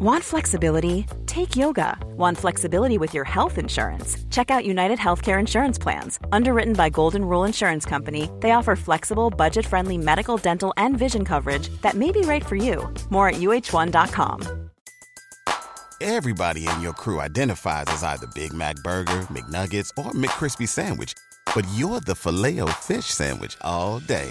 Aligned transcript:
Want 0.00 0.22
flexibility? 0.22 1.06
Take 1.26 1.56
yoga. 1.56 1.98
Want 2.16 2.38
flexibility 2.38 2.98
with 2.98 3.12
your 3.12 3.24
health 3.24 3.58
insurance? 3.58 4.16
Check 4.30 4.48
out 4.48 4.64
United 4.64 4.96
Healthcare 4.96 5.40
Insurance 5.40 5.76
Plans. 5.76 6.20
Underwritten 6.30 6.74
by 6.74 6.88
Golden 6.88 7.24
Rule 7.24 7.42
Insurance 7.42 7.84
Company, 7.84 8.30
they 8.38 8.52
offer 8.52 8.76
flexible, 8.76 9.28
budget 9.28 9.66
friendly 9.66 9.98
medical, 9.98 10.36
dental, 10.36 10.72
and 10.76 10.96
vision 10.96 11.24
coverage 11.24 11.68
that 11.82 11.94
may 11.94 12.12
be 12.12 12.20
right 12.20 12.46
for 12.46 12.54
you. 12.54 12.88
More 13.10 13.30
at 13.30 13.40
uh1.com. 13.40 14.70
Everybody 16.00 16.68
in 16.68 16.80
your 16.80 16.92
crew 16.92 17.20
identifies 17.20 17.86
as 17.88 18.04
either 18.04 18.28
Big 18.36 18.52
Mac 18.52 18.76
Burger, 18.84 19.26
McNuggets, 19.32 19.90
or 19.98 20.12
McCrispy 20.12 20.68
Sandwich, 20.68 21.12
but 21.56 21.66
you're 21.74 21.98
the 21.98 22.14
filet 22.14 22.60
fish 22.82 23.06
Sandwich 23.06 23.56
all 23.62 23.98
day. 23.98 24.30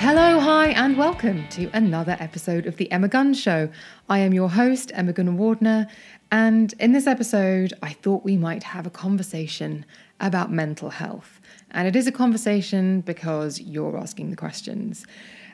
Hello, 0.00 0.38
hi, 0.38 0.68
and 0.68 0.96
welcome 0.96 1.46
to 1.48 1.68
another 1.74 2.16
episode 2.20 2.66
of 2.66 2.76
The 2.76 2.90
Emma 2.92 3.08
Guns 3.08 3.38
Show. 3.38 3.68
I 4.08 4.20
am 4.20 4.32
your 4.32 4.48
host, 4.48 4.92
Emma 4.94 5.12
Gunavardhana, 5.12 5.90
and 6.30 6.72
in 6.78 6.92
this 6.92 7.08
episode, 7.08 7.72
I 7.82 7.94
thought 7.94 8.22
we 8.22 8.36
might 8.36 8.62
have 8.62 8.86
a 8.86 8.90
conversation 8.90 9.84
about 10.20 10.52
mental 10.52 10.90
health. 10.90 11.40
And 11.72 11.88
it 11.88 11.96
is 11.96 12.06
a 12.06 12.12
conversation 12.12 13.00
because 13.00 13.60
you're 13.60 13.98
asking 13.98 14.30
the 14.30 14.36
questions. 14.36 15.04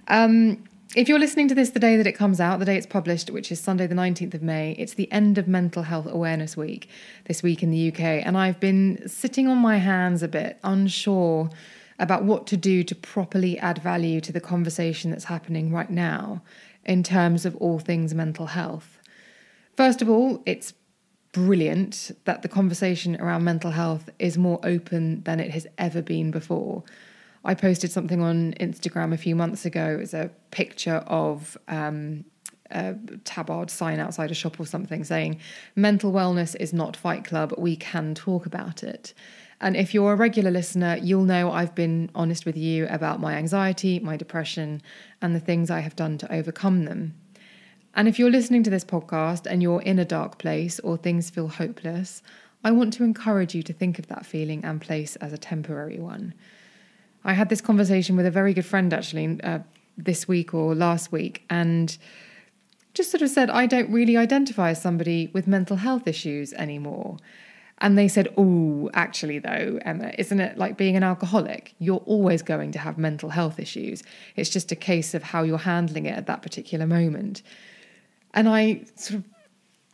Um, 0.09 0.63
if 0.95 1.09
you're 1.09 1.19
listening 1.19 1.49
to 1.49 1.55
this 1.55 1.71
the 1.71 1.81
day 1.81 1.97
that 1.97 2.07
it 2.07 2.13
comes 2.13 2.39
out, 2.39 2.59
the 2.59 2.67
day 2.67 2.77
it's 2.77 2.87
published, 2.87 3.31
which 3.31 3.51
is 3.51 3.59
Sunday, 3.59 3.87
the 3.87 3.95
19th 3.95 4.35
of 4.35 4.43
May, 4.43 4.73
it's 4.73 4.95
the 4.95 5.11
end 5.11 5.39
of 5.39 5.49
Mental 5.49 5.85
Health 5.85 6.07
Awareness 6.07 6.55
Week 6.55 6.91
this 7.25 7.43
week 7.43 7.63
in 7.63 7.71
the 7.71 7.89
UK. 7.89 8.01
And 8.01 8.37
I've 8.37 8.61
been 8.61 9.09
sitting 9.09 9.49
on 9.49 9.57
my 9.57 9.79
hands 9.79 10.23
a 10.23 10.29
bit, 10.29 10.59
unsure 10.63 11.49
about 11.99 12.25
what 12.25 12.47
to 12.49 12.57
do 12.57 12.83
to 12.85 12.95
properly 12.95 13.59
add 13.59 13.79
value 13.79 14.21
to 14.21 14.33
the 14.33 14.41
conversation 14.41 15.11
that's 15.11 15.25
happening 15.25 15.73
right 15.73 15.91
now 15.91 16.43
in 16.85 17.03
terms 17.03 17.45
of 17.47 17.57
all 17.57 17.79
things 17.79 18.15
mental 18.15 18.47
health. 18.47 18.99
First 19.77 20.03
of 20.03 20.09
all, 20.09 20.43
it's 20.47 20.73
brilliant 21.33 22.13
that 22.25 22.43
the 22.43 22.49
conversation 22.49 23.21
around 23.21 23.45
mental 23.45 23.73
health 23.73 24.09
is 24.19 24.39
more 24.39 24.61
open 24.63 25.23
than 25.23 25.41
it 25.41 25.51
has 25.51 25.67
ever 25.79 26.01
been 26.01 26.31
before. 26.31 26.85
I 27.45 27.55
posted 27.55 27.91
something 27.91 28.23
on 28.23 28.55
Instagram 28.55 29.13
a 29.13 29.19
few 29.19 29.35
months 29.35 29.67
ago. 29.67 29.95
It 29.95 29.99
was 29.99 30.15
a 30.15 30.31
picture 30.51 31.05
of 31.07 31.59
um, 31.69 32.25
a 32.71 32.95
tabard 33.25 33.71
sign 33.71 33.99
outside 33.99 34.31
a 34.31 34.35
shop 34.35 34.59
or 34.59 34.67
something 34.67 35.05
saying, 35.05 35.41
Mental 35.77 36.13
wellness 36.13 36.57
is 36.59 36.73
not 36.73 36.97
Fight 36.97 37.25
Club, 37.25 37.53
we 37.59 37.77
can 37.77 38.15
talk 38.15 38.47
about 38.47 38.83
it. 38.83 39.13
And 39.61 39.77
if 39.77 39.95
you're 39.95 40.13
a 40.13 40.17
regular 40.17 40.51
listener, 40.51 40.99
you'll 41.01 41.25
know 41.25 41.53
I've 41.53 41.75
been 41.75 42.11
honest 42.15 42.45
with 42.45 42.57
you 42.57 42.87
about 42.89 43.21
my 43.21 43.35
anxiety, 43.35 44.01
my 44.01 44.17
depression, 44.17 44.83
and 45.23 45.35
the 45.35 45.41
things 45.41 45.71
I 45.71 45.81
have 45.81 45.97
done 45.97 46.19
to 46.19 46.33
overcome 46.33 46.85
them. 46.85 47.15
And 47.95 48.09
if 48.09 48.19
you're 48.19 48.31
listening 48.31 48.65
to 48.65 48.71
this 48.71 48.85
podcast 48.85 49.47
and 49.47 49.63
you're 49.63 49.83
in 49.83 49.99
a 49.99 50.05
dark 50.05 50.39
place 50.39 50.81
or 50.81 50.97
things 50.97 51.31
feel 51.31 51.49
hopeless, 51.49 52.23
I 52.65 52.73
want 52.73 52.93
to 52.95 53.05
encourage 53.05 53.55
you 53.55 53.63
to 53.63 53.73
think 53.73 53.99
of 53.99 54.09
that 54.09 54.27
feeling 54.27 54.65
and 54.65 54.81
place 54.81 55.17
as 55.17 55.33
a 55.33 55.39
temporary 55.39 56.01
one. 56.01 56.35
I 57.25 57.35
had 57.35 57.49
this 57.49 57.61
conversation 57.61 58.17
with 58.17 58.27
a 58.27 58.31
very 58.31 58.53
good 58.53 58.67
friend 58.67 58.93
actually 58.93 59.41
uh, 59.43 59.61
this 59.97 60.27
week 60.27 60.53
or 60.53 60.75
last 60.75 61.13
week, 61.13 61.45
and 61.49 61.97
just 62.95 63.11
sort 63.11 63.23
of 63.23 63.31
said, 63.31 63.51
I 63.51 63.67
don't 63.67 63.91
really 63.91 64.17
identify 64.17 64.71
as 64.71 64.83
somebody 64.83 65.31
with 65.33 65.47
mental 65.47 65.77
health 65.77 66.07
issues 66.09 66.53
anymore. 66.55 67.19
And 67.79 67.99
they 67.99 68.09
said, 68.09 68.29
Oh, 68.37 68.89
actually, 68.95 69.39
though, 69.41 69.79
Emma, 69.85 70.13
isn't 70.17 70.41
it 70.41 70.57
like 70.57 70.77
being 70.77 70.97
an 70.97 71.03
alcoholic? 71.03 71.75
You're 71.79 72.03
always 72.07 72.43
going 72.43 72.73
to 72.73 72.79
have 72.79 72.99
mental 72.99 73.31
health 73.31 73.59
issues. 73.59 74.03
It's 74.37 74.51
just 74.51 74.71
a 74.73 74.77
case 74.77 75.15
of 75.15 75.23
how 75.23 75.43
you're 75.43 75.59
handling 75.59 76.07
it 76.07 76.17
at 76.17 76.27
that 76.27 76.43
particular 76.43 76.87
moment. 76.87 77.43
And 78.33 78.49
I 78.49 78.85
sort 78.97 79.21
of 79.21 79.25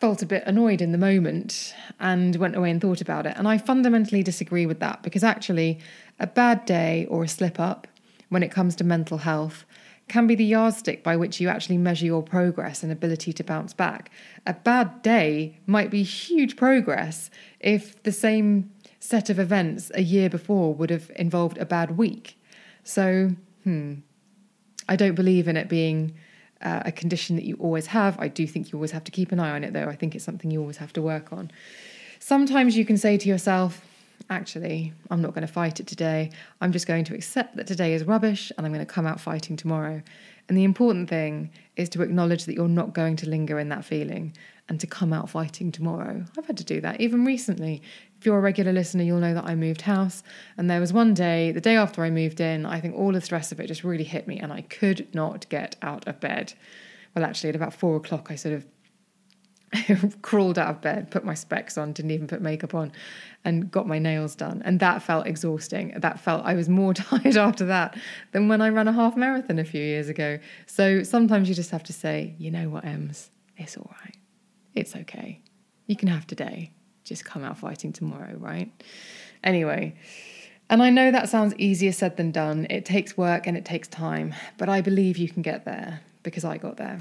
felt 0.01 0.23
a 0.23 0.27
bit 0.27 0.43
annoyed 0.47 0.81
in 0.81 0.93
the 0.93 0.99
moment 0.99 1.75
and 1.99 2.37
went 2.37 2.57
away 2.57 2.71
and 2.71 2.81
thought 2.81 3.01
about 3.01 3.27
it. 3.27 3.35
And 3.37 3.47
I 3.47 3.59
fundamentally 3.59 4.23
disagree 4.23 4.67
with 4.67 4.81
that 4.81 5.03
because 5.03 5.25
actually, 5.25 5.79
a 6.19 6.27
bad 6.27 6.65
day 6.65 7.07
or 7.11 7.25
a 7.25 7.29
slip 7.29 7.59
up 7.59 7.87
when 8.29 8.43
it 8.43 8.51
comes 8.51 8.77
to 8.77 8.85
mental 8.85 9.19
health 9.19 9.65
can 10.11 10.27
be 10.27 10.35
the 10.35 10.45
yardstick 10.45 11.03
by 11.03 11.17
which 11.17 11.41
you 11.41 11.49
actually 11.49 11.79
measure 11.79 12.05
your 12.05 12.23
progress 12.23 12.83
and 12.83 12.93
ability 12.93 13.33
to 13.33 13.45
bounce 13.45 13.73
back. 13.73 14.11
A 14.47 14.53
bad 14.53 15.01
day 15.03 15.59
might 15.67 15.91
be 15.91 16.03
huge 16.03 16.57
progress 16.57 17.31
if 17.61 18.03
the 18.03 18.13
same 18.13 18.71
set 18.99 19.31
of 19.31 19.39
events 19.39 19.91
a 19.95 20.03
year 20.03 20.29
before 20.29 20.75
would 20.75 20.91
have 20.91 21.11
involved 21.17 21.57
a 21.57 21.65
bad 21.65 21.97
week. 21.97 22.39
So, 22.85 23.31
hmm, 23.65 23.95
I 24.89 24.97
don't 24.97 25.15
believe 25.15 25.49
in 25.49 25.57
it 25.57 25.69
being 25.69 26.15
uh, 26.61 26.83
a 26.85 26.93
condition 26.93 27.37
that 27.37 27.45
you 27.45 27.57
always 27.61 27.87
have. 27.87 28.19
I 28.19 28.29
do 28.29 28.47
think 28.47 28.73
you 28.73 28.79
always 28.79 28.91
have 28.91 29.05
to 29.05 29.13
keep 29.13 29.33
an 29.33 29.41
eye 29.41 29.53
on 29.53 29.65
it, 29.65 29.73
though. 29.73 29.89
I 29.89 29.97
think 29.97 30.15
it's 30.15 30.25
something 30.25 30.51
you 30.51 30.61
always 30.61 30.79
have 30.79 30.93
to 30.95 31.03
work 31.03 31.33
on. 31.33 31.51
Sometimes 32.19 32.77
you 32.77 32.85
can 32.85 32.99
say 32.99 33.17
to 33.17 33.29
yourself, 33.29 33.81
actually, 34.31 34.93
I'm 35.11 35.21
not 35.21 35.35
going 35.35 35.47
to 35.47 35.53
fight 35.53 35.81
it 35.81 35.87
today. 35.87 36.31
I'm 36.61 36.73
just 36.73 36.87
going 36.87 37.05
to 37.05 37.15
accept 37.15 37.57
that 37.57 37.67
today 37.67 37.93
is 37.93 38.05
rubbish 38.05 38.53
and 38.57 38.67
I'm 38.67 38.73
going 38.73 38.87
to 38.87 38.93
come 38.93 39.07
out 39.07 39.21
fighting 39.21 39.57
tomorrow. 39.57 40.03
And 40.49 40.57
the 40.57 40.65
important 40.65 41.09
thing 41.09 41.51
is 41.77 41.89
to 41.91 42.03
acknowledge 42.03 42.45
that 42.47 42.55
you're 42.55 42.69
not 42.69 42.95
going 42.95 43.17
to 43.17 43.29
linger 43.29 43.59
in 43.59 43.69
that 43.69 43.85
feeling 43.85 44.35
and 44.69 44.81
to 44.81 44.87
come 44.87 45.13
out 45.13 45.29
fighting 45.29 45.73
tomorrow. 45.73 46.25
I've 46.39 46.47
had 46.47 46.57
to 46.59 46.65
do 46.65 46.81
that 46.81 47.01
even 47.01 47.25
recently. 47.25 47.83
If 48.19 48.25
you're 48.27 48.39
a 48.39 48.41
regular 48.41 48.73
listener, 48.73 49.03
you'll 49.03 49.19
know 49.19 49.35
that 49.35 49.45
I 49.45 49.55
moved 49.57 49.83
house. 49.83 50.23
And 50.57 50.71
there 50.71 50.81
was 50.81 50.93
one 50.93 51.13
day, 51.13 51.51
the 51.51 51.61
day 51.61 51.77
after 51.77 52.05
I 52.05 52.11
moved 52.11 52.41
in, 52.41 52.65
I 52.67 52.81
think 52.81 52.95
all 52.95 53.13
the 53.13 53.21
stress 53.21 53.51
of 53.51 53.61
it 53.61 53.67
just 53.67 53.85
really 53.85 54.05
hit 54.05 54.29
me 54.29 54.39
and 54.39 54.53
I 54.53 54.63
could 54.63 55.13
not 55.15 55.49
get 55.49 55.77
out 55.83 56.07
of 56.07 56.21
bed. 56.21 56.55
Well, 57.15 57.25
actually, 57.25 57.51
at 57.51 57.57
about 57.57 57.75
four 57.75 57.97
o'clock, 57.97 58.29
I 58.31 58.37
sort 58.37 58.55
of 58.55 58.65
crawled 60.23 60.59
out 60.59 60.69
of 60.69 60.81
bed, 60.81 61.11
put 61.11 61.25
my 61.25 61.35
specs 61.35 61.79
on, 61.79 61.93
didn't 61.93 62.11
even 62.11 62.27
put 62.27 62.41
makeup 62.41 62.75
on, 62.75 62.93
and 63.45 63.71
got 63.71 63.87
my 63.87 63.99
nails 63.99 64.35
done. 64.35 64.63
And 64.65 64.81
that 64.81 65.03
felt 65.03 65.27
exhausting. 65.27 65.95
That 65.97 66.19
felt 66.21 66.45
I 66.45 66.55
was 66.55 66.69
more 66.69 66.95
tired 66.95 67.37
after 67.37 67.67
that 67.67 67.97
than 68.33 68.49
when 68.49 68.61
I 68.61 68.69
ran 68.69 68.89
a 68.89 68.93
half 68.93 69.17
marathon 69.17 69.59
a 69.59 69.65
few 69.65 69.83
years 69.83 70.09
ago. 70.09 70.39
So 70.67 71.03
sometimes 71.03 71.49
you 71.49 71.55
just 71.55 71.71
have 71.71 71.85
to 71.85 71.93
say, 71.93 72.35
you 72.39 72.51
know 72.51 72.69
what, 72.69 72.85
Ems, 72.85 73.31
it's 73.57 73.77
all 73.77 73.91
right. 74.05 74.17
It's 74.75 74.97
okay. 74.97 75.41
You 75.87 75.97
can 75.97 76.09
have 76.09 76.27
today. 76.27 76.73
Just 77.05 77.25
come 77.25 77.45
out 77.45 77.59
fighting 77.59 77.93
tomorrow, 77.93 78.37
right? 78.37 78.71
Anyway. 79.43 79.97
And 80.69 80.85
I 80.85 80.91
know 80.91 81.11
that 81.11 81.29
sounds 81.29 81.53
easier 81.57 81.91
said 81.91 82.17
than 82.17 82.31
done. 82.31 82.69
It 82.71 82.85
takes 82.85 83.17
work 83.17 83.49
and 83.49 83.57
it 83.57 83.65
takes 83.65 83.89
time, 83.89 84.33
but 84.57 84.69
I 84.69 84.81
believe 84.81 85.19
you 85.19 85.29
can 85.29 85.43
get 85.43 85.65
there 85.65 86.01
because 86.23 86.45
I 86.45 86.59
got 86.59 86.77
there. 86.77 87.01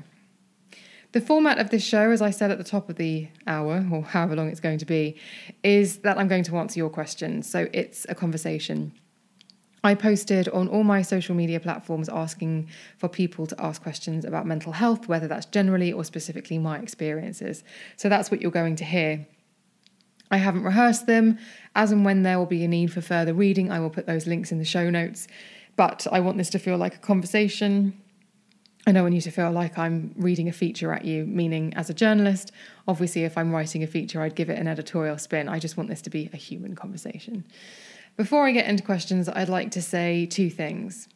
The 1.11 1.21
format 1.21 1.57
of 1.57 1.71
this 1.71 1.83
show, 1.83 2.11
as 2.11 2.21
I 2.21 2.29
said 2.29 2.51
at 2.51 2.59
the 2.59 2.63
top 2.63 2.87
of 2.87 2.97
the 2.97 3.29
hour, 3.47 3.83
or 3.91 4.03
however 4.03 4.35
long 4.35 4.49
it's 4.49 4.59
going 4.59 4.77
to 4.77 4.85
be, 4.85 5.17
is 5.63 5.99
that 5.99 6.19
I'm 6.19 6.27
going 6.27 6.43
to 6.43 6.57
answer 6.57 6.77
your 6.77 6.89
questions. 6.89 7.49
So 7.49 7.67
it's 7.73 8.05
a 8.09 8.13
conversation. 8.13 8.93
I 9.83 9.95
posted 9.95 10.47
on 10.49 10.67
all 10.67 10.83
my 10.83 11.01
social 11.01 11.33
media 11.33 11.59
platforms 11.59 12.09
asking 12.09 12.67
for 12.97 13.07
people 13.07 13.47
to 13.47 13.59
ask 13.59 13.81
questions 13.81 14.23
about 14.23 14.45
mental 14.45 14.73
health, 14.73 15.07
whether 15.07 15.27
that's 15.27 15.47
generally 15.47 15.91
or 15.91 16.03
specifically 16.03 16.59
my 16.59 16.77
experiences. 16.77 17.63
So 17.95 18.07
that's 18.07 18.29
what 18.29 18.41
you're 18.41 18.51
going 18.51 18.75
to 18.75 18.85
hear. 18.85 19.25
I 20.29 20.38
haven't 20.38 20.63
rehearsed 20.63 21.07
them. 21.07 21.39
As 21.75 21.91
and 21.91 22.05
when 22.05 22.21
there 22.21 22.38
will 22.38 22.45
be 22.45 22.63
a 22.63 22.67
need 22.67 22.94
for 22.94 23.01
further 23.01 23.33
reading, 23.33 23.71
I 23.71 23.79
will 23.79 23.89
put 23.89 24.05
those 24.05 24.27
links 24.27 24.51
in 24.51 24.59
the 24.59 24.65
show 24.65 24.91
notes. 24.91 25.27
But 25.75 26.05
I 26.12 26.19
want 26.19 26.38
this 26.38 26.51
to 26.51 26.59
feel 26.59 26.77
like 26.77 26.95
a 26.95 27.00
conversation 27.00 28.00
I 28.87 28.91
don't 28.91 29.03
want 29.03 29.15
you 29.15 29.21
to 29.21 29.31
feel 29.31 29.51
like 29.51 29.77
I'm 29.77 30.13
reading 30.15 30.47
a 30.47 30.53
feature 30.53 30.93
at 30.93 31.05
you, 31.05 31.25
meaning 31.25 31.73
as 31.75 31.89
a 31.89 31.93
journalist, 31.93 32.51
obviously, 32.87 33.23
if 33.23 33.37
I'm 33.37 33.51
writing 33.51 33.83
a 33.83 33.87
feature, 33.87 34.21
I'd 34.21 34.35
give 34.35 34.49
it 34.49 34.57
an 34.57 34.67
editorial 34.67 35.17
spin. 35.17 35.49
I 35.49 35.59
just 35.59 35.77
want 35.77 35.89
this 35.89 36.01
to 36.03 36.09
be 36.09 36.29
a 36.31 36.37
human 36.37 36.75
conversation. 36.75 37.43
Before 38.15 38.47
I 38.47 38.51
get 38.51 38.67
into 38.67 38.83
questions, 38.83 39.29
I'd 39.29 39.49
like 39.49 39.71
to 39.71 39.81
say 39.81 40.25
two 40.25 40.49
things. 40.49 41.07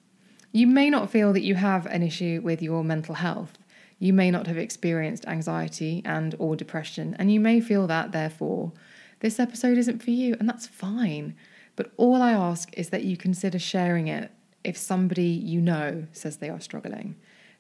You 0.52 0.68
may 0.68 0.90
not 0.90 1.10
feel 1.10 1.34
that 1.34 1.42
you 1.42 1.56
have 1.56 1.86
an 1.88 2.04
issue 2.04 2.42
with 2.44 2.62
your 2.62 2.84
mental 2.84 3.16
health. 3.16 3.58
You 3.98 4.14
may 4.14 4.30
not 4.30 4.46
have 4.48 4.58
experienced 4.58 5.26
anxiety 5.26 6.02
and 6.06 6.36
or 6.38 6.56
depression, 6.56 7.16
and 7.18 7.32
you 7.32 7.40
may 7.40 7.62
feel 7.62 7.88
that 7.88 8.12
therefore 8.12 8.74
this 9.22 9.40
episode 9.40 9.78
isn't 9.78 10.04
for 10.04 10.12
you, 10.12 10.36
and 10.40 10.50
that's 10.50 10.68
fine. 10.68 11.36
But 11.76 11.92
all 11.98 12.22
I 12.22 12.34
ask 12.34 12.78
is 12.78 12.90
that 12.90 13.04
you 13.04 13.18
consider 13.18 13.58
sharing 13.58 14.10
it 14.10 14.32
if 14.64 14.78
somebody 14.78 15.24
you 15.24 15.60
know 15.60 16.06
says 16.12 16.38
they 16.38 16.50
are 16.50 16.60
struggling 16.60 17.16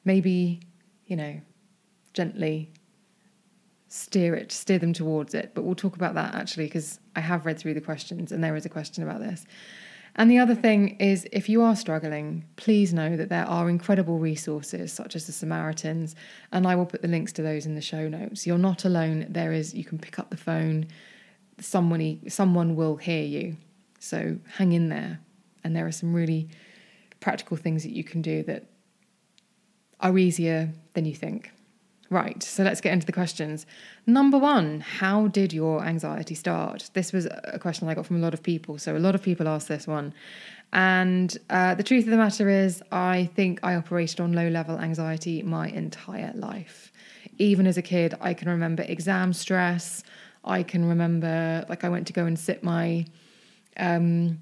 maybe, 0.05 0.61
you 1.05 1.15
know, 1.15 1.39
gently 2.13 2.71
steer 3.88 4.33
it, 4.33 4.51
steer 4.51 4.79
them 4.79 4.94
towards 4.94 5.33
it. 5.33 5.51
But 5.53 5.63
we'll 5.63 5.75
talk 5.75 5.95
about 5.95 6.15
that 6.15 6.33
actually 6.33 6.65
because 6.65 7.00
I 7.15 7.19
have 7.19 7.45
read 7.45 7.59
through 7.59 7.75
the 7.75 7.81
questions 7.81 8.31
and 8.31 8.44
there 8.44 8.55
is 8.55 8.65
a 8.65 8.69
question 8.69 9.03
about 9.03 9.19
this. 9.19 9.45
And 10.15 10.29
the 10.29 10.38
other 10.38 10.53
thing 10.53 10.89
is, 11.00 11.27
if 11.31 11.50
you 11.50 11.63
are 11.63 11.75
struggling, 11.75 12.45
please 12.55 12.94
know 12.94 13.17
that 13.17 13.29
there 13.29 13.45
are 13.45 13.69
incredible 13.69 14.19
resources 14.19 14.94
such 14.94 15.15
as 15.15 15.25
the 15.25 15.31
Samaritans, 15.31 16.15
and 16.51 16.67
I 16.67 16.75
will 16.75 16.85
put 16.85 17.01
the 17.01 17.07
links 17.07 17.33
to 17.33 17.41
those 17.41 17.65
in 17.65 17.73
the 17.73 17.81
show 17.81 18.07
notes. 18.07 18.45
You're 18.45 18.59
not 18.59 18.85
alone. 18.85 19.25
There 19.29 19.51
is, 19.51 19.73
you 19.73 19.83
can 19.83 19.97
pick 19.97 20.19
up 20.19 20.29
the 20.29 20.38
phone, 20.38 20.85
someone, 21.59 22.29
someone 22.29 22.75
will 22.75 22.95
hear 22.95 23.23
you. 23.23 23.57
So 24.00 24.38
hang 24.55 24.73
in 24.73 24.89
there. 24.89 25.19
And 25.63 25.75
there 25.75 25.88
are 25.88 25.91
some 25.91 26.13
really 26.13 26.50
practical 27.19 27.57
things 27.57 27.81
that 27.81 27.94
you 27.94 28.03
can 28.03 28.21
do 28.21 28.44
that 28.44 28.65
are 30.03 30.17
easier 30.17 30.69
than 30.94 31.05
you 31.05 31.15
think. 31.15 31.50
Right, 32.09 32.44
so 32.44 32.61
let's 32.61 32.79
get 32.79 32.94
into 32.94 33.07
the 33.07 33.11
questions. 33.11 33.65
Number 34.05 34.38
one, 34.38 34.81
how 34.81 35.29
did 35.29 35.51
your 35.51 35.83
anxiety 35.83 36.35
start? 36.35 36.91
This 36.94 37.11
was 37.11 37.25
a 37.25 37.57
question 37.59 37.89
I 37.89 37.95
got 37.95 38.05
from 38.05 38.17
a 38.17 38.19
lot 38.19 38.35
of 38.35 38.44
people. 38.44 38.77
So, 38.77 38.95
a 38.95 39.00
lot 39.00 39.15
of 39.15 39.23
people 39.23 39.47
asked 39.47 39.67
this 39.67 39.88
one. 39.88 40.13
And 40.73 41.35
uh, 41.50 41.73
the 41.73 41.81
truth 41.81 42.03
of 42.03 42.11
the 42.11 42.17
matter 42.17 42.50
is, 42.50 42.83
I 42.91 43.31
think 43.35 43.61
I 43.63 43.73
operated 43.73 44.19
on 44.19 44.33
low 44.33 44.47
level 44.47 44.77
anxiety 44.77 45.41
my 45.41 45.69
entire 45.69 46.33
life. 46.35 46.91
Even 47.39 47.65
as 47.65 47.77
a 47.77 47.81
kid, 47.81 48.13
I 48.21 48.35
can 48.35 48.47
remember 48.47 48.83
exam 48.83 49.33
stress. 49.33 50.03
I 50.45 50.61
can 50.61 50.85
remember, 50.85 51.65
like, 51.67 51.83
I 51.83 51.89
went 51.89 52.05
to 52.07 52.13
go 52.13 52.25
and 52.25 52.38
sit 52.38 52.63
my 52.63 53.07
um, 53.77 54.39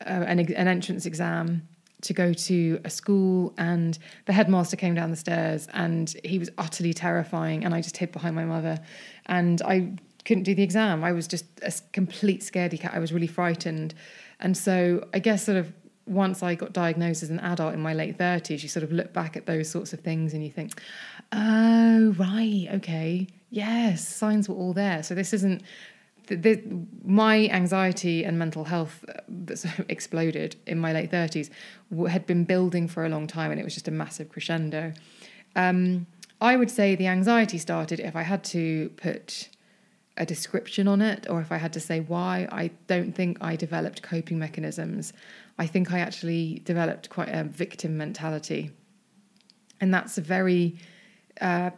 uh, 0.00 0.24
an, 0.26 0.38
an 0.38 0.68
entrance 0.68 1.04
exam 1.04 1.66
to 2.02 2.12
go 2.12 2.32
to 2.32 2.80
a 2.84 2.90
school 2.90 3.52
and 3.58 3.98
the 4.26 4.32
headmaster 4.32 4.76
came 4.76 4.94
down 4.94 5.10
the 5.10 5.16
stairs 5.16 5.66
and 5.74 6.14
he 6.24 6.38
was 6.38 6.48
utterly 6.56 6.92
terrifying 6.92 7.64
and 7.64 7.74
I 7.74 7.80
just 7.80 7.96
hid 7.96 8.12
behind 8.12 8.36
my 8.36 8.44
mother 8.44 8.78
and 9.26 9.60
I 9.62 9.92
couldn't 10.24 10.44
do 10.44 10.54
the 10.54 10.62
exam. 10.62 11.02
I 11.02 11.12
was 11.12 11.26
just 11.26 11.46
a 11.62 11.72
complete 11.92 12.42
scaredy 12.42 12.78
cat. 12.78 12.92
I 12.94 12.98
was 12.98 13.12
really 13.12 13.26
frightened. 13.26 13.94
And 14.40 14.56
so 14.56 15.08
I 15.12 15.18
guess 15.18 15.44
sort 15.44 15.56
of 15.56 15.72
once 16.06 16.42
I 16.42 16.54
got 16.54 16.72
diagnosed 16.72 17.22
as 17.22 17.30
an 17.30 17.40
adult 17.40 17.74
in 17.74 17.80
my 17.80 17.94
late 17.94 18.16
30s, 18.16 18.62
you 18.62 18.68
sort 18.68 18.84
of 18.84 18.92
look 18.92 19.12
back 19.12 19.36
at 19.36 19.46
those 19.46 19.68
sorts 19.68 19.92
of 19.92 20.00
things 20.00 20.34
and 20.34 20.44
you 20.44 20.50
think, 20.50 20.80
oh, 21.32 22.14
right, 22.18 22.68
okay, 22.74 23.26
yes, 23.50 24.06
signs 24.06 24.48
were 24.48 24.54
all 24.54 24.72
there. 24.72 25.02
So 25.02 25.14
this 25.14 25.32
isn't 25.32 25.62
the, 26.28 26.62
my 27.04 27.48
anxiety 27.48 28.24
and 28.24 28.38
mental 28.38 28.64
health 28.64 29.04
that 29.28 29.58
sort 29.58 29.78
of 29.78 29.86
exploded 29.88 30.56
in 30.66 30.78
my 30.78 30.92
late 30.92 31.10
30s 31.10 31.50
had 32.08 32.26
been 32.26 32.44
building 32.44 32.88
for 32.88 33.04
a 33.04 33.08
long 33.08 33.26
time 33.26 33.50
and 33.50 33.60
it 33.60 33.64
was 33.64 33.74
just 33.74 33.88
a 33.88 33.90
massive 33.90 34.28
crescendo. 34.28 34.92
Um, 35.56 36.06
I 36.40 36.56
would 36.56 36.70
say 36.70 36.94
the 36.94 37.08
anxiety 37.08 37.58
started 37.58 37.98
if 38.00 38.14
I 38.14 38.22
had 38.22 38.44
to 38.44 38.90
put 38.96 39.48
a 40.16 40.26
description 40.26 40.86
on 40.88 41.00
it 41.00 41.26
or 41.30 41.40
if 41.40 41.50
I 41.50 41.56
had 41.56 41.72
to 41.72 41.80
say 41.80 42.00
why. 42.00 42.48
I 42.50 42.70
don't 42.86 43.12
think 43.12 43.38
I 43.40 43.56
developed 43.56 44.02
coping 44.02 44.38
mechanisms. 44.38 45.12
I 45.58 45.66
think 45.66 45.92
I 45.92 46.00
actually 46.00 46.62
developed 46.64 47.08
quite 47.08 47.28
a 47.28 47.44
victim 47.44 47.96
mentality. 47.96 48.70
And 49.80 49.94
that's 49.94 50.18
a 50.18 50.20
very 50.20 50.76
uh, 51.40 51.70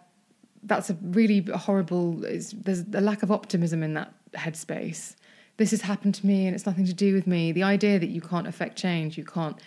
that's 0.62 0.90
a 0.90 0.94
really 1.02 1.40
horrible. 1.54 2.12
There's 2.12 2.54
a 2.92 3.00
lack 3.00 3.22
of 3.22 3.30
optimism 3.30 3.82
in 3.82 3.94
that 3.94 4.12
headspace. 4.34 5.16
This 5.56 5.70
has 5.72 5.82
happened 5.82 6.14
to 6.16 6.26
me 6.26 6.46
and 6.46 6.54
it's 6.54 6.66
nothing 6.66 6.86
to 6.86 6.94
do 6.94 7.14
with 7.14 7.26
me. 7.26 7.52
The 7.52 7.62
idea 7.62 7.98
that 7.98 8.08
you 8.08 8.20
can't 8.20 8.46
affect 8.46 8.76
change, 8.76 9.18
you 9.18 9.24
can't 9.24 9.60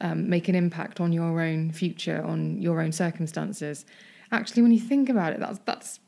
um, 0.00 0.28
make 0.28 0.48
an 0.48 0.54
impact 0.54 1.00
on 1.00 1.12
your 1.12 1.40
own 1.40 1.72
future, 1.72 2.22
on 2.24 2.60
your 2.60 2.80
own 2.80 2.92
circumstances. 2.92 3.84
Actually, 4.32 4.62
when 4.62 4.72
you 4.72 4.80
think 4.80 5.08
about 5.08 5.32
it, 5.32 5.40
that's 5.40 5.58
that's 5.64 6.00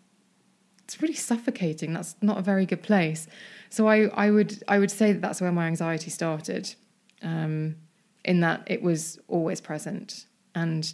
it's 0.84 1.00
really 1.00 1.14
suffocating. 1.14 1.92
That's 1.92 2.16
not 2.20 2.38
a 2.38 2.42
very 2.42 2.66
good 2.66 2.82
place. 2.82 3.26
So 3.70 3.88
I, 3.88 4.08
I 4.08 4.30
would 4.30 4.62
I 4.68 4.78
would 4.78 4.90
say 4.90 5.12
that 5.12 5.20
that's 5.20 5.40
where 5.40 5.52
my 5.52 5.66
anxiety 5.66 6.10
started, 6.10 6.74
um, 7.22 7.76
in 8.24 8.40
that 8.40 8.62
it 8.66 8.82
was 8.82 9.18
always 9.28 9.60
present, 9.60 10.26
and 10.54 10.92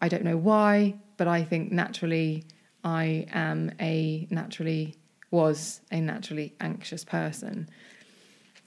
I 0.00 0.08
don't 0.08 0.24
know 0.24 0.36
why, 0.36 0.94
but 1.16 1.26
I 1.26 1.42
think 1.44 1.72
naturally 1.72 2.44
I 2.84 3.26
am 3.32 3.72
a 3.80 4.28
naturally 4.30 4.96
was 5.30 5.80
a 5.90 6.00
naturally 6.00 6.54
anxious 6.60 7.04
person. 7.04 7.68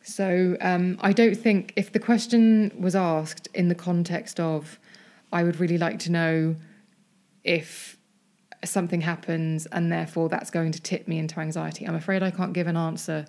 So 0.04 0.58
um, 0.62 0.98
I 1.02 1.14
don't 1.14 1.36
think 1.36 1.74
if 1.76 1.92
the 1.92 2.00
question 2.00 2.72
was 2.80 2.96
asked 2.96 3.48
in 3.54 3.68
the 3.68 3.76
context 3.76 4.40
of, 4.40 4.80
I 5.32 5.44
would 5.44 5.60
really 5.60 5.78
like 5.78 6.00
to 6.00 6.12
know 6.12 6.56
if 7.44 7.98
something 8.64 9.02
happens 9.02 9.66
and 9.68 9.92
therefore 9.92 10.30
that's 10.30 10.52
going 10.52 10.72
to 10.72 10.82
tip 10.82 11.08
me 11.08 11.18
into 11.18 11.40
anxiety. 11.40 11.86
I'm 11.86 11.96
afraid 11.96 12.22
I 12.22 12.32
can't 12.32 12.54
give 12.54 12.68
an 12.68 12.78
answer 12.78 13.26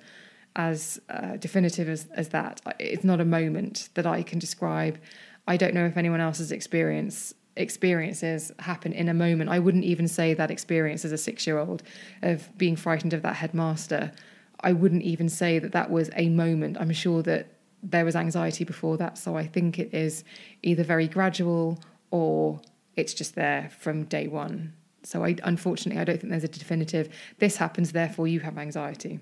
as 0.57 1.01
uh, 1.09 1.37
definitive 1.37 1.89
as, 1.89 2.07
as 2.15 2.29
that. 2.31 2.61
It's 2.79 3.05
not 3.05 3.21
a 3.21 3.25
moment 3.25 3.89
that 3.95 4.07
I 4.07 4.23
can 4.23 4.39
describe. 4.39 4.99
I 5.47 5.57
don't 5.57 5.75
know 5.75 5.87
if 5.87 5.97
anyone 5.97 6.21
else's 6.21 6.53
experience 6.53 7.35
experiences 7.57 8.53
happen 8.59 8.93
in 8.93 9.09
a 9.09 9.15
moment. 9.15 9.51
I 9.51 9.59
wouldn't 9.59 9.85
even 9.85 10.09
say 10.09 10.35
that 10.35 10.51
experience 10.51 11.05
as 11.05 11.13
a 11.13 11.19
six 11.19 11.47
year 11.47 11.59
old 11.59 11.83
of 12.23 12.57
being 12.57 12.77
frightened 12.77 13.13
of 13.13 13.23
that 13.23 13.37
headmaster. 13.37 14.13
I 14.61 14.73
wouldn't 14.73 15.03
even 15.03 15.29
say 15.29 15.59
that 15.59 15.73
that 15.73 15.91
was 15.91 16.11
a 16.17 16.29
moment. 16.29 16.77
I'm 16.81 16.93
sure 16.93 17.23
that 17.23 17.49
there 17.83 18.05
was 18.05 18.17
anxiety 18.17 18.65
before 18.65 18.97
that. 18.99 19.19
So 19.19 19.37
I 19.37 19.47
think 19.47 19.79
it 19.79 19.93
is 19.93 20.25
either 20.63 20.85
very 20.85 21.09
gradual 21.09 21.81
or 22.11 22.61
it's 22.97 23.13
just 23.13 23.35
there 23.35 23.71
from 23.79 24.05
day 24.05 24.29
one. 24.29 24.73
So 25.03 25.25
I 25.25 25.37
unfortunately 25.43 26.01
I 26.01 26.05
don't 26.05 26.21
think 26.21 26.31
there's 26.31 26.45
a 26.45 26.49
definitive 26.49 27.09
this 27.39 27.57
happens 27.57 27.93
therefore 27.93 28.29
you 28.29 28.41
have 28.41 28.57
anxiety. 28.57 29.19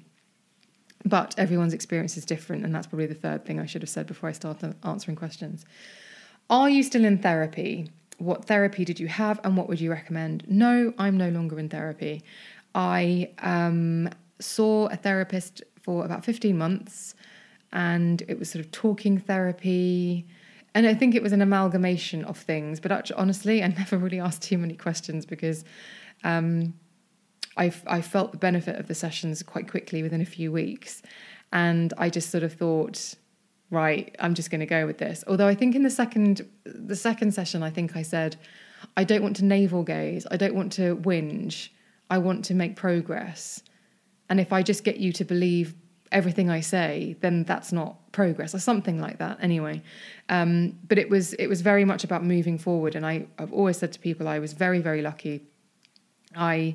But 1.07 1.35
everyone's 1.39 1.73
experience 1.73 2.19
is 2.19 2.27
different 2.27 2.65
and 2.65 2.75
that's 2.75 2.87
probably 2.87 3.07
the 3.07 3.15
third 3.15 3.47
thing 3.47 3.59
I 3.59 3.67
should 3.67 3.83
have 3.83 3.89
said 3.89 4.07
before 4.07 4.29
I 4.29 4.33
start 4.33 4.63
answering 4.85 5.17
questions. 5.17 5.65
Are 6.51 6.69
you 6.69 6.83
still 6.83 7.05
in 7.05 7.19
therapy? 7.19 7.91
What 8.21 8.45
therapy 8.45 8.85
did 8.85 9.01
you 9.01 9.09
have 9.09 9.41
and 9.45 9.57
what 9.57 9.69
would 9.69 9.81
you 9.81 9.91
recommend? 9.91 10.45
No, 10.49 10.93
I'm 10.99 11.17
no 11.17 11.31
longer 11.31 11.59
in 11.59 11.69
therapy. 11.69 12.23
I 12.75 13.31
um, 13.39 14.11
saw 14.39 14.87
a 14.89 14.97
therapist 14.97 15.63
for 15.83 16.05
about 16.05 16.25
15 16.25 16.57
months 16.57 17.15
and 17.73 18.23
it 18.29 18.39
was 18.39 18.51
sort 18.51 18.65
of 18.65 18.71
talking 18.73 19.19
therapy. 19.19 20.27
And 20.75 20.87
I 20.87 20.95
think 20.95 21.15
it 21.15 21.23
was 21.23 21.33
an 21.33 21.41
amalgamation 21.41 22.25
of 22.25 22.37
things. 22.37 22.79
But 22.79 22.93
actually, 22.93 23.17
honestly, 23.17 23.63
I 23.63 23.69
never 23.79 23.97
really 23.97 24.21
asked 24.21 24.43
too 24.43 24.59
many 24.59 24.75
questions 24.75 25.25
because 25.25 25.65
um, 26.23 26.75
I, 27.57 27.73
I 27.87 28.03
felt 28.03 28.33
the 28.33 28.39
benefit 28.39 28.77
of 28.77 28.87
the 28.87 28.95
sessions 28.95 29.43
quite 29.43 29.69
quickly 29.69 30.03
within 30.03 30.21
a 30.21 30.27
few 30.27 30.53
weeks. 30.53 31.03
And 31.53 31.93
I 31.97 32.11
just 32.11 32.31
sort 32.31 32.45
of 32.45 32.53
thought, 32.53 33.15
right, 33.71 34.15
I'm 34.19 34.35
just 34.35 34.51
going 34.51 34.61
to 34.61 34.67
go 34.67 34.87
with 34.87 34.99
this. 34.99 35.25
Although 35.27 35.47
I 35.47 35.55
think 35.55 35.75
in 35.75 35.83
the 35.83 35.91
second 35.91 36.47
the 36.65 36.97
second 36.97 37.33
session, 37.33 37.63
I 37.63 37.71
think 37.71 37.97
I 37.97 38.03
said, 38.03 38.37
I 38.97 39.05
don't 39.05 39.23
want 39.23 39.37
to 39.37 39.45
navel 39.45 39.83
gaze. 39.83 40.27
I 40.31 40.37
don't 40.37 40.55
want 40.55 40.73
to 40.73 40.97
whinge. 40.97 41.71
I 42.11 42.19
want 42.19 42.45
to 42.47 42.55
make 42.55 42.77
progress. 42.77 43.63
And 44.29 44.41
if 44.41 44.53
I 44.53 44.63
just 44.63 44.85
get 44.85 44.97
you 44.99 45.13
to 45.13 45.25
believe 45.25 45.75
everything 46.13 46.51
I 46.51 46.61
say, 46.61 47.17
then 47.21 47.45
that's 47.45 47.73
not 47.73 48.13
progress 48.13 48.55
or 48.55 48.59
something 48.59 49.01
like 49.01 49.19
that. 49.19 49.39
Anyway, 49.41 49.83
um, 50.29 50.79
but 50.89 50.99
it 50.99 51.09
was 51.09 51.35
it 51.35 51.47
was 51.47 51.61
very 51.61 51.85
much 51.85 52.03
about 52.05 52.25
moving 52.25 52.59
forward. 52.59 52.95
And 52.97 53.07
I, 53.07 53.27
I've 53.39 53.53
always 53.53 53.79
said 53.79 53.93
to 53.93 54.01
people, 54.01 54.27
I 54.27 54.39
was 54.41 54.53
very 54.53 54.81
very 54.81 55.03
lucky. 55.03 55.47
I 56.35 56.75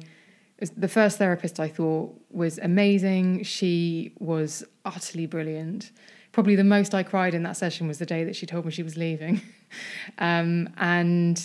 the 0.77 0.87
first 0.87 1.17
therapist 1.17 1.59
I 1.59 1.67
thought 1.67 2.15
was 2.31 2.57
amazing. 2.59 3.43
She 3.43 4.13
was 4.19 4.63
utterly 4.85 5.25
brilliant 5.25 5.91
probably 6.35 6.57
the 6.57 6.65
most 6.65 6.93
I 6.93 7.01
cried 7.01 7.33
in 7.33 7.43
that 7.43 7.55
session 7.55 7.87
was 7.87 7.97
the 7.97 8.05
day 8.05 8.25
that 8.25 8.35
she 8.35 8.45
told 8.45 8.65
me 8.65 8.71
she 8.71 8.83
was 8.83 8.97
leaving. 8.97 9.39
um, 10.17 10.67
and 10.75 11.41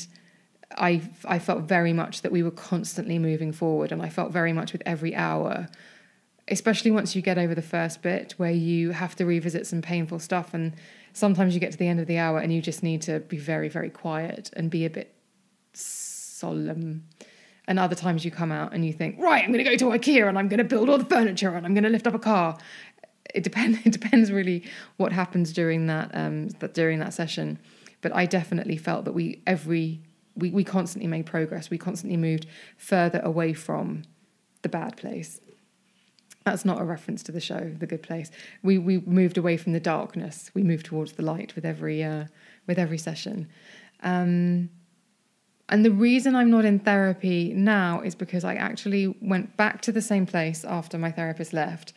I, 0.77 1.01
I 1.25 1.39
felt 1.39 1.63
very 1.63 1.93
much 1.93 2.23
that 2.23 2.33
we 2.33 2.43
were 2.43 2.51
constantly 2.51 3.17
moving 3.17 3.53
forward, 3.53 3.93
and 3.93 4.03
I 4.03 4.09
felt 4.09 4.33
very 4.33 4.53
much 4.53 4.73
with 4.73 4.83
every 4.85 5.15
hour, 5.15 5.69
especially 6.49 6.91
once 6.91 7.15
you 7.15 7.23
get 7.23 7.39
over 7.39 7.55
the 7.55 7.63
first 7.63 8.03
bit 8.03 8.35
where 8.37 8.51
you 8.51 8.91
have 8.91 9.15
to 9.15 9.25
revisit 9.25 9.69
some 9.69 9.81
painful 9.81 10.19
stuff. 10.19 10.55
And 10.55 10.75
sometimes 11.13 11.55
you 11.55 11.61
get 11.61 11.71
to 11.71 11.79
the 11.79 11.87
end 11.87 12.01
of 12.01 12.09
the 12.09 12.19
hour 12.19 12.41
and 12.41 12.53
you 12.53 12.61
just 12.61 12.83
need 12.83 13.01
to 13.03 13.21
be 13.21 13.39
very, 13.39 13.69
very 13.69 13.91
quiet 13.91 14.51
and 14.55 14.71
be 14.71 14.85
a 14.85 14.91
bit 14.91 15.15
solemn. 15.73 17.05
And 17.69 17.79
other 17.79 17.95
times 17.95 18.25
you 18.25 18.33
come 18.33 18.51
out 18.51 18.73
and 18.73 18.85
you 18.85 18.93
think, 18.93 19.21
right, 19.21 19.45
I'm 19.45 19.53
going 19.53 19.65
to 19.65 19.71
go 19.71 19.77
to 19.77 19.97
IKEA 19.97 20.29
and 20.29 20.37
I'm 20.37 20.49
going 20.49 20.59
to 20.59 20.65
build 20.65 20.89
all 20.89 20.99
the 20.99 21.05
furniture 21.05 21.55
and 21.55 21.65
I'm 21.65 21.75
going 21.75 21.85
to 21.85 21.91
lift 21.91 22.09
up 22.09 22.15
a 22.15 22.19
car 22.19 22.59
it 23.35 23.43
depends. 23.43 23.79
It 23.87 23.93
depends 23.93 24.31
really 24.31 24.65
what 24.97 25.13
happens 25.13 25.53
during 25.53 25.87
that 25.87 26.11
um, 26.15 26.49
that 26.61 26.75
during 26.75 26.99
that 27.01 27.15
session. 27.15 27.59
But 28.03 28.15
I 28.15 28.27
definitely 28.27 28.77
felt 28.77 29.05
that 29.05 29.13
we 29.13 29.43
every 29.47 30.01
we 30.37 30.51
we 30.51 30.65
constantly 30.65 31.09
made 31.09 31.27
progress. 31.27 31.71
We 31.71 31.79
constantly 31.79 32.17
moved 32.17 32.47
further 32.77 33.21
away 33.21 33.53
from 33.53 34.03
the 34.63 34.69
bad 34.69 34.97
place. 34.97 35.41
That's 36.45 36.65
not 36.65 36.81
a 36.81 36.85
reference 36.85 37.23
to 37.25 37.33
the 37.33 37.41
show, 37.41 37.75
The 37.79 37.87
Good 37.87 38.03
Place. 38.03 38.31
We 38.63 38.79
we 38.79 38.99
moved 39.01 39.39
away 39.39 39.57
from 39.57 39.73
the 39.73 39.81
darkness. 39.81 40.51
We 40.55 40.63
moved 40.63 40.87
towards 40.87 41.13
the 41.13 41.23
light 41.23 41.55
with 41.55 41.65
every 41.67 42.03
uh, 42.03 42.25
with 42.67 42.79
every 42.79 42.99
session. 42.99 43.49
Um, 44.03 44.71
And 45.73 45.85
the 45.85 45.93
reason 45.93 46.35
I'm 46.35 46.51
not 46.51 46.65
in 46.65 46.81
therapy 46.81 47.53
now 47.55 48.01
is 48.03 48.17
because 48.17 48.45
I 48.45 48.55
actually 48.55 49.15
went 49.21 49.57
back 49.57 49.81
to 49.83 49.93
the 49.93 50.03
same 50.03 50.27
place 50.27 50.65
after 50.65 50.99
my 50.99 51.13
therapist 51.13 51.53
left 51.53 51.93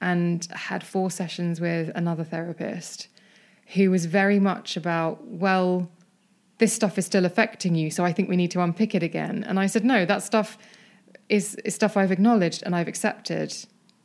and 0.00 0.46
had 0.52 0.82
four 0.84 1.10
sessions 1.10 1.60
with 1.60 1.90
another 1.94 2.24
therapist 2.24 3.08
who 3.74 3.90
was 3.90 4.06
very 4.06 4.40
much 4.40 4.76
about, 4.76 5.24
well, 5.26 5.88
this 6.58 6.72
stuff 6.72 6.98
is 6.98 7.06
still 7.06 7.24
affecting 7.24 7.74
you, 7.74 7.90
so 7.90 8.04
I 8.04 8.12
think 8.12 8.28
we 8.28 8.36
need 8.36 8.50
to 8.52 8.62
unpick 8.62 8.94
it 8.94 9.02
again. 9.02 9.44
And 9.46 9.58
I 9.58 9.66
said, 9.66 9.84
no, 9.84 10.04
that 10.04 10.22
stuff 10.22 10.58
is, 11.28 11.54
is 11.64 11.74
stuff 11.74 11.96
I've 11.96 12.12
acknowledged 12.12 12.62
and 12.64 12.74
I've 12.74 12.88
accepted. 12.88 13.54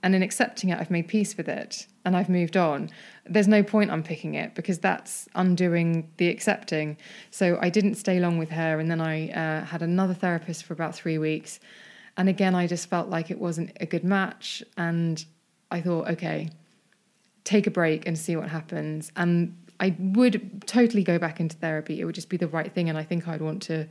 And 0.04 0.14
in 0.14 0.22
accepting 0.22 0.70
it, 0.70 0.80
I've 0.80 0.92
made 0.92 1.08
peace 1.08 1.36
with 1.36 1.50
it 1.50 1.88
and 2.06 2.16
I've 2.16 2.30
moved 2.30 2.56
on. 2.56 2.92
There's 3.26 3.48
no 3.48 3.64
point 3.64 3.90
unpicking 3.90 4.36
it 4.36 4.54
because 4.54 4.78
that's 4.78 5.28
undoing 5.34 6.12
the 6.18 6.28
accepting. 6.30 6.98
So 7.32 7.58
I 7.60 7.70
didn't 7.70 7.96
stay 7.96 8.20
long 8.20 8.38
with 8.38 8.52
her. 8.52 8.80
And 8.80 8.90
then 8.90 9.02
I 9.02 9.30
uh, 9.32 9.66
had 9.66 9.82
another 9.82 10.14
therapist 10.14 10.64
for 10.64 10.74
about 10.74 10.94
three 10.94 11.18
weeks. 11.18 11.60
And 12.18 12.30
again, 12.30 12.54
I 12.54 12.68
just 12.68 12.88
felt 12.88 13.10
like 13.10 13.32
it 13.32 13.40
wasn't 13.40 13.72
a 13.82 13.88
good 13.88 14.04
match. 14.04 14.64
And 14.78 15.26
I 15.76 15.82
thought, 15.82 16.08
okay, 16.12 16.50
take 17.44 17.68
a 17.68 17.72
break 17.72 18.08
and 18.08 18.18
see 18.18 18.38
what 18.38 18.48
happens. 18.48 19.12
And 19.18 19.58
I 19.78 19.94
would 20.00 20.64
totally 20.66 21.04
go 21.04 21.20
back 21.20 21.42
into 21.42 21.58
therapy. 21.58 22.00
It 22.00 22.06
would 22.06 22.16
just 22.16 22.30
be 22.30 22.38
the 22.38 22.48
right 22.48 22.72
thing. 22.72 22.88
And 22.88 22.98
I 22.98 23.04
think 23.04 23.28
I'd 23.28 23.42
want 23.42 23.62
to 23.64 23.88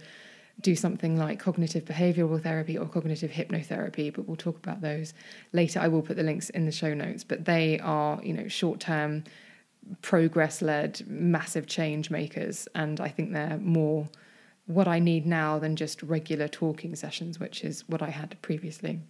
do 0.63 0.75
something 0.75 1.19
like 1.19 1.39
cognitive 1.39 1.85
behavioral 1.85 2.43
therapy 2.43 2.79
or 2.79 2.87
cognitive 2.87 3.31
hypnotherapy, 3.31 4.15
but 4.15 4.27
we'll 4.27 4.37
talk 4.37 4.57
about 4.57 4.81
those 4.81 5.13
later. 5.53 5.79
I 5.79 5.89
will 5.89 6.01
put 6.01 6.17
the 6.17 6.23
links 6.23 6.49
in 6.49 6.65
the 6.65 6.73
show 6.73 6.95
notes, 6.95 7.23
but 7.23 7.45
they 7.45 7.79
are, 7.81 8.19
you 8.23 8.33
know, 8.33 8.49
short 8.49 8.81
term, 8.81 9.25
progress 10.01 10.63
led, 10.63 11.03
massive 11.07 11.67
change 11.67 12.09
makers. 12.09 12.67
And 12.75 12.99
I 12.99 13.09
think 13.09 13.33
they're 13.33 13.59
more 13.59 14.09
what 14.67 14.89
I 14.89 15.01
need 15.01 15.27
now 15.27 15.59
than 15.59 15.77
just 15.77 16.03
regular 16.03 16.49
talking 16.49 16.97
sessions, 16.97 17.39
which 17.39 17.63
is 17.63 17.87
what 17.89 18.01
I 18.01 18.09
had 18.09 18.41
previously. 18.41 19.01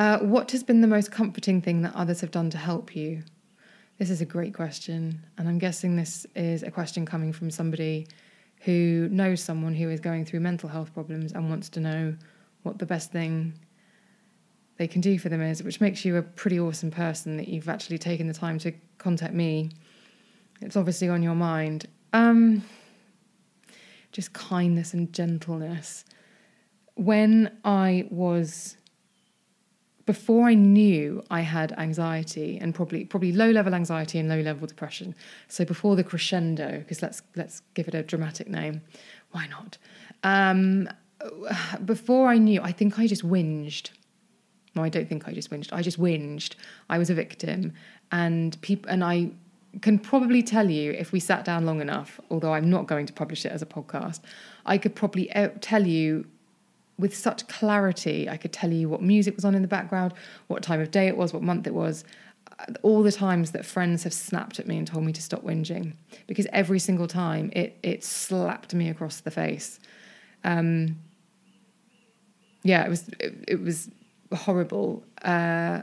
Uh, 0.00 0.18
what 0.20 0.50
has 0.50 0.62
been 0.62 0.80
the 0.80 0.86
most 0.86 1.12
comforting 1.12 1.60
thing 1.60 1.82
that 1.82 1.94
others 1.94 2.22
have 2.22 2.30
done 2.30 2.48
to 2.48 2.56
help 2.56 2.96
you? 2.96 3.22
This 3.98 4.08
is 4.08 4.22
a 4.22 4.24
great 4.24 4.54
question. 4.54 5.26
And 5.36 5.46
I'm 5.46 5.58
guessing 5.58 5.94
this 5.94 6.26
is 6.34 6.62
a 6.62 6.70
question 6.70 7.04
coming 7.04 7.34
from 7.34 7.50
somebody 7.50 8.08
who 8.60 9.10
knows 9.12 9.42
someone 9.42 9.74
who 9.74 9.90
is 9.90 10.00
going 10.00 10.24
through 10.24 10.40
mental 10.40 10.70
health 10.70 10.94
problems 10.94 11.32
and 11.32 11.50
wants 11.50 11.68
to 11.68 11.80
know 11.80 12.16
what 12.62 12.78
the 12.78 12.86
best 12.86 13.12
thing 13.12 13.52
they 14.78 14.88
can 14.88 15.02
do 15.02 15.18
for 15.18 15.28
them 15.28 15.42
is, 15.42 15.62
which 15.62 15.82
makes 15.82 16.02
you 16.02 16.16
a 16.16 16.22
pretty 16.22 16.58
awesome 16.58 16.90
person 16.90 17.36
that 17.36 17.48
you've 17.48 17.68
actually 17.68 17.98
taken 17.98 18.26
the 18.26 18.32
time 18.32 18.58
to 18.60 18.72
contact 18.96 19.34
me. 19.34 19.68
It's 20.62 20.76
obviously 20.76 21.10
on 21.10 21.22
your 21.22 21.34
mind. 21.34 21.84
Um, 22.14 22.64
just 24.12 24.32
kindness 24.32 24.94
and 24.94 25.12
gentleness. 25.12 26.06
When 26.94 27.58
I 27.66 28.08
was 28.08 28.78
before 30.10 30.48
I 30.48 30.54
knew 30.54 31.22
I 31.30 31.42
had 31.42 31.70
anxiety 31.78 32.58
and 32.60 32.74
probably 32.74 33.04
probably 33.04 33.30
low 33.30 33.48
level 33.52 33.74
anxiety 33.76 34.18
and 34.18 34.28
low 34.28 34.40
level 34.40 34.66
depression. 34.66 35.14
So 35.46 35.64
before 35.64 35.94
the 35.94 36.02
crescendo, 36.02 36.78
because 36.78 37.00
let's 37.00 37.22
let's 37.36 37.62
give 37.74 37.86
it 37.86 37.94
a 37.94 38.02
dramatic 38.02 38.48
name. 38.48 38.82
Why 39.30 39.46
not? 39.46 39.78
Um, 40.24 40.88
before 41.84 42.26
I 42.28 42.38
knew, 42.38 42.60
I 42.60 42.72
think 42.72 42.98
I 42.98 43.06
just 43.06 43.22
whinged. 43.22 43.90
No, 44.74 44.82
I 44.82 44.88
don't 44.88 45.08
think 45.08 45.28
I 45.28 45.32
just 45.32 45.48
whinged. 45.48 45.72
I 45.72 45.80
just 45.80 46.00
whinged. 46.00 46.56
I 46.88 46.98
was 46.98 47.08
a 47.08 47.14
victim, 47.14 47.72
and 48.10 48.60
people 48.62 48.90
and 48.90 49.04
I 49.04 49.30
can 49.80 49.96
probably 50.00 50.42
tell 50.42 50.68
you 50.68 50.90
if 50.90 51.12
we 51.12 51.20
sat 51.20 51.44
down 51.44 51.66
long 51.66 51.80
enough. 51.80 52.18
Although 52.32 52.54
I'm 52.54 52.68
not 52.68 52.88
going 52.88 53.06
to 53.06 53.12
publish 53.12 53.46
it 53.46 53.52
as 53.52 53.62
a 53.62 53.66
podcast, 53.76 54.22
I 54.66 54.76
could 54.76 54.96
probably 54.96 55.30
uh, 55.30 55.50
tell 55.60 55.86
you 55.86 56.26
with 57.00 57.16
such 57.16 57.46
clarity. 57.48 58.28
I 58.28 58.36
could 58.36 58.52
tell 58.52 58.72
you 58.72 58.88
what 58.88 59.02
music 59.02 59.34
was 59.36 59.44
on 59.44 59.54
in 59.54 59.62
the 59.62 59.68
background, 59.68 60.14
what 60.48 60.62
time 60.62 60.80
of 60.80 60.90
day 60.90 61.08
it 61.08 61.16
was, 61.16 61.32
what 61.32 61.42
month 61.42 61.66
it 61.66 61.74
was. 61.74 62.04
All 62.82 63.02
the 63.02 63.12
times 63.12 63.52
that 63.52 63.64
friends 63.64 64.04
have 64.04 64.12
snapped 64.12 64.58
at 64.60 64.66
me 64.66 64.76
and 64.76 64.86
told 64.86 65.04
me 65.04 65.12
to 65.12 65.22
stop 65.22 65.42
whinging, 65.42 65.94
because 66.26 66.46
every 66.52 66.78
single 66.78 67.06
time 67.06 67.50
it 67.54 67.78
it 67.82 68.04
slapped 68.04 68.74
me 68.74 68.90
across 68.90 69.20
the 69.20 69.30
face. 69.30 69.80
Um, 70.44 70.96
yeah, 72.62 72.84
it 72.84 72.90
was 72.90 73.08
it, 73.18 73.44
it 73.48 73.62
was 73.62 73.90
horrible. 74.32 75.04
Uh, 75.22 75.82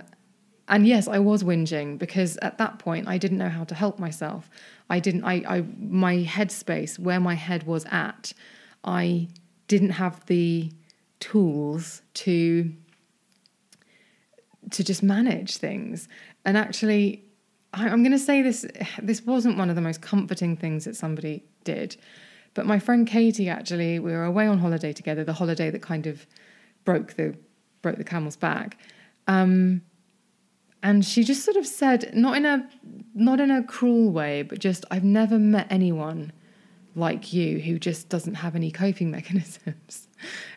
and 0.68 0.86
yes, 0.86 1.08
I 1.08 1.20
was 1.20 1.44
whinging 1.44 1.98
because 1.98 2.38
at 2.38 2.58
that 2.58 2.78
point 2.80 3.08
I 3.08 3.18
didn't 3.18 3.38
know 3.38 3.50
how 3.50 3.64
to 3.64 3.76
help 3.76 3.98
myself. 3.98 4.50
I 4.90 5.00
didn't. 5.00 5.24
I, 5.24 5.44
I 5.48 5.64
my 5.80 6.18
headspace, 6.18 7.00
where 7.00 7.20
my 7.20 7.36
head 7.36 7.64
was 7.64 7.86
at, 7.86 8.34
I 8.84 9.30
didn't 9.68 9.92
have 9.92 10.26
the 10.28 10.72
tools 11.20 12.02
to 12.16 12.72
to 14.72 14.84
just 14.84 15.02
manage 15.02 15.58
things. 15.58 16.10
And 16.44 16.58
actually, 16.58 17.24
I'm 17.74 18.04
going 18.04 18.12
to 18.12 18.20
say 18.20 18.42
this 18.42 18.66
this 19.02 19.26
wasn't 19.26 19.58
one 19.58 19.70
of 19.70 19.76
the 19.76 19.82
most 19.82 20.02
comforting 20.02 20.56
things 20.58 20.86
that 20.86 20.96
somebody 20.96 21.44
did. 21.64 21.98
But 22.54 22.66
my 22.66 22.80
friend 22.80 23.08
Katie 23.08 23.50
actually, 23.50 24.00
we 24.00 24.12
were 24.12 24.24
away 24.24 24.48
on 24.48 24.58
holiday 24.58 24.94
together, 24.94 25.24
the 25.24 25.34
holiday 25.34 25.70
that 25.70 25.82
kind 25.82 26.08
of 26.08 26.26
broke 26.86 27.14
the 27.14 27.36
broke 27.82 27.98
the 27.98 28.04
camel's 28.04 28.36
back. 28.36 28.78
Um, 29.28 29.82
and 30.84 31.04
she 31.04 31.24
just 31.24 31.44
sort 31.44 31.58
of 31.58 31.68
said, 31.68 32.16
not 32.16 32.38
in 32.38 32.46
a 32.46 32.70
not 33.14 33.40
in 33.40 33.52
a 33.52 33.64
cruel 33.64 34.12
way, 34.12 34.42
but 34.42 34.60
just 34.60 34.86
I've 34.90 35.04
never 35.04 35.38
met 35.38 35.68
anyone 35.70 36.32
like 36.96 37.32
you 37.34 37.60
who 37.60 37.78
just 37.78 38.10
doesn't 38.10 38.36
have 38.36 38.56
any 38.56 38.72
coping 38.72 39.12
mechanisms. 39.18 40.07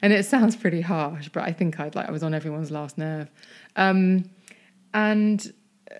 And 0.02 0.12
it 0.12 0.24
sounds 0.24 0.56
pretty 0.56 0.80
harsh, 0.80 1.28
but 1.28 1.44
I 1.44 1.52
think 1.52 1.80
I'd 1.80 1.94
like 1.94 2.08
I 2.08 2.12
was 2.12 2.22
on 2.22 2.34
everyone's 2.34 2.70
last 2.70 2.98
nerve. 2.98 3.30
Um, 3.76 4.24
and 4.92 5.52
uh, 5.90 5.94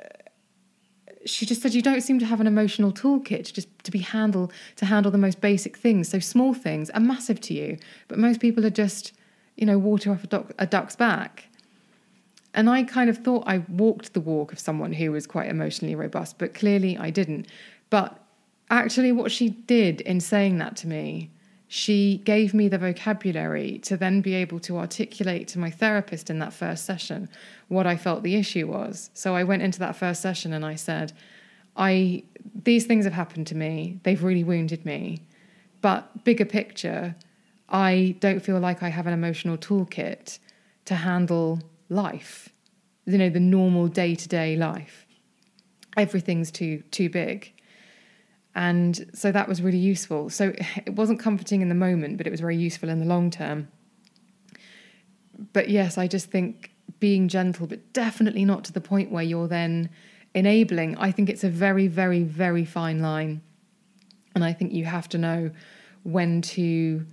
she 1.25 1.47
just 1.47 1.62
said 1.62 1.75
you 1.75 1.83
don't 1.83 2.00
seem 2.00 2.19
to 2.19 2.26
have 2.26 2.40
an 2.40 2.47
emotional 2.47 2.93
toolkit 2.93 3.45
to 3.45 3.52
just 3.52 3.69
to 3.85 3.90
be 3.90 4.00
handle 4.00 4.50
to 4.76 4.87
handle 4.87 5.12
the 5.12 5.19
most 5.19 5.40
basic 5.40 5.76
things. 5.76 6.09
So 6.09 6.19
small 6.19 6.55
things 6.55 6.90
are 6.90 7.00
massive 7.00 7.40
to 7.43 7.55
you, 7.55 7.79
but 8.09 8.19
most 8.19 8.40
people 8.40 8.64
are 8.67 8.71
just 8.71 9.12
you 9.57 9.67
know 9.67 9.79
water 9.79 10.12
off 10.12 10.25
a, 10.25 10.26
duck, 10.26 10.52
a 10.59 10.67
duck's 10.67 10.97
back. 10.97 11.47
And 12.52 12.69
I 12.69 12.83
kind 12.83 13.09
of 13.09 13.19
thought 13.19 13.45
I 13.47 13.59
walked 13.69 14.12
the 14.12 14.21
walk 14.21 14.52
of 14.52 14.59
someone 14.59 14.93
who 14.93 15.12
was 15.12 15.25
quite 15.25 15.49
emotionally 15.49 15.95
robust, 15.95 16.37
but 16.37 16.52
clearly 16.52 16.99
I 16.99 17.11
didn't. 17.11 17.47
But 17.90 18.19
actually, 18.71 19.12
what 19.12 19.31
she 19.31 19.50
did 19.50 20.00
in 20.00 20.21
saying 20.21 20.59
that 20.59 20.76
to 20.79 20.88
me, 20.88 21.31
she 21.73 22.21
gave 22.25 22.53
me 22.53 22.67
the 22.67 22.79
vocabulary 22.79 23.79
to 23.79 23.97
then 23.97 24.21
be 24.21 24.35
able 24.35 24.59
to 24.59 24.77
articulate 24.77 25.47
to 25.47 25.57
my 25.57 25.71
therapist 25.71 26.29
in 26.29 26.41
that 26.41 26.53
first 26.53 26.85
session 26.85 27.29
what 27.69 27.87
I 27.87 27.97
felt 27.97 28.25
the 28.25 28.35
issue 28.35 28.67
was. 28.67 29.09
So 29.15 29.37
I 29.37 29.45
went 29.45 29.62
into 29.62 29.79
that 29.79 29.95
first 29.95 30.21
session 30.21 30.53
and 30.53 30.67
I 30.67 30.75
said, 30.75 31.12
I 31.77 32.25
these 32.65 32.87
things 32.87 33.05
have 33.05 33.12
happened 33.12 33.47
to 33.47 33.55
me. 33.55 34.00
They've 34.03 34.21
really 34.21 34.43
wounded 34.43 34.85
me. 34.85 35.21
But 35.81 36.25
bigger 36.25 36.45
picture, 36.45 37.15
I 37.69 38.17
don't 38.19 38.41
feel 38.41 38.59
like 38.59 38.83
I 38.83 38.89
have 38.89 39.07
an 39.07 39.12
emotional 39.12 39.57
toolkit 39.57 40.41
to 40.87 40.97
handle 40.97 41.61
life. 41.89 42.49
You 43.07 43.17
know, 43.17 43.31
the 43.31 43.39
normal 43.39 43.87
day-to-day 43.87 44.57
life. 44.57 45.07
Everything's 45.97 46.50
too 46.50 46.83
too 46.91 47.09
big. 47.09 47.53
And 48.54 49.11
so 49.14 49.30
that 49.33 49.49
was 49.49 49.62
really 49.62 49.78
useful. 49.78 50.28
So 50.30 50.52
it 50.87 50.95
wasn't 50.95 51.21
comforting 51.21 51.62
in 51.62 51.69
the 51.69 51.75
moment, 51.75 52.16
but 52.16 52.26
it 52.26 52.30
was 52.30 52.40
very 52.40 52.57
useful 52.57 52.88
in 52.88 52.99
the 52.99 53.07
long 53.07 53.30
term. 53.30 53.69
But 55.52 55.69
yes, 55.69 55.97
I 55.97 56.07
just 56.07 56.30
think 56.30 56.73
being 56.99 57.28
gentle, 57.28 57.66
but 57.66 57.92
definitely 57.92 58.45
not 58.45 58.64
to 58.64 58.73
the 58.73 58.80
point 58.80 59.11
where 59.11 59.23
you're 59.23 59.49
then 59.49 59.90
enabling. 60.35 60.97
I 60.99 61.12
think 61.12 61.28
it's 61.28 61.45
a 61.45 61.49
very, 61.49 61.87
very, 61.87 62.23
very 62.23 62.64
fine 62.64 63.00
line. 63.00 63.40
And 64.35 64.45
I 64.45 64.52
think 64.52 64.73
you 64.73 64.85
have 64.85 65.09
to 65.11 65.19
know 65.19 65.50
when 66.02 66.42
to 66.42 67.04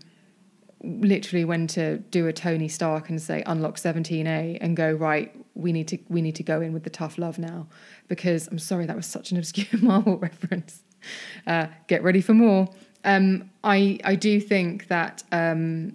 literally 0.84 1.44
when 1.44 1.67
to 1.67 1.98
do 1.98 2.27
a 2.27 2.34
Tony 2.34 2.67
Stark 2.67 3.10
and 3.10 3.22
say 3.22 3.41
unlock 3.46 3.77
17A 3.77 4.60
and 4.62 4.77
go 4.77 4.91
right 4.91 5.36
we 5.56 5.74
need 5.74 5.88
to 5.88 5.98
we 6.08 6.22
need 6.22 6.36
to 6.36 6.44
go 6.44 6.62
in 6.62 6.72
with 6.72 6.84
the 6.84 6.89
tough 6.89 7.17
love 7.17 7.39
now 7.39 7.67
because 8.08 8.48
I'm 8.48 8.60
sorry 8.60 8.86
that 8.86 8.96
was 8.96 9.08
such 9.08 9.32
an 9.32 9.38
obscure 9.38 9.82
Marvel 9.82 10.17
reference 10.17 10.84
uh, 11.46 11.68
get 11.88 12.04
ready 12.04 12.22
for 12.22 12.34
more. 12.34 12.68
Um, 13.04 13.50
I 13.63 14.00
I 14.04 14.16
do 14.16 14.39
think 14.39 14.88
that 14.88 15.24
um, 15.32 15.94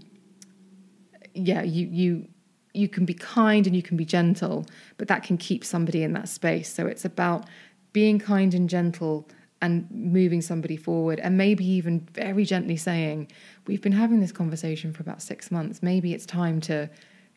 yeah, 1.35 1.63
you 1.63 1.87
you 1.87 2.29
you 2.75 2.89
can 2.89 3.05
be 3.05 3.15
kind 3.15 3.67
and 3.67 3.77
you 3.77 3.83
can 3.83 3.97
be 3.97 4.05
gentle, 4.05 4.67
but 4.97 5.09
that 5.09 5.23
can 5.23 5.37
keep 5.37 5.65
somebody 5.65 6.03
in 6.03 6.15
that 6.15 6.29
space. 6.29 6.73
So 6.73 6.87
it's 6.87 7.05
about 7.05 7.47
being 7.93 8.19
kind 8.19 8.55
and 8.55 8.69
gentle 8.69 9.29
and 9.61 9.87
moving 9.91 10.41
somebody 10.41 10.77
forward, 10.77 11.21
and 11.21 11.37
maybe 11.37 11.65
even 11.65 12.01
very 12.15 12.45
gently 12.45 12.77
saying, 12.77 13.31
"We've 13.67 13.83
been 13.83 13.93
having 13.93 14.21
this 14.21 14.33
conversation 14.33 14.93
for 14.93 15.03
about 15.03 15.23
six 15.23 15.51
months. 15.51 15.83
Maybe 15.83 16.15
it's 16.15 16.27
time 16.27 16.61
to 16.63 16.89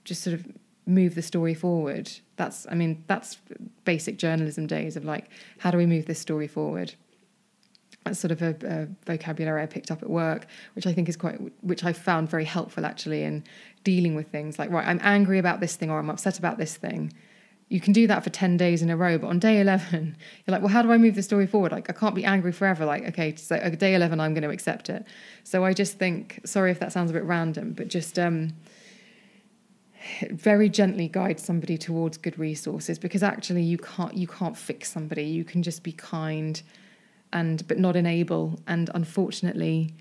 just 0.03 0.23
sort 0.23 0.33
of." 0.33 0.45
move 0.87 1.15
the 1.15 1.21
story 1.23 1.55
forward 1.55 2.11
that's 2.35 2.67
i 2.69 2.75
mean 2.75 3.03
that's 3.07 3.39
basic 3.85 4.19
journalism 4.19 4.67
days 4.67 4.95
of 4.95 5.03
like 5.03 5.29
how 5.57 5.71
do 5.71 5.79
we 5.79 5.85
move 5.87 6.05
this 6.05 6.19
story 6.19 6.47
forward 6.47 6.93
That's 8.05 8.19
sort 8.19 8.31
of 8.31 8.41
a, 8.43 8.55
a, 8.63 8.87
vocabulary 9.07 9.63
I 9.63 9.65
picked 9.65 9.89
up 9.89 10.03
at 10.03 10.09
work, 10.09 10.45
which 10.75 10.85
I 10.85 10.93
think 10.93 11.09
is 11.09 11.17
quite, 11.17 11.39
which 11.63 11.83
I 11.83 11.91
found 11.91 12.29
very 12.29 12.45
helpful 12.45 12.85
actually 12.85 13.23
in 13.23 13.43
dealing 13.83 14.13
with 14.13 14.27
things 14.27 14.59
like, 14.59 14.69
right, 14.69 14.87
I'm 14.87 14.99
angry 15.01 15.39
about 15.39 15.59
this 15.59 15.75
thing 15.75 15.89
or 15.89 15.97
I'm 15.97 16.11
upset 16.11 16.37
about 16.37 16.59
this 16.59 16.77
thing. 16.77 17.11
You 17.69 17.81
can 17.81 17.93
do 17.93 18.05
that 18.05 18.23
for 18.23 18.29
10 18.29 18.57
days 18.57 18.83
in 18.83 18.91
a 18.91 18.95
row, 18.95 19.17
but 19.17 19.27
on 19.27 19.39
day 19.39 19.59
11, 19.59 20.15
you're 20.45 20.51
like, 20.51 20.61
well, 20.61 20.71
how 20.71 20.83
do 20.83 20.91
I 20.91 20.99
move 20.99 21.15
the 21.15 21.23
story 21.23 21.47
forward? 21.47 21.71
Like, 21.71 21.89
I 21.89 21.93
can't 21.93 22.13
be 22.13 22.23
angry 22.23 22.51
forever. 22.51 22.85
Like, 22.85 23.07
okay, 23.07 23.35
so 23.35 23.57
day 23.71 23.95
11, 23.95 24.19
I'm 24.19 24.35
going 24.35 24.43
to 24.43 24.51
accept 24.51 24.87
it. 24.91 25.03
So 25.43 25.65
I 25.65 25.73
just 25.73 25.97
think, 25.97 26.41
sorry 26.45 26.69
if 26.69 26.79
that 26.81 26.91
sounds 26.91 27.09
a 27.09 27.13
bit 27.13 27.23
random, 27.23 27.73
but 27.73 27.87
just, 27.87 28.19
um, 28.19 28.53
very 30.29 30.69
gently 30.69 31.07
guide 31.07 31.39
somebody 31.39 31.77
towards 31.77 32.17
good 32.17 32.37
resources 32.37 32.99
because 32.99 33.23
actually 33.23 33.63
you 33.63 33.79
can't 33.79 34.13
you 34.13 34.27
can't 34.27 34.55
fix 34.55 34.91
somebody 34.91 35.23
you 35.23 35.43
can 35.43 35.63
just 35.63 35.81
be 35.81 35.91
kind 35.91 36.61
and 37.33 37.67
but 37.67 37.77
not 37.77 37.95
enable. 37.95 38.59
And 38.67 38.89
unfortunately 38.93 39.95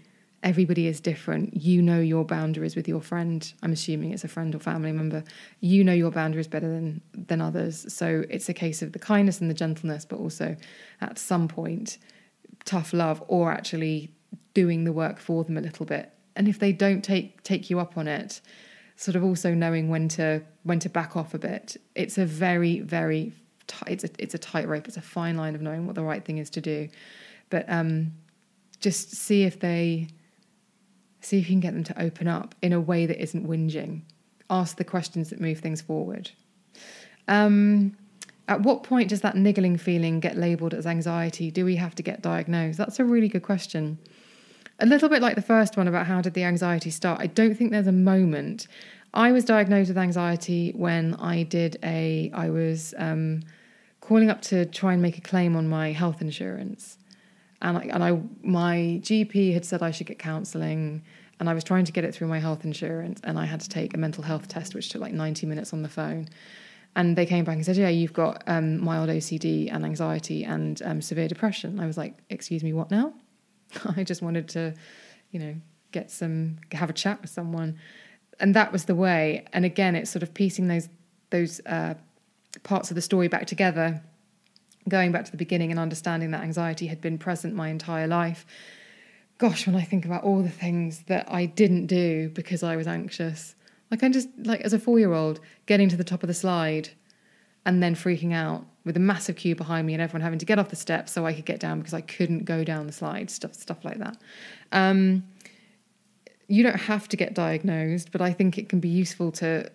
everybody 0.44 0.86
is 0.86 1.00
different. 1.00 1.56
You 1.56 1.80
know 1.80 1.98
your 2.00 2.24
boundaries 2.24 2.76
with 2.76 2.86
your 2.86 3.00
friend. 3.00 3.50
I'm 3.62 3.72
assuming 3.72 4.12
it's 4.12 4.24
a 4.24 4.28
friend 4.28 4.54
or 4.54 4.58
family 4.58 4.92
member. 4.92 5.24
You 5.60 5.82
know 5.82 5.94
your 5.94 6.10
boundaries 6.10 6.46
better 6.46 6.68
than 6.68 7.00
than 7.14 7.40
others. 7.40 7.92
So 7.92 8.24
it's 8.28 8.48
a 8.48 8.54
case 8.54 8.82
of 8.82 8.92
the 8.92 8.98
kindness 8.98 9.40
and 9.40 9.50
the 9.50 9.54
gentleness 9.54 10.04
but 10.04 10.18
also 10.18 10.56
at 11.00 11.18
some 11.18 11.48
point 11.48 11.98
tough 12.64 12.92
love 12.92 13.22
or 13.28 13.50
actually 13.50 14.10
doing 14.52 14.84
the 14.84 14.92
work 14.92 15.18
for 15.18 15.44
them 15.44 15.56
a 15.56 15.60
little 15.60 15.86
bit. 15.86 16.12
And 16.36 16.46
if 16.46 16.58
they 16.58 16.72
don't 16.72 17.02
take 17.02 17.42
take 17.42 17.70
you 17.70 17.80
up 17.80 17.96
on 17.96 18.06
it 18.06 18.40
sort 18.96 19.16
of 19.16 19.24
also 19.24 19.54
knowing 19.54 19.88
when 19.88 20.08
to 20.08 20.42
when 20.62 20.78
to 20.80 20.88
back 20.88 21.16
off 21.16 21.34
a 21.34 21.38
bit. 21.38 21.76
It's 21.94 22.18
a 22.18 22.26
very 22.26 22.80
very 22.80 23.32
t- 23.66 23.92
it's 23.92 24.04
a 24.04 24.10
it's 24.18 24.34
a 24.34 24.38
tightrope. 24.38 24.88
It's 24.88 24.96
a 24.96 25.02
fine 25.02 25.36
line 25.36 25.54
of 25.54 25.60
knowing 25.60 25.86
what 25.86 25.94
the 25.94 26.02
right 26.02 26.24
thing 26.24 26.38
is 26.38 26.50
to 26.50 26.60
do, 26.60 26.88
but 27.50 27.64
um, 27.68 28.12
just 28.80 29.12
see 29.12 29.44
if 29.44 29.60
they 29.60 30.08
see 31.20 31.38
if 31.38 31.48
you 31.48 31.54
can 31.54 31.60
get 31.60 31.72
them 31.72 31.84
to 31.84 32.02
open 32.02 32.28
up 32.28 32.54
in 32.62 32.72
a 32.72 32.80
way 32.80 33.06
that 33.06 33.20
isn't 33.20 33.46
whinging. 33.46 34.02
Ask 34.50 34.76
the 34.76 34.84
questions 34.84 35.30
that 35.30 35.40
move 35.40 35.60
things 35.60 35.80
forward. 35.80 36.30
Um, 37.28 37.96
at 38.46 38.60
what 38.60 38.82
point 38.82 39.08
does 39.08 39.22
that 39.22 39.36
niggling 39.36 39.78
feeling 39.78 40.20
get 40.20 40.36
labelled 40.36 40.74
as 40.74 40.86
anxiety? 40.86 41.50
Do 41.50 41.64
we 41.64 41.76
have 41.76 41.94
to 41.94 42.02
get 42.02 42.20
diagnosed? 42.20 42.76
That's 42.76 43.00
a 43.00 43.04
really 43.04 43.28
good 43.28 43.42
question 43.42 43.98
a 44.80 44.86
little 44.86 45.08
bit 45.08 45.22
like 45.22 45.36
the 45.36 45.42
first 45.42 45.76
one 45.76 45.88
about 45.88 46.06
how 46.06 46.20
did 46.20 46.34
the 46.34 46.44
anxiety 46.44 46.90
start. 46.90 47.20
I 47.20 47.26
don't 47.26 47.54
think 47.54 47.70
there's 47.70 47.86
a 47.86 47.92
moment. 47.92 48.66
I 49.14 49.30
was 49.30 49.44
diagnosed 49.44 49.88
with 49.88 49.98
anxiety 49.98 50.72
when 50.74 51.14
I 51.14 51.44
did 51.44 51.78
a, 51.84 52.32
I 52.34 52.50
was 52.50 52.94
um, 52.98 53.42
calling 54.00 54.28
up 54.28 54.42
to 54.42 54.66
try 54.66 54.92
and 54.92 55.00
make 55.00 55.16
a 55.16 55.20
claim 55.20 55.54
on 55.54 55.68
my 55.68 55.92
health 55.92 56.20
insurance. 56.20 56.98
And 57.62 57.78
I, 57.78 57.82
and 57.82 58.02
I, 58.02 58.20
my 58.42 59.00
GP 59.02 59.54
had 59.54 59.64
said 59.64 59.82
I 59.82 59.92
should 59.92 60.08
get 60.08 60.18
counselling, 60.18 61.02
and 61.38 61.48
I 61.48 61.54
was 61.54 61.62
trying 61.62 61.84
to 61.84 61.92
get 61.92 62.04
it 62.04 62.12
through 62.12 62.26
my 62.26 62.40
health 62.40 62.64
insurance, 62.64 63.20
and 63.22 63.38
I 63.38 63.44
had 63.44 63.60
to 63.60 63.68
take 63.68 63.94
a 63.94 63.98
mental 63.98 64.24
health 64.24 64.48
test, 64.48 64.74
which 64.74 64.88
took 64.88 65.00
like 65.00 65.12
90 65.12 65.46
minutes 65.46 65.72
on 65.72 65.82
the 65.82 65.88
phone. 65.88 66.28
And 66.96 67.16
they 67.16 67.24
came 67.24 67.44
back 67.44 67.56
and 67.56 67.64
said, 67.64 67.76
"Yeah, 67.76 67.88
you've 67.88 68.12
got 68.12 68.44
um, 68.46 68.84
mild 68.84 69.08
OCD 69.08 69.72
and 69.72 69.84
anxiety 69.84 70.44
and 70.44 70.80
um, 70.82 71.00
severe 71.00 71.26
depression." 71.26 71.80
I 71.80 71.86
was 71.86 71.96
like, 71.96 72.18
"Excuse 72.30 72.62
me, 72.62 72.72
what 72.72 72.90
now?" 72.90 73.14
I 73.96 74.04
just 74.04 74.22
wanted 74.22 74.48
to, 74.50 74.74
you 75.30 75.40
know, 75.40 75.54
get 75.90 76.10
some, 76.10 76.58
have 76.72 76.90
a 76.90 76.92
chat 76.92 77.20
with 77.20 77.30
someone, 77.30 77.78
and 78.40 78.54
that 78.54 78.72
was 78.72 78.84
the 78.84 78.94
way. 78.94 79.44
And 79.52 79.64
again, 79.64 79.94
it's 79.94 80.10
sort 80.10 80.22
of 80.22 80.34
piecing 80.34 80.68
those 80.68 80.88
those 81.30 81.60
uh, 81.66 81.94
parts 82.62 82.90
of 82.90 82.94
the 82.94 83.02
story 83.02 83.28
back 83.28 83.46
together, 83.46 84.02
going 84.88 85.12
back 85.12 85.24
to 85.24 85.30
the 85.30 85.36
beginning 85.36 85.70
and 85.70 85.80
understanding 85.80 86.30
that 86.30 86.42
anxiety 86.42 86.86
had 86.86 87.00
been 87.00 87.18
present 87.18 87.54
my 87.54 87.68
entire 87.68 88.06
life. 88.06 88.46
Gosh, 89.38 89.66
when 89.66 89.74
I 89.74 89.82
think 89.82 90.04
about 90.04 90.22
all 90.22 90.42
the 90.42 90.48
things 90.48 91.02
that 91.08 91.30
I 91.30 91.46
didn't 91.46 91.86
do 91.86 92.28
because 92.28 92.62
I 92.62 92.76
was 92.76 92.86
anxious, 92.86 93.56
like 93.90 94.02
I 94.02 94.08
just 94.08 94.28
like 94.38 94.60
as 94.60 94.72
a 94.72 94.78
four 94.78 94.98
year 94.98 95.12
old 95.12 95.40
getting 95.66 95.88
to 95.88 95.96
the 95.96 96.04
top 96.04 96.22
of 96.22 96.28
the 96.28 96.34
slide 96.34 96.90
and 97.66 97.82
then 97.82 97.94
freaking 97.94 98.32
out 98.32 98.64
with 98.84 98.96
a 98.96 99.00
massive 99.00 99.36
queue 99.36 99.56
behind 99.56 99.86
me 99.86 99.94
and 99.94 100.02
everyone 100.02 100.20
having 100.20 100.38
to 100.38 100.44
get 100.44 100.58
off 100.58 100.68
the 100.68 100.76
steps 100.76 101.12
so 101.12 101.24
I 101.26 101.32
could 101.32 101.46
get 101.46 101.58
down 101.58 101.78
because 101.78 101.94
I 101.94 102.02
couldn't 102.02 102.44
go 102.44 102.62
down 102.64 102.86
the 102.86 102.92
slide, 102.92 103.30
stuff 103.30 103.54
stuff 103.54 103.84
like 103.84 103.98
that. 103.98 104.16
Um, 104.72 105.24
you 106.48 106.62
don't 106.62 106.80
have 106.80 107.08
to 107.08 107.16
get 107.16 107.34
diagnosed, 107.34 108.12
but 108.12 108.20
I 108.20 108.32
think 108.32 108.58
it 108.58 108.68
can 108.68 108.80
be 108.80 108.88
useful 108.88 109.32
to 109.32 109.70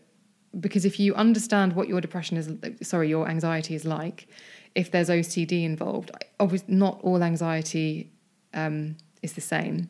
because 0.60 0.84
if 0.84 1.00
you 1.00 1.14
understand 1.14 1.74
what 1.74 1.88
your 1.88 2.02
depression 2.02 2.36
is, 2.38 2.88
sorry, 2.88 3.08
your 3.08 3.28
anxiety 3.30 3.76
is 3.76 3.86
like, 3.86 4.28
if 4.74 4.90
there's 4.90 5.10
OCD 5.10 5.64
involved, 5.64 6.10
obviously 6.40 6.74
not 6.74 7.00
all 7.04 7.24
anxiety 7.24 8.12
um, 8.54 8.98
is 9.22 9.34
the 9.34 9.42
same. 9.42 9.90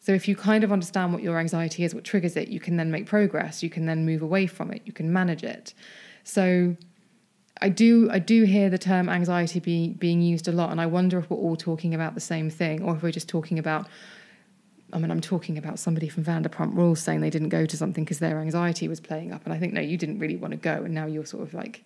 So 0.00 0.12
if 0.12 0.28
you 0.28 0.36
kind 0.36 0.62
of 0.62 0.72
understand 0.72 1.12
what 1.12 1.22
your 1.22 1.38
anxiety 1.38 1.84
is, 1.84 1.94
what 1.94 2.04
triggers 2.04 2.36
it, 2.36 2.48
you 2.48 2.60
can 2.60 2.76
then 2.76 2.90
make 2.90 3.06
progress. 3.06 3.62
You 3.62 3.70
can 3.70 3.86
then 3.86 4.04
move 4.04 4.22
away 4.22 4.46
from 4.46 4.70
it. 4.70 4.82
You 4.84 4.92
can 4.92 5.12
manage 5.12 5.42
it. 5.42 5.74
So 6.22 6.76
I 7.60 7.68
do 7.68 8.08
I 8.10 8.18
do 8.18 8.44
hear 8.44 8.70
the 8.70 8.78
term 8.78 9.08
anxiety 9.08 9.58
be, 9.60 9.88
being 9.98 10.20
used 10.20 10.46
a 10.48 10.52
lot, 10.52 10.70
and 10.70 10.80
I 10.80 10.86
wonder 10.86 11.18
if 11.18 11.28
we're 11.28 11.36
all 11.36 11.56
talking 11.56 11.94
about 11.94 12.14
the 12.14 12.20
same 12.20 12.50
thing, 12.50 12.82
or 12.82 12.94
if 12.94 13.02
we're 13.02 13.12
just 13.12 13.28
talking 13.28 13.58
about. 13.58 13.88
I 14.92 14.98
mean, 14.98 15.10
I'm 15.10 15.20
talking 15.20 15.58
about 15.58 15.78
somebody 15.78 16.08
from 16.08 16.24
Vanderpump 16.24 16.74
Rules 16.74 17.00
saying 17.00 17.20
they 17.20 17.30
didn't 17.30 17.50
go 17.50 17.66
to 17.66 17.76
something 17.76 18.04
because 18.04 18.18
their 18.18 18.40
anxiety 18.40 18.88
was 18.88 19.00
playing 19.00 19.32
up, 19.32 19.44
and 19.44 19.52
I 19.52 19.58
think 19.58 19.72
no, 19.72 19.80
you 19.80 19.96
didn't 19.96 20.18
really 20.18 20.36
want 20.36 20.52
to 20.52 20.56
go, 20.56 20.84
and 20.84 20.94
now 20.94 21.06
you're 21.06 21.26
sort 21.26 21.42
of 21.42 21.54
like, 21.54 21.84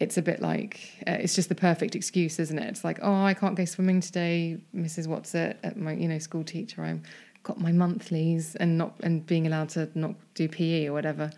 it's 0.00 0.16
a 0.16 0.22
bit 0.22 0.40
like 0.40 0.80
uh, 1.06 1.12
it's 1.12 1.34
just 1.34 1.48
the 1.48 1.54
perfect 1.54 1.94
excuse, 1.94 2.38
isn't 2.38 2.58
it? 2.58 2.68
It's 2.68 2.84
like, 2.84 2.98
oh, 3.02 3.24
I 3.24 3.34
can't 3.34 3.56
go 3.56 3.64
swimming 3.64 4.00
today, 4.00 4.58
Mrs. 4.74 5.06
What's 5.06 5.34
it 5.34 5.58
at 5.62 5.76
my 5.76 5.92
you 5.92 6.08
know 6.08 6.18
school 6.18 6.44
teacher. 6.44 6.84
I've 6.84 7.02
got 7.42 7.60
my 7.60 7.72
monthlies 7.72 8.56
and 8.56 8.78
not 8.78 8.94
and 9.02 9.24
being 9.26 9.46
allowed 9.46 9.68
to 9.70 9.88
not 9.94 10.14
do 10.34 10.48
PE 10.48 10.86
or 10.86 10.92
whatever. 10.92 11.30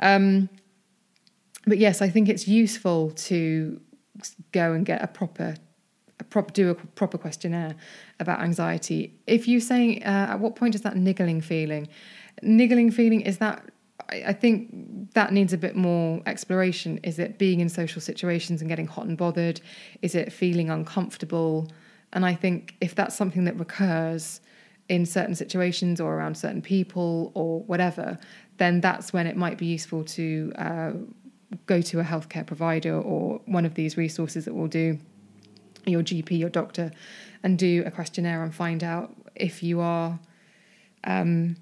Um, 0.00 0.48
but 1.66 1.78
yes, 1.78 2.00
I 2.00 2.08
think 2.08 2.28
it's 2.28 2.46
useful 2.46 3.10
to 3.10 3.80
go 4.52 4.72
and 4.72 4.86
get 4.86 5.02
a 5.02 5.06
proper, 5.06 5.56
a 6.18 6.24
proper 6.24 6.52
do 6.52 6.70
a 6.70 6.74
proper 6.74 7.18
questionnaire 7.18 7.74
about 8.20 8.40
anxiety. 8.40 9.14
If 9.26 9.46
you're 9.46 9.60
saying 9.60 10.02
uh, 10.02 10.28
at 10.30 10.40
what 10.40 10.56
point 10.56 10.74
is 10.74 10.82
that 10.82 10.96
niggling 10.96 11.40
feeling? 11.40 11.88
Niggling 12.42 12.90
feeling 12.90 13.20
is 13.20 13.38
that 13.38 13.70
I 14.08 14.32
think 14.32 15.12
that 15.14 15.32
needs 15.32 15.52
a 15.52 15.58
bit 15.58 15.74
more 15.74 16.22
exploration. 16.26 17.00
Is 17.02 17.18
it 17.18 17.38
being 17.38 17.60
in 17.60 17.68
social 17.68 18.00
situations 18.00 18.60
and 18.60 18.68
getting 18.68 18.86
hot 18.86 19.06
and 19.06 19.16
bothered? 19.16 19.60
Is 20.02 20.14
it 20.14 20.32
feeling 20.32 20.70
uncomfortable? 20.70 21.68
And 22.12 22.24
I 22.24 22.34
think 22.34 22.76
if 22.80 22.94
that's 22.94 23.16
something 23.16 23.44
that 23.44 23.58
recurs 23.58 24.40
in 24.88 25.04
certain 25.06 25.34
situations 25.34 26.00
or 26.00 26.14
around 26.14 26.36
certain 26.36 26.62
people 26.62 27.32
or 27.34 27.60
whatever, 27.62 28.18
then 28.58 28.80
that's 28.80 29.12
when 29.12 29.26
it 29.26 29.36
might 29.36 29.58
be 29.58 29.66
useful 29.66 30.04
to 30.04 30.52
uh, 30.56 30.92
go 31.66 31.80
to 31.80 31.98
a 32.00 32.04
healthcare 32.04 32.46
provider 32.46 32.98
or 32.98 33.40
one 33.46 33.64
of 33.64 33.74
these 33.74 33.96
resources 33.96 34.44
that 34.44 34.54
will 34.54 34.68
do 34.68 34.98
your 35.86 36.02
GP, 36.02 36.38
your 36.38 36.48
doctor, 36.48 36.90
and 37.42 37.58
do 37.58 37.82
a 37.86 37.90
questionnaire 37.90 38.42
and 38.42 38.54
find 38.54 38.82
out 38.82 39.14
if 39.34 39.62
you 39.62 39.80
are 39.80 40.18
um, 41.04 41.56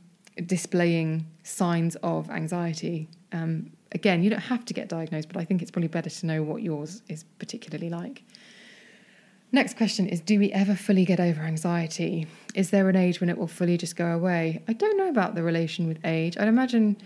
displaying 0.46 1.26
signs 1.42 1.96
of 1.96 2.30
anxiety. 2.30 3.08
Um, 3.32 3.70
again, 3.92 4.22
you 4.22 4.30
don't 4.30 4.40
have 4.40 4.64
to 4.66 4.74
get 4.74 4.88
diagnosed, 4.88 5.28
but 5.28 5.36
I 5.36 5.44
think 5.44 5.62
it's 5.62 5.70
probably 5.70 5.88
better 5.88 6.10
to 6.10 6.26
know 6.26 6.42
what 6.42 6.62
yours 6.62 7.02
is 7.08 7.24
particularly 7.38 7.90
like. 7.90 8.22
Next 9.52 9.76
question 9.76 10.08
is 10.08 10.20
Do 10.20 10.38
we 10.38 10.52
ever 10.52 10.74
fully 10.74 11.04
get 11.04 11.20
over 11.20 11.42
anxiety? 11.42 12.26
Is 12.54 12.70
there 12.70 12.88
an 12.88 12.96
age 12.96 13.20
when 13.20 13.30
it 13.30 13.38
will 13.38 13.46
fully 13.46 13.76
just 13.76 13.94
go 13.94 14.06
away? 14.06 14.62
I 14.66 14.72
don't 14.72 14.96
know 14.96 15.08
about 15.08 15.34
the 15.34 15.42
relation 15.42 15.86
with 15.86 16.04
age. 16.04 16.36
I'd 16.36 16.48
imagine 16.48 16.96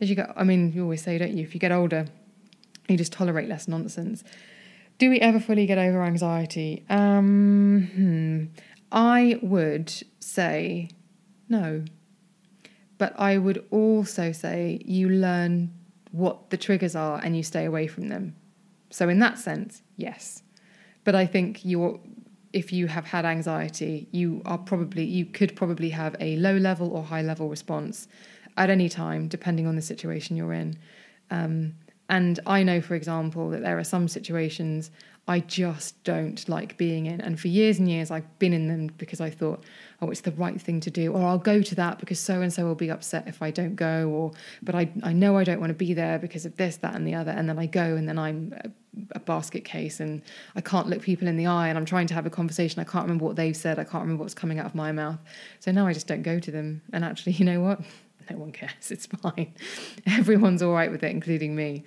as 0.00 0.08
you 0.08 0.16
get, 0.16 0.32
I 0.36 0.44
mean, 0.44 0.72
you 0.72 0.82
always 0.82 1.02
say, 1.02 1.18
don't 1.18 1.36
you, 1.36 1.42
if 1.42 1.52
you 1.52 1.60
get 1.60 1.72
older, 1.72 2.06
you 2.88 2.96
just 2.96 3.12
tolerate 3.12 3.48
less 3.48 3.68
nonsense. 3.68 4.24
Do 5.00 5.08
we 5.08 5.18
ever 5.18 5.40
fully 5.40 5.64
get 5.64 5.78
over 5.78 6.02
anxiety? 6.02 6.84
Um, 6.90 7.88
hmm. 7.94 8.60
I 8.92 9.38
would 9.40 9.90
say 10.20 10.90
no. 11.48 11.86
But 12.98 13.18
I 13.18 13.38
would 13.38 13.64
also 13.70 14.30
say 14.30 14.82
you 14.84 15.08
learn 15.08 15.72
what 16.12 16.50
the 16.50 16.58
triggers 16.58 16.94
are 16.94 17.18
and 17.24 17.34
you 17.34 17.42
stay 17.42 17.64
away 17.64 17.86
from 17.86 18.08
them. 18.08 18.36
So 18.90 19.08
in 19.08 19.20
that 19.20 19.38
sense, 19.38 19.80
yes. 19.96 20.42
But 21.04 21.14
I 21.14 21.24
think 21.24 21.64
you're 21.64 21.98
if 22.52 22.70
you 22.70 22.86
have 22.88 23.06
had 23.06 23.24
anxiety, 23.24 24.06
you 24.10 24.42
are 24.44 24.58
probably 24.58 25.04
you 25.04 25.24
could 25.24 25.56
probably 25.56 25.88
have 25.88 26.14
a 26.20 26.36
low 26.36 26.58
level 26.58 26.94
or 26.94 27.04
high 27.04 27.22
level 27.22 27.48
response 27.48 28.06
at 28.58 28.68
any 28.68 28.90
time, 28.90 29.28
depending 29.28 29.66
on 29.66 29.76
the 29.76 29.82
situation 29.82 30.36
you're 30.36 30.52
in. 30.52 30.76
Um, 31.30 31.76
and 32.10 32.40
I 32.44 32.64
know, 32.64 32.80
for 32.80 32.96
example, 32.96 33.50
that 33.50 33.62
there 33.62 33.78
are 33.78 33.84
some 33.84 34.08
situations 34.08 34.90
I 35.28 35.38
just 35.38 36.02
don't 36.02 36.46
like 36.48 36.76
being 36.76 37.06
in. 37.06 37.20
And 37.20 37.38
for 37.38 37.46
years 37.46 37.78
and 37.78 37.88
years, 37.88 38.10
I've 38.10 38.38
been 38.40 38.52
in 38.52 38.66
them 38.66 38.88
because 38.98 39.20
I 39.20 39.30
thought, 39.30 39.62
oh, 40.02 40.10
it's 40.10 40.22
the 40.22 40.32
right 40.32 40.60
thing 40.60 40.80
to 40.80 40.90
do, 40.90 41.12
or 41.12 41.24
I'll 41.24 41.38
go 41.38 41.62
to 41.62 41.74
that 41.76 42.00
because 42.00 42.18
so 42.18 42.42
and 42.42 42.52
so 42.52 42.66
will 42.66 42.74
be 42.74 42.90
upset 42.90 43.28
if 43.28 43.40
I 43.40 43.52
don't 43.52 43.76
go, 43.76 44.08
or 44.08 44.32
but 44.60 44.74
I, 44.74 44.90
I 45.04 45.12
know 45.12 45.38
I 45.38 45.44
don't 45.44 45.60
want 45.60 45.70
to 45.70 45.74
be 45.74 45.94
there 45.94 46.18
because 46.18 46.44
of 46.44 46.56
this, 46.56 46.78
that, 46.78 46.96
and 46.96 47.06
the 47.06 47.14
other. 47.14 47.30
And 47.30 47.48
then 47.48 47.60
I 47.60 47.66
go, 47.66 47.94
and 47.94 48.08
then 48.08 48.18
I'm 48.18 48.54
uh, 48.64 48.70
a 49.12 49.20
basket 49.20 49.64
case 49.64 50.00
and 50.00 50.20
I 50.56 50.60
can't 50.62 50.88
look 50.88 51.02
people 51.02 51.28
in 51.28 51.36
the 51.36 51.46
eye 51.46 51.68
and 51.68 51.78
I'm 51.78 51.84
trying 51.84 52.08
to 52.08 52.14
have 52.14 52.26
a 52.26 52.30
conversation. 52.30 52.80
I 52.80 52.84
can't 52.84 53.04
remember 53.04 53.24
what 53.24 53.36
they've 53.36 53.56
said. 53.56 53.78
I 53.78 53.84
can't 53.84 54.02
remember 54.02 54.24
what's 54.24 54.34
coming 54.34 54.58
out 54.58 54.66
of 54.66 54.74
my 54.74 54.90
mouth. 54.90 55.20
So 55.60 55.70
now 55.70 55.86
I 55.86 55.92
just 55.92 56.08
don't 56.08 56.22
go 56.22 56.40
to 56.40 56.50
them. 56.50 56.82
And 56.92 57.04
actually, 57.04 57.32
you 57.38 57.44
know 57.44 57.60
what? 57.60 57.80
No 58.30 58.38
one 58.38 58.52
cares. 58.52 58.90
It's 58.90 59.06
fine. 59.06 59.54
Everyone's 60.06 60.62
all 60.62 60.72
right 60.72 60.90
with 60.90 61.02
it, 61.02 61.10
including 61.10 61.54
me. 61.56 61.84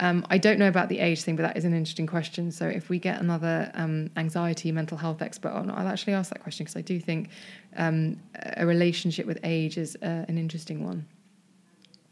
Um, 0.00 0.26
I 0.28 0.38
don't 0.38 0.58
know 0.58 0.66
about 0.66 0.88
the 0.88 0.98
age 0.98 1.22
thing, 1.22 1.36
but 1.36 1.42
that 1.42 1.56
is 1.56 1.64
an 1.64 1.72
interesting 1.72 2.06
question. 2.06 2.50
So 2.50 2.66
if 2.66 2.88
we 2.88 2.98
get 2.98 3.20
another 3.20 3.70
um, 3.74 4.10
anxiety, 4.16 4.72
mental 4.72 4.98
health 4.98 5.22
expert 5.22 5.52
on, 5.52 5.70
I'll 5.70 5.86
actually 5.86 6.14
ask 6.14 6.32
that 6.32 6.42
question 6.42 6.64
because 6.64 6.76
I 6.76 6.80
do 6.80 6.98
think 6.98 7.28
um, 7.76 8.20
a 8.56 8.66
relationship 8.66 9.26
with 9.26 9.38
age 9.44 9.78
is 9.78 9.96
uh, 10.02 10.24
an 10.26 10.36
interesting 10.36 10.84
one. 10.84 11.06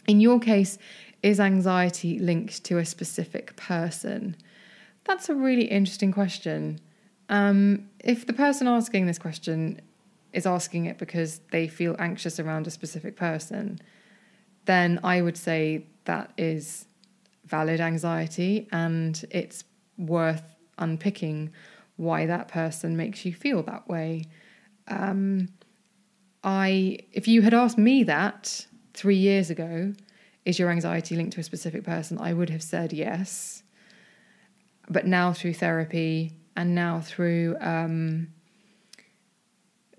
In 0.06 0.20
your 0.20 0.38
case, 0.38 0.78
is 1.22 1.40
anxiety 1.40 2.18
linked 2.18 2.62
to 2.64 2.78
a 2.78 2.84
specific 2.84 3.56
person? 3.56 4.36
That's 5.04 5.28
a 5.28 5.34
really 5.34 5.64
interesting 5.64 6.12
question. 6.12 6.80
Um, 7.28 7.88
if 8.04 8.26
the 8.26 8.32
person 8.32 8.68
asking 8.68 9.06
this 9.06 9.18
question 9.18 9.80
is 10.32 10.46
asking 10.46 10.86
it 10.86 10.98
because 10.98 11.40
they 11.50 11.68
feel 11.68 11.96
anxious 11.98 12.40
around 12.40 12.66
a 12.66 12.70
specific 12.70 13.16
person, 13.16 13.80
then 14.64 15.00
I 15.02 15.20
would 15.20 15.36
say 15.36 15.86
that 16.04 16.32
is 16.38 16.86
valid 17.44 17.80
anxiety 17.80 18.68
and 18.72 19.22
it's 19.30 19.64
worth 19.98 20.42
unpicking 20.78 21.50
why 21.96 22.26
that 22.26 22.48
person 22.48 22.96
makes 22.96 23.24
you 23.24 23.32
feel 23.32 23.62
that 23.64 23.88
way. 23.88 24.24
Um, 24.88 25.48
I, 26.42 26.98
if 27.12 27.28
you 27.28 27.42
had 27.42 27.54
asked 27.54 27.78
me 27.78 28.04
that 28.04 28.66
three 28.94 29.16
years 29.16 29.50
ago, 29.50 29.92
is 30.44 30.58
your 30.58 30.70
anxiety 30.70 31.14
linked 31.14 31.34
to 31.34 31.40
a 31.40 31.44
specific 31.44 31.84
person? 31.84 32.18
I 32.18 32.32
would 32.32 32.50
have 32.50 32.62
said 32.62 32.92
yes. 32.92 33.62
But 34.88 35.06
now 35.06 35.32
through 35.32 35.54
therapy 35.54 36.32
and 36.56 36.74
now 36.74 37.00
through 37.00 37.56
um, 37.60 38.28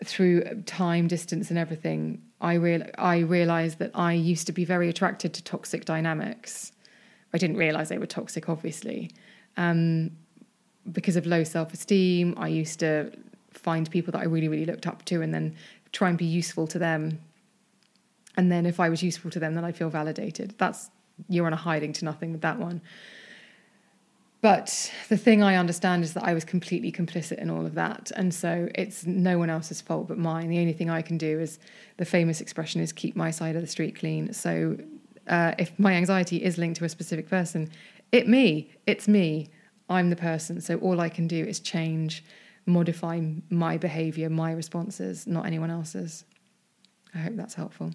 through 0.03 0.43
time, 0.65 1.07
distance, 1.07 1.49
and 1.49 1.57
everything, 1.57 2.21
I 2.41 2.55
real 2.55 2.83
I 2.97 3.19
realized 3.19 3.79
that 3.79 3.91
I 3.93 4.13
used 4.13 4.47
to 4.47 4.53
be 4.53 4.65
very 4.65 4.89
attracted 4.89 5.33
to 5.35 5.43
toxic 5.43 5.85
dynamics. 5.85 6.71
I 7.33 7.37
didn't 7.37 7.57
realize 7.57 7.89
they 7.89 7.97
were 7.97 8.05
toxic, 8.05 8.49
obviously, 8.49 9.11
um, 9.57 10.11
because 10.91 11.15
of 11.15 11.25
low 11.25 11.43
self 11.43 11.73
esteem. 11.73 12.35
I 12.37 12.47
used 12.47 12.79
to 12.79 13.11
find 13.51 13.89
people 13.89 14.11
that 14.11 14.19
I 14.21 14.25
really, 14.25 14.47
really 14.47 14.65
looked 14.65 14.87
up 14.87 15.05
to, 15.05 15.21
and 15.21 15.33
then 15.33 15.55
try 15.91 16.09
and 16.09 16.17
be 16.17 16.25
useful 16.25 16.67
to 16.67 16.79
them 16.79 17.19
and 18.35 18.51
then 18.51 18.65
if 18.65 18.79
I 18.79 18.89
was 18.89 19.03
useful 19.03 19.31
to 19.31 19.39
them, 19.39 19.55
then 19.55 19.63
I'd 19.63 19.77
feel 19.77 19.89
validated. 19.89 20.55
That's 20.57 20.89
you're 21.29 21.45
on 21.45 21.53
a 21.53 21.57
hiding 21.57 21.93
to 21.93 22.05
nothing 22.05 22.31
with 22.31 22.41
that 22.41 22.57
one. 22.57 22.81
But 24.43 24.91
the 25.07 25.15
thing 25.15 25.41
I 25.41 25.55
understand 25.55 26.03
is 26.03 26.15
that 26.15 26.25
I 26.25 26.33
was 26.33 26.43
completely 26.43 26.91
complicit 26.91 27.37
in 27.37 27.49
all 27.49 27.65
of 27.65 27.75
that. 27.75 28.11
And 28.13 28.33
so 28.33 28.67
it's 28.75 29.05
no 29.05 29.39
one 29.39 29.49
else's 29.49 29.79
fault 29.79 30.09
but 30.09 30.17
mine. 30.17 30.49
The 30.49 30.59
only 30.59 30.73
thing 30.73 30.89
I 30.89 31.01
can 31.01 31.17
do 31.17 31.39
is 31.39 31.59
the 31.95 32.03
famous 32.03 32.41
expression 32.41 32.81
is 32.81 32.91
keep 32.91 33.15
my 33.15 33.31
side 33.31 33.55
of 33.55 33.61
the 33.61 33.69
street 33.69 33.95
clean. 33.95 34.33
So 34.33 34.75
uh, 35.29 35.53
if 35.57 35.71
my 35.79 35.93
anxiety 35.93 36.43
is 36.43 36.57
linked 36.57 36.77
to 36.79 36.83
a 36.83 36.89
specific 36.89 37.29
person, 37.29 37.71
it 38.11 38.27
me, 38.27 38.69
it's 38.85 39.07
me. 39.07 39.49
I'm 39.87 40.09
the 40.09 40.17
person. 40.17 40.59
So 40.59 40.75
all 40.79 40.99
I 40.99 41.07
can 41.07 41.25
do 41.25 41.41
is 41.41 41.61
change, 41.61 42.25
modify 42.65 43.21
my 43.49 43.77
behavior, 43.77 44.29
my 44.29 44.51
responses, 44.51 45.25
not 45.25 45.45
anyone 45.45 45.71
else's. 45.71 46.25
I 47.15 47.19
hope 47.19 47.37
that's 47.37 47.53
helpful. 47.53 47.93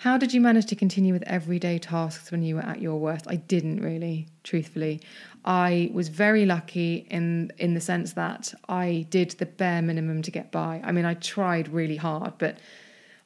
How 0.00 0.16
did 0.16 0.32
you 0.32 0.40
manage 0.40 0.64
to 0.66 0.76
continue 0.76 1.12
with 1.12 1.24
everyday 1.24 1.78
tasks 1.78 2.32
when 2.32 2.42
you 2.42 2.54
were 2.54 2.62
at 2.62 2.80
your 2.80 2.98
worst? 2.98 3.26
I 3.28 3.36
didn't 3.36 3.82
really, 3.82 4.28
truthfully. 4.44 5.02
I 5.44 5.90
was 5.92 6.08
very 6.08 6.46
lucky 6.46 7.06
in 7.10 7.52
in 7.58 7.74
the 7.74 7.82
sense 7.82 8.14
that 8.14 8.54
I 8.66 9.04
did 9.10 9.32
the 9.32 9.44
bare 9.44 9.82
minimum 9.82 10.22
to 10.22 10.30
get 10.30 10.50
by. 10.50 10.80
I 10.82 10.90
mean, 10.92 11.04
I 11.04 11.12
tried 11.12 11.68
really 11.68 11.96
hard, 11.96 12.32
but 12.38 12.56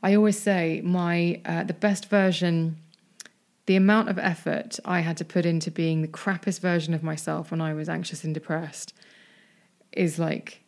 I 0.02 0.16
always 0.16 0.37
say 0.37 0.80
my 0.84 1.40
uh, 1.44 1.62
the 1.62 1.74
best 1.74 2.10
version, 2.10 2.76
the 3.66 3.76
amount 3.76 4.08
of 4.08 4.18
effort 4.18 4.80
I 4.84 4.98
had 4.98 5.16
to 5.18 5.24
put 5.24 5.46
into 5.46 5.70
being 5.70 6.02
the 6.02 6.08
crappiest 6.08 6.58
version 6.58 6.92
of 6.92 7.04
myself 7.04 7.52
when 7.52 7.60
I 7.60 7.72
was 7.72 7.88
anxious 7.88 8.24
and 8.24 8.34
depressed, 8.34 8.92
is 9.92 10.18
like 10.18 10.64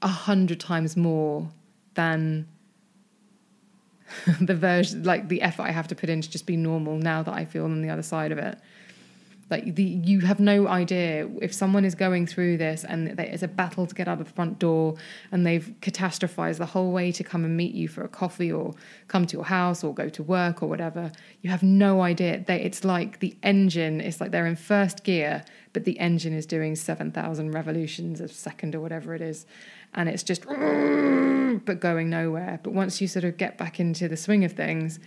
a 0.00 0.14
hundred 0.28 0.60
times 0.60 0.96
more 0.96 1.48
than 1.94 2.46
the 4.40 4.54
version, 4.54 5.02
like 5.02 5.28
the 5.28 5.42
effort 5.42 5.62
I 5.62 5.70
have 5.70 5.88
to 5.88 5.94
put 5.94 6.08
in 6.08 6.20
to 6.20 6.30
just 6.30 6.46
be 6.46 6.56
normal 6.56 6.96
now 6.96 7.22
that 7.22 7.34
I 7.34 7.44
feel 7.44 7.64
on 7.64 7.82
the 7.82 7.90
other 7.90 8.02
side 8.02 8.32
of 8.32 8.38
it. 8.38 8.58
Like 9.48 9.76
the, 9.76 9.84
you 9.84 10.20
have 10.20 10.40
no 10.40 10.66
idea 10.66 11.28
if 11.40 11.54
someone 11.54 11.84
is 11.84 11.94
going 11.94 12.26
through 12.26 12.56
this 12.56 12.82
and 12.82 13.08
it's 13.20 13.44
a 13.44 13.48
battle 13.48 13.86
to 13.86 13.94
get 13.94 14.08
out 14.08 14.20
of 14.20 14.26
the 14.26 14.32
front 14.32 14.58
door 14.58 14.96
and 15.30 15.46
they've 15.46 15.72
catastrophized 15.80 16.58
the 16.58 16.66
whole 16.66 16.90
way 16.90 17.12
to 17.12 17.22
come 17.22 17.44
and 17.44 17.56
meet 17.56 17.72
you 17.72 17.86
for 17.86 18.02
a 18.02 18.08
coffee 18.08 18.50
or 18.50 18.74
come 19.06 19.24
to 19.24 19.36
your 19.36 19.44
house 19.44 19.84
or 19.84 19.94
go 19.94 20.08
to 20.08 20.22
work 20.24 20.64
or 20.64 20.68
whatever. 20.68 21.12
You 21.42 21.50
have 21.50 21.62
no 21.62 22.02
idea. 22.02 22.42
They, 22.44 22.60
it's 22.60 22.84
like 22.84 23.20
the 23.20 23.36
engine. 23.44 24.00
It's 24.00 24.20
like 24.20 24.32
they're 24.32 24.46
in 24.46 24.56
first 24.56 25.04
gear, 25.04 25.44
but 25.72 25.84
the 25.84 26.00
engine 26.00 26.32
is 26.32 26.44
doing 26.44 26.74
seven 26.74 27.12
thousand 27.12 27.52
revolutions 27.52 28.20
a 28.20 28.26
second 28.26 28.74
or 28.74 28.80
whatever 28.80 29.14
it 29.14 29.22
is, 29.22 29.46
and 29.96 30.08
it's 30.08 30.22
just 30.22 30.46
but 31.64 31.80
going 31.80 32.10
nowhere. 32.10 32.60
But 32.62 32.72
once 32.72 33.00
you 33.00 33.08
sort 33.08 33.24
of 33.24 33.36
get 33.36 33.58
back 33.58 33.80
into 33.80 34.08
the 34.08 34.16
swing 34.16 34.44
of 34.44 34.52
things, 34.52 35.00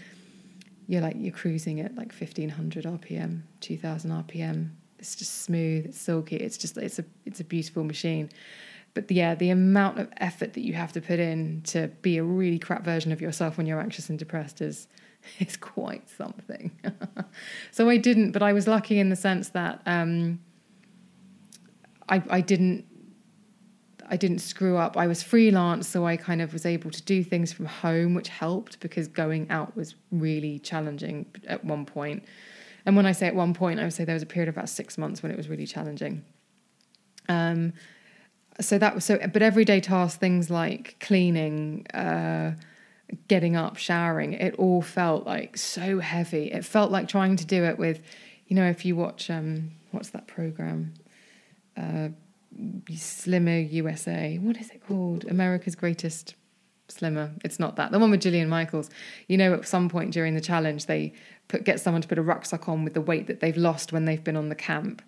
you're 0.87 1.01
like 1.01 1.15
you're 1.17 1.31
cruising 1.31 1.79
at 1.79 1.95
like 1.95 2.11
1500 2.11 2.85
rpm, 2.85 3.41
2000 3.61 4.11
rpm. 4.11 4.69
It's 4.97 5.15
just 5.15 5.43
smooth, 5.43 5.85
it's 5.85 6.01
silky. 6.01 6.35
It's 6.35 6.57
just 6.57 6.75
it's 6.77 6.99
a 6.99 7.05
it's 7.25 7.39
a 7.39 7.43
beautiful 7.43 7.83
machine. 7.83 8.29
But 8.95 9.09
yeah, 9.11 9.35
the 9.35 9.51
amount 9.51 9.99
of 9.99 10.09
effort 10.17 10.53
that 10.53 10.61
you 10.61 10.73
have 10.73 10.91
to 10.93 11.01
put 11.01 11.19
in 11.19 11.61
to 11.67 11.89
be 12.01 12.17
a 12.17 12.23
really 12.23 12.57
crap 12.57 12.83
version 12.83 13.11
of 13.11 13.21
yourself 13.21 13.55
when 13.55 13.67
you're 13.67 13.79
anxious 13.79 14.09
and 14.09 14.17
depressed 14.17 14.61
is 14.61 14.87
is 15.39 15.55
quite 15.55 16.09
something. 16.09 16.71
so 17.71 17.89
I 17.89 17.97
didn't, 17.97 18.31
but 18.31 18.41
I 18.41 18.53
was 18.53 18.67
lucky 18.67 18.99
in 18.99 19.09
the 19.09 19.15
sense 19.15 19.49
that 19.49 19.81
um, 19.85 20.39
I 22.09 22.23
I 22.29 22.41
didn't 22.41 22.88
I 24.09 24.17
didn't 24.17 24.39
screw 24.39 24.75
up. 24.75 24.97
I 24.97 25.07
was 25.07 25.21
freelance, 25.21 25.87
so 25.87 26.05
I 26.05 26.17
kind 26.17 26.41
of 26.41 26.51
was 26.51 26.65
able 26.65 26.89
to 26.91 27.01
do 27.03 27.23
things 27.23 27.53
from 27.53 27.67
home, 27.67 28.15
which 28.15 28.27
helped 28.27 28.79
because 28.79 29.07
going 29.07 29.49
out 29.51 29.75
was 29.75 29.95
really 30.11 30.59
challenging 30.59 31.27
at 31.47 31.63
one 31.63 31.85
point. 31.85 32.23
And 32.85 32.95
when 32.95 33.05
I 33.05 33.11
say 33.11 33.27
at 33.27 33.35
one 33.35 33.53
point, 33.53 33.79
I 33.79 33.83
would 33.83 33.93
say 33.93 34.05
there 34.05 34.15
was 34.15 34.23
a 34.23 34.27
period 34.27 34.49
of 34.49 34.55
about 34.55 34.69
six 34.69 34.97
months 34.97 35.21
when 35.21 35.31
it 35.31 35.37
was 35.37 35.47
really 35.47 35.67
challenging. 35.67 36.23
Um, 37.27 37.73
so 38.59 38.77
that 38.79 38.95
was 38.95 39.05
so, 39.05 39.19
but 39.31 39.41
everyday 39.41 39.79
tasks, 39.79 40.17
things 40.17 40.49
like 40.49 40.97
cleaning, 40.99 41.85
uh, 41.93 42.55
getting 43.27 43.55
up, 43.55 43.77
showering, 43.77 44.33
it 44.33 44.55
all 44.55 44.81
felt 44.81 45.25
like 45.25 45.55
so 45.57 45.99
heavy. 45.99 46.51
It 46.51 46.65
felt 46.65 46.91
like 46.91 47.07
trying 47.07 47.35
to 47.37 47.45
do 47.45 47.63
it 47.63 47.77
with, 47.77 48.01
you 48.47 48.55
know, 48.55 48.67
if 48.67 48.85
you 48.85 48.95
watch, 48.95 49.29
um, 49.29 49.71
what's 49.91 50.09
that 50.09 50.27
program? 50.27 50.93
Uh, 51.77 52.09
Slimmer 52.95 53.59
USA. 53.59 54.37
What 54.41 54.57
is 54.57 54.69
it 54.69 54.85
called? 54.85 55.25
America's 55.25 55.75
Greatest 55.75 56.35
Slimmer. 56.87 57.31
It's 57.43 57.59
not 57.59 57.75
that. 57.75 57.91
The 57.91 57.99
one 57.99 58.11
with 58.11 58.21
Jillian 58.21 58.47
Michaels. 58.47 58.89
You 59.27 59.37
know, 59.37 59.53
at 59.53 59.67
some 59.67 59.89
point 59.89 60.11
during 60.11 60.35
the 60.35 60.41
challenge, 60.41 60.85
they 60.85 61.13
put 61.47 61.63
get 61.63 61.79
someone 61.79 62.01
to 62.01 62.07
put 62.07 62.17
a 62.17 62.23
rucksack 62.23 62.67
on 62.67 62.83
with 62.83 62.93
the 62.93 63.01
weight 63.01 63.27
that 63.27 63.39
they've 63.39 63.57
lost 63.57 63.91
when 63.93 64.05
they've 64.05 64.23
been 64.23 64.35
on 64.35 64.49
the 64.49 64.55
camp. 64.55 65.01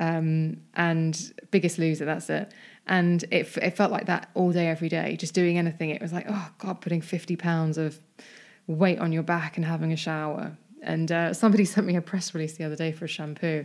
Um, 0.00 0.62
and 0.74 1.32
Biggest 1.50 1.78
Loser, 1.78 2.04
that's 2.04 2.30
it. 2.30 2.52
And 2.86 3.24
it, 3.30 3.56
it 3.58 3.76
felt 3.76 3.90
like 3.90 4.06
that 4.06 4.30
all 4.34 4.52
day, 4.52 4.68
every 4.68 4.88
day, 4.88 5.16
just 5.16 5.34
doing 5.34 5.58
anything. 5.58 5.90
It 5.90 6.00
was 6.00 6.12
like, 6.12 6.26
oh 6.28 6.50
God, 6.58 6.80
putting 6.80 7.00
50 7.00 7.36
pounds 7.36 7.76
of 7.76 7.98
weight 8.66 8.98
on 8.98 9.12
your 9.12 9.22
back 9.22 9.56
and 9.56 9.66
having 9.66 9.92
a 9.92 9.96
shower. 9.96 10.56
And 10.88 11.12
uh, 11.12 11.34
somebody 11.34 11.64
sent 11.66 11.86
me 11.86 11.94
a 11.94 12.00
press 12.00 12.34
release 12.34 12.56
the 12.56 12.64
other 12.64 12.74
day 12.74 12.90
for 12.90 13.04
a 13.04 13.08
shampoo, 13.08 13.64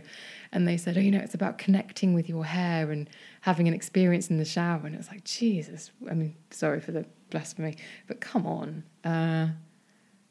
and 0.52 0.68
they 0.68 0.76
said, 0.76 0.96
oh, 0.96 1.00
you 1.00 1.10
know, 1.10 1.18
it's 1.18 1.34
about 1.34 1.58
connecting 1.58 2.14
with 2.14 2.28
your 2.28 2.44
hair 2.44 2.92
and 2.92 3.10
having 3.40 3.66
an 3.66 3.74
experience 3.74 4.30
in 4.30 4.36
the 4.36 4.44
shower. 4.44 4.82
And 4.84 4.94
it 4.94 4.98
was 4.98 5.08
like, 5.08 5.24
Jesus, 5.24 5.90
I 6.08 6.14
mean, 6.14 6.36
sorry 6.50 6.80
for 6.80 6.92
the 6.92 7.04
blasphemy, 7.30 7.76
but 8.06 8.20
come 8.20 8.46
on. 8.46 8.84
Uh, 9.02 9.48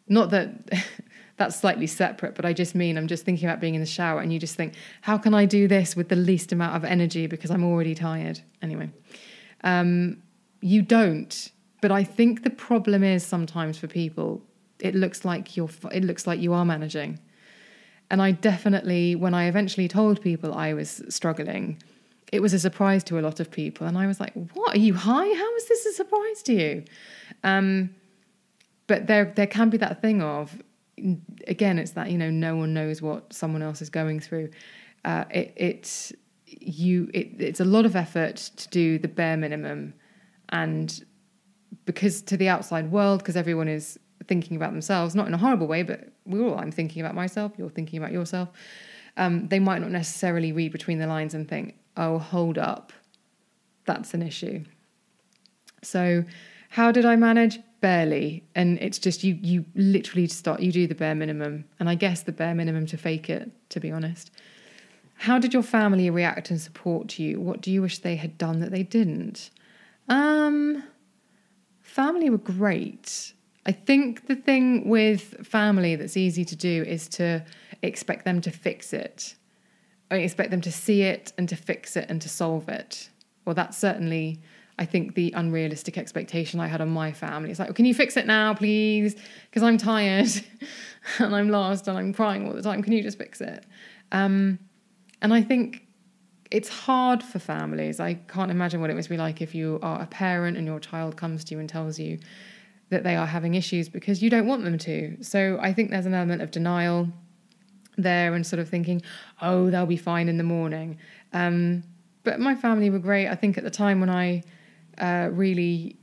not 0.08 0.29
that 0.29 0.71
that's 1.38 1.60
slightly 1.60 1.88
separate, 1.88 2.36
but 2.36 2.45
I 2.45 2.53
just 2.53 2.75
mean 2.75 2.97
I'm 2.97 3.08
just 3.08 3.25
thinking 3.25 3.49
about 3.49 3.60
being 3.60 3.75
in 3.75 3.82
the 3.82 3.88
shower, 3.88 4.21
and 4.21 4.32
you 4.32 4.39
just 4.39 4.56
think, 4.56 4.75
how 5.01 5.17
can 5.17 5.34
I 5.34 5.45
do 5.45 5.67
this 5.67 5.95
with 5.95 6.10
the 6.10 6.15
least 6.15 6.51
amount 6.51 6.75
of 6.75 6.86
energy 6.86 7.27
because 7.27 7.49
I'm 7.49 7.63
already 7.63 7.95
tired? 7.95 8.39
Anyway, 8.62 8.91
um, 9.63 10.21
you 10.62 10.84
don't. 10.84 11.51
But 11.82 11.91
I 11.91 12.06
think 12.06 12.43
the 12.43 12.49
problem 12.49 13.03
is 13.03 13.25
sometimes 13.25 13.77
for 13.77 13.88
people 13.88 14.41
it 14.84 14.96
looks 14.96 15.26
like 15.26 15.58
you're 15.58 15.69
it 15.91 16.04
looks 16.04 16.28
like 16.28 16.39
you 16.39 16.54
are 16.54 16.65
managing. 16.65 17.19
And 18.12 18.22
i 18.22 18.32
definitely 18.32 19.15
when 19.15 19.34
i 19.34 19.48
eventually 19.48 19.88
told 19.88 20.22
people 20.22 20.54
i 20.54 20.74
was 20.74 21.02
struggling 21.10 21.82
it 22.32 22.41
was 22.41 22.54
a 22.54 22.60
surprise 22.60 23.04
to 23.04 23.19
a 23.19 23.22
lot 23.22 23.39
of 23.39 23.52
people. 23.52 23.86
And 23.88 23.98
i 23.98 24.08
was 24.08 24.19
like 24.19 24.34
what? 24.54 24.76
Are 24.76 24.80
you 24.80 24.93
high? 24.93 25.34
How 25.43 25.56
is 25.56 25.67
this 25.67 25.86
a 25.86 25.93
surprise 25.93 26.43
to 26.43 26.54
you? 26.54 26.84
Um, 27.43 27.89
but 28.88 29.08
there 29.08 29.32
there 29.36 29.48
can 29.48 29.69
be 29.69 29.78
that 29.78 30.02
thing 30.02 30.22
of 30.22 30.62
again 31.48 31.80
it's 31.80 31.91
that 31.91 32.12
you 32.12 32.17
know 32.17 32.30
no 32.30 32.56
one 32.56 32.74
knows 32.74 33.02
what 33.02 33.34
someone 33.34 33.62
else 33.62 33.82
is 33.82 33.89
going 33.89 34.19
through. 34.19 34.50
Uh, 35.06 35.26
it, 35.32 35.54
it 35.56 36.12
you 36.46 37.10
it, 37.13 37.39
it's 37.39 37.60
a 37.60 37.65
lot 37.65 37.86
of 37.86 37.96
effort 37.96 38.38
to 38.58 38.67
do 38.69 38.98
the 38.98 39.08
bare 39.08 39.38
minimum, 39.38 39.93
and 40.50 41.04
because 41.86 42.22
to 42.24 42.38
the 42.38 42.50
outside 42.50 42.91
world, 42.91 43.19
because 43.19 43.36
everyone 43.36 43.67
is 43.67 44.00
thinking 44.27 44.57
about 44.57 44.71
themselves, 44.71 45.15
not 45.15 45.27
in 45.27 45.33
a 45.33 45.38
horrible 45.38 45.67
way, 45.67 45.83
but 45.83 46.09
we're 46.25 46.45
all. 46.45 46.57
I'm 46.57 46.71
thinking 46.71 47.01
about 47.01 47.15
myself. 47.15 47.53
You're 47.57 47.69
thinking 47.69 47.97
about 47.97 48.12
yourself. 48.12 48.49
Um, 49.17 49.47
they 49.47 49.59
might 49.59 49.81
not 49.81 49.91
necessarily 49.91 50.51
read 50.51 50.71
between 50.71 50.99
the 50.99 51.07
lines 51.07 51.33
and 51.33 51.47
think, 51.47 51.75
"Oh, 51.97 52.17
hold 52.17 52.57
up, 52.57 52.93
that's 53.86 54.13
an 54.13 54.21
issue." 54.21 54.63
So, 55.81 56.23
how 56.69 56.91
did 56.91 57.05
I 57.05 57.15
manage? 57.15 57.59
Barely, 57.81 58.43
and 58.55 58.79
it's 58.79 58.97
just 58.97 59.23
you. 59.23 59.38
You 59.41 59.65
literally 59.75 60.27
start. 60.27 60.62
You 60.62 60.71
do 60.71 60.88
the 60.88 60.95
bare 60.95 61.15
minimum, 61.15 61.65
and 61.79 61.89
I 61.89 61.95
guess 61.95 62.23
the 62.23 62.31
bare 62.31 62.55
minimum 62.55 62.86
to 62.88 62.97
fake 62.97 63.29
it. 63.29 63.51
To 63.69 63.79
be 63.79 63.91
honest, 63.91 64.31
how 65.15 65.39
did 65.39 65.53
your 65.53 65.63
family 65.63 66.09
react 66.09 66.49
and 66.49 66.59
support 66.59 67.19
you? 67.19 67.39
What 67.39 67.62
do 67.62 67.71
you 67.71 67.81
wish 67.81 67.99
they 67.99 68.15
had 68.15 68.38
done 68.38 68.59
that 68.59 68.71
they 68.71 68.83
didn't? 68.83 69.51
Um, 70.09 70.83
family 71.81 72.29
were 72.29 72.38
great. 72.38 73.33
I 73.65 73.71
think 73.71 74.28
the 74.28 74.36
thing 74.36 74.89
with 74.89 75.47
family 75.47 75.95
that's 75.95 76.17
easy 76.17 76.43
to 76.45 76.56
do 76.56 76.84
is 76.84 77.08
to 77.10 77.45
expect 77.82 78.26
them 78.26 78.41
to 78.41 78.52
fix 78.52 78.93
it. 78.93 79.36
I 80.12 80.17
expect 80.17 80.52
them 80.52 80.62
to 80.62 80.71
see 80.71 81.04
it 81.04 81.34
and 81.38 81.47
to 81.49 81.56
fix 81.56 81.95
it 81.95 82.10
and 82.10 82.21
to 82.21 82.30
solve 82.30 82.67
it. 82.69 83.10
Well, 83.45 83.56
that's 83.56 83.78
certainly, 83.78 84.41
I 84.78 84.86
think, 84.86 85.15
the 85.15 85.32
unrealistic 85.36 85.97
expectation 85.97 86.60
I 86.60 86.67
had 86.67 86.82
on 86.82 86.89
my 86.89 87.12
family. 87.12 87.52
It's 87.52 87.60
like, 87.60 87.69
oh, 87.69 87.73
can 87.73 87.86
you 87.86 87.93
fix 87.93 88.17
it 88.17 88.28
now, 88.28 88.54
please? 88.54 89.15
Because 89.49 89.63
I'm 89.63 89.78
tired 89.78 90.30
and 91.19 91.36
I'm 91.36 91.49
lost 91.49 91.88
and 91.88 91.97
I'm 91.97 92.13
crying 92.13 92.47
all 92.47 92.54
the 92.54 92.62
time. 92.62 92.84
Can 92.84 92.93
you 92.93 93.02
just 93.02 93.17
fix 93.17 93.41
it? 93.41 93.65
Um, 94.12 94.60
and 95.21 95.34
I 95.34 95.41
think 95.41 95.88
it's 96.52 96.69
hard 96.69 97.23
for 97.23 97.39
families. 97.39 97.99
I 97.99 98.13
can't 98.13 98.52
imagine 98.52 98.82
what 98.82 98.89
it 98.89 98.95
must 98.95 99.10
be 99.10 99.17
like 99.17 99.41
if 99.41 99.56
you 99.56 99.80
are 99.82 100.02
a 100.02 100.06
parent 100.06 100.58
and 100.58 100.67
your 100.67 100.80
child 100.80 101.15
comes 101.17 101.43
to 101.45 101.56
you 101.56 101.60
and 101.60 101.67
tells 101.67 101.97
you 101.97 102.19
that 102.93 103.03
they 103.03 103.15
are 103.15 103.25
having 103.25 103.56
issues 103.56 103.89
because 103.89 104.23
you 104.23 104.29
don't 104.29 104.47
want 104.47 104.63
them 104.63 104.77
to. 104.77 105.17
So 105.21 105.60
I 105.62 105.73
think 105.73 105.89
there's 105.89 106.06
an 106.06 106.13
element 106.13 106.41
of 106.41 106.51
denial 106.51 107.10
there 107.97 108.34
and 108.34 108.45
sort 108.45 108.60
of 108.60 108.69
thinking, 108.69 109.01
oh, 109.41 109.69
they'll 109.69 109.86
be 109.86 109.97
fine 109.97 110.29
in 110.29 110.38
the 110.38 110.43
morning. 110.43 110.97
Um, 111.34 111.84
but 112.23 112.39
my 112.39 112.56
family 112.56 112.89
were 112.89 112.99
great. 112.99 113.27
I 113.27 113.36
think 113.36 113.58
at 113.58 113.63
the 113.63 113.71
time 113.71 113.99
when 113.99 114.10
I 114.10 114.43
uh, 114.97 115.29
really, 115.32 115.97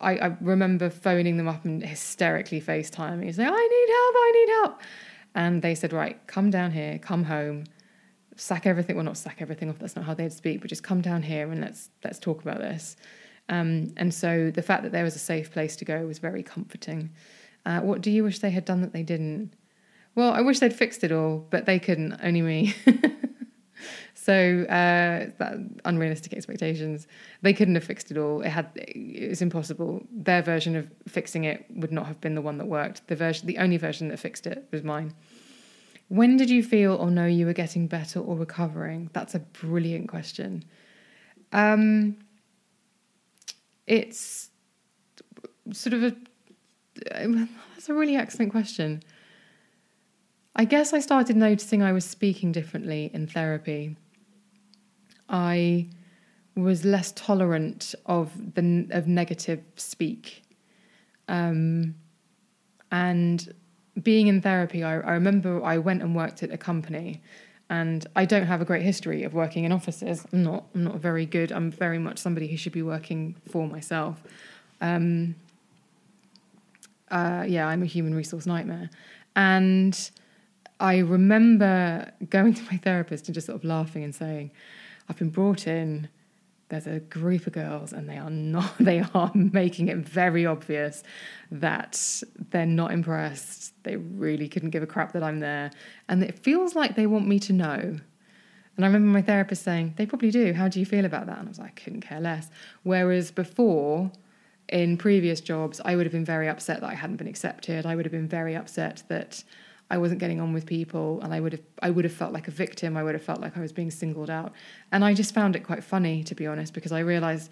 I, 0.00 0.18
I, 0.18 0.36
remember 0.40 0.90
phoning 0.90 1.36
them 1.36 1.48
up 1.48 1.64
and 1.64 1.82
hysterically 1.82 2.60
FaceTiming, 2.60 3.22
and 3.22 3.34
saying, 3.34 3.48
I 3.48 3.68
need 3.68 3.92
help, 3.92 4.14
I 4.16 4.32
need 4.34 4.48
help. 4.48 4.80
And 5.34 5.62
they 5.62 5.74
said, 5.74 5.92
right, 5.92 6.24
come 6.26 6.50
down 6.50 6.70
here, 6.72 6.98
come 6.98 7.24
home 7.24 7.64
sack 8.36 8.66
everything 8.66 8.96
well 8.96 9.04
not 9.04 9.18
sack 9.18 9.36
everything 9.40 9.68
off 9.68 9.78
that's 9.78 9.96
not 9.96 10.04
how 10.06 10.14
they'd 10.14 10.32
speak 10.32 10.60
but 10.60 10.70
just 10.70 10.82
come 10.82 11.02
down 11.02 11.22
here 11.22 11.50
and 11.50 11.60
let's 11.60 11.90
let's 12.02 12.18
talk 12.18 12.40
about 12.40 12.58
this 12.58 12.96
um, 13.50 13.92
and 13.98 14.14
so 14.14 14.50
the 14.50 14.62
fact 14.62 14.82
that 14.84 14.92
there 14.92 15.04
was 15.04 15.14
a 15.14 15.20
safe 15.20 15.50
place 15.50 15.76
to 15.76 15.84
go 15.84 16.06
was 16.06 16.18
very 16.18 16.42
comforting. 16.42 17.10
Uh, 17.66 17.80
what 17.80 18.00
do 18.00 18.10
you 18.10 18.24
wish 18.24 18.38
they 18.38 18.50
had 18.50 18.64
done 18.64 18.80
that 18.80 18.92
they 18.92 19.02
didn't? 19.02 19.52
Well 20.16 20.32
i 20.32 20.40
wish 20.40 20.58
they'd 20.58 20.74
fixed 20.74 21.04
it 21.04 21.12
all 21.12 21.46
but 21.50 21.66
they 21.66 21.78
couldn't 21.78 22.18
only 22.22 22.42
me. 22.42 22.74
So 24.22 24.64
uh, 24.64 25.30
that 25.38 25.54
unrealistic 25.86 26.34
expectations. 26.34 27.06
They 27.40 27.54
couldn't 27.54 27.74
have 27.74 27.84
fixed 27.84 28.10
it 28.10 28.18
all. 28.18 28.42
It 28.42 28.50
had 28.50 28.70
it 28.76 29.30
was 29.30 29.40
impossible. 29.40 30.06
Their 30.12 30.42
version 30.42 30.76
of 30.76 30.90
fixing 31.08 31.44
it 31.44 31.64
would 31.70 31.90
not 31.90 32.06
have 32.06 32.20
been 32.20 32.34
the 32.34 32.42
one 32.42 32.58
that 32.58 32.66
worked. 32.66 33.08
The 33.08 33.16
version 33.16 33.46
the 33.46 33.56
only 33.56 33.78
version 33.78 34.08
that 34.08 34.18
fixed 34.18 34.46
it 34.46 34.68
was 34.70 34.82
mine. 34.82 35.14
When 36.08 36.36
did 36.36 36.50
you 36.50 36.62
feel 36.62 36.96
or 36.96 37.10
know 37.10 37.24
you 37.24 37.46
were 37.46 37.54
getting 37.54 37.86
better 37.86 38.20
or 38.20 38.36
recovering? 38.36 39.08
That's 39.14 39.34
a 39.34 39.38
brilliant 39.38 40.08
question. 40.08 40.64
Um, 41.52 42.16
it's 43.90 44.50
sort 45.72 45.92
of 45.92 46.04
a 46.04 46.14
that's 47.74 47.88
a 47.88 47.94
really 47.94 48.16
excellent 48.16 48.52
question. 48.52 49.02
I 50.54 50.64
guess 50.64 50.92
I 50.92 51.00
started 51.00 51.36
noticing 51.36 51.82
I 51.82 51.92
was 51.92 52.04
speaking 52.04 52.52
differently 52.52 53.10
in 53.12 53.26
therapy. 53.26 53.96
I 55.28 55.88
was 56.56 56.84
less 56.84 57.12
tolerant 57.12 57.94
of 58.06 58.54
the 58.54 58.86
of 58.90 59.08
negative 59.08 59.60
speak, 59.76 60.42
um, 61.28 61.96
and 62.92 63.52
being 64.00 64.28
in 64.28 64.40
therapy, 64.40 64.84
I, 64.84 65.00
I 65.00 65.12
remember 65.12 65.64
I 65.64 65.78
went 65.78 66.02
and 66.02 66.14
worked 66.14 66.44
at 66.44 66.52
a 66.52 66.58
company 66.58 67.22
and 67.70 68.04
I 68.16 68.24
don't 68.24 68.46
have 68.46 68.60
a 68.60 68.64
great 68.64 68.82
history 68.82 69.22
of 69.22 69.32
working 69.32 69.62
in 69.62 69.70
offices. 69.70 70.26
I'm 70.32 70.42
not. 70.42 70.64
I'm 70.74 70.82
not 70.84 70.96
very 70.96 71.24
good. 71.24 71.52
I'm 71.52 71.70
very 71.70 71.98
much 71.98 72.18
somebody 72.18 72.48
who 72.48 72.56
should 72.56 72.72
be 72.72 72.82
working 72.82 73.36
for 73.48 73.66
myself. 73.68 74.20
Um, 74.80 75.36
uh, 77.10 77.44
yeah, 77.46 77.68
I'm 77.68 77.82
a 77.82 77.86
human 77.86 78.12
resource 78.12 78.44
nightmare, 78.44 78.90
and 79.36 80.10
I 80.80 80.98
remember 80.98 82.12
going 82.28 82.54
to 82.54 82.62
my 82.64 82.76
therapist 82.76 83.28
and 83.28 83.34
just 83.34 83.46
sort 83.46 83.56
of 83.56 83.64
laughing 83.64 84.02
and 84.02 84.14
saying, 84.14 84.50
"I've 85.08 85.18
been 85.18 85.30
brought 85.30 85.68
in 85.68 86.08
there's 86.70 86.86
a 86.86 87.00
group 87.00 87.46
of 87.46 87.52
girls 87.52 87.92
and 87.92 88.08
they 88.08 88.16
are 88.16 88.30
not 88.30 88.72
they 88.80 89.04
are 89.14 89.30
making 89.34 89.88
it 89.88 89.98
very 89.98 90.46
obvious 90.46 91.02
that 91.50 92.22
they're 92.50 92.64
not 92.66 92.92
impressed. 92.92 93.74
They 93.82 93.96
really 93.96 94.48
couldn't 94.48 94.70
give 94.70 94.82
a 94.82 94.86
crap 94.86 95.12
that 95.12 95.22
i'm 95.22 95.40
there. 95.40 95.70
And 96.08 96.22
it 96.22 96.38
feels 96.38 96.74
like 96.74 96.96
they 96.96 97.06
want 97.06 97.26
me 97.26 97.38
to 97.40 97.52
know. 97.52 97.98
And 98.76 98.84
i 98.84 98.86
remember 98.86 99.08
my 99.08 99.22
therapist 99.22 99.62
saying 99.62 99.94
they 99.96 100.06
probably 100.06 100.30
do. 100.30 100.52
How 100.54 100.68
do 100.68 100.80
you 100.80 100.86
feel 100.86 101.04
about 101.04 101.26
that? 101.26 101.38
And 101.38 101.48
i 101.48 101.50
was 101.50 101.58
like 101.58 101.78
i 101.78 101.80
couldn't 101.80 102.00
care 102.02 102.20
less. 102.20 102.48
Whereas 102.82 103.30
before 103.30 104.10
in 104.68 104.96
previous 104.96 105.40
jobs 105.40 105.80
i 105.84 105.96
would 105.96 106.06
have 106.06 106.12
been 106.12 106.24
very 106.24 106.48
upset 106.48 106.80
that 106.80 106.90
i 106.90 106.94
hadn't 106.94 107.16
been 107.16 107.28
accepted. 107.28 107.84
I 107.84 107.96
would 107.96 108.06
have 108.06 108.12
been 108.12 108.28
very 108.28 108.54
upset 108.54 109.02
that 109.08 109.42
I 109.90 109.98
wasn't 109.98 110.20
getting 110.20 110.40
on 110.40 110.52
with 110.52 110.66
people 110.66 111.20
and 111.22 111.34
I 111.34 111.40
would 111.40 111.52
have 111.52 111.62
I 111.82 111.90
would 111.90 112.04
have 112.04 112.12
felt 112.12 112.32
like 112.32 112.46
a 112.46 112.52
victim. 112.52 112.96
I 112.96 113.02
would 113.02 113.14
have 113.14 113.24
felt 113.24 113.40
like 113.40 113.56
I 113.56 113.60
was 113.60 113.72
being 113.72 113.90
singled 113.90 114.30
out. 114.30 114.52
And 114.92 115.04
I 115.04 115.14
just 115.14 115.34
found 115.34 115.56
it 115.56 115.60
quite 115.60 115.82
funny 115.82 116.22
to 116.24 116.34
be 116.34 116.46
honest 116.46 116.72
because 116.72 116.92
I 116.92 117.00
realized 117.00 117.50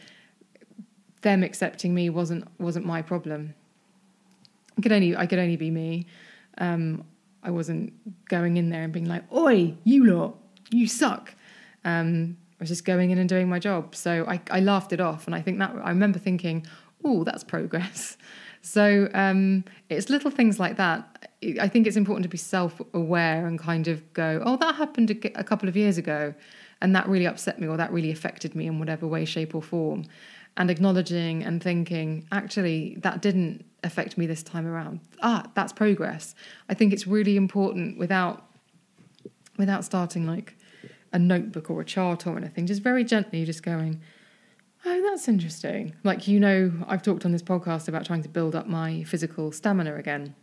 them 1.23 1.43
accepting 1.43 1.95
me 1.95 2.11
wasn't 2.11 2.47
wasn't 2.61 2.87
my 2.87 3.03
problem. 3.03 3.55
I 4.79 4.83
could 4.83 4.93
only 4.93 5.17
I 5.17 5.27
could 5.27 5.41
only 5.41 5.57
be 5.57 5.71
me. 5.71 6.07
Um, 6.59 7.05
I 7.43 7.51
wasn't 7.51 7.93
going 8.27 8.57
in 8.57 8.71
there 8.71 8.85
and 8.85 8.93
being 8.93 9.07
like 9.07 9.31
oi 9.33 9.75
you 9.83 10.05
lot 10.05 10.37
you 10.71 10.87
suck. 10.87 11.35
Um, 11.85 12.37
I 12.61 12.63
was 12.63 12.69
just 12.69 12.85
going 12.85 13.11
in 13.11 13.19
and 13.19 13.29
doing 13.29 13.49
my 13.49 13.59
job. 13.59 13.95
So 13.95 14.25
I, 14.29 14.41
I 14.51 14.61
laughed 14.61 14.93
it 14.93 15.01
off 15.01 15.27
and 15.27 15.35
I 15.35 15.41
think 15.41 15.59
that 15.59 15.75
I 15.83 15.91
remember 15.91 16.21
thinking 16.21 16.65
oh 17.05 17.25
that's 17.25 17.43
progress. 17.43 18.17
So 18.61 19.09
um, 19.15 19.65
it's 19.89 20.11
little 20.11 20.33
things 20.33 20.59
like 20.59 20.77
that. 20.77 21.28
I 21.61 21.69
think 21.69 21.87
it's 21.87 21.97
important 21.97 22.25
to 22.25 22.29
be 22.29 22.39
self 22.39 22.81
aware 22.93 23.47
and 23.47 23.59
kind 23.59 23.87
of 23.87 24.13
go, 24.13 24.43
oh, 24.45 24.57
that 24.57 24.75
happened 24.75 25.11
a, 25.11 25.39
a 25.39 25.45
couple 25.45 25.69
of 25.69 25.77
years 25.77 25.97
ago, 25.97 26.35
and 26.81 26.95
that 26.97 27.09
really 27.09 27.27
upset 27.27 27.61
me, 27.61 27.69
or 27.69 27.77
that 27.77 27.93
really 27.93 28.11
affected 28.11 28.55
me 28.55 28.67
in 28.67 28.79
whatever 28.79 29.07
way, 29.07 29.25
shape, 29.25 29.55
or 29.55 29.63
form. 29.63 30.05
And 30.57 30.71
acknowledging 30.71 31.45
and 31.45 31.63
thinking, 31.63 32.27
actually, 32.33 32.97
that 33.03 33.23
didn't 33.23 33.65
affect 33.85 34.19
me 34.19 34.27
this 34.27 34.43
time 34.43 34.67
around. 34.67 34.99
Ah, 35.23 35.45
that's 35.55 35.73
progress. 35.73 36.35
I 36.69 36.75
think 36.75 36.93
it's 36.93 37.07
really 37.07 37.37
important 37.37 37.99
without 37.99 38.45
without 39.57 39.85
starting 39.85 40.27
like 40.27 40.57
a 41.13 41.19
notebook 41.19 41.71
or 41.71 41.81
a 41.81 41.85
chart 41.85 42.27
or 42.27 42.37
anything, 42.37 42.67
just 42.67 42.83
very 42.83 43.05
gently, 43.05 43.45
just 43.45 43.63
going, 43.63 44.01
Oh, 44.85 45.03
that's 45.03 45.27
interesting. 45.27 45.95
Like, 46.05 46.29
you 46.29 46.39
know, 46.39 46.73
I've 46.87 47.03
talked 47.03 47.25
on 47.25 47.33
this 47.33 47.43
podcast 47.43 47.89
about 47.89 48.05
trying 48.07 48.23
to 48.23 48.29
build 48.29 48.55
up 48.55 48.69
my 48.69 49.03
physical 49.03 49.51
stamina 49.51 49.97
again 49.97 50.35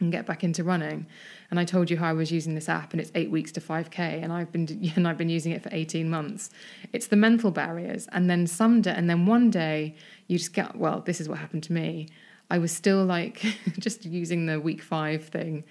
and 0.00 0.12
get 0.12 0.26
back 0.26 0.44
into 0.44 0.64
running. 0.64 1.06
And 1.50 1.60
I 1.60 1.64
told 1.64 1.90
you 1.90 1.96
how 1.96 2.08
I 2.08 2.12
was 2.12 2.30
using 2.30 2.54
this 2.54 2.68
app 2.68 2.92
and 2.92 3.00
it's 3.00 3.10
8 3.14 3.30
weeks 3.30 3.52
to 3.52 3.60
5k 3.60 3.98
and 3.98 4.32
I've 4.32 4.52
been 4.52 4.92
and 4.96 5.06
I've 5.06 5.18
been 5.18 5.28
using 5.28 5.52
it 5.52 5.62
for 5.62 5.70
18 5.72 6.08
months. 6.08 6.50
It's 6.92 7.06
the 7.06 7.16
mental 7.16 7.50
barriers 7.50 8.08
and 8.12 8.28
then 8.30 8.46
some 8.46 8.82
day 8.82 8.94
and 8.96 9.08
then 9.08 9.26
one 9.26 9.50
day 9.50 9.94
you 10.26 10.38
just 10.38 10.52
get 10.52 10.76
well, 10.76 11.00
this 11.00 11.20
is 11.20 11.28
what 11.28 11.38
happened 11.38 11.62
to 11.64 11.72
me. 11.72 12.08
I 12.50 12.58
was 12.58 12.72
still 12.72 13.04
like 13.04 13.44
just 13.78 14.04
using 14.04 14.46
the 14.46 14.60
week 14.60 14.82
5 14.82 15.24
thing 15.24 15.64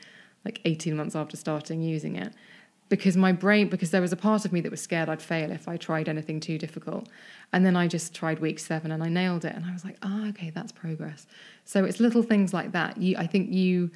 like 0.43 0.61
18 0.65 0.95
months 0.95 1.15
after 1.15 1.35
starting 1.37 1.81
using 1.81 2.15
it 2.15 2.33
because 2.89 3.17
my 3.17 3.31
brain 3.31 3.67
because 3.67 3.91
there 3.91 4.01
was 4.01 4.13
a 4.13 4.17
part 4.17 4.45
of 4.45 4.53
me 4.53 4.61
that 4.61 4.71
was 4.71 4.81
scared 4.81 5.09
I'd 5.09 5.21
fail 5.21 5.51
if 5.51 5.67
I 5.67 5.77
tried 5.77 6.07
anything 6.07 6.39
too 6.39 6.57
difficult. 6.57 7.09
And 7.51 7.65
then 7.65 7.75
I 7.75 7.87
just 7.87 8.13
tried 8.13 8.39
week 8.39 8.59
7 8.59 8.91
and 8.91 9.03
I 9.03 9.09
nailed 9.09 9.45
it 9.45 9.55
and 9.55 9.65
I 9.65 9.73
was 9.73 9.83
like, 9.83 9.97
"Ah, 10.03 10.23
oh, 10.23 10.29
okay, 10.29 10.49
that's 10.51 10.71
progress." 10.71 11.25
So 11.63 11.83
it's 11.83 11.99
little 11.99 12.21
things 12.21 12.53
like 12.53 12.71
that. 12.73 12.97
You 12.97 13.17
I 13.17 13.27
think 13.27 13.51
you 13.51 13.91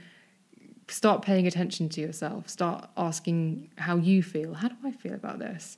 start 0.89 1.21
paying 1.21 1.47
attention 1.47 1.89
to 1.89 2.01
yourself, 2.01 2.49
start 2.49 2.89
asking 2.97 3.69
how 3.77 3.97
you 3.97 4.23
feel. 4.23 4.53
How 4.55 4.69
do 4.69 4.75
I 4.83 4.91
feel 4.91 5.13
about 5.13 5.39
this? 5.39 5.77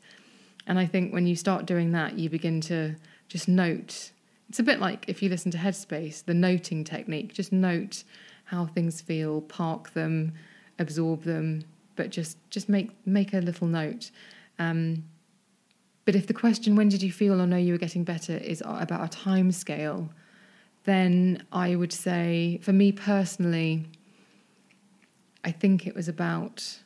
And 0.67 0.79
I 0.79 0.85
think 0.85 1.13
when 1.13 1.27
you 1.27 1.35
start 1.35 1.65
doing 1.65 1.91
that, 1.91 2.17
you 2.17 2.29
begin 2.29 2.61
to 2.61 2.95
just 3.27 3.47
note. 3.47 4.11
It's 4.49 4.59
a 4.59 4.63
bit 4.63 4.79
like 4.79 5.05
if 5.07 5.21
you 5.21 5.29
listen 5.29 5.51
to 5.51 5.57
Headspace, 5.57 6.25
the 6.25 6.33
noting 6.33 6.83
technique, 6.83 7.33
just 7.33 7.51
note 7.51 8.03
how 8.45 8.65
things 8.65 9.01
feel, 9.01 9.41
park 9.41 9.93
them, 9.93 10.33
absorb 10.77 11.23
them, 11.23 11.63
but 11.95 12.09
just 12.09 12.37
just 12.49 12.69
make 12.69 12.91
make 13.05 13.33
a 13.33 13.39
little 13.39 13.67
note. 13.67 14.11
Um, 14.59 15.05
but 16.05 16.15
if 16.15 16.27
the 16.27 16.33
question 16.33 16.75
when 16.75 16.89
did 16.89 17.01
you 17.01 17.11
feel 17.11 17.41
or 17.41 17.47
know 17.47 17.57
you 17.57 17.73
were 17.73 17.79
getting 17.79 18.03
better 18.03 18.35
is 18.35 18.61
about 18.65 19.03
a 19.03 19.07
time 19.07 19.51
scale, 19.51 20.09
then 20.83 21.45
I 21.51 21.75
would 21.75 21.93
say 21.93 22.59
for 22.61 22.73
me 22.73 22.91
personally, 22.91 23.85
I 25.43 25.51
think 25.51 25.87
it 25.87 25.95
was 25.95 26.07
about 26.07 26.79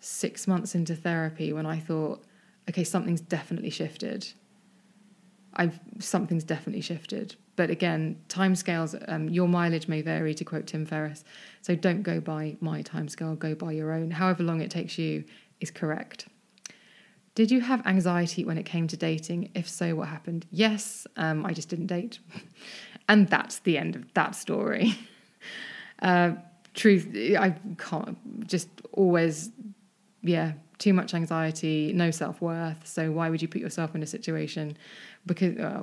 six 0.00 0.46
months 0.46 0.74
into 0.74 0.94
therapy 0.94 1.52
when 1.52 1.66
I 1.66 1.78
thought, 1.78 2.24
okay, 2.68 2.84
something's 2.84 3.20
definitely 3.20 3.70
shifted. 3.70 4.26
I've 5.54 5.80
something's 5.98 6.44
definitely 6.44 6.82
shifted. 6.82 7.36
But 7.56 7.70
again, 7.70 8.20
timescales, 8.28 9.02
um, 9.08 9.28
your 9.30 9.48
mileage 9.48 9.88
may 9.88 10.02
vary, 10.02 10.34
to 10.34 10.44
quote 10.44 10.66
Tim 10.66 10.84
Ferriss. 10.84 11.24
So 11.62 11.74
don't 11.74 12.02
go 12.02 12.20
by 12.20 12.56
my 12.60 12.82
timescale, 12.82 13.38
go 13.38 13.54
by 13.54 13.72
your 13.72 13.92
own. 13.92 14.10
However 14.10 14.42
long 14.42 14.60
it 14.60 14.70
takes 14.70 14.98
you 14.98 15.24
is 15.60 15.70
correct. 15.70 16.26
Did 17.34 17.50
you 17.50 17.60
have 17.60 17.86
anxiety 17.86 18.44
when 18.44 18.58
it 18.58 18.64
came 18.64 18.86
to 18.88 18.96
dating? 18.96 19.50
If 19.54 19.68
so, 19.68 19.94
what 19.94 20.08
happened? 20.08 20.46
Yes, 20.50 21.06
um, 21.16 21.44
I 21.44 21.52
just 21.52 21.68
didn't 21.68 21.86
date. 21.86 22.18
and 23.08 23.28
that's 23.28 23.58
the 23.60 23.78
end 23.78 23.96
of 23.96 24.12
that 24.14 24.34
story. 24.34 24.94
uh, 26.02 26.32
truth, 26.76 27.08
I 27.14 27.56
can't 27.78 28.46
just 28.46 28.68
always, 28.92 29.50
yeah, 30.22 30.52
too 30.78 30.92
much 30.92 31.14
anxiety, 31.14 31.92
no 31.92 32.10
self 32.10 32.40
worth. 32.40 32.86
So 32.86 33.10
why 33.10 33.30
would 33.30 33.42
you 33.42 33.48
put 33.48 33.60
yourself 33.60 33.94
in 33.94 34.02
a 34.02 34.06
situation? 34.06 34.76
Because 35.24 35.58
uh, 35.58 35.82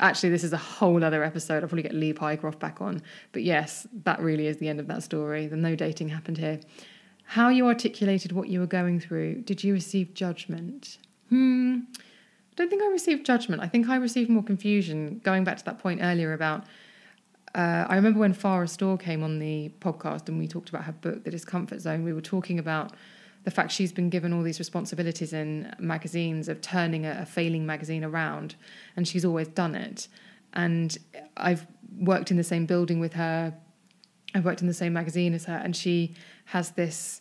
actually, 0.00 0.30
this 0.30 0.44
is 0.44 0.52
a 0.52 0.58
whole 0.58 1.02
other 1.02 1.24
episode. 1.24 1.62
I'll 1.62 1.68
probably 1.68 1.84
get 1.84 1.94
Lee 1.94 2.12
Pycroft 2.12 2.58
back 2.58 2.80
on. 2.80 3.02
But 3.32 3.42
yes, 3.44 3.86
that 4.04 4.20
really 4.20 4.46
is 4.46 4.58
the 4.58 4.68
end 4.68 4.80
of 4.80 4.88
that 4.88 5.02
story. 5.02 5.46
The 5.46 5.56
no 5.56 5.74
dating 5.74 6.10
happened 6.10 6.38
here. 6.38 6.60
How 7.24 7.48
you 7.48 7.66
articulated 7.66 8.32
what 8.32 8.48
you 8.48 8.60
were 8.60 8.66
going 8.66 9.00
through. 9.00 9.42
Did 9.42 9.64
you 9.64 9.72
receive 9.72 10.12
judgment? 10.12 10.98
Hmm. 11.30 11.80
I 11.98 12.54
don't 12.56 12.68
think 12.68 12.82
I 12.82 12.88
received 12.88 13.24
judgment. 13.24 13.62
I 13.62 13.68
think 13.68 13.88
I 13.88 13.96
received 13.96 14.28
more 14.28 14.42
confusion. 14.42 15.20
Going 15.24 15.44
back 15.44 15.56
to 15.56 15.64
that 15.64 15.78
point 15.78 16.00
earlier 16.02 16.34
about 16.34 16.64
uh, 17.54 17.86
I 17.88 17.96
remember 17.96 18.20
when 18.20 18.34
Farrah 18.34 18.68
Storr 18.68 18.96
came 18.96 19.22
on 19.22 19.38
the 19.38 19.70
podcast 19.80 20.28
and 20.28 20.38
we 20.38 20.48
talked 20.48 20.70
about 20.70 20.84
her 20.84 20.92
book, 20.92 21.24
The 21.24 21.30
Discomfort 21.30 21.80
Zone, 21.80 22.02
we 22.02 22.12
were 22.12 22.22
talking 22.22 22.58
about 22.58 22.92
the 23.44 23.50
fact 23.50 23.72
she's 23.72 23.92
been 23.92 24.08
given 24.08 24.32
all 24.32 24.42
these 24.42 24.58
responsibilities 24.58 25.32
in 25.32 25.74
magazines 25.78 26.48
of 26.48 26.60
turning 26.60 27.04
a, 27.04 27.18
a 27.22 27.26
failing 27.26 27.66
magazine 27.66 28.04
around, 28.04 28.54
and 28.96 29.06
she's 29.06 29.24
always 29.24 29.48
done 29.48 29.74
it. 29.74 30.08
And 30.54 30.96
I've 31.36 31.66
worked 31.98 32.30
in 32.30 32.36
the 32.36 32.44
same 32.44 32.66
building 32.66 33.00
with 33.00 33.14
her, 33.14 33.54
I've 34.34 34.44
worked 34.44 34.62
in 34.62 34.66
the 34.66 34.74
same 34.74 34.94
magazine 34.94 35.34
as 35.34 35.44
her, 35.44 35.56
and 35.56 35.76
she 35.76 36.14
has 36.46 36.70
this. 36.70 37.20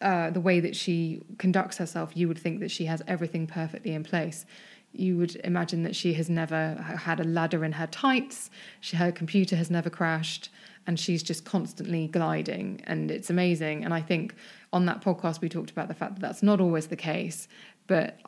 Uh, 0.00 0.30
the 0.30 0.40
way 0.40 0.58
that 0.58 0.74
she 0.74 1.22
conducts 1.38 1.76
herself, 1.76 2.16
you 2.16 2.26
would 2.26 2.38
think 2.38 2.58
that 2.58 2.72
she 2.72 2.86
has 2.86 3.02
everything 3.06 3.46
perfectly 3.46 3.92
in 3.92 4.02
place 4.02 4.44
you 4.92 5.16
would 5.16 5.36
imagine 5.44 5.82
that 5.84 5.96
she 5.96 6.14
has 6.14 6.28
never 6.28 6.74
had 6.74 7.20
a 7.20 7.24
ladder 7.24 7.64
in 7.64 7.72
her 7.72 7.86
tights, 7.86 8.50
she, 8.80 8.96
her 8.96 9.10
computer 9.10 9.56
has 9.56 9.70
never 9.70 9.88
crashed, 9.88 10.50
and 10.86 10.98
she's 10.98 11.22
just 11.22 11.44
constantly 11.44 12.08
gliding. 12.08 12.80
And 12.84 13.10
it's 13.10 13.30
amazing. 13.30 13.84
And 13.84 13.94
I 13.94 14.00
think 14.00 14.34
on 14.72 14.86
that 14.86 15.02
podcast, 15.02 15.40
we 15.40 15.48
talked 15.48 15.70
about 15.70 15.88
the 15.88 15.94
fact 15.94 16.14
that 16.14 16.20
that's 16.20 16.42
not 16.42 16.60
always 16.60 16.88
the 16.88 16.96
case, 16.96 17.48
but 17.86 18.18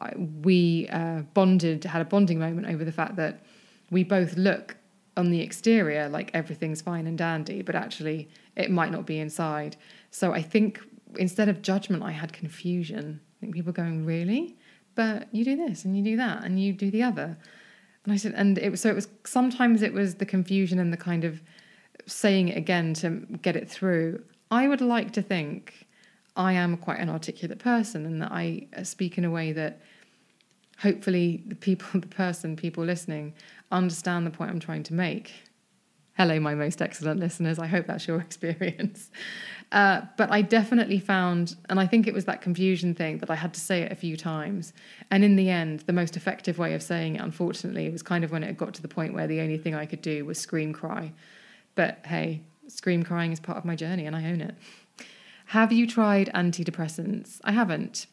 we 0.42 0.88
uh, 0.88 1.22
bonded, 1.34 1.84
had 1.84 2.02
a 2.02 2.04
bonding 2.04 2.38
moment 2.38 2.66
over 2.66 2.84
the 2.84 2.92
fact 2.92 3.16
that 3.16 3.44
we 3.90 4.04
both 4.04 4.36
look 4.36 4.76
on 5.16 5.30
the 5.30 5.40
exterior 5.40 6.08
like 6.08 6.30
everything's 6.34 6.80
fine 6.80 7.06
and 7.06 7.18
dandy, 7.18 7.62
but 7.62 7.74
actually 7.74 8.28
it 8.56 8.70
might 8.70 8.90
not 8.90 9.06
be 9.06 9.18
inside. 9.18 9.76
So 10.10 10.32
I 10.32 10.42
think 10.42 10.80
instead 11.16 11.48
of 11.48 11.62
judgment, 11.62 12.02
I 12.02 12.10
had 12.10 12.32
confusion. 12.32 13.20
I 13.38 13.40
think 13.40 13.54
people 13.54 13.72
going, 13.72 14.04
really? 14.04 14.56
But 14.94 15.28
you 15.32 15.44
do 15.44 15.56
this 15.56 15.84
and 15.84 15.96
you 15.96 16.04
do 16.04 16.16
that 16.16 16.44
and 16.44 16.60
you 16.60 16.72
do 16.72 16.90
the 16.90 17.02
other. 17.02 17.36
And 18.04 18.12
I 18.12 18.16
said, 18.16 18.34
and 18.36 18.58
it 18.58 18.70
was 18.70 18.80
so 18.80 18.90
it 18.90 18.94
was 18.94 19.08
sometimes 19.24 19.82
it 19.82 19.92
was 19.92 20.16
the 20.16 20.26
confusion 20.26 20.78
and 20.78 20.92
the 20.92 20.96
kind 20.96 21.24
of 21.24 21.42
saying 22.06 22.48
it 22.48 22.56
again 22.56 22.94
to 22.94 23.10
get 23.40 23.56
it 23.56 23.68
through. 23.68 24.22
I 24.50 24.68
would 24.68 24.80
like 24.80 25.12
to 25.12 25.22
think 25.22 25.86
I 26.36 26.52
am 26.52 26.76
quite 26.76 26.98
an 26.98 27.08
articulate 27.08 27.58
person 27.58 28.04
and 28.06 28.20
that 28.22 28.32
I 28.32 28.66
uh, 28.76 28.82
speak 28.82 29.18
in 29.18 29.24
a 29.24 29.30
way 29.30 29.52
that 29.52 29.80
hopefully 30.78 31.42
the 31.46 31.54
people, 31.54 31.88
the 32.00 32.06
person, 32.06 32.56
people 32.56 32.84
listening 32.84 33.34
understand 33.70 34.26
the 34.26 34.30
point 34.30 34.50
I'm 34.50 34.60
trying 34.60 34.82
to 34.84 34.94
make. 34.94 35.32
Hello, 36.16 36.38
my 36.38 36.54
most 36.54 36.80
excellent 36.80 37.18
listeners. 37.18 37.58
I 37.58 37.66
hope 37.66 37.88
that's 37.88 38.06
your 38.06 38.20
experience. 38.20 39.10
Uh, 39.72 40.02
but 40.16 40.30
I 40.30 40.42
definitely 40.42 41.00
found, 41.00 41.56
and 41.68 41.80
I 41.80 41.88
think 41.88 42.06
it 42.06 42.14
was 42.14 42.26
that 42.26 42.40
confusion 42.40 42.94
thing 42.94 43.18
that 43.18 43.30
I 43.30 43.34
had 43.34 43.52
to 43.54 43.60
say 43.60 43.82
it 43.82 43.90
a 43.90 43.96
few 43.96 44.16
times. 44.16 44.72
And 45.10 45.24
in 45.24 45.34
the 45.34 45.50
end, 45.50 45.80
the 45.80 45.92
most 45.92 46.16
effective 46.16 46.56
way 46.56 46.72
of 46.74 46.84
saying 46.84 47.16
it, 47.16 47.20
unfortunately, 47.20 47.90
was 47.90 48.02
kind 48.02 48.22
of 48.22 48.30
when 48.30 48.44
it 48.44 48.56
got 48.56 48.74
to 48.74 48.82
the 48.82 48.86
point 48.86 49.12
where 49.12 49.26
the 49.26 49.40
only 49.40 49.58
thing 49.58 49.74
I 49.74 49.86
could 49.86 50.02
do 50.02 50.24
was 50.24 50.38
scream 50.38 50.72
cry. 50.72 51.12
But 51.74 52.06
hey, 52.06 52.42
scream 52.68 53.02
crying 53.02 53.32
is 53.32 53.40
part 53.40 53.58
of 53.58 53.64
my 53.64 53.74
journey 53.74 54.06
and 54.06 54.14
I 54.14 54.26
own 54.26 54.40
it. 54.40 54.54
Have 55.46 55.72
you 55.72 55.84
tried 55.84 56.30
antidepressants? 56.32 57.40
I 57.42 57.50
haven't. 57.50 58.06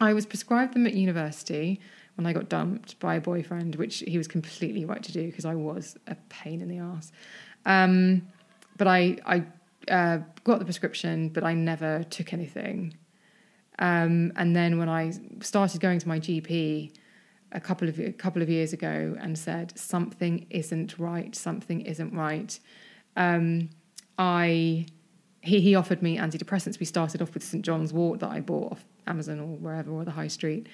I 0.00 0.12
was 0.12 0.26
prescribed 0.26 0.74
them 0.74 0.86
at 0.86 0.94
university 0.94 1.80
when 2.16 2.26
I 2.26 2.32
got 2.32 2.48
dumped 2.48 2.98
by 2.98 3.14
a 3.14 3.20
boyfriend, 3.20 3.76
which 3.76 3.98
he 4.00 4.18
was 4.18 4.26
completely 4.26 4.84
right 4.84 5.02
to 5.02 5.12
do 5.12 5.26
because 5.26 5.44
I 5.44 5.54
was 5.54 5.96
a 6.06 6.16
pain 6.28 6.60
in 6.60 6.68
the 6.68 6.78
ass. 6.78 7.12
Um, 7.64 8.28
but 8.76 8.88
I, 8.88 9.18
I 9.24 9.44
uh, 9.92 10.18
got 10.44 10.58
the 10.58 10.64
prescription, 10.64 11.28
but 11.28 11.44
I 11.44 11.54
never 11.54 12.04
took 12.04 12.32
anything. 12.32 12.96
Um, 13.78 14.32
and 14.36 14.56
then 14.56 14.78
when 14.78 14.88
I 14.88 15.12
started 15.40 15.80
going 15.80 15.98
to 15.98 16.08
my 16.08 16.18
GP 16.18 16.92
a 17.52 17.60
couple 17.60 17.88
of 17.88 18.00
a 18.00 18.12
couple 18.12 18.42
of 18.42 18.48
years 18.48 18.72
ago 18.72 19.16
and 19.20 19.38
said 19.38 19.78
something 19.78 20.46
isn't 20.50 20.98
right, 20.98 21.34
something 21.34 21.82
isn't 21.82 22.12
right, 22.14 22.58
um, 23.16 23.68
I 24.18 24.86
he 25.42 25.60
he 25.60 25.74
offered 25.74 26.02
me 26.02 26.16
antidepressants. 26.18 26.80
We 26.80 26.86
started 26.86 27.20
off 27.22 27.34
with 27.34 27.44
St 27.44 27.64
John's 27.64 27.92
Wort 27.92 28.20
that 28.20 28.30
I 28.30 28.40
bought 28.40 28.72
off 28.72 28.84
Amazon 29.06 29.40
or 29.40 29.56
wherever 29.56 29.90
or 29.90 30.04
the 30.04 30.10
high 30.10 30.28
street, 30.28 30.68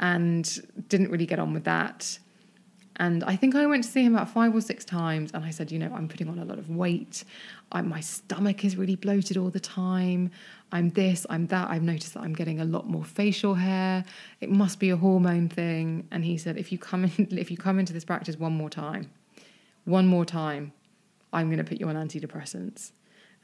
and 0.00 0.84
didn't 0.88 1.10
really 1.10 1.26
get 1.26 1.38
on 1.38 1.52
with 1.52 1.64
that. 1.64 2.18
And 2.96 3.24
I 3.24 3.36
think 3.36 3.54
I 3.54 3.66
went 3.66 3.84
to 3.84 3.90
see 3.90 4.04
him 4.04 4.14
about 4.14 4.30
five 4.30 4.54
or 4.54 4.60
six 4.60 4.84
times, 4.84 5.30
and 5.32 5.44
I 5.44 5.50
said, 5.50 5.72
you 5.72 5.78
know, 5.78 5.92
I'm 5.94 6.08
putting 6.08 6.28
on 6.28 6.38
a 6.38 6.44
lot 6.44 6.58
of 6.58 6.68
weight. 6.68 7.24
I, 7.70 7.80
my 7.80 8.00
stomach 8.00 8.64
is 8.64 8.76
really 8.76 8.96
bloated 8.96 9.36
all 9.36 9.48
the 9.48 9.60
time. 9.60 10.30
I'm 10.72 10.90
this, 10.90 11.26
I'm 11.30 11.46
that. 11.48 11.70
I've 11.70 11.82
noticed 11.82 12.14
that 12.14 12.22
I'm 12.22 12.34
getting 12.34 12.60
a 12.60 12.64
lot 12.64 12.86
more 12.86 13.04
facial 13.04 13.54
hair. 13.54 14.04
It 14.40 14.50
must 14.50 14.78
be 14.78 14.90
a 14.90 14.96
hormone 14.96 15.48
thing. 15.48 16.06
And 16.10 16.24
he 16.24 16.36
said, 16.36 16.58
if 16.58 16.70
you 16.70 16.78
come 16.78 17.04
in, 17.04 17.28
if 17.38 17.50
you 17.50 17.56
come 17.56 17.78
into 17.78 17.92
this 17.92 18.04
practice 18.04 18.36
one 18.36 18.52
more 18.52 18.70
time, 18.70 19.10
one 19.84 20.06
more 20.06 20.24
time, 20.24 20.72
I'm 21.32 21.46
going 21.48 21.58
to 21.58 21.64
put 21.64 21.80
you 21.80 21.88
on 21.88 21.96
antidepressants. 21.96 22.92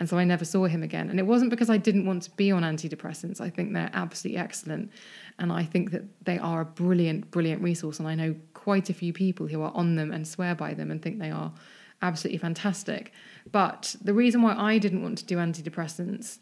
And 0.00 0.08
so 0.08 0.16
I 0.16 0.24
never 0.24 0.44
saw 0.44 0.66
him 0.66 0.82
again. 0.82 1.10
And 1.10 1.18
it 1.18 1.26
wasn't 1.26 1.50
because 1.50 1.68
I 1.68 1.76
didn't 1.76 2.06
want 2.06 2.22
to 2.24 2.30
be 2.32 2.52
on 2.52 2.62
antidepressants. 2.62 3.40
I 3.40 3.50
think 3.50 3.72
they're 3.72 3.90
absolutely 3.92 4.38
excellent. 4.38 4.92
And 5.38 5.52
I 5.52 5.64
think 5.64 5.90
that 5.90 6.04
they 6.24 6.38
are 6.38 6.60
a 6.60 6.64
brilliant, 6.64 7.30
brilliant 7.30 7.62
resource. 7.62 7.98
And 7.98 8.06
I 8.06 8.14
know 8.14 8.36
quite 8.54 8.90
a 8.90 8.94
few 8.94 9.12
people 9.12 9.48
who 9.48 9.60
are 9.62 9.72
on 9.74 9.96
them 9.96 10.12
and 10.12 10.26
swear 10.26 10.54
by 10.54 10.74
them 10.74 10.90
and 10.90 11.02
think 11.02 11.18
they 11.18 11.30
are 11.30 11.52
absolutely 12.00 12.38
fantastic. 12.38 13.12
But 13.50 13.96
the 14.00 14.14
reason 14.14 14.40
why 14.42 14.54
I 14.54 14.78
didn't 14.78 15.02
want 15.02 15.18
to 15.18 15.24
do 15.24 15.36
antidepressants 15.36 16.38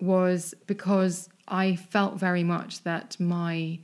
was 0.00 0.54
because 0.66 1.28
I 1.48 1.76
felt 1.76 2.20
very 2.20 2.44
much 2.44 2.82
that 2.84 3.18
my 3.18 3.80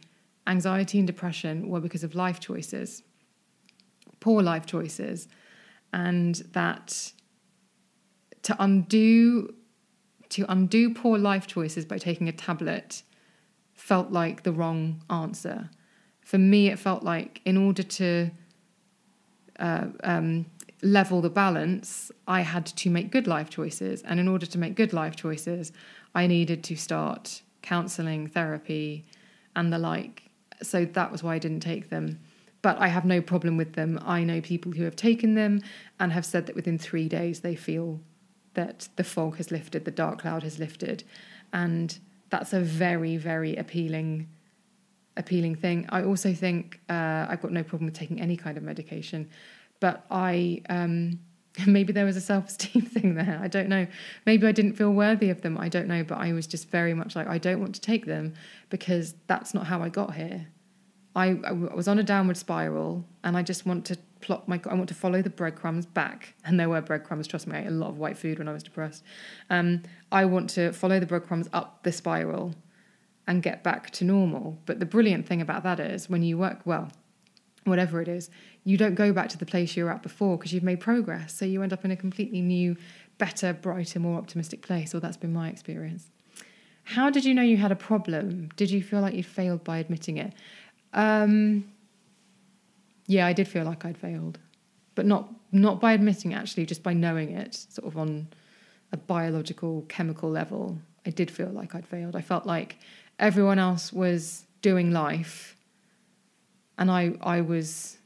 anxiety 0.47 0.99
and 0.99 1.07
depression 1.07 1.69
were 1.69 1.81
because 1.81 2.05
of 2.05 2.15
life 2.15 2.39
choices, 2.39 3.03
poor 4.21 4.43
life 4.43 4.67
choices, 4.67 5.29
and 5.93 6.37
that 6.53 7.13
to 8.43 8.57
undo 8.59 9.55
to 10.29 10.47
undo 10.49 10.95
poor 10.95 11.19
life 11.19 11.47
choices 11.47 11.85
by 11.85 11.99
taking 11.99 12.27
a 12.27 12.33
tablet 12.33 13.03
felt 13.75 14.11
like 14.11 14.45
the 14.45 14.53
wrong 14.53 15.03
answer. 15.11 15.69
For 16.23 16.39
me, 16.39 16.69
it 16.69 16.79
felt 16.79 17.03
like 17.03 17.43
in 17.45 17.57
order 17.57 17.83
to 17.83 18.31
uh, 19.59 19.87
um, 20.05 20.47
level 20.83 21.21
the 21.21 21.29
balance, 21.29 22.11
I 22.27 22.41
had 22.41 22.65
to 22.67 22.91
make 22.91 23.11
good 23.11 23.27
life 23.27 23.51
choices. 23.51 24.03
And 24.03 24.19
in 24.19 24.29
order 24.29 24.47
to 24.47 24.59
make 24.59 24.75
good 24.75 24.93
life 24.93 25.17
choices, 25.17 25.73
I 26.15 26.27
needed 26.27 26.65
to 26.65 26.77
start 26.77 27.43
counseling, 27.61 28.27
therapy, 28.27 29.05
and 29.55 29.73
the 29.73 29.79
like. 29.79 30.31
So 30.63 30.85
that 30.85 31.13
was 31.13 31.23
why 31.23 31.35
I 31.35 31.39
didn't 31.39 31.61
take 31.61 31.91
them. 31.91 32.21
But 32.63 32.79
I 32.79 32.89
have 32.89 33.05
no 33.05 33.21
problem 33.21 33.57
with 33.57 33.73
them. 33.75 33.99
I 34.05 34.23
know 34.23 34.41
people 34.41 34.73
who 34.73 34.85
have 34.85 34.97
taken 34.97 35.35
them 35.35 35.61
and 35.99 36.13
have 36.13 36.25
said 36.25 36.47
that 36.47 36.55
within 36.55 36.79
three 36.79 37.09
days 37.09 37.41
they 37.41 37.57
feel 37.57 38.01
that 38.55 38.89
the 38.97 39.05
fog 39.05 39.37
has 39.37 39.51
lifted, 39.51 39.85
the 39.85 39.91
dark 39.91 40.21
cloud 40.21 40.43
has 40.43 40.59
lifted, 40.59 41.05
and 41.53 41.99
that's 42.31 42.53
a 42.53 42.61
very, 42.61 43.17
very 43.17 43.57
appealing, 43.57 44.29
appealing 45.17 45.55
thing. 45.55 45.87
I 45.91 46.05
also 46.05 46.33
think 46.33 46.81
uh, 46.89 47.27
I've 47.29 47.43
got 47.43 47.53
no 47.53 47.63
problem 47.63 47.87
with 47.87 47.95
taking 47.95 48.21
any 48.21 48.37
kind 48.37 48.57
of 48.57 48.63
medication, 48.63 49.29
but 49.81 50.05
I 50.11 50.63
um, 50.69 51.21
maybe 51.67 51.93
there 51.93 52.05
was 52.05 52.17
a 52.17 52.21
self 52.21 52.49
esteem 52.49 52.83
thing 52.95 53.15
there. 53.15 53.39
I 53.43 53.49
don't 53.49 53.69
know. 53.69 53.87
Maybe 54.27 54.47
I 54.47 54.53
didn't 54.53 54.75
feel 54.75 54.93
worthy 54.93 55.31
of 55.31 55.43
them. 55.43 55.59
I 55.59 55.69
don't 55.69 55.89
know. 55.89 56.03
But 56.05 56.19
I 56.19 56.33
was 56.33 56.47
just 56.47 56.69
very 56.69 56.95
much 56.95 57.17
like, 57.17 57.27
I 57.27 57.39
don't 57.39 57.61
want 57.61 57.75
to 57.75 57.81
take 57.81 58.07
them 58.07 58.35
because 58.71 59.15
that's 59.27 59.55
not 59.55 59.67
how 59.67 59.83
I 59.83 59.89
got 59.89 60.15
here. 60.15 60.47
I, 61.15 61.39
I 61.45 61.53
was 61.53 61.89
on 61.89 61.99
a 61.99 62.03
downward 62.03 62.37
spiral 62.37 63.05
and 63.23 63.37
I 63.37 63.43
just 63.43 63.67
want 63.67 63.85
to 63.87 63.99
plot 64.21 64.49
my, 64.49 64.61
I 64.67 64.75
want 64.75 64.89
to 64.89 64.95
follow 64.95 65.21
the 65.21 65.31
breadcrumbs 65.31 65.85
back. 65.85 66.35
And 66.45 66.59
there 66.59 66.69
were 66.69 66.81
breadcrumbs, 66.81 67.27
trust 67.27 67.47
me, 67.47 67.57
I 67.57 67.63
ate 67.63 67.67
a 67.67 67.71
lot 67.71 67.91
of 67.91 67.99
white 67.99 68.17
food 68.17 68.39
when 68.39 68.49
I 68.49 68.53
was 68.53 68.63
depressed. 68.63 69.05
Um, 69.51 69.83
I 70.11 70.25
want 70.25 70.49
to 70.51 70.73
follow 70.73 70.99
the 70.99 71.07
breadcrumbs 71.07 71.49
up 71.53 71.83
the 71.83 71.93
spiral 71.93 72.55
and 73.27 73.43
get 73.43 73.63
back 73.63 73.91
to 73.91 74.05
normal. 74.05 74.59
But 74.67 74.81
the 74.81 74.87
brilliant 74.87 75.27
thing 75.27 75.41
about 75.41 75.63
that 75.65 75.81
is 75.81 76.09
when 76.09 76.23
you 76.23 76.39
work 76.39 76.61
well, 76.65 76.91
whatever 77.65 78.01
it 78.01 78.09
is, 78.09 78.31
you 78.65 78.77
don't 78.77 78.95
go 78.95 79.13
back 79.13 79.29
to 79.31 79.39
the 79.39 79.47
place 79.47 79.77
you 79.77 79.85
were 79.85 79.91
at 79.91 80.03
before 80.03 80.37
because 80.37 80.53
you've 80.53 80.63
made 80.63 80.81
progress. 80.81 81.35
So 81.35 81.45
you 81.45 81.63
end 81.63 81.73
up 81.73 81.85
in 81.85 81.91
a 81.91 81.97
completely 81.97 82.41
new, 82.41 82.77
better, 83.19 83.53
brighter, 83.53 84.01
more 84.01 84.19
optimistic 84.19 84.63
place. 84.63 84.95
Or 84.95 85.01
that's 85.01 85.17
been 85.17 85.33
my 85.33 85.49
experience. 85.49 86.11
How 86.85 87.11
did 87.11 87.25
you 87.25 87.33
know 87.35 87.43
you 87.43 87.59
had 87.59 87.71
a 87.71 87.77
problem? 87.77 88.49
Did 88.57 88.71
you 88.71 88.83
feel 88.83 89.01
like 89.01 89.15
you 89.15 89.23
failed 89.23 89.63
by 89.63 89.79
admitting 89.79 90.17
it? 90.17 90.33
Um, 90.93 91.65
yeah, 93.07 93.27
I 93.27 93.33
did 93.33 93.49
feel 93.49 93.65
like 93.65 93.85
I'd 93.85 93.99
failed, 93.99 94.39
but 94.95 95.07
not 95.07 95.29
not 95.51 95.81
by 95.81 95.93
admitting 95.93 96.33
it, 96.33 96.37
actually, 96.37 96.67
just 96.67 96.83
by 96.83 96.95
knowing 96.95 97.33
it, 97.33 97.55
sort 97.55 97.87
of 97.87 97.99
on 97.99 98.29
a 98.91 98.97
biological, 98.97 99.85
chemical 99.89 100.31
level. 100.31 100.79
I 101.07 101.11
did 101.11 101.31
feel 101.31 101.49
like 101.49 101.75
I'd 101.75 101.87
failed. 101.87 102.17
I 102.17 102.23
felt 102.23 102.47
like 102.47 102.79
everyone 103.19 103.59
else 103.59 103.93
was 103.93 104.45
doing 104.63 104.93
life, 104.93 105.57
and 106.79 106.91
I 106.91 107.15
I 107.21 107.41
was 107.41 107.99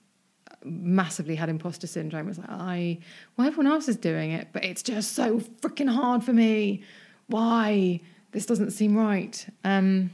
massively 0.65 1.37
had 1.37 1.49
imposter 1.49 1.87
syndrome. 1.87 2.27
It 2.27 2.31
was 2.31 2.39
like 2.39 2.51
I 2.51 2.99
well 3.37 3.47
everyone 3.47 3.73
else 3.73 3.89
is 3.89 3.97
doing 3.97 4.33
it, 4.33 4.49
but 4.53 4.65
it's 4.65 4.83
just 4.83 5.13
so 5.13 5.41
freaking 5.61 5.89
hard 5.89 6.25
for 6.25 6.33
me. 6.33 6.83
Why 7.29 8.01
this 8.33 8.47
doesn't 8.47 8.73
seem 8.73 8.97
right? 8.97 9.47
Um, 9.65 10.11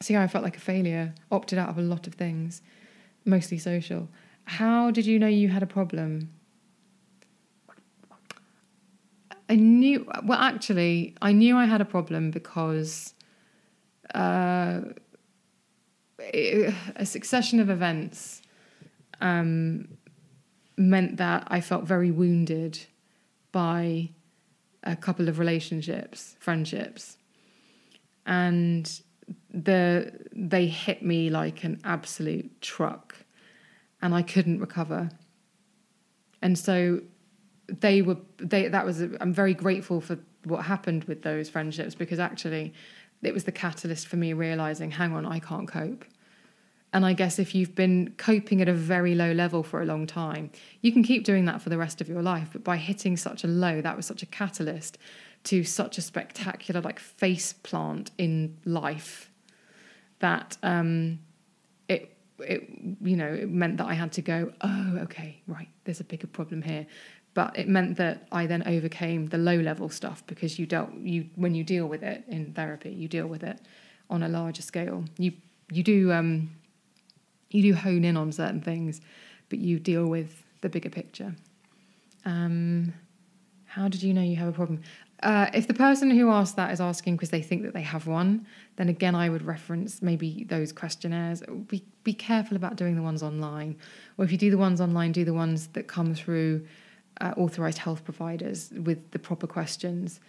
so 0.00 0.14
yeah, 0.14 0.22
I 0.22 0.28
felt 0.28 0.44
like 0.44 0.56
a 0.56 0.60
failure. 0.60 1.14
Opted 1.30 1.58
out 1.58 1.68
of 1.68 1.78
a 1.78 1.82
lot 1.82 2.06
of 2.06 2.14
things, 2.14 2.62
mostly 3.24 3.58
social. 3.58 4.08
How 4.44 4.90
did 4.90 5.06
you 5.06 5.18
know 5.18 5.26
you 5.26 5.48
had 5.48 5.62
a 5.62 5.66
problem? 5.66 6.30
I 9.48 9.56
knew. 9.56 10.08
Well, 10.24 10.38
actually, 10.38 11.16
I 11.20 11.32
knew 11.32 11.56
I 11.56 11.66
had 11.66 11.80
a 11.80 11.84
problem 11.84 12.30
because 12.30 13.14
uh, 14.14 14.80
a 16.22 17.04
succession 17.04 17.60
of 17.60 17.68
events 17.68 18.42
um, 19.20 19.88
meant 20.76 21.18
that 21.18 21.46
I 21.48 21.60
felt 21.60 21.84
very 21.84 22.10
wounded 22.10 22.78
by 23.52 24.10
a 24.82 24.96
couple 24.96 25.28
of 25.28 25.38
relationships, 25.38 26.36
friendships, 26.38 27.18
and 28.24 29.02
the 29.52 30.12
they 30.32 30.66
hit 30.66 31.02
me 31.02 31.30
like 31.30 31.64
an 31.64 31.80
absolute 31.84 32.60
truck 32.60 33.16
and 34.02 34.14
I 34.14 34.22
couldn't 34.22 34.60
recover. 34.60 35.10
And 36.42 36.58
so 36.58 37.00
they 37.68 38.02
were 38.02 38.16
they 38.38 38.68
that 38.68 38.84
was 38.84 39.00
I'm 39.00 39.32
very 39.32 39.54
grateful 39.54 40.00
for 40.00 40.18
what 40.44 40.64
happened 40.64 41.04
with 41.04 41.22
those 41.22 41.48
friendships 41.48 41.94
because 41.94 42.18
actually 42.18 42.72
it 43.22 43.34
was 43.34 43.44
the 43.44 43.52
catalyst 43.52 44.08
for 44.08 44.16
me 44.16 44.32
realizing 44.32 44.90
hang 44.90 45.12
on 45.12 45.26
I 45.26 45.38
can't 45.38 45.68
cope. 45.68 46.04
And 46.92 47.06
I 47.06 47.12
guess 47.12 47.38
if 47.38 47.54
you've 47.54 47.76
been 47.76 48.14
coping 48.16 48.60
at 48.60 48.68
a 48.68 48.74
very 48.74 49.14
low 49.14 49.30
level 49.30 49.62
for 49.62 49.80
a 49.80 49.84
long 49.84 50.08
time, 50.08 50.50
you 50.80 50.90
can 50.90 51.04
keep 51.04 51.22
doing 51.22 51.44
that 51.44 51.62
for 51.62 51.68
the 51.68 51.78
rest 51.78 52.00
of 52.00 52.08
your 52.08 52.20
life. 52.20 52.48
But 52.52 52.64
by 52.64 52.78
hitting 52.78 53.16
such 53.16 53.44
a 53.44 53.46
low, 53.46 53.80
that 53.80 53.96
was 53.96 54.06
such 54.06 54.24
a 54.24 54.26
catalyst 54.26 54.98
to 55.44 55.64
such 55.64 55.98
a 55.98 56.02
spectacular 56.02 56.80
like 56.80 56.98
face 56.98 57.52
plant 57.52 58.10
in 58.18 58.56
life 58.64 59.30
that 60.18 60.56
um, 60.62 61.18
it 61.88 62.16
it 62.38 62.68
you 63.00 63.16
know 63.16 63.32
it 63.32 63.50
meant 63.50 63.78
that 63.78 63.86
I 63.86 63.94
had 63.94 64.12
to 64.12 64.22
go 64.22 64.52
oh 64.60 64.98
okay 65.02 65.42
right 65.46 65.68
there's 65.84 66.00
a 66.00 66.04
bigger 66.04 66.26
problem 66.26 66.62
here. 66.62 66.86
But 67.32 67.56
it 67.56 67.68
meant 67.68 67.96
that 67.98 68.26
I 68.32 68.46
then 68.46 68.64
overcame 68.66 69.28
the 69.28 69.38
low 69.38 69.54
level 69.56 69.88
stuff 69.88 70.26
because 70.26 70.58
you 70.58 70.66
dealt 70.66 70.92
you 70.94 71.26
when 71.36 71.54
you 71.54 71.64
deal 71.64 71.86
with 71.86 72.02
it 72.02 72.24
in 72.28 72.52
therapy 72.52 72.90
you 72.90 73.08
deal 73.08 73.26
with 73.26 73.42
it 73.42 73.60
on 74.08 74.22
a 74.22 74.28
larger 74.28 74.62
scale. 74.62 75.04
You 75.16 75.32
you 75.70 75.82
do 75.82 76.12
um, 76.12 76.50
you 77.50 77.62
do 77.62 77.74
hone 77.74 78.04
in 78.04 78.16
on 78.16 78.32
certain 78.32 78.60
things 78.60 79.00
but 79.48 79.58
you 79.58 79.78
deal 79.78 80.06
with 80.06 80.42
the 80.62 80.68
bigger 80.68 80.90
picture. 80.90 81.34
Um, 82.24 82.94
how 83.64 83.88
did 83.88 84.02
you 84.02 84.12
know 84.12 84.22
you 84.22 84.36
have 84.36 84.48
a 84.48 84.52
problem 84.52 84.82
uh, 85.22 85.50
if 85.52 85.66
the 85.66 85.74
person 85.74 86.10
who 86.10 86.30
asked 86.30 86.56
that 86.56 86.72
is 86.72 86.80
asking 86.80 87.16
because 87.16 87.30
they 87.30 87.42
think 87.42 87.62
that 87.62 87.74
they 87.74 87.82
have 87.82 88.06
one, 88.06 88.46
then 88.76 88.88
again, 88.88 89.14
I 89.14 89.28
would 89.28 89.42
reference 89.42 90.00
maybe 90.00 90.46
those 90.48 90.72
questionnaires. 90.72 91.42
Be, 91.68 91.84
be 92.04 92.14
careful 92.14 92.56
about 92.56 92.76
doing 92.76 92.96
the 92.96 93.02
ones 93.02 93.22
online. 93.22 93.76
Or 94.16 94.24
if 94.24 94.32
you 94.32 94.38
do 94.38 94.50
the 94.50 94.58
ones 94.58 94.80
online, 94.80 95.12
do 95.12 95.24
the 95.24 95.34
ones 95.34 95.68
that 95.68 95.88
come 95.88 96.14
through 96.14 96.66
uh, 97.20 97.34
authorized 97.36 97.78
health 97.78 98.02
providers 98.02 98.70
with 98.74 99.10
the 99.10 99.18
proper 99.18 99.46
questions. 99.46 100.20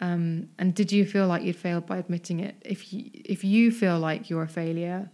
Um, 0.00 0.50
and 0.58 0.74
did 0.74 0.92
you 0.92 1.06
feel 1.06 1.26
like 1.26 1.42
you'd 1.42 1.56
failed 1.56 1.86
by 1.86 1.96
admitting 1.96 2.40
it? 2.40 2.56
If 2.60 2.92
you, 2.92 3.10
if 3.14 3.44
you 3.44 3.70
feel 3.70 3.98
like 3.98 4.28
you're 4.28 4.42
a 4.42 4.48
failure, 4.48 5.10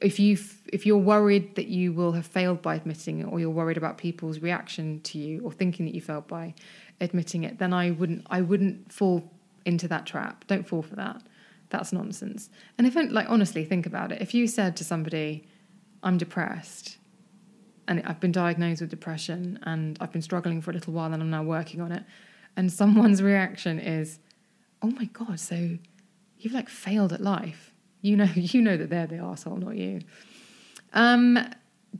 if 0.00 0.18
you 0.18 0.38
if 0.72 0.86
you're 0.86 0.96
worried 0.96 1.56
that 1.56 1.66
you 1.66 1.92
will 1.92 2.12
have 2.12 2.26
failed 2.26 2.62
by 2.62 2.74
admitting 2.74 3.20
it, 3.20 3.24
or 3.24 3.38
you're 3.38 3.50
worried 3.50 3.76
about 3.76 3.98
people's 3.98 4.38
reaction 4.38 5.00
to 5.02 5.18
you, 5.18 5.42
or 5.42 5.52
thinking 5.52 5.84
that 5.86 5.94
you 5.94 6.00
failed 6.00 6.26
by 6.26 6.54
admitting 7.00 7.44
it, 7.44 7.58
then 7.58 7.72
I 7.72 7.90
wouldn't 7.90 8.26
I 8.30 8.40
wouldn't 8.40 8.92
fall 8.92 9.30
into 9.64 9.88
that 9.88 10.06
trap. 10.06 10.44
Don't 10.46 10.66
fall 10.66 10.82
for 10.82 10.96
that. 10.96 11.22
That's 11.70 11.92
nonsense. 11.92 12.50
And 12.78 12.86
if 12.86 12.94
like 12.94 13.28
honestly 13.28 13.64
think 13.64 13.86
about 13.86 14.12
it, 14.12 14.20
if 14.20 14.34
you 14.34 14.46
said 14.46 14.76
to 14.76 14.84
somebody, 14.84 15.46
"I'm 16.02 16.18
depressed," 16.18 16.98
and 17.88 18.02
I've 18.04 18.20
been 18.20 18.32
diagnosed 18.32 18.80
with 18.80 18.90
depression, 18.90 19.58
and 19.62 19.96
I've 20.00 20.12
been 20.12 20.22
struggling 20.22 20.60
for 20.60 20.70
a 20.70 20.74
little 20.74 20.92
while, 20.92 21.12
and 21.12 21.22
I'm 21.22 21.30
now 21.30 21.42
working 21.42 21.80
on 21.80 21.92
it, 21.92 22.04
and 22.56 22.72
someone's 22.82 23.22
reaction 23.22 23.78
is, 23.78 24.18
"Oh 24.82 24.90
my 24.90 25.04
god, 25.06 25.40
so 25.40 25.78
you've 26.38 26.52
like 26.52 26.68
failed 26.68 27.12
at 27.12 27.20
life." 27.20 27.72
You 28.02 28.16
know, 28.16 28.28
you 28.34 28.62
know 28.62 28.76
that 28.76 28.90
they're 28.90 29.06
the 29.06 29.18
asshole, 29.18 29.56
not 29.56 29.76
you. 29.76 30.00
Um, 30.92 31.38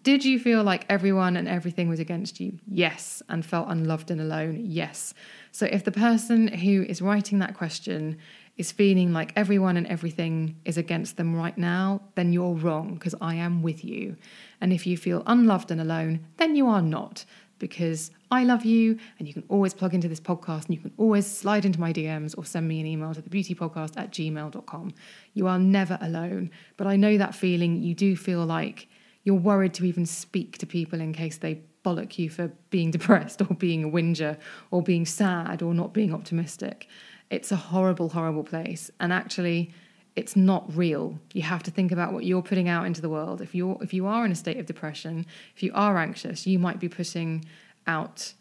did 0.03 0.25
you 0.25 0.39
feel 0.39 0.63
like 0.63 0.87
everyone 0.89 1.37
and 1.37 1.49
everything 1.49 1.89
was 1.89 2.01
against 2.01 2.41
you? 2.41 2.59
Yes. 2.67 3.23
And 3.29 3.45
felt 3.45 3.69
unloved 3.69 4.11
and 4.11 4.21
alone? 4.21 4.63
Yes. 4.65 5.15
So 5.53 5.67
if 5.67 5.85
the 5.85 5.93
person 5.93 6.49
who 6.49 6.83
is 6.83 7.03
writing 7.03 7.41
that 7.41 7.55
question 7.55 8.19
is 8.57 8.73
feeling 8.73 9.13
like 9.13 9.33
everyone 9.37 9.77
and 9.77 9.87
everything 9.87 10.57
is 10.65 10.77
against 10.79 11.17
them 11.17 11.35
right 11.35 11.57
now, 11.57 12.03
then 12.15 12.33
you're 12.33 12.55
wrong 12.55 12.95
because 12.95 13.15
I 13.21 13.35
am 13.35 13.63
with 13.63 13.85
you. 13.85 14.17
And 14.61 14.73
if 14.73 14.87
you 14.87 14.97
feel 14.97 15.23
unloved 15.27 15.71
and 15.71 15.81
alone, 15.81 16.27
then 16.37 16.55
you 16.57 16.67
are 16.67 16.83
not 16.83 17.25
because 17.59 18.11
I 18.31 18.45
love 18.45 18.65
you 18.65 18.99
and 19.19 19.27
you 19.27 19.35
can 19.35 19.45
always 19.49 19.75
plug 19.75 19.93
into 19.93 20.09
this 20.09 20.21
podcast 20.21 20.67
and 20.67 20.75
you 20.75 20.81
can 20.81 20.93
always 20.97 21.27
slide 21.27 21.65
into 21.65 21.81
my 21.81 21.93
DMs 21.93 22.37
or 22.39 22.45
send 22.45 22.67
me 22.67 22.81
an 22.81 22.87
email 22.87 23.13
to 23.15 23.23
thebeautypodcast 23.23 23.99
at 23.99 24.13
gmail.com. 24.13 24.95
You 25.35 25.47
are 25.47 25.59
never 25.59 25.99
alone. 26.01 26.51
But 26.77 26.87
I 26.87 26.97
know 26.97 27.19
that 27.19 27.35
feeling 27.35 27.83
you 27.83 27.95
do 27.95 28.17
feel 28.17 28.47
like 28.47 28.89
you're 29.25 29.35
worried 29.35 29.75
to 29.75 29.85
even 29.85 30.07
speak 30.07 30.59
to 30.59 30.67
people 30.67 31.01
in 31.01 31.13
case 31.13 31.39
they 31.39 31.63
bollock 31.85 32.19
you 32.19 32.31
for 32.31 32.49
being 32.71 32.91
depressed 32.97 33.41
or 33.41 33.55
being 33.55 33.85
a 33.85 33.89
whinger 33.89 34.37
or 34.71 34.83
being 34.83 35.07
sad 35.07 35.63
or 35.63 35.75
not 35.75 35.93
being 35.93 36.15
optimistic. 36.15 36.89
It's 37.31 37.53
a 37.53 37.57
horrible, 37.57 38.11
horrible 38.11 38.45
place. 38.45 38.91
And 38.99 39.13
actually, 39.13 39.73
it's 40.17 40.35
not 40.35 40.75
real. 40.77 41.19
You 41.33 41.43
have 41.43 41.63
to 41.65 41.71
think 41.71 41.93
about 41.93 42.13
what 42.13 42.25
you're 42.25 42.43
putting 42.43 42.69
out 42.69 42.87
into 42.87 43.01
the 43.01 43.09
world. 43.09 43.41
If 43.41 43.55
you're 43.55 43.79
if 43.81 43.95
you 43.95 44.07
are 44.07 44.25
in 44.25 44.33
a 44.33 44.35
state 44.35 44.59
of 44.59 44.67
depression, 44.67 45.27
if 45.55 45.63
you 45.63 45.71
are 45.75 45.97
anxious, 45.99 46.47
you 46.47 46.59
might 46.59 46.81
be 46.81 46.89
putting 46.89 47.45
out 47.87 48.35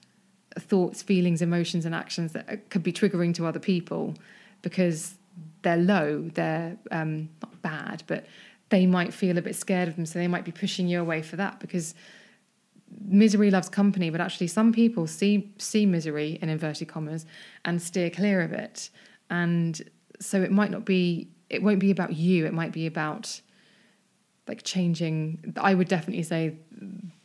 thoughts, 0.58 1.04
feelings, 1.04 1.42
emotions, 1.42 1.86
and 1.86 1.94
actions 1.94 2.34
that 2.34 2.70
could 2.70 2.84
be 2.84 2.92
triggering 2.92 3.34
to 3.36 3.46
other 3.46 3.60
people 3.60 4.16
because 4.62 5.16
they're 5.62 5.78
low, 5.78 6.30
they're 6.34 6.78
um, 6.92 7.30
not 7.42 7.62
bad, 7.62 8.04
but 8.08 8.26
they 8.70 8.86
might 8.86 9.14
feel 9.14 9.38
a 9.38 9.42
bit 9.42 9.56
scared 9.56 9.88
of 9.88 9.96
them. 9.96 10.06
So 10.06 10.20
they 10.20 10.28
might 10.28 10.46
be 10.46 10.52
pushing 10.52 10.88
you 10.88 11.02
away 11.02 11.22
for 11.22 11.36
that 11.36 11.60
because 11.60 11.96
misery 13.06 13.52
loves 13.52 13.70
company. 13.70 14.10
But 14.10 14.22
actually, 14.22 14.48
some 14.48 14.72
people 14.72 15.08
see 15.08 15.54
see 15.58 15.86
misery 15.86 16.40
in 16.42 16.50
inverted 16.50 16.88
commas 16.88 17.26
and 17.66 17.82
steer 17.82 18.10
clear 18.10 18.42
of 18.42 18.54
it. 18.54 18.90
And 19.30 19.82
so 20.20 20.42
it 20.42 20.52
might 20.52 20.72
not 20.72 20.86
be. 20.86 21.30
It 21.50 21.64
won't 21.64 21.80
be 21.80 21.90
about 21.90 22.14
you. 22.14 22.46
It 22.46 22.54
might 22.54 22.72
be 22.72 22.86
about 22.86 23.42
like 24.48 24.64
changing. 24.64 25.56
I 25.58 25.74
would 25.74 25.88
definitely 25.88 26.24
say 26.24 26.58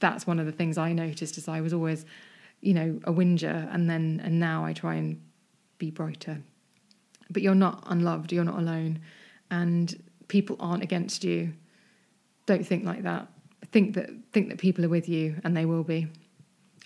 that's 0.00 0.26
one 0.26 0.38
of 0.38 0.46
the 0.46 0.52
things 0.52 0.78
I 0.78 0.92
noticed 0.92 1.38
is 1.38 1.48
I 1.48 1.60
was 1.60 1.72
always, 1.72 2.06
you 2.60 2.74
know, 2.74 3.00
a 3.04 3.12
whinger, 3.12 3.68
and 3.70 3.88
then 3.88 4.20
and 4.24 4.40
now 4.40 4.64
I 4.64 4.72
try 4.72 4.94
and 4.94 5.20
be 5.78 5.90
brighter. 5.90 6.40
But 7.30 7.42
you're 7.42 7.54
not 7.54 7.84
unloved. 7.86 8.32
You're 8.32 8.44
not 8.44 8.58
alone, 8.58 9.00
and 9.50 10.02
people 10.28 10.56
aren't 10.60 10.82
against 10.82 11.24
you. 11.24 11.52
Don't 12.46 12.66
think 12.66 12.84
like 12.84 13.02
that. 13.04 13.28
Think 13.72 13.94
that 13.94 14.10
think 14.32 14.48
that 14.50 14.58
people 14.58 14.84
are 14.84 14.88
with 14.88 15.08
you, 15.08 15.36
and 15.44 15.56
they 15.56 15.64
will 15.66 15.84
be. 15.84 16.08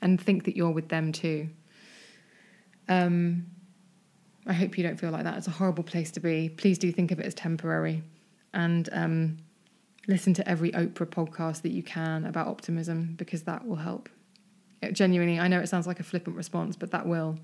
and 0.01 0.21
think 0.21 0.45
that 0.45 0.57
you're 0.57 0.71
with 0.71 0.89
them 0.89 1.13
too. 1.13 1.49
Um, 2.89 3.47
I 4.47 4.53
hope 4.53 4.79
you 4.79 4.85
don't 4.85 4.99
feel 4.99 5.11
like 5.11 5.25
that. 5.25 5.37
It's 5.37 5.47
a 5.47 5.51
horrible 5.53 5.85
place 5.85 6.11
to 6.13 6.21
be. 6.21 6.49
Please 6.49 6.79
do 6.79 6.91
think 6.93 7.11
of 7.11 7.19
it 7.21 7.27
as 7.27 7.35
temporary 7.35 8.03
and 8.55 8.89
um, 8.93 9.39
listen 10.07 10.33
to 10.35 10.49
every 10.49 10.71
Oprah 10.73 11.07
podcast 11.07 11.63
that 11.63 11.71
you 11.73 11.83
can 11.83 12.25
about 12.25 12.47
optimism 12.47 13.15
because 13.19 13.43
that 13.43 13.67
will 13.67 13.77
help. 13.77 14.09
It, 14.81 14.93
genuinely, 14.93 15.39
I 15.39 15.49
know 15.49 15.61
it 15.61 15.69
sounds 15.69 15.87
like 15.87 16.01
a 16.01 16.05
flippant 16.05 16.37
response, 16.37 16.77
but 16.77 16.93
that 16.93 17.07
will. 17.07 17.39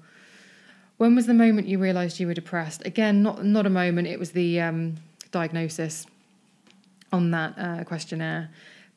When 0.96 1.14
was 1.16 1.26
the 1.26 1.34
moment 1.34 1.66
you 1.66 1.78
realised 1.78 2.20
you 2.20 2.28
were 2.28 2.34
depressed? 2.34 2.86
Again, 2.86 3.22
not 3.22 3.44
not 3.44 3.66
a 3.66 3.70
moment. 3.70 4.06
It 4.06 4.18
was 4.18 4.30
the 4.30 4.60
um, 4.60 4.94
diagnosis 5.34 6.06
on 7.12 7.30
that 7.32 7.54
uh, 7.58 7.84
questionnaire, 7.84 8.50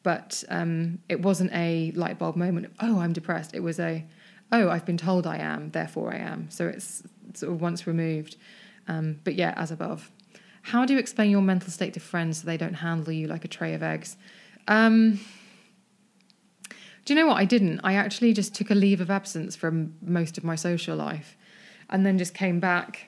but 0.03 0.43
um, 0.49 0.99
it 1.09 1.21
wasn't 1.21 1.51
a 1.53 1.91
light 1.95 2.17
bulb 2.17 2.35
moment. 2.35 2.73
Oh, 2.79 2.99
I'm 2.99 3.11
depressed. 3.11 3.53
It 3.53 3.61
was 3.61 3.79
a, 3.79 4.05
oh, 4.51 4.69
I've 4.69 4.85
been 4.85 4.97
told 4.97 5.27
I 5.27 5.37
am, 5.37 5.71
therefore 5.71 6.13
I 6.13 6.17
am. 6.17 6.49
So 6.49 6.67
it's 6.67 7.03
sort 7.33 7.51
of 7.51 7.59
once 7.59 7.85
removed. 7.85 8.37
Um, 8.87 9.19
but 9.23 9.33
yeah, 9.35 9.53
as 9.57 9.71
above. 9.71 10.11
How 10.61 10.85
do 10.85 10.93
you 10.93 10.99
explain 10.99 11.31
your 11.31 11.41
mental 11.41 11.71
state 11.71 11.93
to 11.95 11.99
friends 11.99 12.39
so 12.39 12.45
they 12.45 12.57
don't 12.57 12.75
handle 12.75 13.13
you 13.13 13.27
like 13.27 13.43
a 13.43 13.47
tray 13.47 13.73
of 13.73 13.81
eggs? 13.81 14.15
Um, 14.67 15.19
do 17.05 17.13
you 17.13 17.19
know 17.19 17.27
what? 17.27 17.37
I 17.37 17.45
didn't. 17.45 17.79
I 17.83 17.93
actually 17.93 18.33
just 18.33 18.53
took 18.53 18.69
a 18.69 18.75
leave 18.75 19.01
of 19.01 19.09
absence 19.09 19.55
from 19.55 19.95
most 20.01 20.37
of 20.37 20.43
my 20.43 20.55
social 20.55 20.95
life 20.95 21.37
and 21.89 22.05
then 22.05 22.17
just 22.17 22.33
came 22.33 22.59
back. 22.59 23.07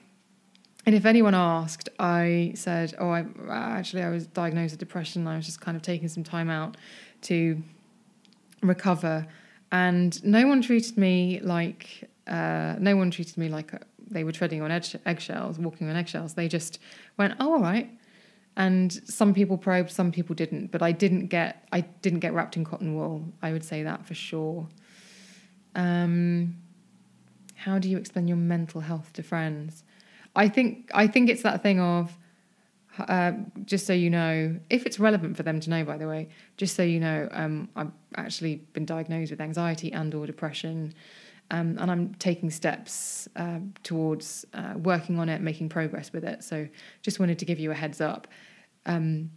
And 0.90 0.96
if 0.96 1.06
anyone 1.06 1.36
asked, 1.36 1.88
I 2.00 2.54
said, 2.56 2.96
Oh, 2.98 3.12
I 3.12 3.24
actually 3.48 4.02
I 4.02 4.10
was 4.10 4.26
diagnosed 4.26 4.72
with 4.72 4.80
depression. 4.80 5.28
I 5.28 5.36
was 5.36 5.46
just 5.46 5.62
kind 5.62 5.78
of 5.78 5.84
taking 5.84 6.08
some 6.08 6.24
time 6.24 6.50
out 6.50 6.78
to 7.22 7.62
recover. 8.64 9.28
And 9.72 10.12
no 10.26 10.48
one 10.48 10.64
treated 10.64 10.98
me 10.98 11.42
like 11.44 12.10
uh, 12.26 12.74
no 12.80 12.98
one 12.98 13.12
treated 13.12 13.38
me 13.38 13.50
like 13.50 13.72
they 14.10 14.24
were 14.24 14.32
treading 14.32 14.64
on 14.64 14.72
egg- 14.72 15.00
eggshells, 15.06 15.60
walking 15.60 15.88
on 15.92 15.96
eggshells. 15.96 16.34
They 16.34 16.48
just 16.48 16.80
went, 17.18 17.36
"Oh, 17.40 17.54
all 17.54 17.62
right." 17.62 17.92
And 18.58 18.92
some 18.92 19.36
people 19.36 19.60
probed, 19.60 19.92
some 19.92 20.12
people 20.12 20.34
didn't. 20.34 20.72
But 20.72 20.82
I 20.82 20.92
didn't 20.92 21.28
get, 21.28 21.68
I 21.72 21.82
didn't 21.82 22.22
get 22.22 22.34
wrapped 22.34 22.58
in 22.58 22.66
cotton 22.66 22.96
wool. 22.96 23.26
I 23.44 23.52
would 23.52 23.64
say 23.64 23.84
that 23.84 24.08
for 24.08 24.16
sure. 24.16 24.68
Um, 25.76 26.56
how 27.54 27.78
do 27.78 27.88
you 27.88 28.00
explain 28.00 28.28
your 28.28 28.38
mental 28.38 28.82
health 28.82 29.14
to 29.14 29.22
friends? 29.22 29.84
I 30.36 30.48
think, 30.48 30.92
I 30.94 31.08
think 31.08 31.30
it's 31.30 31.44
that 31.44 31.64
thing 31.64 31.80
of, 31.80 32.18
uh, 32.98 33.32
just 33.66 33.86
so 33.86 33.94
you 33.94 34.10
know, 34.10 34.60
if 34.70 34.86
it's 34.86 35.00
relevant 35.00 35.38
for 35.38 35.44
them 35.44 35.60
to 35.60 35.70
know, 35.70 35.84
by 35.84 35.98
the 35.98 36.08
way, 36.08 36.30
just 36.58 36.76
so 36.76 36.84
you 36.84 37.00
know, 37.00 37.28
um, 37.32 37.70
I've 37.76 37.92
actually 38.16 38.58
been 38.74 38.86
diagnosed 38.86 39.32
with 39.32 39.42
anxiety 39.42 39.92
and 39.94 40.14
or 40.14 40.26
depression. 40.26 40.94
Um, 41.52 41.78
and 41.80 41.90
I'm 41.90 42.14
taking 42.16 42.52
steps 42.52 43.28
uh, 43.36 43.60
towards 43.84 44.46
uh, 44.54 44.74
working 44.78 45.18
on 45.18 45.30
it, 45.30 45.42
making 45.42 45.70
progress 45.70 46.14
with 46.14 46.24
it. 46.24 46.44
So 46.44 46.68
just 47.02 47.20
wanted 47.20 47.40
to 47.40 47.46
give 47.46 47.60
you 47.60 47.72
a 47.72 47.74
heads 47.74 48.02
up. 48.02 48.28
Um, 48.86 49.32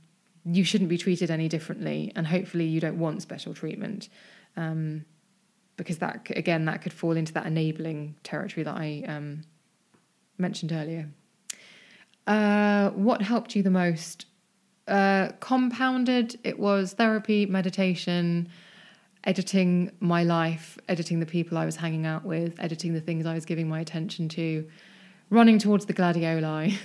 you 0.45 0.65
shouldn't 0.65 0.91
be 0.91 0.99
treated 0.99 1.31
any 1.31 1.49
differently, 1.49 2.13
and 2.15 2.27
hopefully 2.27 2.67
you 2.67 2.81
don't 2.81 2.99
want 2.99 3.23
special 3.23 3.55
treatment, 3.55 4.09
um, 4.57 5.05
because 5.77 5.99
that 5.99 6.27
again 6.37 6.65
that 6.67 6.83
could 6.83 6.93
fall 6.93 7.17
into 7.17 7.33
that 7.33 7.47
enabling 7.47 8.17
territory 8.25 8.65
that 8.65 8.77
I 8.77 9.05
um, 9.07 9.45
mentioned 10.39 10.73
earlier. 10.73 11.09
Uh, 12.27 12.91
what 12.91 13.23
helped 13.23 13.57
you 13.57 13.63
the 13.63 13.71
most? 13.71 14.27
Uh, 14.89 15.31
compounded. 15.41 16.39
It 16.45 16.59
was 16.59 16.95
therapy, 16.95 17.47
meditation 17.47 18.49
editing 19.25 19.93
my 20.01 20.25
life, 20.25 20.79
editing 20.89 21.21
the 21.21 21.27
people 21.27 21.57
I 21.57 21.65
was 21.65 21.77
hanging 21.77 22.07
out 22.07 22.25
with, 22.25 22.59
editing 22.59 22.95
the 22.95 23.01
things 23.01 23.27
I 23.27 23.35
was 23.35 23.45
giving 23.45 23.69
my 23.69 23.81
attention 23.81 24.29
to, 24.31 24.69
running 25.31 25.59
towards 25.59 25.87
the 25.87 25.95
gladioli, 25.95 26.77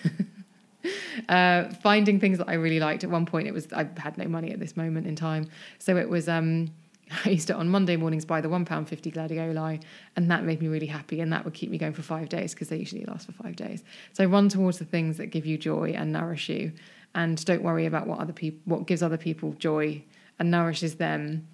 uh, 1.29 1.69
finding 1.81 2.19
things 2.19 2.37
that 2.37 2.47
I 2.47 2.53
really 2.53 2.79
liked. 2.79 3.03
At 3.03 3.09
one 3.09 3.25
point, 3.25 3.47
it 3.47 3.53
was 3.53 3.67
I 3.73 3.87
had 3.97 4.17
no 4.17 4.25
money 4.25 4.51
at 4.51 4.59
this 4.59 4.77
moment 4.77 5.07
in 5.07 5.15
time, 5.15 5.49
so 5.79 5.97
it 5.97 6.09
was. 6.09 6.27
Um, 6.29 6.71
I 7.25 7.29
used 7.29 7.47
to 7.47 7.55
on 7.55 7.69
Monday 7.69 7.95
mornings 7.95 8.25
buy 8.25 8.41
the 8.41 8.49
one 8.49 8.65
pound 8.65 8.89
fifty 8.89 9.11
gladioli, 9.11 9.81
and 10.15 10.31
that 10.31 10.43
made 10.43 10.61
me 10.61 10.67
really 10.67 10.87
happy, 10.87 11.21
and 11.21 11.31
that 11.33 11.45
would 11.45 11.53
keep 11.53 11.69
me 11.69 11.77
going 11.77 11.93
for 11.93 12.01
five 12.01 12.29
days 12.29 12.53
because 12.53 12.69
they 12.69 12.77
usually 12.77 13.05
last 13.05 13.25
for 13.27 13.33
five 13.33 13.55
days. 13.55 13.83
So 14.13 14.25
run 14.25 14.49
towards 14.49 14.79
the 14.79 14.85
things 14.85 15.17
that 15.17 15.27
give 15.27 15.45
you 15.45 15.57
joy 15.57 15.93
and 15.95 16.11
nourish 16.11 16.49
you, 16.49 16.73
and 17.15 17.43
don't 17.45 17.63
worry 17.63 17.85
about 17.85 18.07
what 18.07 18.19
other 18.19 18.33
people 18.33 18.59
what 18.65 18.87
gives 18.87 19.01
other 19.01 19.17
people 19.17 19.53
joy 19.53 20.03
and 20.39 20.51
nourishes 20.51 20.95
them 20.95 21.47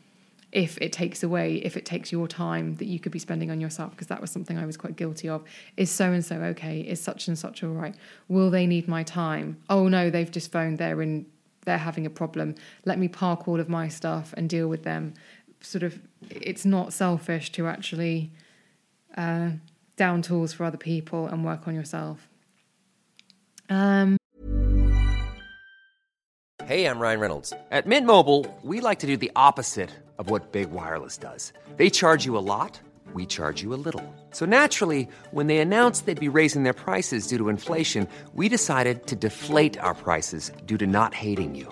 if 0.54 0.78
it 0.80 0.94
takes 0.94 1.24
away, 1.24 1.56
if 1.56 1.76
it 1.76 1.84
takes 1.84 2.12
your 2.12 2.28
time 2.28 2.76
that 2.76 2.86
you 2.86 3.00
could 3.00 3.12
be 3.12 3.18
spending 3.18 3.50
on 3.50 3.60
yourself, 3.60 3.90
because 3.92 4.08
that 4.08 4.22
was 4.22 4.30
something 4.30 4.58
I 4.58 4.68
was 4.68 4.78
quite 4.78 4.96
guilty 4.96 5.28
of. 5.28 5.44
Is 5.78 5.90
so 5.90 6.14
and 6.14 6.24
so 6.24 6.36
okay? 6.36 6.82
Is 6.82 7.02
such 7.02 7.28
and 7.28 7.38
such 7.38 7.64
all 7.64 7.72
right? 7.72 7.96
Will 8.28 8.52
they 8.52 8.68
need 8.68 8.88
my 8.88 9.02
time? 9.02 9.58
Oh 9.68 9.88
no, 9.88 10.12
they've 10.12 10.30
just 10.30 10.52
phoned. 10.52 10.78
They're 10.78 11.02
in. 11.02 11.26
They're 11.66 11.78
having 11.78 12.06
a 12.06 12.10
problem. 12.10 12.56
Let 12.86 13.00
me 13.00 13.08
park 13.08 13.48
all 13.48 13.60
of 13.60 13.70
my 13.70 13.88
stuff 13.88 14.34
and 14.38 14.50
deal 14.50 14.68
with 14.68 14.84
them. 14.84 15.14
Sort 15.64 15.84
of, 15.84 15.98
it's 16.30 16.66
not 16.66 16.92
selfish 16.92 17.52
to 17.54 17.68
actually 17.68 18.32
uh, 19.18 19.52
down 19.96 20.22
tools 20.22 20.52
for 20.52 20.66
other 20.66 20.78
people 20.78 21.28
and 21.28 21.46
work 21.46 21.68
on 21.68 21.74
yourself. 21.74 22.28
Um. 23.70 24.18
Hey, 26.66 26.86
I'm 26.86 27.00
Ryan 27.00 27.20
Reynolds. 27.20 27.54
At 27.72 27.88
Mint 27.88 28.06
Mobile, 28.06 28.46
we 28.62 28.82
like 28.82 29.00
to 29.00 29.08
do 29.08 29.18
the 29.18 29.32
opposite 29.36 29.90
of 30.18 30.30
what 30.30 30.52
Big 30.52 30.72
Wireless 30.72 31.18
does. 31.18 31.54
They 31.78 31.90
charge 31.90 32.26
you 32.26 32.38
a 32.38 32.46
lot, 32.54 32.80
we 33.14 33.26
charge 33.26 33.62
you 33.62 33.74
a 33.74 33.80
little. 33.88 34.04
So 34.32 34.46
naturally, 34.46 35.08
when 35.32 35.48
they 35.48 35.58
announced 35.58 36.06
they'd 36.06 36.20
be 36.20 36.30
raising 36.30 36.64
their 36.64 36.74
prices 36.74 37.28
due 37.28 37.38
to 37.38 37.50
inflation, 37.50 38.08
we 38.34 38.50
decided 38.50 39.08
to 39.08 39.16
deflate 39.16 39.78
our 39.80 39.94
prices 39.94 40.52
due 40.66 40.78
to 40.78 40.88
not 40.88 41.14
hating 41.14 41.56
you. 41.56 41.72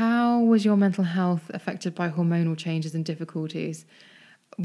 How 0.00 0.40
was 0.40 0.64
your 0.64 0.78
mental 0.78 1.04
health 1.04 1.50
affected 1.52 1.94
by 1.94 2.08
hormonal 2.08 2.56
changes 2.56 2.94
and 2.94 3.04
difficulties? 3.04 3.84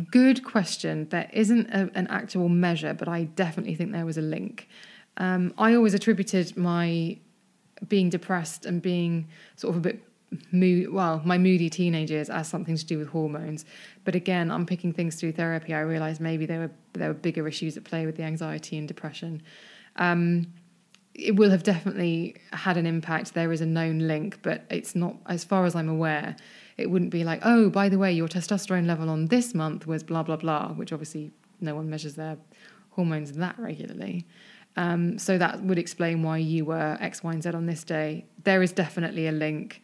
Good 0.10 0.46
question. 0.46 1.10
There 1.10 1.30
isn't 1.34 1.68
a, 1.72 1.92
an 1.94 2.08
actual 2.08 2.48
measure, 2.48 2.94
but 2.94 3.10
I 3.10 3.26
definitely 3.26 3.76
think 3.76 3.92
there 3.92 4.06
was 4.06 4.18
a 4.18 4.22
link. 4.22 4.70
Um, 5.18 5.54
I 5.58 5.76
always 5.76 5.94
attributed 5.94 6.56
my 6.56 7.18
being 7.86 8.10
depressed 8.10 8.66
and 8.66 8.82
being 8.82 9.28
sort 9.58 9.72
of 9.72 9.80
a 9.80 9.82
bit 9.82 10.04
mood, 10.54 10.94
well, 10.94 11.22
my 11.26 11.38
moody 11.38 11.70
teenagers 11.70 12.30
as 12.30 12.48
something 12.48 12.78
to 12.78 12.86
do 12.86 12.98
with 12.98 13.10
hormones. 13.10 13.66
But 14.06 14.16
again, 14.16 14.50
I'm 14.50 14.66
picking 14.66 14.94
things 14.94 15.16
through 15.18 15.34
therapy. 15.34 15.74
I 15.74 15.82
realised 15.82 16.22
maybe 16.22 16.46
there 16.46 16.60
were 16.60 16.72
there 16.94 17.10
were 17.10 17.14
bigger 17.14 17.46
issues 17.46 17.76
at 17.76 17.84
play 17.84 18.06
with 18.06 18.16
the 18.16 18.24
anxiety 18.24 18.78
and 18.78 18.88
depression. 18.88 19.44
Um, 19.98 20.48
it 21.18 21.38
will 21.38 21.50
have 21.50 21.64
definitely 21.64 22.36
had 22.52 22.76
an 22.76 22.86
impact. 22.86 23.34
There 23.34 23.52
is 23.54 23.62
a 23.62 23.66
known 23.66 24.00
link, 24.00 24.40
but 24.42 24.66
it's 24.70 24.96
not, 24.96 25.16
as 25.28 25.46
far 25.46 25.66
as 25.66 25.74
I'm 25.76 25.88
aware, 25.88 26.36
it 26.78 26.90
wouldn't 26.90 27.12
be 27.12 27.24
like, 27.24 27.40
oh, 27.44 27.70
by 27.70 27.88
the 27.88 27.98
way, 27.98 28.12
your 28.12 28.28
testosterone 28.28 28.86
level 28.86 29.10
on 29.10 29.28
this 29.28 29.54
month 29.54 29.88
was 29.88 30.04
blah, 30.04 30.24
blah, 30.24 30.36
blah, 30.36 30.74
which 30.74 30.92
obviously 30.92 31.32
no 31.62 31.74
one 31.74 31.90
measures 31.90 32.16
their 32.16 32.38
hormones 32.92 33.32
that 33.32 33.58
regularly. 33.58 34.26
Um, 34.76 35.18
so 35.18 35.38
that 35.38 35.62
would 35.64 35.80
explain 35.80 36.22
why 36.22 36.38
you 36.38 36.66
were 36.66 36.98
X, 37.00 37.24
Y, 37.24 37.32
and 37.32 37.42
Z 37.42 37.52
on 37.52 37.66
this 37.66 37.86
day. 37.86 38.26
There 38.44 38.62
is 38.62 38.74
definitely 38.74 39.28
a 39.28 39.32
link. 39.32 39.82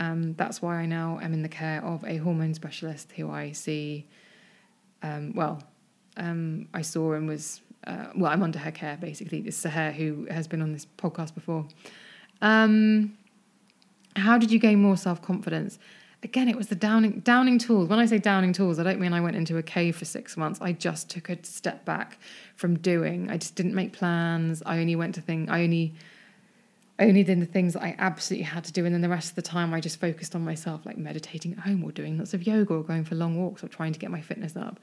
Um, 0.00 0.34
that's 0.34 0.60
why 0.60 0.78
I 0.78 0.86
now 0.86 1.20
am 1.22 1.32
in 1.32 1.42
the 1.42 1.48
care 1.48 1.84
of 1.84 2.02
a 2.04 2.16
hormone 2.16 2.54
specialist 2.54 3.12
who 3.12 3.30
I 3.30 3.52
see, 3.52 4.08
um, 5.00 5.32
well, 5.36 5.62
um, 6.16 6.68
I 6.74 6.82
saw 6.82 7.12
and 7.12 7.28
was 7.28 7.60
uh, 7.86 8.06
well, 8.14 8.30
I'm 8.30 8.42
under 8.42 8.58
her 8.58 8.70
care 8.70 8.96
basically. 9.00 9.40
It's 9.40 9.62
Seher 9.62 9.92
who 9.92 10.26
has 10.30 10.46
been 10.46 10.62
on 10.62 10.72
this 10.72 10.86
podcast 10.98 11.34
before. 11.34 11.66
Um, 12.40 13.16
how 14.16 14.38
did 14.38 14.50
you 14.50 14.58
gain 14.58 14.80
more 14.80 14.96
self 14.96 15.22
confidence? 15.22 15.78
again, 16.22 16.48
it 16.48 16.56
was 16.56 16.68
the 16.68 16.74
downing 16.74 17.20
downing 17.20 17.58
tools. 17.58 17.88
When 17.88 17.98
I 17.98 18.06
say 18.06 18.18
downing 18.18 18.52
tools, 18.52 18.78
I 18.78 18.82
don't 18.82 19.00
mean 19.00 19.12
I 19.12 19.20
went 19.20 19.36
into 19.36 19.56
a 19.58 19.62
cave 19.62 19.96
for 19.96 20.04
six 20.04 20.36
months. 20.36 20.60
I 20.60 20.72
just 20.72 21.10
took 21.10 21.28
a 21.28 21.44
step 21.44 21.84
back 21.84 22.18
from 22.56 22.78
doing. 22.78 23.30
I 23.30 23.36
just 23.36 23.54
didn't 23.54 23.74
make 23.74 23.92
plans. 23.92 24.62
I 24.64 24.78
only 24.78 24.96
went 24.96 25.14
to 25.16 25.20
things. 25.20 25.48
I 25.50 25.62
only 25.62 25.94
only 26.98 27.24
did 27.24 27.40
the 27.40 27.46
things 27.46 27.72
that 27.72 27.82
I 27.82 27.96
absolutely 27.98 28.44
had 28.44 28.64
to 28.64 28.72
do, 28.72 28.84
and 28.84 28.94
then 28.94 29.00
the 29.00 29.08
rest 29.08 29.30
of 29.30 29.34
the 29.34 29.42
time 29.42 29.74
I 29.74 29.80
just 29.80 29.98
focused 29.98 30.34
on 30.34 30.44
myself, 30.44 30.86
like 30.86 30.98
meditating 30.98 31.52
at 31.52 31.60
home 31.60 31.82
or 31.82 31.90
doing 31.90 32.18
lots 32.18 32.34
of 32.34 32.46
yoga 32.46 32.74
or 32.74 32.84
going 32.84 33.04
for 33.04 33.14
long 33.14 33.36
walks 33.36 33.64
or 33.64 33.68
trying 33.68 33.92
to 33.92 33.98
get 33.98 34.10
my 34.10 34.20
fitness 34.20 34.56
up. 34.56 34.78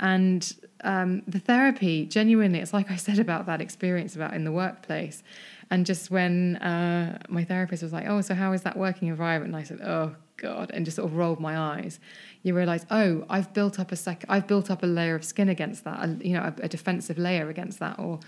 And 0.00 0.54
um, 0.84 1.22
the 1.26 1.40
therapy, 1.40 2.06
genuinely, 2.06 2.60
it's 2.60 2.72
like 2.72 2.90
I 2.90 2.96
said 2.96 3.18
about 3.18 3.46
that 3.46 3.60
experience 3.60 4.14
about 4.16 4.34
in 4.34 4.44
the 4.44 4.52
workplace. 4.52 5.22
And 5.70 5.84
just 5.84 6.10
when 6.10 6.56
uh, 6.56 7.18
my 7.28 7.44
therapist 7.44 7.82
was 7.82 7.92
like, 7.92 8.06
"Oh, 8.08 8.20
so 8.22 8.34
how 8.34 8.52
is 8.52 8.62
that 8.62 8.76
working 8.76 9.08
environment?" 9.08 9.54
and 9.54 9.60
I 9.60 9.64
said, 9.64 9.80
"Oh 9.82 10.14
God," 10.36 10.70
and 10.72 10.84
just 10.84 10.96
sort 10.96 11.10
of 11.10 11.16
rolled 11.16 11.40
my 11.40 11.58
eyes. 11.58 12.00
You 12.42 12.54
realise, 12.54 12.86
oh, 12.90 13.26
I've 13.28 13.52
built 13.52 13.78
up 13.78 13.92
a 13.92 13.96
sec, 13.96 14.24
I've 14.28 14.46
built 14.46 14.70
up 14.70 14.82
a 14.82 14.86
layer 14.86 15.14
of 15.14 15.24
skin 15.24 15.48
against 15.48 15.84
that, 15.84 16.02
a, 16.02 16.26
you 16.26 16.32
know, 16.32 16.42
a, 16.42 16.64
a 16.64 16.68
defensive 16.68 17.18
layer 17.18 17.50
against 17.50 17.80
that, 17.80 17.98
or 17.98 18.20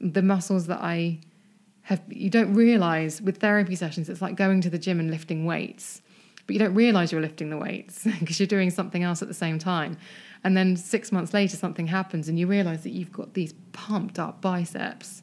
the 0.00 0.22
muscles 0.22 0.68
that 0.68 0.80
I 0.80 1.18
have. 1.82 2.00
You 2.08 2.30
don't 2.30 2.54
realise 2.54 3.20
with 3.20 3.38
therapy 3.38 3.74
sessions, 3.74 4.08
it's 4.08 4.22
like 4.22 4.36
going 4.36 4.62
to 4.62 4.70
the 4.70 4.78
gym 4.78 4.98
and 4.98 5.10
lifting 5.10 5.44
weights, 5.44 6.00
but 6.46 6.54
you 6.54 6.58
don't 6.58 6.74
realise 6.74 7.12
you're 7.12 7.20
lifting 7.20 7.50
the 7.50 7.58
weights 7.58 8.04
because 8.20 8.38
you're 8.38 8.46
doing 8.46 8.70
something 8.70 9.02
else 9.02 9.22
at 9.22 9.28
the 9.28 9.34
same 9.34 9.58
time. 9.58 9.96
And 10.44 10.56
then 10.56 10.76
six 10.76 11.10
months 11.10 11.34
later, 11.34 11.56
something 11.56 11.86
happens, 11.88 12.28
and 12.28 12.38
you 12.38 12.46
realise 12.46 12.82
that 12.82 12.90
you've 12.90 13.12
got 13.12 13.34
these 13.34 13.52
pumped 13.72 14.18
up 14.18 14.40
biceps 14.40 15.22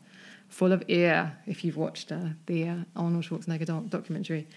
full 0.50 0.72
of 0.72 0.84
ear. 0.88 1.38
If 1.46 1.64
you've 1.64 1.78
watched 1.78 2.12
uh, 2.12 2.30
the 2.46 2.68
uh, 2.68 2.76
Arnold 2.96 3.24
Schwarzenegger 3.24 3.66
doc- 3.66 3.90
documentary, 3.90 4.48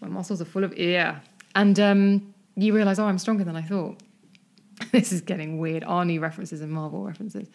my 0.00 0.08
muscles 0.08 0.40
are 0.40 0.44
full 0.44 0.62
of 0.62 0.72
ear, 0.76 1.20
and 1.54 1.78
um, 1.80 2.34
you 2.56 2.74
realise, 2.74 2.98
oh, 2.98 3.06
I'm 3.06 3.18
stronger 3.18 3.44
than 3.44 3.56
I 3.56 3.62
thought. 3.62 4.00
this 4.92 5.12
is 5.12 5.20
getting 5.20 5.58
weird. 5.58 5.82
Arnie 5.82 6.20
references 6.20 6.60
and 6.60 6.70
Marvel 6.70 7.04
references. 7.04 7.48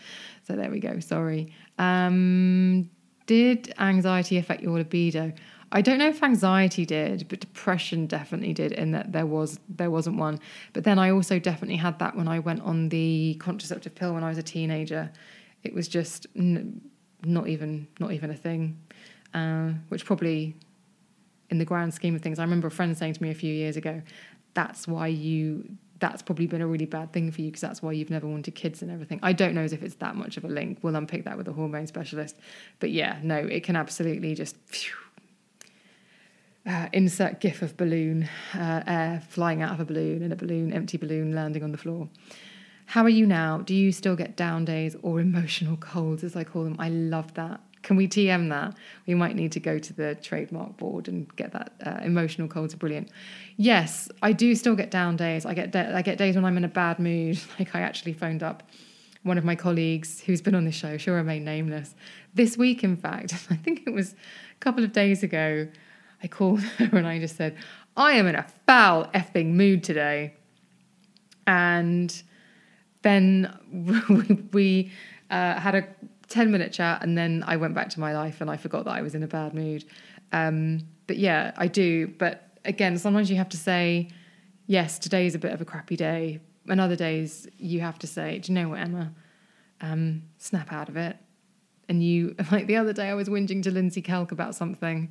So 0.48 0.56
there 0.56 0.70
we 0.70 0.80
go. 0.80 1.00
Sorry. 1.00 1.54
Um, 1.78 2.90
did 3.26 3.74
anxiety 3.78 4.38
affect 4.38 4.64
your 4.64 4.78
libido? 4.78 5.34
I 5.72 5.82
don't 5.82 6.00
know 6.00 6.10
if 6.10 6.24
anxiety 6.24 6.86
did, 6.86 7.28
but 7.28 7.40
depression 7.40 8.08
definitely 8.08 8.54
did. 8.54 8.72
In 8.72 8.92
that 8.92 9.12
there 9.12 9.26
was 9.26 9.60
there 9.70 9.92
wasn't 9.92 10.18
one. 10.18 10.40
But 10.74 10.84
then 10.84 10.98
I 10.98 11.12
also 11.12 11.38
definitely 11.40 11.78
had 11.78 12.00
that 12.00 12.16
when 12.16 12.28
I 12.28 12.40
went 12.40 12.62
on 12.62 12.90
the 12.90 13.38
contraceptive 13.40 13.96
pill 13.96 14.14
when 14.14 14.24
I 14.24 14.30
was 14.30 14.38
a 14.38 14.44
teenager. 14.44 15.12
It 15.64 15.74
was 15.74 15.88
just 15.88 16.26
n- 16.36 16.82
not 17.24 17.48
even 17.48 17.88
not 18.00 18.14
even 18.14 18.32
a 18.32 18.36
thing, 18.36 18.80
uh, 19.34 19.72
which 19.90 20.06
probably, 20.06 20.56
in 21.50 21.58
the 21.60 21.66
grand 21.66 21.94
scheme 21.94 22.16
of 22.16 22.22
things, 22.22 22.40
I 22.40 22.44
remember 22.44 22.68
a 22.68 22.72
friend 22.72 22.98
saying 22.98 23.14
to 23.14 23.24
me 23.24 23.30
a 23.30 23.36
few 23.36 23.54
years 23.54 23.78
ago, 23.78 24.02
"That's 24.54 24.88
why 24.88 25.08
you." 25.08 25.78
That's 26.00 26.22
probably 26.22 26.48
been 26.48 26.62
a 26.62 26.68
really 26.68 26.86
bad 26.86 27.12
thing 27.12 27.30
for 27.30 27.42
you 27.42 27.50
because 27.50 27.60
that's 27.60 27.84
why 27.84 27.92
you've 27.92 28.10
never 28.10 28.26
wanted 28.26 28.56
kids 28.56 28.82
and 28.82 28.90
everything. 28.90 29.20
I 29.22 29.34
don't 29.34 29.54
know 29.54 29.64
as 29.64 29.74
if 29.74 29.84
it's 29.84 29.96
that 29.96 30.16
much 30.16 30.38
of 30.38 30.46
a 30.46 30.48
link. 30.48 30.80
We'll 30.82 30.96
unpick 30.96 31.26
that 31.26 31.38
with 31.38 31.46
a 31.50 31.52
hormone 31.52 31.88
specialist. 31.88 32.38
But 32.80 32.92
yeah, 32.92 33.20
no, 33.22 33.36
it 33.36 33.66
can 33.66 33.76
absolutely 33.76 34.34
just 34.34 34.56
phew, 34.68 34.94
uh, 36.66 36.88
insert 36.94 37.40
gif 37.40 37.62
of 37.62 37.78
balloon 37.78 38.28
uh, 38.54 38.84
air 38.86 39.24
flying 39.30 39.62
out 39.62 39.74
of 39.74 39.80
a 39.80 39.86
balloon 39.86 40.24
and 40.24 40.34
a 40.34 40.36
balloon 40.36 40.74
empty 40.74 40.98
balloon 40.98 41.34
landing 41.34 41.64
on 41.64 41.72
the 41.72 41.78
floor. 41.78 42.10
How 42.86 43.04
are 43.04 43.10
you 43.10 43.26
now? 43.26 43.60
Do 43.60 43.76
you 43.76 43.92
still 43.92 44.16
get 44.16 44.36
down 44.36 44.66
days 44.66 44.96
or 45.04 45.20
emotional 45.20 45.78
colds 45.78 46.24
as 46.24 46.36
i 46.36 46.44
call 46.44 46.64
them? 46.64 46.76
I 46.80 46.90
love 46.90 47.34
that. 47.36 47.62
Can 47.82 47.96
we 47.96 48.08
tm 48.08 48.50
that? 48.50 48.76
We 49.08 49.14
might 49.16 49.36
need 49.36 49.52
to 49.54 49.60
go 49.60 49.80
to 49.80 49.94
the 49.94 50.16
trademark 50.16 50.76
board 50.78 51.08
and 51.08 51.34
get 51.36 51.54
that 51.54 51.72
uh, 51.86 52.00
emotional 52.04 52.48
colds 52.48 52.74
are 52.74 52.78
brilliant. 52.78 53.10
Yes 53.58 54.10
i 54.22 54.34
do 54.34 54.54
still 54.56 54.76
get 54.76 54.92
down 54.92 55.16
days. 55.16 55.46
I 55.46 55.54
get 55.54 55.72
de- 55.72 55.96
i 55.96 56.02
get 56.02 56.18
days 56.18 56.36
when 56.36 56.46
i'm 56.46 56.58
in 56.58 56.66
a 56.66 56.70
bad 56.70 57.00
mood. 57.00 57.40
Like 57.60 57.76
i 57.76 57.82
actually 57.82 58.14
phoned 58.14 58.44
up 58.44 58.64
one 59.24 59.38
of 59.38 59.44
my 59.44 59.56
colleagues 59.56 60.22
who's 60.22 60.42
been 60.42 60.56
on 60.56 60.64
the 60.64 60.72
show. 60.72 60.98
She'll 60.98 61.14
remain 61.14 61.44
nameless. 61.44 61.94
This 62.34 62.58
week 62.58 62.84
in 62.84 62.98
fact 62.98 63.34
i 63.50 63.56
think 63.56 63.84
it 63.86 63.92
was 63.94 64.14
a 64.14 64.60
couple 64.60 64.84
of 64.84 64.92
days 64.92 65.24
ago 65.24 65.68
I 66.22 66.28
called 66.28 66.62
her 66.78 66.98
and 66.98 67.08
I 67.08 67.20
just 67.20 67.36
said, 67.36 67.58
I 67.96 68.14
am 68.14 68.28
in 68.28 68.36
a 68.36 68.46
foul 68.66 69.06
effing 69.14 69.54
mood 69.54 69.84
today. 69.84 70.36
And 71.48 72.22
then 73.02 74.50
we 74.54 74.92
uh, 75.30 75.60
had 75.60 75.76
a 75.76 75.88
10 76.28 76.52
minute 76.52 76.72
chat 76.72 77.02
and 77.04 77.18
then 77.18 77.44
I 77.48 77.58
went 77.58 77.74
back 77.74 77.90
to 77.90 78.00
my 78.00 78.14
life 78.14 78.42
and 78.42 78.50
I 78.50 78.58
forgot 78.58 78.86
that 78.86 78.92
I 78.92 79.02
was 79.02 79.16
in 79.16 79.24
a 79.24 79.28
bad 79.28 79.54
mood. 79.54 79.86
Um, 80.32 80.82
but 81.08 81.18
yeah, 81.18 81.54
I 81.58 81.68
do. 81.68 82.08
But 82.08 82.58
again, 82.66 82.98
sometimes 82.98 83.30
you 83.30 83.38
have 83.38 83.50
to 83.50 83.58
say, 83.58 84.10
yes, 84.68 85.00
today 85.00 85.26
is 85.26 85.36
a 85.36 85.40
bit 85.40 85.52
of 85.52 85.62
a 85.62 85.66
crappy 85.66 85.96
day. 85.96 86.40
And 86.68 86.80
other 86.80 86.96
days 86.96 87.48
you 87.58 87.82
have 87.82 87.98
to 88.00 88.08
say, 88.08 88.40
do 88.40 88.52
you 88.52 88.60
know 88.60 88.70
what, 88.70 88.80
Emma? 88.80 89.12
Um, 89.82 90.24
snap 90.38 90.72
out 90.72 90.90
of 90.90 90.98
it. 90.98 91.18
And 91.88 92.04
you, 92.04 92.36
like 92.52 92.68
the 92.68 92.76
other 92.76 92.94
day, 92.94 93.10
I 93.10 93.16
was 93.16 93.28
whinging 93.28 93.64
to 93.64 93.72
Lindsey 93.72 94.02
Kelk 94.02 94.32
about 94.32 94.56
something. 94.56 95.10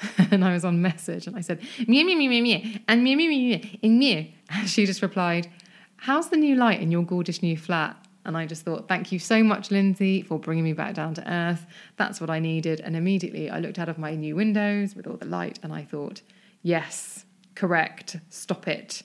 and 0.30 0.44
I 0.44 0.52
was 0.52 0.64
on 0.64 0.82
message 0.82 1.26
and 1.26 1.36
I 1.36 1.40
said, 1.40 1.60
Mew, 1.86 2.04
mew, 2.04 2.16
mew, 2.16 2.28
mew, 2.28 2.42
meow, 2.42 2.60
and 2.88 3.04
mew, 3.04 3.16
mew, 3.16 3.28
mew, 3.28 3.48
meow, 3.48 3.68
and 3.82 3.98
meow. 3.98 4.24
And 4.50 4.68
she 4.68 4.86
just 4.86 5.02
replied, 5.02 5.50
How's 5.96 6.28
the 6.30 6.36
new 6.36 6.56
light 6.56 6.80
in 6.80 6.90
your 6.90 7.02
gorgeous 7.02 7.42
new 7.42 7.56
flat? 7.56 7.96
And 8.24 8.36
I 8.36 8.46
just 8.46 8.64
thought, 8.64 8.88
Thank 8.88 9.12
you 9.12 9.18
so 9.18 9.42
much, 9.42 9.70
Lindsey, 9.70 10.22
for 10.22 10.38
bringing 10.38 10.64
me 10.64 10.72
back 10.72 10.94
down 10.94 11.14
to 11.14 11.32
earth. 11.32 11.66
That's 11.96 12.20
what 12.20 12.30
I 12.30 12.38
needed. 12.38 12.80
And 12.80 12.96
immediately 12.96 13.50
I 13.50 13.58
looked 13.58 13.78
out 13.78 13.88
of 13.88 13.98
my 13.98 14.14
new 14.14 14.36
windows 14.36 14.94
with 14.94 15.06
all 15.06 15.16
the 15.16 15.26
light 15.26 15.58
and 15.62 15.72
I 15.72 15.84
thought, 15.84 16.22
Yes, 16.62 17.24
correct, 17.54 18.16
stop 18.28 18.68
it. 18.68 19.02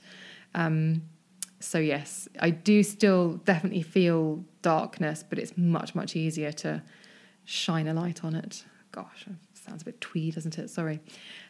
Um, 0.53 1.03
so, 1.59 1.79
yes, 1.79 2.27
I 2.39 2.51
do 2.51 2.83
still 2.83 3.33
definitely 3.45 3.81
feel 3.81 4.45
darkness, 4.61 5.23
but 5.27 5.39
it's 5.39 5.57
much, 5.57 5.95
much 5.95 6.15
easier 6.15 6.51
to 6.51 6.83
shine 7.45 7.88
a 7.88 7.93
light 7.93 8.23
on 8.23 8.35
it. 8.35 8.63
Gosh, 8.91 9.25
sounds 9.68 9.82
a 9.82 9.86
bit 9.86 10.01
twee, 10.01 10.32
doesn't 10.32 10.57
it? 10.57 10.70
Sorry. 10.70 10.99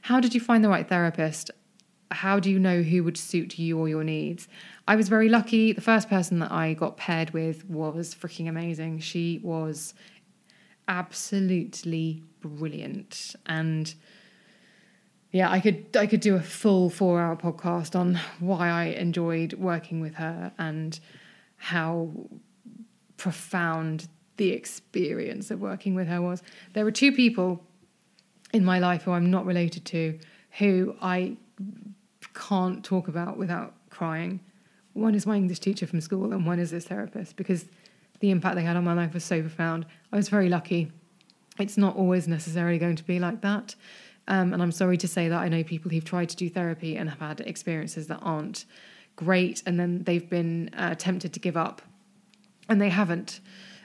How 0.01 0.19
did 0.19 0.33
you 0.33 0.39
find 0.39 0.63
the 0.63 0.69
right 0.69 0.87
therapist? 0.87 1.51
How 2.09 2.39
do 2.39 2.49
you 2.49 2.57
know 2.57 2.81
who 2.81 3.03
would 3.03 3.17
suit 3.17 3.59
you 3.59 3.77
or 3.77 3.89
your 3.89 4.03
needs? 4.03 4.47
I 4.87 4.95
was 4.95 5.09
very 5.09 5.29
lucky. 5.29 5.73
The 5.73 5.81
first 5.81 6.09
person 6.09 6.39
that 6.39 6.51
I 6.51 6.73
got 6.73 6.97
paired 6.97 7.31
with 7.31 7.69
was 7.69 8.15
freaking 8.15 8.47
amazing. 8.47 8.99
She 8.99 9.39
was 9.43 9.93
absolutely 10.87 12.23
brilliant. 12.39 13.35
And 13.45 13.93
yeah, 15.31 15.51
I 15.51 15.59
could 15.59 15.97
I 15.97 16.07
could 16.07 16.21
do 16.21 16.35
a 16.35 16.41
full 16.41 16.89
four 16.89 17.19
hour 17.19 17.35
podcast 17.35 17.95
on 17.95 18.19
why 18.39 18.69
I 18.69 18.85
enjoyed 18.85 19.53
working 19.53 19.99
with 19.99 20.15
her 20.15 20.53
and 20.57 20.97
how 21.57 22.11
profound 23.17 24.07
the 24.37 24.51
experience 24.51 25.51
of 25.51 25.59
working 25.59 25.93
with 25.95 26.07
her 26.07 26.21
was. 26.21 26.41
There 26.73 26.85
were 26.85 26.91
two 26.91 27.11
people 27.11 27.66
in 28.57 28.65
my 28.65 28.79
life 28.79 29.03
who 29.03 29.11
I'm 29.11 29.31
not 29.31 29.45
related 29.45 29.85
to 29.85 30.19
who 30.59 30.95
I 31.01 31.37
can't 32.33 32.83
talk 32.83 33.07
about 33.07 33.37
without 33.37 33.73
crying. 33.89 34.41
One 34.93 35.15
is 35.15 35.25
my 35.25 35.37
English 35.37 35.59
teacher 35.59 35.85
from 35.87 36.01
school, 36.01 36.33
and 36.33 36.45
one 36.45 36.59
is 36.59 36.71
this 36.71 36.85
therapist 36.85 37.35
because 37.35 37.65
the 38.19 38.31
impact 38.31 38.55
they 38.55 38.63
had 38.63 38.75
on 38.75 38.83
my 38.83 38.93
life 38.93 39.13
was 39.13 39.23
so 39.23 39.39
profound. 39.41 39.85
I 40.11 40.15
was 40.15 40.27
very 40.27 40.49
lucky. 40.49 40.91
It's 41.59 41.77
not 41.77 41.95
always 41.95 42.27
necessarily 42.27 42.79
going 42.79 42.95
to 42.95 43.03
be 43.03 43.19
like 43.19 43.41
that. 43.41 43.75
Um, 44.27 44.53
and 44.53 44.61
I'm 44.61 44.71
sorry 44.71 44.97
to 44.97 45.07
say 45.07 45.29
that 45.29 45.39
I 45.39 45.47
know 45.47 45.63
people 45.63 45.89
who've 45.91 46.03
tried 46.03 46.29
to 46.29 46.35
do 46.35 46.49
therapy 46.49 46.97
and 46.97 47.09
have 47.09 47.19
had 47.19 47.39
experiences 47.41 48.07
that 48.07 48.19
aren't 48.21 48.65
great, 49.15 49.63
and 49.65 49.79
then 49.79 50.03
they've 50.03 50.29
been 50.29 50.71
uh, 50.75 50.95
tempted 50.95 51.31
to 51.33 51.39
give 51.39 51.55
up, 51.55 51.81
and 52.67 52.81
they 52.81 52.89
haven't, 52.89 53.39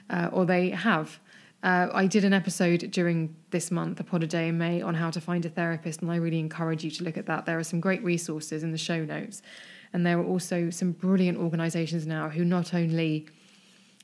uh, 0.09 0.29
or 0.31 0.45
they 0.45 0.71
have. 0.71 1.19
Uh, 1.63 1.87
I 1.93 2.07
did 2.07 2.25
an 2.25 2.33
episode 2.33 2.91
during 2.91 3.33
this 3.51 3.71
month, 3.71 3.97
a 4.01 4.03
pod 4.03 4.21
a 4.21 4.27
day 4.27 4.49
in 4.49 4.57
May, 4.57 4.81
on 4.81 4.95
how 4.95 5.09
to 5.09 5.21
find 5.21 5.45
a 5.45 5.49
therapist, 5.49 6.01
and 6.01 6.11
I 6.11 6.17
really 6.17 6.39
encourage 6.39 6.83
you 6.83 6.91
to 6.91 7.05
look 7.05 7.17
at 7.17 7.25
that. 7.27 7.45
There 7.45 7.57
are 7.57 7.63
some 7.63 7.79
great 7.79 8.03
resources 8.03 8.63
in 8.63 8.73
the 8.73 8.77
show 8.77 9.05
notes, 9.05 9.41
and 9.93 10.05
there 10.05 10.19
are 10.19 10.25
also 10.25 10.69
some 10.69 10.91
brilliant 10.91 11.37
organisations 11.37 12.05
now 12.05 12.27
who 12.27 12.43
not 12.43 12.73
only 12.73 13.27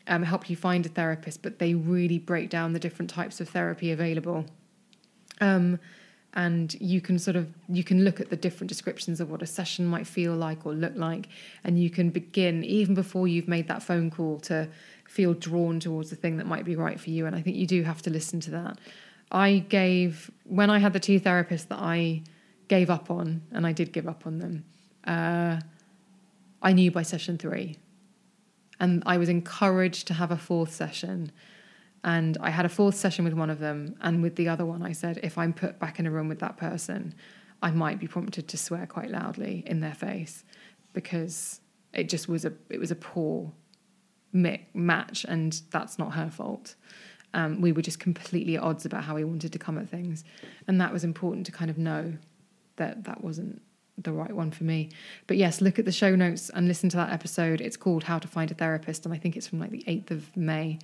um, 0.07 0.23
help 0.23 0.49
you 0.49 0.55
find 0.55 0.85
a 0.85 0.89
therapist, 0.89 1.41
but 1.41 1.59
they 1.59 1.73
really 1.73 2.17
break 2.17 2.49
down 2.49 2.71
the 2.71 2.79
different 2.79 3.11
types 3.11 3.41
of 3.41 3.49
therapy 3.49 3.91
available. 3.91 4.45
Um, 5.41 5.79
and 6.33 6.79
you 6.79 7.01
can 7.01 7.17
sort 7.17 7.35
of 7.35 7.47
you 7.67 7.83
can 7.83 8.03
look 8.03 8.19
at 8.19 8.29
the 8.29 8.35
different 8.35 8.69
descriptions 8.69 9.19
of 9.19 9.31
what 9.31 9.41
a 9.41 9.47
session 9.47 9.85
might 9.85 10.05
feel 10.05 10.35
like 10.35 10.63
or 10.63 10.73
look 10.73 10.95
like 10.95 11.27
and 11.63 11.81
you 11.81 11.89
can 11.89 12.11
begin 12.11 12.63
even 12.63 12.93
before 12.93 13.27
you've 13.27 13.47
made 13.47 13.67
that 13.67 13.81
phone 13.81 14.11
call 14.11 14.39
to 14.39 14.67
feel 15.09 15.33
drawn 15.33 15.79
towards 15.79 16.11
the 16.11 16.15
thing 16.15 16.37
that 16.37 16.45
might 16.45 16.63
be 16.63 16.75
right 16.75 16.99
for 16.99 17.09
you. 17.09 17.25
And 17.25 17.35
I 17.35 17.41
think 17.41 17.57
you 17.57 17.65
do 17.65 17.81
have 17.81 18.01
to 18.03 18.11
listen 18.11 18.39
to 18.41 18.51
that. 18.51 18.77
I 19.31 19.65
gave, 19.67 20.29
when 20.43 20.69
I 20.69 20.77
had 20.77 20.93
the 20.93 20.99
two 20.99 21.19
therapists 21.19 21.67
that 21.69 21.79
I 21.79 22.21
gave 22.67 22.91
up 22.91 23.09
on, 23.09 23.41
and 23.51 23.65
I 23.65 23.71
did 23.71 23.91
give 23.91 24.07
up 24.07 24.27
on 24.27 24.37
them, 24.37 24.65
uh, 25.05 25.59
I 26.61 26.73
knew 26.73 26.91
by 26.91 27.01
session 27.01 27.39
three. 27.39 27.77
And 28.79 29.01
I 29.07 29.17
was 29.17 29.29
encouraged 29.29 30.07
to 30.07 30.13
have 30.13 30.29
a 30.29 30.37
fourth 30.37 30.73
session. 30.73 31.31
And 32.03 32.37
I 32.39 32.51
had 32.51 32.65
a 32.65 32.69
fourth 32.69 32.95
session 32.95 33.25
with 33.25 33.33
one 33.33 33.49
of 33.49 33.57
them. 33.57 33.95
And 34.01 34.21
with 34.21 34.35
the 34.35 34.47
other 34.47 34.65
one, 34.65 34.83
I 34.83 34.91
said, 34.91 35.19
if 35.23 35.39
I'm 35.39 35.53
put 35.53 35.79
back 35.79 35.99
in 35.99 36.05
a 36.05 36.11
room 36.11 36.29
with 36.29 36.39
that 36.39 36.55
person, 36.55 37.15
I 37.63 37.71
might 37.71 37.99
be 37.99 38.07
prompted 38.07 38.47
to 38.47 38.57
swear 38.57 38.85
quite 38.85 39.09
loudly 39.09 39.63
in 39.65 39.79
their 39.79 39.95
face 39.95 40.43
because 40.93 41.61
it 41.93 42.07
just 42.09 42.29
was 42.29 42.45
a 42.45 42.53
it 42.69 42.79
was 42.79 42.91
a 42.91 42.95
poor 42.95 43.51
match, 44.31 45.25
and 45.27 45.61
that's 45.71 45.97
not 45.97 46.13
her 46.13 46.29
fault. 46.29 46.75
Um, 47.33 47.61
we 47.61 47.71
were 47.71 47.81
just 47.83 47.99
completely 47.99 48.55
at 48.55 48.63
odds 48.63 48.85
about 48.85 49.03
how 49.03 49.15
we 49.15 49.23
wanted 49.23 49.53
to 49.53 49.59
come 49.59 49.77
at 49.77 49.89
things, 49.89 50.23
and 50.67 50.81
that 50.81 50.91
was 50.91 51.03
important 51.03 51.45
to 51.45 51.51
kind 51.51 51.69
of 51.69 51.77
know 51.77 52.13
that 52.77 53.03
that 53.03 53.23
wasn't 53.23 53.61
the 53.97 54.11
right 54.13 54.31
one 54.31 54.49
for 54.51 54.63
me. 54.63 54.89
But 55.27 55.37
yes, 55.37 55.61
look 55.61 55.77
at 55.77 55.85
the 55.85 55.91
show 55.91 56.15
notes 56.15 56.49
and 56.49 56.67
listen 56.67 56.89
to 56.89 56.97
that 56.97 57.11
episode. 57.11 57.61
It's 57.61 57.77
called 57.77 58.03
How 58.03 58.17
to 58.17 58.27
Find 58.27 58.49
a 58.49 58.53
Therapist, 58.53 59.05
and 59.05 59.13
I 59.13 59.17
think 59.17 59.35
it's 59.35 59.47
from 59.47 59.59
like 59.59 59.71
the 59.71 59.83
eighth 59.87 60.09
of 60.11 60.35
May, 60.37 60.79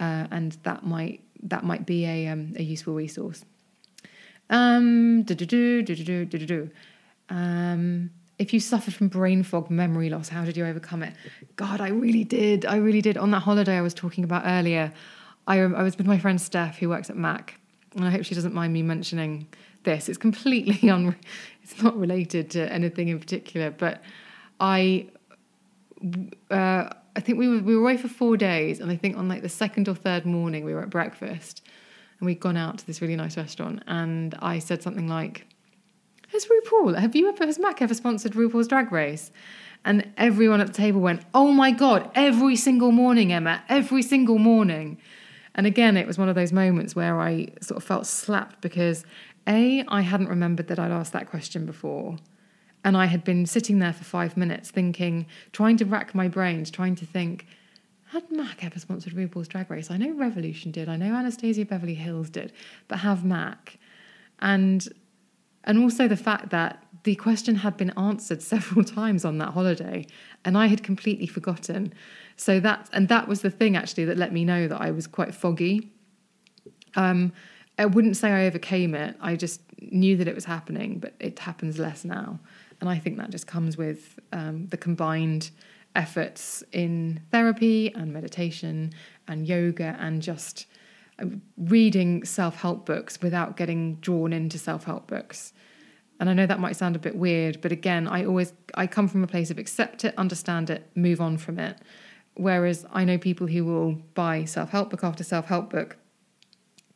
uh, 0.00 0.26
and 0.30 0.52
that 0.64 0.84
might 0.84 1.22
that 1.44 1.64
might 1.64 1.86
be 1.86 2.04
a 2.06 2.28
um, 2.28 2.54
a 2.56 2.62
useful 2.62 2.94
resource. 2.94 3.44
Um, 4.48 5.22
do-do-do, 5.24 5.82
do-do-do, 5.82 6.24
do-do-do. 6.24 6.70
um, 7.30 8.10
if 8.38 8.52
you 8.52 8.60
suffered 8.60 8.94
from 8.94 9.08
brain 9.08 9.42
fog, 9.42 9.70
memory 9.70 10.10
loss, 10.10 10.28
how 10.28 10.44
did 10.44 10.56
you 10.56 10.66
overcome 10.66 11.02
it? 11.02 11.14
God, 11.56 11.80
I 11.80 11.88
really 11.88 12.24
did. 12.24 12.66
I 12.66 12.76
really 12.76 13.00
did. 13.00 13.16
On 13.16 13.30
that 13.30 13.40
holiday 13.40 13.76
I 13.76 13.80
was 13.80 13.94
talking 13.94 14.24
about 14.24 14.42
earlier, 14.44 14.92
I, 15.46 15.60
I 15.60 15.82
was 15.82 15.96
with 15.96 16.06
my 16.06 16.18
friend 16.18 16.40
Steph, 16.40 16.78
who 16.78 16.88
works 16.88 17.08
at 17.08 17.16
Mac, 17.16 17.58
and 17.94 18.04
I 18.04 18.10
hope 18.10 18.24
she 18.24 18.34
doesn't 18.34 18.54
mind 18.54 18.72
me 18.72 18.82
mentioning 18.82 19.46
this. 19.84 20.08
It's 20.08 20.18
completely 20.18 20.90
un. 20.90 21.16
It's 21.62 21.82
not 21.82 21.96
related 21.96 22.50
to 22.50 22.70
anything 22.72 23.08
in 23.08 23.18
particular, 23.18 23.70
but 23.70 24.02
I. 24.60 25.08
Uh, 26.50 26.90
I 27.16 27.20
think 27.20 27.38
we 27.38 27.48
were 27.48 27.60
we 27.60 27.74
were 27.74 27.80
away 27.80 27.96
for 27.96 28.08
four 28.08 28.36
days, 28.36 28.78
and 28.80 28.90
I 28.90 28.96
think 28.96 29.16
on 29.16 29.28
like 29.28 29.40
the 29.40 29.48
second 29.48 29.88
or 29.88 29.94
third 29.94 30.26
morning 30.26 30.64
we 30.64 30.74
were 30.74 30.82
at 30.82 30.90
breakfast, 30.90 31.62
and 32.20 32.26
we'd 32.26 32.40
gone 32.40 32.58
out 32.58 32.78
to 32.78 32.86
this 32.86 33.00
really 33.00 33.16
nice 33.16 33.38
restaurant, 33.38 33.82
and 33.86 34.34
I 34.40 34.58
said 34.58 34.82
something 34.82 35.08
like, 35.08 35.46
"Has 36.32 36.46
RuPaul? 36.46 36.98
Have 36.98 37.14
you 37.14 37.28
ever? 37.28 37.46
Has 37.46 37.58
Mac 37.58 37.80
ever 37.80 37.94
sponsored 37.94 38.32
RuPaul's 38.32 38.68
Drag 38.68 38.92
Race?" 38.92 39.30
And 39.84 40.12
everyone 40.16 40.60
at 40.60 40.66
the 40.66 40.72
table 40.72 41.00
went, 41.00 41.22
"Oh 41.32 41.52
my 41.52 41.70
god! 41.70 42.10
Every 42.14 42.56
single 42.56 42.92
morning, 42.92 43.32
Emma! 43.32 43.62
Every 43.68 44.02
single 44.02 44.38
morning!" 44.38 44.98
And 45.54 45.66
again, 45.66 45.96
it 45.96 46.06
was 46.06 46.18
one 46.18 46.28
of 46.28 46.34
those 46.34 46.52
moments 46.52 46.94
where 46.94 47.20
I 47.20 47.48
sort 47.62 47.78
of 47.78 47.84
felt 47.84 48.06
slapped 48.06 48.60
because 48.60 49.04
a 49.46 49.84
I 49.88 50.02
hadn't 50.02 50.28
remembered 50.28 50.68
that 50.68 50.78
I'd 50.78 50.90
asked 50.90 51.12
that 51.12 51.30
question 51.30 51.64
before. 51.66 52.16
And 52.84 52.96
I 52.96 53.06
had 53.06 53.24
been 53.24 53.46
sitting 53.46 53.78
there 53.78 53.92
for 53.92 54.04
five 54.04 54.36
minutes 54.36 54.70
thinking, 54.70 55.26
trying 55.52 55.76
to 55.78 55.84
rack 55.84 56.14
my 56.14 56.28
brains, 56.28 56.70
trying 56.70 56.94
to 56.96 57.06
think, 57.06 57.46
had 58.10 58.30
Mac 58.30 58.62
ever 58.64 58.78
sponsored 58.78 59.14
RuPaul's 59.14 59.48
Drag 59.48 59.68
Race? 59.70 59.90
I 59.90 59.96
know 59.96 60.12
Revolution 60.12 60.70
did, 60.70 60.88
I 60.88 60.96
know 60.96 61.14
Anastasia 61.14 61.64
Beverly 61.64 61.94
Hills 61.94 62.30
did, 62.30 62.52
but 62.86 62.98
have 62.98 63.24
Mac? 63.24 63.78
And 64.38 64.86
and 65.66 65.78
also 65.78 66.08
the 66.08 66.16
fact 66.16 66.50
that 66.50 66.82
the 67.02 67.14
question 67.14 67.56
had 67.56 67.76
been 67.76 67.90
answered 67.96 68.42
several 68.42 68.84
times 69.00 69.24
on 69.24 69.38
that 69.38 69.50
holiday, 69.50 70.06
and 70.44 70.58
I 70.58 70.66
had 70.66 70.82
completely 70.82 71.26
forgotten. 71.26 71.92
So 72.36 72.60
that 72.60 72.88
and 72.92 73.08
that 73.08 73.28
was 73.28 73.42
the 73.42 73.50
thing 73.50 73.76
actually 73.76 74.04
that 74.06 74.16
let 74.16 74.32
me 74.32 74.44
know 74.44 74.68
that 74.68 74.80
I 74.80 74.90
was 74.90 75.06
quite 75.06 75.34
foggy. 75.34 75.92
Um, 76.94 77.32
I 77.78 77.86
wouldn't 77.86 78.16
say 78.16 78.30
I 78.30 78.46
overcame 78.46 78.94
it. 78.94 79.16
I 79.20 79.36
just 79.36 79.60
knew 79.80 80.16
that 80.16 80.26
it 80.26 80.34
was 80.34 80.46
happening, 80.46 80.98
but 80.98 81.14
it 81.20 81.38
happens 81.38 81.78
less 81.78 82.04
now. 82.04 82.40
And 82.80 82.88
I 82.88 82.98
think 82.98 83.18
that 83.18 83.30
just 83.30 83.46
comes 83.46 83.76
with 83.76 84.18
um, 84.32 84.66
the 84.68 84.76
combined 84.76 85.50
efforts 85.94 86.62
in 86.72 87.20
therapy 87.30 87.92
and 87.94 88.12
meditation 88.12 88.92
and 89.28 89.46
yoga 89.46 89.96
and 89.98 90.22
just 90.22 90.66
reading 91.56 92.24
self 92.24 92.56
help 92.56 92.86
books 92.86 93.20
without 93.22 93.56
getting 93.56 93.96
drawn 93.96 94.32
into 94.32 94.58
self 94.58 94.84
help 94.84 95.06
books. 95.06 95.52
And 96.18 96.30
I 96.30 96.32
know 96.32 96.46
that 96.46 96.60
might 96.60 96.76
sound 96.76 96.96
a 96.96 96.98
bit 96.98 97.16
weird, 97.16 97.60
but 97.60 97.72
again, 97.72 98.08
I 98.08 98.24
always 98.24 98.52
I 98.74 98.86
come 98.86 99.08
from 99.08 99.22
a 99.22 99.26
place 99.26 99.50
of 99.50 99.58
accept 99.58 100.04
it, 100.04 100.14
understand 100.16 100.70
it, 100.70 100.90
move 100.94 101.20
on 101.20 101.36
from 101.38 101.58
it. 101.58 101.78
Whereas 102.34 102.84
I 102.92 103.04
know 103.04 103.18
people 103.18 103.46
who 103.46 103.64
will 103.64 103.92
buy 104.14 104.44
self 104.44 104.70
help 104.70 104.90
book 104.90 105.04
after 105.04 105.24
self 105.24 105.46
help 105.46 105.70
book, 105.70 105.96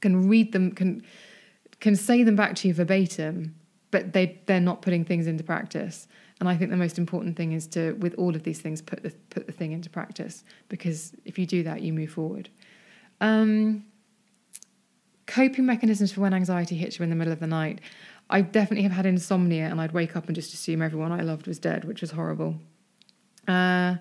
can 0.00 0.28
read 0.28 0.52
them, 0.52 0.72
can 0.72 1.02
can 1.80 1.96
say 1.96 2.22
them 2.22 2.36
back 2.36 2.54
to 2.56 2.68
you 2.68 2.74
verbatim, 2.74 3.54
but 3.90 4.12
they 4.12 4.40
they're 4.46 4.60
not 4.60 4.82
putting 4.82 5.04
things 5.04 5.26
into 5.26 5.44
practice. 5.44 6.08
And 6.40 6.48
I 6.48 6.56
think 6.56 6.70
the 6.70 6.76
most 6.78 6.96
important 6.96 7.36
thing 7.36 7.52
is 7.52 7.66
to, 7.68 7.92
with 8.00 8.14
all 8.14 8.34
of 8.34 8.44
these 8.44 8.60
things, 8.60 8.80
put 8.80 9.02
the 9.02 9.10
put 9.28 9.46
the 9.46 9.52
thing 9.52 9.72
into 9.72 9.90
practice 9.90 10.44
because 10.68 11.12
if 11.26 11.38
you 11.38 11.44
do 11.46 11.62
that, 11.64 11.82
you 11.82 11.92
move 11.92 12.10
forward. 12.10 12.48
Um, 13.20 13.84
coping 15.30 15.64
mechanisms 15.64 16.10
for 16.12 16.20
when 16.20 16.34
anxiety 16.34 16.74
hits 16.74 16.98
you 16.98 17.04
in 17.04 17.10
the 17.10 17.16
middle 17.16 17.32
of 17.32 17.38
the 17.38 17.46
night. 17.46 17.80
I 18.28 18.42
definitely 18.42 18.82
have 18.82 18.92
had 18.92 19.06
insomnia, 19.06 19.66
and 19.66 19.80
I'd 19.80 19.92
wake 19.92 20.16
up 20.16 20.26
and 20.26 20.34
just 20.34 20.52
assume 20.52 20.82
everyone 20.82 21.12
I 21.12 21.22
loved 21.22 21.46
was 21.46 21.58
dead, 21.58 21.84
which 21.84 22.00
was 22.00 22.10
horrible. 22.10 22.56
Uh, 23.46 23.96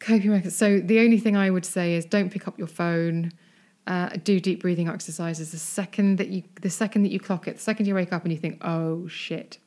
coping 0.00 0.30
mechanisms. 0.30 0.56
So 0.56 0.80
the 0.80 0.98
only 1.00 1.18
thing 1.18 1.36
I 1.36 1.50
would 1.50 1.64
say 1.64 1.94
is 1.94 2.04
don't 2.04 2.30
pick 2.30 2.48
up 2.48 2.58
your 2.58 2.66
phone. 2.66 3.32
Uh, 3.86 4.10
do 4.24 4.40
deep 4.40 4.60
breathing 4.60 4.88
exercises. 4.88 5.52
The 5.52 5.58
second 5.58 6.18
that 6.18 6.28
you, 6.28 6.42
the 6.60 6.70
second 6.70 7.02
that 7.04 7.12
you 7.12 7.20
clock 7.20 7.46
it, 7.46 7.56
the 7.56 7.62
second 7.62 7.86
you 7.86 7.94
wake 7.94 8.12
up 8.12 8.24
and 8.24 8.32
you 8.32 8.38
think, 8.38 8.58
"Oh 8.64 9.06
shit," 9.08 9.58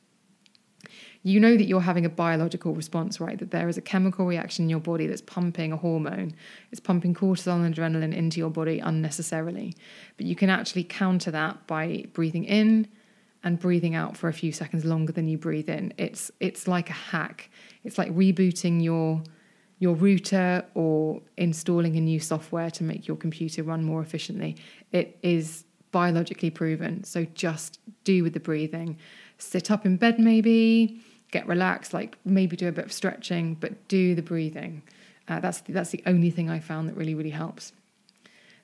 you 1.22 1.40
know 1.40 1.56
that 1.56 1.64
you're 1.64 1.80
having 1.80 2.06
a 2.06 2.08
biological 2.08 2.74
response, 2.74 3.20
right? 3.20 3.38
That 3.38 3.50
there 3.50 3.68
is 3.68 3.76
a 3.76 3.82
chemical 3.82 4.24
reaction 4.26 4.64
in 4.64 4.70
your 4.70 4.80
body 4.80 5.06
that's 5.06 5.20
pumping 5.20 5.72
a 5.72 5.76
hormone. 5.76 6.34
It's 6.70 6.80
pumping 6.80 7.14
cortisol 7.14 7.64
and 7.64 7.74
adrenaline 7.74 8.14
into 8.14 8.38
your 8.38 8.50
body 8.50 8.78
unnecessarily. 8.78 9.74
But 10.16 10.26
you 10.26 10.36
can 10.36 10.48
actually 10.50 10.84
counter 10.84 11.30
that 11.32 11.66
by 11.66 12.04
breathing 12.12 12.44
in 12.44 12.88
and 13.42 13.58
breathing 13.58 13.94
out 13.94 14.16
for 14.16 14.28
a 14.28 14.32
few 14.32 14.52
seconds 14.52 14.84
longer 14.84 15.12
than 15.12 15.28
you 15.28 15.38
breathe 15.38 15.68
in. 15.68 15.92
It's 15.98 16.30
it's 16.40 16.68
like 16.68 16.90
a 16.90 16.94
hack. 16.94 17.50
It's 17.84 17.98
like 17.98 18.14
rebooting 18.14 18.82
your 18.82 19.22
your 19.78 19.94
router 19.94 20.64
or 20.74 21.22
installing 21.36 21.96
a 21.96 22.00
new 22.00 22.20
software 22.20 22.70
to 22.70 22.84
make 22.84 23.06
your 23.06 23.16
computer 23.16 23.62
run 23.62 23.84
more 23.84 24.02
efficiently. 24.02 24.56
It 24.92 25.18
is 25.22 25.64
biologically 25.92 26.50
proven. 26.50 27.04
So 27.04 27.24
just 27.34 27.78
do 28.04 28.22
with 28.22 28.34
the 28.34 28.40
breathing. 28.40 28.98
Sit 29.38 29.70
up 29.70 29.86
in 29.86 29.96
bed 29.96 30.18
maybe, 30.18 31.00
get 31.30 31.46
relaxed, 31.46 31.92
like 31.92 32.16
maybe 32.24 32.56
do 32.56 32.68
a 32.68 32.72
bit 32.72 32.84
of 32.84 32.92
stretching, 32.92 33.54
but 33.54 33.88
do 33.88 34.14
the 34.14 34.22
breathing. 34.22 34.82
Uh, 35.28 35.40
that's 35.40 35.60
that's 35.68 35.90
the 35.90 36.02
only 36.06 36.30
thing 36.30 36.48
I 36.48 36.58
found 36.58 36.88
that 36.88 36.96
really 36.96 37.14
really 37.14 37.30
helps. 37.30 37.72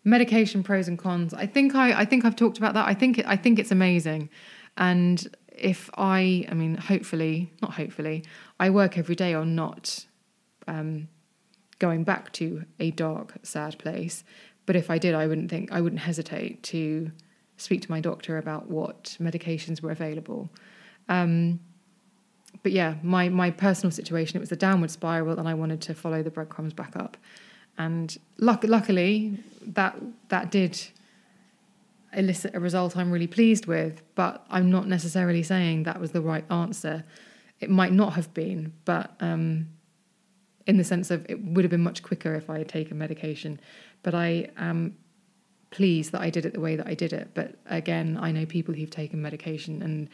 Medication 0.04 0.62
pros 0.62 0.88
and 0.88 0.98
cons. 0.98 1.34
I 1.34 1.46
think 1.46 1.74
I 1.74 2.00
I 2.00 2.04
think 2.04 2.24
I've 2.24 2.36
talked 2.36 2.58
about 2.58 2.74
that. 2.74 2.86
I 2.86 2.94
think 2.94 3.18
it, 3.18 3.26
I 3.26 3.36
think 3.36 3.58
it's 3.58 3.70
amazing, 3.70 4.30
and 4.76 5.26
if 5.48 5.90
I 5.96 6.46
I 6.50 6.54
mean 6.54 6.76
hopefully 6.76 7.52
not 7.62 7.74
hopefully 7.74 8.24
I 8.58 8.70
work 8.70 8.98
every 8.98 9.14
day 9.14 9.34
on 9.34 9.54
not 9.54 10.06
um, 10.66 11.08
going 11.78 12.04
back 12.04 12.32
to 12.32 12.64
a 12.80 12.90
dark, 12.90 13.34
sad 13.42 13.78
place. 13.78 14.24
But 14.66 14.76
if 14.76 14.90
I 14.90 14.98
did, 14.98 15.14
I 15.14 15.26
wouldn't 15.26 15.50
think 15.50 15.70
I 15.70 15.80
wouldn't 15.80 16.00
hesitate 16.00 16.62
to 16.64 17.10
speak 17.56 17.82
to 17.82 17.90
my 17.90 18.00
doctor 18.00 18.38
about 18.38 18.68
what 18.68 19.16
medications 19.20 19.82
were 19.82 19.90
available. 19.90 20.50
Um, 21.08 21.60
but 22.64 22.72
yeah, 22.72 22.94
my 23.02 23.28
my 23.28 23.50
personal 23.50 23.92
situation 23.92 24.36
it 24.38 24.40
was 24.40 24.50
a 24.50 24.56
downward 24.56 24.90
spiral, 24.90 25.38
and 25.38 25.46
I 25.46 25.54
wanted 25.54 25.80
to 25.82 25.94
follow 25.94 26.22
the 26.22 26.30
breadcrumbs 26.30 26.72
back 26.72 26.96
up. 26.96 27.16
And 27.76 28.16
luck- 28.38 28.64
luckily, 28.64 29.38
that 29.66 29.96
that 30.30 30.50
did 30.50 30.82
elicit 32.14 32.54
a 32.54 32.60
result 32.60 32.96
I'm 32.96 33.12
really 33.12 33.26
pleased 33.26 33.66
with. 33.66 34.02
But 34.14 34.44
I'm 34.48 34.70
not 34.70 34.88
necessarily 34.88 35.42
saying 35.42 35.82
that 35.82 36.00
was 36.00 36.12
the 36.12 36.22
right 36.22 36.50
answer. 36.50 37.04
It 37.60 37.68
might 37.70 37.92
not 37.92 38.14
have 38.14 38.32
been, 38.32 38.72
but 38.86 39.14
um, 39.20 39.68
in 40.66 40.78
the 40.78 40.84
sense 40.84 41.10
of 41.10 41.26
it 41.28 41.44
would 41.44 41.64
have 41.64 41.70
been 41.70 41.82
much 41.82 42.02
quicker 42.02 42.34
if 42.34 42.48
I 42.48 42.58
had 42.58 42.68
taken 42.68 42.96
medication. 42.96 43.60
But 44.02 44.14
I 44.14 44.48
am 44.56 44.96
pleased 45.70 46.12
that 46.12 46.22
I 46.22 46.30
did 46.30 46.46
it 46.46 46.54
the 46.54 46.60
way 46.60 46.76
that 46.76 46.86
I 46.86 46.94
did 46.94 47.12
it. 47.12 47.28
But 47.34 47.56
again, 47.66 48.18
I 48.18 48.32
know 48.32 48.46
people 48.46 48.72
who've 48.72 48.90
taken 48.90 49.20
medication 49.20 49.82
and 49.82 50.08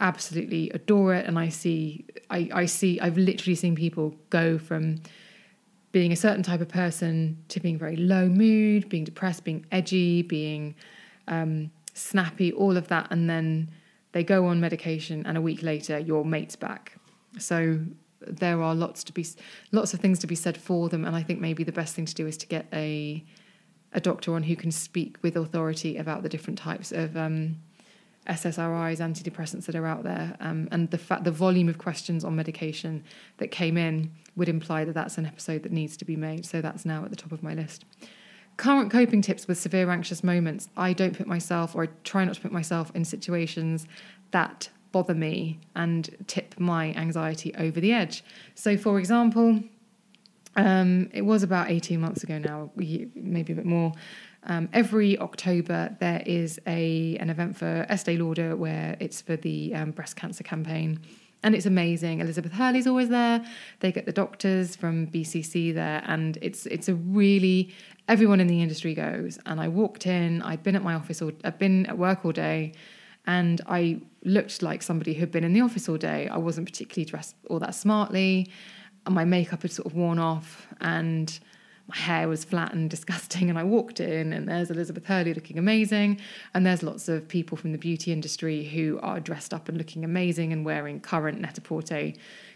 absolutely 0.00 0.70
adore 0.70 1.14
it. 1.14 1.26
And 1.26 1.38
I 1.38 1.48
see, 1.48 2.06
I, 2.30 2.48
I 2.52 2.66
see, 2.66 3.00
I've 3.00 3.18
literally 3.18 3.54
seen 3.54 3.74
people 3.74 4.14
go 4.30 4.58
from 4.58 5.00
being 5.90 6.12
a 6.12 6.16
certain 6.16 6.42
type 6.42 6.60
of 6.60 6.68
person 6.68 7.42
to 7.48 7.60
being 7.60 7.78
very 7.78 7.96
low 7.96 8.28
mood, 8.28 8.88
being 8.88 9.04
depressed, 9.04 9.44
being 9.44 9.66
edgy, 9.72 10.22
being 10.22 10.74
um, 11.26 11.70
snappy, 11.94 12.52
all 12.52 12.76
of 12.76 12.88
that. 12.88 13.08
And 13.10 13.28
then 13.28 13.70
they 14.12 14.22
go 14.22 14.46
on 14.46 14.60
medication, 14.60 15.24
and 15.26 15.36
a 15.36 15.40
week 15.40 15.62
later, 15.62 15.98
your 15.98 16.24
mate's 16.24 16.56
back. 16.56 16.96
So 17.38 17.80
there 18.20 18.62
are 18.62 18.74
lots 18.74 19.04
to 19.04 19.12
be 19.12 19.26
lots 19.72 19.94
of 19.94 20.00
things 20.00 20.18
to 20.18 20.26
be 20.26 20.34
said 20.34 20.56
for 20.56 20.88
them 20.88 21.04
and 21.04 21.14
i 21.14 21.22
think 21.22 21.40
maybe 21.40 21.62
the 21.62 21.72
best 21.72 21.94
thing 21.94 22.04
to 22.04 22.14
do 22.14 22.26
is 22.26 22.36
to 22.36 22.46
get 22.46 22.66
a 22.72 23.24
a 23.92 24.00
doctor 24.00 24.34
on 24.34 24.42
who 24.42 24.56
can 24.56 24.70
speak 24.70 25.16
with 25.22 25.36
authority 25.36 25.96
about 25.96 26.22
the 26.22 26.28
different 26.28 26.58
types 26.58 26.92
of 26.92 27.16
um, 27.16 27.56
SSRIs, 28.28 28.98
antidepressants 28.98 29.64
that 29.66 29.74
are 29.74 29.86
out 29.86 30.04
there, 30.04 30.36
um, 30.40 30.68
and 30.70 30.90
the 30.90 30.98
fact 30.98 31.24
the 31.24 31.30
volume 31.30 31.68
of 31.68 31.78
questions 31.78 32.24
on 32.24 32.36
medication 32.36 33.02
that 33.38 33.50
came 33.50 33.76
in 33.76 34.12
would 34.36 34.48
imply 34.48 34.84
that 34.84 34.94
that's 34.94 35.18
an 35.18 35.26
episode 35.26 35.62
that 35.62 35.72
needs 35.72 35.96
to 35.96 36.04
be 36.04 36.16
made. 36.16 36.44
So 36.46 36.60
that's 36.60 36.84
now 36.84 37.04
at 37.04 37.10
the 37.10 37.16
top 37.16 37.32
of 37.32 37.42
my 37.42 37.54
list. 37.54 37.84
Current 38.56 38.90
coping 38.90 39.22
tips 39.22 39.46
with 39.46 39.58
severe 39.58 39.90
anxious 39.90 40.24
moments. 40.24 40.68
I 40.76 40.92
don't 40.92 41.16
put 41.16 41.26
myself, 41.26 41.74
or 41.74 41.84
I 41.84 41.88
try 42.04 42.24
not 42.24 42.34
to 42.34 42.40
put 42.40 42.52
myself 42.52 42.90
in 42.94 43.04
situations 43.04 43.86
that 44.30 44.68
bother 44.92 45.14
me 45.14 45.60
and 45.74 46.10
tip 46.26 46.58
my 46.58 46.92
anxiety 46.94 47.54
over 47.56 47.80
the 47.80 47.92
edge. 47.92 48.24
So, 48.54 48.76
for 48.76 48.98
example, 48.98 49.62
um, 50.56 51.08
it 51.12 51.22
was 51.22 51.42
about 51.42 51.70
18 51.70 52.00
months 52.00 52.24
ago 52.24 52.38
now, 52.38 52.70
maybe 52.76 53.52
a 53.52 53.56
bit 53.56 53.66
more. 53.66 53.92
Um, 54.44 54.68
every 54.72 55.18
October, 55.18 55.96
there 56.00 56.22
is 56.24 56.60
a 56.66 57.16
an 57.18 57.30
event 57.30 57.56
for 57.56 57.86
Estee 57.88 58.16
Lauder 58.16 58.56
where 58.56 58.96
it's 59.00 59.20
for 59.20 59.36
the 59.36 59.74
um, 59.74 59.90
breast 59.90 60.16
cancer 60.16 60.44
campaign. 60.44 61.00
And 61.42 61.54
it's 61.54 61.66
amazing. 61.66 62.20
Elizabeth 62.20 62.52
Hurley's 62.52 62.88
always 62.88 63.10
there. 63.10 63.44
They 63.78 63.92
get 63.92 64.06
the 64.06 64.12
doctors 64.12 64.74
from 64.74 65.06
BCC 65.06 65.72
there, 65.72 66.02
and 66.06 66.36
it's 66.42 66.66
it's 66.66 66.88
a 66.88 66.94
really 66.94 67.72
everyone 68.08 68.40
in 68.40 68.48
the 68.48 68.60
industry 68.60 68.94
goes. 68.94 69.38
And 69.46 69.60
I 69.60 69.68
walked 69.68 70.06
in. 70.06 70.42
I'd 70.42 70.62
been 70.62 70.74
at 70.74 70.82
my 70.82 70.94
office 70.94 71.22
or 71.22 71.32
I'd 71.44 71.58
been 71.58 71.86
at 71.86 71.96
work 71.96 72.24
all 72.24 72.32
day, 72.32 72.72
and 73.26 73.60
I 73.68 74.00
looked 74.24 74.62
like 74.62 74.82
somebody 74.82 75.14
who'd 75.14 75.30
been 75.30 75.44
in 75.44 75.52
the 75.52 75.60
office 75.60 75.88
all 75.88 75.96
day. 75.96 76.28
I 76.28 76.38
wasn't 76.38 76.66
particularly 76.66 77.04
dressed 77.04 77.36
all 77.48 77.60
that 77.60 77.74
smartly, 77.74 78.50
and 79.06 79.14
my 79.14 79.24
makeup 79.24 79.62
had 79.62 79.70
sort 79.70 79.86
of 79.86 79.94
worn 79.94 80.18
off, 80.18 80.66
and 80.80 81.38
my 81.88 81.96
hair 81.96 82.28
was 82.28 82.44
flat 82.44 82.72
and 82.72 82.88
disgusting. 82.96 83.50
And 83.50 83.58
I 83.58 83.64
walked 83.64 84.00
in, 84.00 84.32
and 84.32 84.48
there's 84.48 84.70
Elizabeth 84.70 85.06
Hurley 85.06 85.34
looking 85.34 85.58
amazing. 85.58 86.20
And 86.54 86.64
there's 86.64 86.82
lots 86.82 87.08
of 87.08 87.28
people 87.28 87.56
from 87.56 87.72
the 87.72 87.78
beauty 87.78 88.12
industry 88.12 88.64
who 88.64 88.98
are 89.02 89.20
dressed 89.20 89.52
up 89.52 89.68
and 89.68 89.76
looking 89.76 90.04
amazing 90.04 90.52
and 90.52 90.64
wearing 90.64 91.00
current 91.00 91.40
net-a-porter 91.40 92.12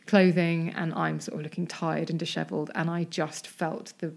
clothing. 0.07 0.70
And 0.76 0.95
I'm 0.95 1.20
sort 1.20 1.39
of 1.39 1.43
looking 1.43 1.66
tired 1.66 2.11
and 2.11 2.18
disheveled. 2.18 2.70
And 2.74 2.89
I 2.89 3.05
just 3.05 3.47
felt 3.47 3.95
the 3.99 4.12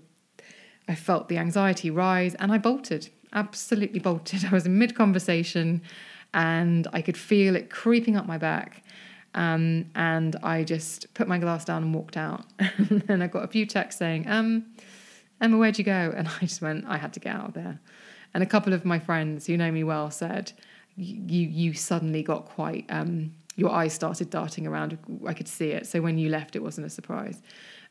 I 0.88 0.96
felt 0.96 1.30
the 1.30 1.38
anxiety 1.38 1.90
rise 1.90 2.36
and 2.36 2.52
I 2.52 2.58
bolted, 2.58 3.10
absolutely 3.34 4.00
bolted. 4.00 4.46
I 4.50 4.50
was 4.50 4.66
in 4.66 4.78
mid 4.78 4.96
conversation 4.96 5.82
and 6.34 6.88
I 6.94 7.02
could 7.02 7.18
feel 7.18 7.56
it 7.56 7.70
creeping 7.70 8.16
up 8.16 8.28
my 8.28 8.38
back. 8.38 8.84
Um, 9.34 9.88
and 9.96 10.38
I 10.44 10.64
just 10.64 11.14
put 11.14 11.28
my 11.28 11.38
glass 11.38 11.66
down 11.66 11.84
and 11.84 11.94
walked 11.94 12.16
out. 12.16 12.46
and 13.10 13.22
I 13.22 13.28
got 13.28 13.44
a 13.44 13.48
few 13.48 13.66
texts 13.66 14.00
saying, 14.00 14.30
um, 14.30 14.66
Emma, 15.42 15.58
where'd 15.58 15.78
you 15.78 15.84
go? 15.84 16.14
And 16.16 16.28
I 16.28 16.40
just 16.42 16.62
went, 16.62 16.86
I 16.88 16.98
had 16.98 17.14
to 17.14 17.20
get 17.20 17.36
out 17.36 17.50
of 17.50 17.54
there. 17.54 17.80
And 18.34 18.44
a 18.44 18.46
couple 18.46 18.74
of 18.74 18.86
my 18.86 19.00
friends 19.00 19.48
who 19.48 19.58
know 19.58 19.72
me 19.72 19.84
well 19.84 20.12
said, 20.12 20.52
you 20.98 21.48
you 21.48 21.74
suddenly 21.74 22.24
got 22.24 22.46
quite 22.46 22.86
um, 22.90 23.34
your 23.56 23.72
eyes 23.72 23.94
started 23.94 24.30
darting 24.30 24.68
around. 24.68 24.98
I 25.26 25.34
could 25.34 25.48
see 25.48 25.72
it. 25.72 25.88
So 25.88 26.02
when 26.02 26.18
you 26.18 26.30
left, 26.30 26.56
it 26.56 26.64
wasn't 26.64 26.88
a 26.88 26.90
surprise. 26.90 27.42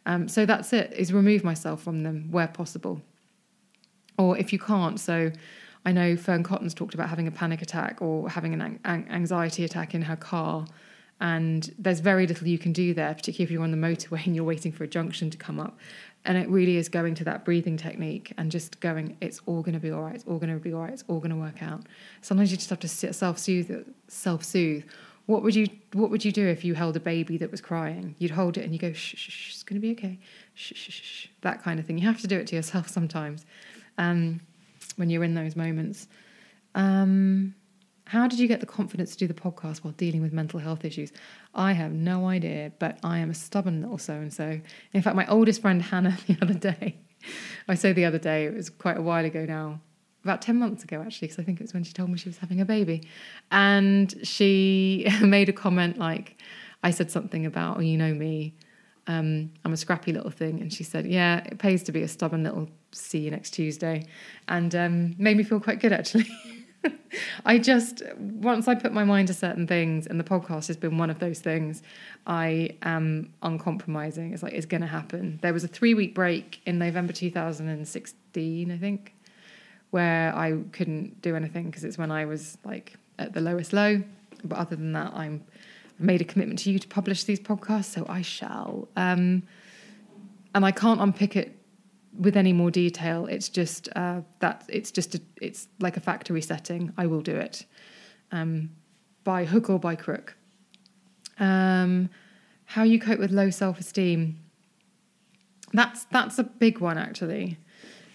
Um, 0.06 0.28
so 0.28 0.44
that's 0.46 0.72
it. 0.72 0.92
Is 0.92 1.12
remove 1.12 1.44
myself 1.44 1.82
from 1.82 2.02
them 2.02 2.28
where 2.30 2.48
possible, 2.48 3.00
or 4.18 4.36
if 4.36 4.52
you 4.52 4.58
can't. 4.58 5.00
So 5.00 5.32
I 5.84 5.92
know 5.92 6.16
Fearne 6.16 6.44
Cotton's 6.44 6.74
talked 6.74 6.94
about 6.94 7.08
having 7.08 7.26
a 7.26 7.30
panic 7.30 7.62
attack 7.62 8.00
or 8.00 8.28
having 8.28 8.54
an 8.54 8.78
an- 8.84 9.06
anxiety 9.10 9.64
attack 9.64 9.94
in 9.94 10.02
her 10.02 10.16
car. 10.16 10.66
And 11.20 11.72
there's 11.78 12.00
very 12.00 12.26
little 12.26 12.46
you 12.48 12.58
can 12.58 12.72
do 12.72 12.92
there, 12.92 13.14
particularly 13.14 13.44
if 13.44 13.50
you're 13.50 13.62
on 13.62 13.70
the 13.70 13.76
motorway 13.76 14.26
and 14.26 14.34
you're 14.34 14.44
waiting 14.44 14.72
for 14.72 14.84
a 14.84 14.88
junction 14.88 15.30
to 15.30 15.38
come 15.38 15.60
up. 15.60 15.78
And 16.26 16.38
it 16.38 16.48
really 16.48 16.76
is 16.76 16.88
going 16.88 17.14
to 17.16 17.24
that 17.24 17.44
breathing 17.44 17.76
technique 17.76 18.32
and 18.38 18.50
just 18.50 18.80
going, 18.80 19.16
it's 19.20 19.40
all 19.46 19.60
going 19.60 19.74
to 19.74 19.80
be 19.80 19.90
all 19.90 20.02
right, 20.02 20.14
it's 20.14 20.24
all 20.24 20.38
going 20.38 20.52
to 20.52 20.58
be 20.58 20.72
all 20.72 20.80
right, 20.80 20.92
it's 20.92 21.04
all 21.06 21.18
going 21.18 21.30
to 21.30 21.36
work 21.36 21.62
out. 21.62 21.82
Sometimes 22.22 22.50
you 22.50 22.56
just 22.56 22.70
have 22.70 22.80
to 22.80 22.88
self 22.88 23.38
soothe, 23.38 23.86
self 24.08 24.42
soothe. 24.42 24.84
What 25.26 25.42
would 25.42 25.54
you 25.54 25.66
What 25.92 26.10
would 26.10 26.24
you 26.24 26.32
do 26.32 26.46
if 26.46 26.64
you 26.64 26.74
held 26.74 26.96
a 26.96 27.00
baby 27.00 27.36
that 27.38 27.50
was 27.50 27.60
crying? 27.60 28.14
You'd 28.18 28.30
hold 28.30 28.56
it 28.56 28.64
and 28.64 28.72
you 28.72 28.78
go, 28.78 28.92
shh, 28.92 29.14
shh, 29.16 29.30
shh 29.30 29.50
it's 29.54 29.62
going 29.62 29.80
to 29.80 29.86
be 29.86 29.92
okay, 29.92 30.18
shh, 30.54 30.72
shh, 30.74 30.90
shh, 30.90 31.26
that 31.42 31.62
kind 31.62 31.78
of 31.78 31.86
thing. 31.86 31.98
You 31.98 32.06
have 32.06 32.20
to 32.20 32.26
do 32.26 32.38
it 32.38 32.46
to 32.48 32.56
yourself 32.56 32.88
sometimes, 32.88 33.44
um, 33.98 34.40
when 34.96 35.10
you're 35.10 35.24
in 35.24 35.34
those 35.34 35.56
moments. 35.56 36.08
Um, 36.74 37.54
how 38.06 38.28
did 38.28 38.38
you 38.38 38.46
get 38.46 38.60
the 38.60 38.66
confidence 38.66 39.12
to 39.12 39.18
do 39.18 39.26
the 39.26 39.34
podcast 39.34 39.78
while 39.78 39.94
dealing 39.94 40.20
with 40.20 40.32
mental 40.32 40.60
health 40.60 40.84
issues? 40.84 41.12
I 41.54 41.72
have 41.72 41.92
no 41.92 42.26
idea, 42.26 42.72
but 42.78 42.98
I 43.02 43.18
am 43.18 43.30
a 43.30 43.34
stubborn 43.34 43.80
little 43.80 43.98
so 43.98 44.14
and 44.14 44.32
so. 44.32 44.60
In 44.92 45.02
fact, 45.02 45.16
my 45.16 45.26
oldest 45.26 45.60
friend 45.60 45.80
Hannah 45.82 46.18
the 46.26 46.36
other 46.42 46.54
day, 46.54 46.96
I 47.68 47.74
say 47.74 47.92
the 47.92 48.04
other 48.04 48.18
day, 48.18 48.46
it 48.46 48.54
was 48.54 48.70
quite 48.70 48.96
a 48.96 49.02
while 49.02 49.24
ago 49.24 49.44
now, 49.44 49.80
about 50.24 50.42
10 50.42 50.56
months 50.56 50.84
ago 50.84 51.00
actually, 51.00 51.28
because 51.28 51.38
I 51.38 51.44
think 51.44 51.60
it 51.60 51.64
was 51.64 51.74
when 51.74 51.84
she 51.84 51.92
told 51.92 52.10
me 52.10 52.18
she 52.18 52.28
was 52.28 52.38
having 52.38 52.60
a 52.60 52.64
baby. 52.64 53.08
And 53.50 54.14
she 54.26 55.06
made 55.20 55.48
a 55.48 55.52
comment 55.52 55.98
like, 55.98 56.40
I 56.82 56.90
said 56.90 57.10
something 57.10 57.46
about, 57.46 57.78
oh, 57.78 57.80
you 57.80 57.96
know 57.96 58.12
me, 58.12 58.54
um, 59.06 59.50
I'm 59.64 59.72
a 59.72 59.76
scrappy 59.76 60.12
little 60.12 60.30
thing. 60.30 60.60
And 60.60 60.72
she 60.72 60.82
said, 60.82 61.06
yeah, 61.06 61.42
it 61.44 61.58
pays 61.58 61.82
to 61.84 61.92
be 61.92 62.02
a 62.02 62.08
stubborn 62.08 62.42
little 62.42 62.68
see 62.92 63.18
you 63.18 63.30
next 63.30 63.50
Tuesday. 63.50 64.06
And 64.48 64.74
um, 64.74 65.14
made 65.18 65.36
me 65.36 65.42
feel 65.42 65.60
quite 65.60 65.80
good 65.80 65.92
actually. 65.92 66.26
I 67.44 67.58
just, 67.58 68.02
once 68.18 68.68
I 68.68 68.74
put 68.74 68.92
my 68.92 69.04
mind 69.04 69.28
to 69.28 69.34
certain 69.34 69.66
things, 69.66 70.06
and 70.06 70.18
the 70.18 70.24
podcast 70.24 70.66
has 70.68 70.76
been 70.76 70.98
one 70.98 71.10
of 71.10 71.18
those 71.18 71.40
things, 71.40 71.82
I 72.26 72.76
am 72.82 73.32
uncompromising. 73.42 74.32
It's 74.32 74.42
like, 74.42 74.52
it's 74.52 74.66
going 74.66 74.80
to 74.80 74.86
happen. 74.86 75.38
There 75.42 75.52
was 75.52 75.64
a 75.64 75.68
three 75.68 75.94
week 75.94 76.14
break 76.14 76.60
in 76.66 76.78
November 76.78 77.12
2016, 77.12 78.70
I 78.70 78.76
think, 78.76 79.14
where 79.90 80.34
I 80.34 80.58
couldn't 80.72 81.22
do 81.22 81.36
anything 81.36 81.66
because 81.66 81.84
it's 81.84 81.98
when 81.98 82.10
I 82.10 82.24
was 82.24 82.58
like 82.64 82.94
at 83.18 83.32
the 83.32 83.40
lowest 83.40 83.72
low. 83.72 84.02
But 84.42 84.58
other 84.58 84.76
than 84.76 84.92
that, 84.92 85.12
I'm 85.14 85.44
I've 85.98 86.04
made 86.04 86.20
a 86.20 86.24
commitment 86.24 86.58
to 86.60 86.72
you 86.72 86.78
to 86.78 86.88
publish 86.88 87.24
these 87.24 87.38
podcasts, 87.38 87.84
so 87.94 88.04
I 88.08 88.22
shall. 88.22 88.88
Um, 88.96 89.44
and 90.54 90.64
I 90.64 90.72
can't 90.72 91.00
unpick 91.00 91.36
it 91.36 91.56
with 92.18 92.36
any 92.36 92.52
more 92.52 92.70
detail. 92.70 93.26
It's 93.26 93.48
just 93.48 93.88
uh, 93.96 94.20
that 94.40 94.64
it's 94.68 94.90
just 94.90 95.14
a, 95.14 95.20
it's 95.40 95.68
like 95.80 95.96
a 95.96 96.00
factory 96.00 96.42
setting. 96.42 96.92
I 96.96 97.06
will 97.06 97.20
do 97.20 97.36
it 97.36 97.64
um, 98.32 98.70
by 99.24 99.44
hook 99.44 99.70
or 99.70 99.78
by 99.78 99.94
crook. 99.94 100.36
Um, 101.38 102.10
how 102.66 102.82
you 102.82 103.00
cope 103.00 103.18
with 103.18 103.30
low 103.30 103.50
self 103.50 103.78
esteem. 103.78 104.40
That's 105.72 106.04
that's 106.04 106.38
a 106.38 106.44
big 106.44 106.78
one 106.78 106.98
actually, 106.98 107.58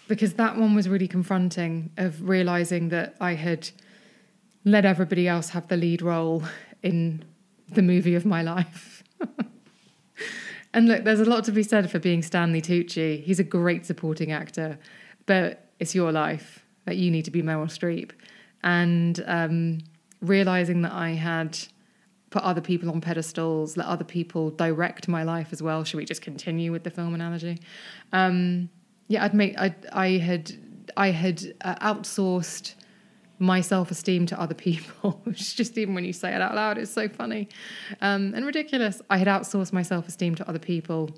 because 0.07 0.33
that 0.35 0.57
one 0.57 0.75
was 0.75 0.87
really 0.87 1.07
confronting 1.07 1.91
of 1.97 2.27
realizing 2.27 2.89
that 2.89 3.15
I 3.19 3.33
had 3.33 3.69
let 4.65 4.85
everybody 4.85 5.27
else 5.27 5.49
have 5.49 5.67
the 5.67 5.77
lead 5.77 6.01
role 6.01 6.43
in 6.83 7.23
the 7.69 7.81
movie 7.81 8.15
of 8.15 8.25
my 8.25 8.41
life. 8.41 9.03
And 10.73 10.87
look, 10.87 11.03
there's 11.03 11.19
a 11.19 11.25
lot 11.25 11.43
to 11.45 11.51
be 11.51 11.63
said 11.63 11.89
for 11.89 11.99
being 11.99 12.21
Stanley 12.21 12.61
Tucci. 12.61 13.23
He's 13.23 13.39
a 13.39 13.43
great 13.43 13.85
supporting 13.85 14.31
actor, 14.31 14.77
but 15.25 15.65
it's 15.79 15.95
your 15.95 16.11
life 16.11 16.65
that 16.85 16.97
you 16.97 17.09
need 17.11 17.25
to 17.25 17.31
be 17.31 17.41
Meryl 17.41 17.65
Streep. 17.65 18.11
And 18.63 19.23
um, 19.25 19.79
realizing 20.21 20.81
that 20.83 20.91
I 20.91 21.11
had 21.11 21.57
put 22.29 22.43
other 22.43 22.61
people 22.61 22.91
on 22.91 23.01
pedestals, 23.01 23.77
let 23.77 23.87
other 23.87 24.03
people 24.03 24.51
direct 24.51 25.07
my 25.07 25.23
life 25.23 25.49
as 25.51 25.63
well. 25.63 25.83
Should 25.83 25.97
we 25.97 26.05
just 26.05 26.21
continue 26.21 26.71
with 26.71 26.83
the 26.83 26.91
film 26.91 27.15
analogy? 27.15 27.59
Um, 28.13 28.69
yeah, 29.07 29.23
I'd 29.23 29.33
make 29.33 29.57
I 29.57 29.73
I 29.91 30.09
had 30.17 30.53
I 30.95 31.09
had 31.09 31.55
uh, 31.61 31.75
outsourced 31.75 32.75
my 33.39 33.61
self 33.61 33.89
esteem 33.89 34.25
to 34.27 34.39
other 34.39 34.53
people. 34.53 35.21
Just 35.31 35.77
even 35.77 35.95
when 35.95 36.03
you 36.03 36.13
say 36.13 36.35
it 36.35 36.41
out 36.41 36.53
loud, 36.53 36.77
it's 36.77 36.91
so 36.91 37.07
funny 37.07 37.47
um, 38.01 38.33
and 38.35 38.45
ridiculous. 38.45 39.01
I 39.09 39.17
had 39.17 39.27
outsourced 39.27 39.73
my 39.73 39.81
self 39.81 40.07
esteem 40.07 40.35
to 40.35 40.47
other 40.47 40.59
people, 40.59 41.09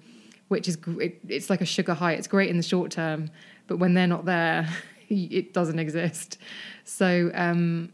which 0.48 0.68
is 0.68 0.78
it, 1.00 1.20
it's 1.28 1.50
like 1.50 1.62
a 1.62 1.66
sugar 1.66 1.96
high. 1.96 2.14
It's 2.14 2.28
great 2.28 2.50
in 2.50 2.58
the 2.58 2.64
short 2.64 2.92
term, 2.92 3.32
but 3.68 3.78
when 3.78 3.96
they're 3.96 4.08
not 4.08 4.26
there, 4.26 4.70
it 5.10 5.54
doesn't 5.54 5.80
exist. 5.80 6.38
So 6.86 7.32
um, 7.34 7.92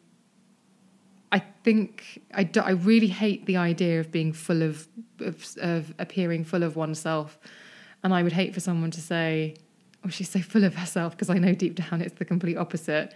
I 1.32 1.40
think 1.64 2.22
I, 2.34 2.44
do, 2.44 2.60
I 2.60 2.72
really 2.72 3.08
hate 3.08 3.46
the 3.46 3.58
idea 3.58 4.00
of 4.00 4.12
being 4.12 4.34
full 4.34 4.62
of, 4.62 4.88
of, 5.20 5.56
of 5.58 5.94
appearing 6.00 6.44
full 6.44 6.64
of 6.64 6.76
oneself, 6.76 7.40
and 8.04 8.14
I 8.14 8.24
would 8.24 8.34
hate 8.34 8.54
for 8.54 8.60
someone 8.60 8.92
to 8.92 9.02
say, 9.02 9.56
"Oh, 10.06 10.10
she's 10.10 10.30
so 10.30 10.42
full 10.42 10.66
of 10.66 10.76
herself," 10.76 11.14
because 11.14 11.30
I 11.30 11.38
know 11.38 11.54
deep 11.54 11.76
down 11.76 12.02
it's 12.02 12.16
the 12.16 12.26
complete 12.26 12.58
opposite 12.58 13.14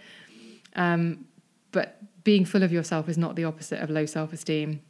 um, 0.76 1.26
but 1.70 1.98
being 2.24 2.44
full 2.44 2.62
of 2.62 2.72
yourself 2.72 3.08
is 3.08 3.18
not 3.18 3.36
the 3.36 3.44
opposite 3.44 3.80
of 3.80 3.90
low 3.90 4.06
self 4.06 4.32
esteem, 4.32 4.80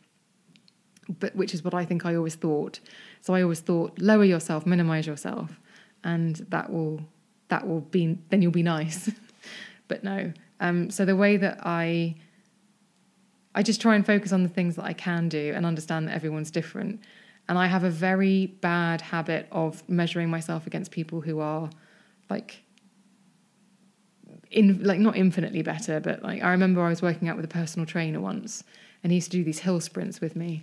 but 1.19 1.35
which 1.35 1.55
is 1.55 1.65
what 1.65 1.75
I 1.75 1.85
think 1.85 2.05
I 2.05 2.15
always 2.15 2.35
thought. 2.35 2.81
So 3.21 3.35
I 3.35 3.43
always 3.43 3.61
thought 3.61 3.99
lower 3.99 4.25
yourself, 4.25 4.67
minimize 4.67 5.07
yourself, 5.07 5.61
and 6.05 6.37
that 6.49 6.73
will 6.73 7.01
that 7.49 7.67
will 7.67 7.81
be 7.81 8.19
then 8.31 8.43
you'll 8.43 8.53
be 8.53 8.63
nice. 8.63 9.11
but 9.89 10.05
no. 10.05 10.33
Um, 10.61 10.91
so 10.91 11.05
the 11.05 11.17
way 11.17 11.37
that 11.37 11.61
I 11.63 12.17
I 13.55 13.63
just 13.63 13.81
try 13.81 13.95
and 13.95 14.05
focus 14.05 14.33
on 14.33 14.43
the 14.43 14.49
things 14.49 14.77
that 14.77 14.85
I 14.85 14.93
can 14.93 15.29
do 15.29 15.53
and 15.55 15.67
understand 15.67 16.09
that 16.09 16.15
everyone's 16.15 16.51
different. 16.51 17.01
And 17.49 17.59
I 17.59 17.67
have 17.67 17.85
a 17.85 17.91
very 17.91 18.47
bad 18.47 19.01
habit 19.01 19.49
of 19.51 19.87
measuring 19.89 20.31
myself 20.31 20.67
against 20.67 20.91
people 20.91 21.21
who 21.21 21.41
are 21.41 21.69
like 22.31 22.63
in 24.53 24.83
like 24.83 25.01
not 25.01 25.17
infinitely 25.17 25.63
better, 25.63 26.01
but 26.01 26.23
like 26.23 26.43
I 26.43 26.51
remember 26.51 26.83
I 26.83 26.89
was 26.89 27.03
working 27.03 27.29
out 27.29 27.37
with 27.37 27.45
a 27.45 27.49
personal 27.49 27.87
trainer 27.87 28.21
once, 28.21 28.63
and 29.03 29.11
he 29.11 29.17
used 29.17 29.31
to 29.31 29.37
do 29.39 29.45
these 29.45 29.61
hill 29.61 29.81
sprints 29.81 30.21
with 30.21 30.37
me, 30.37 30.63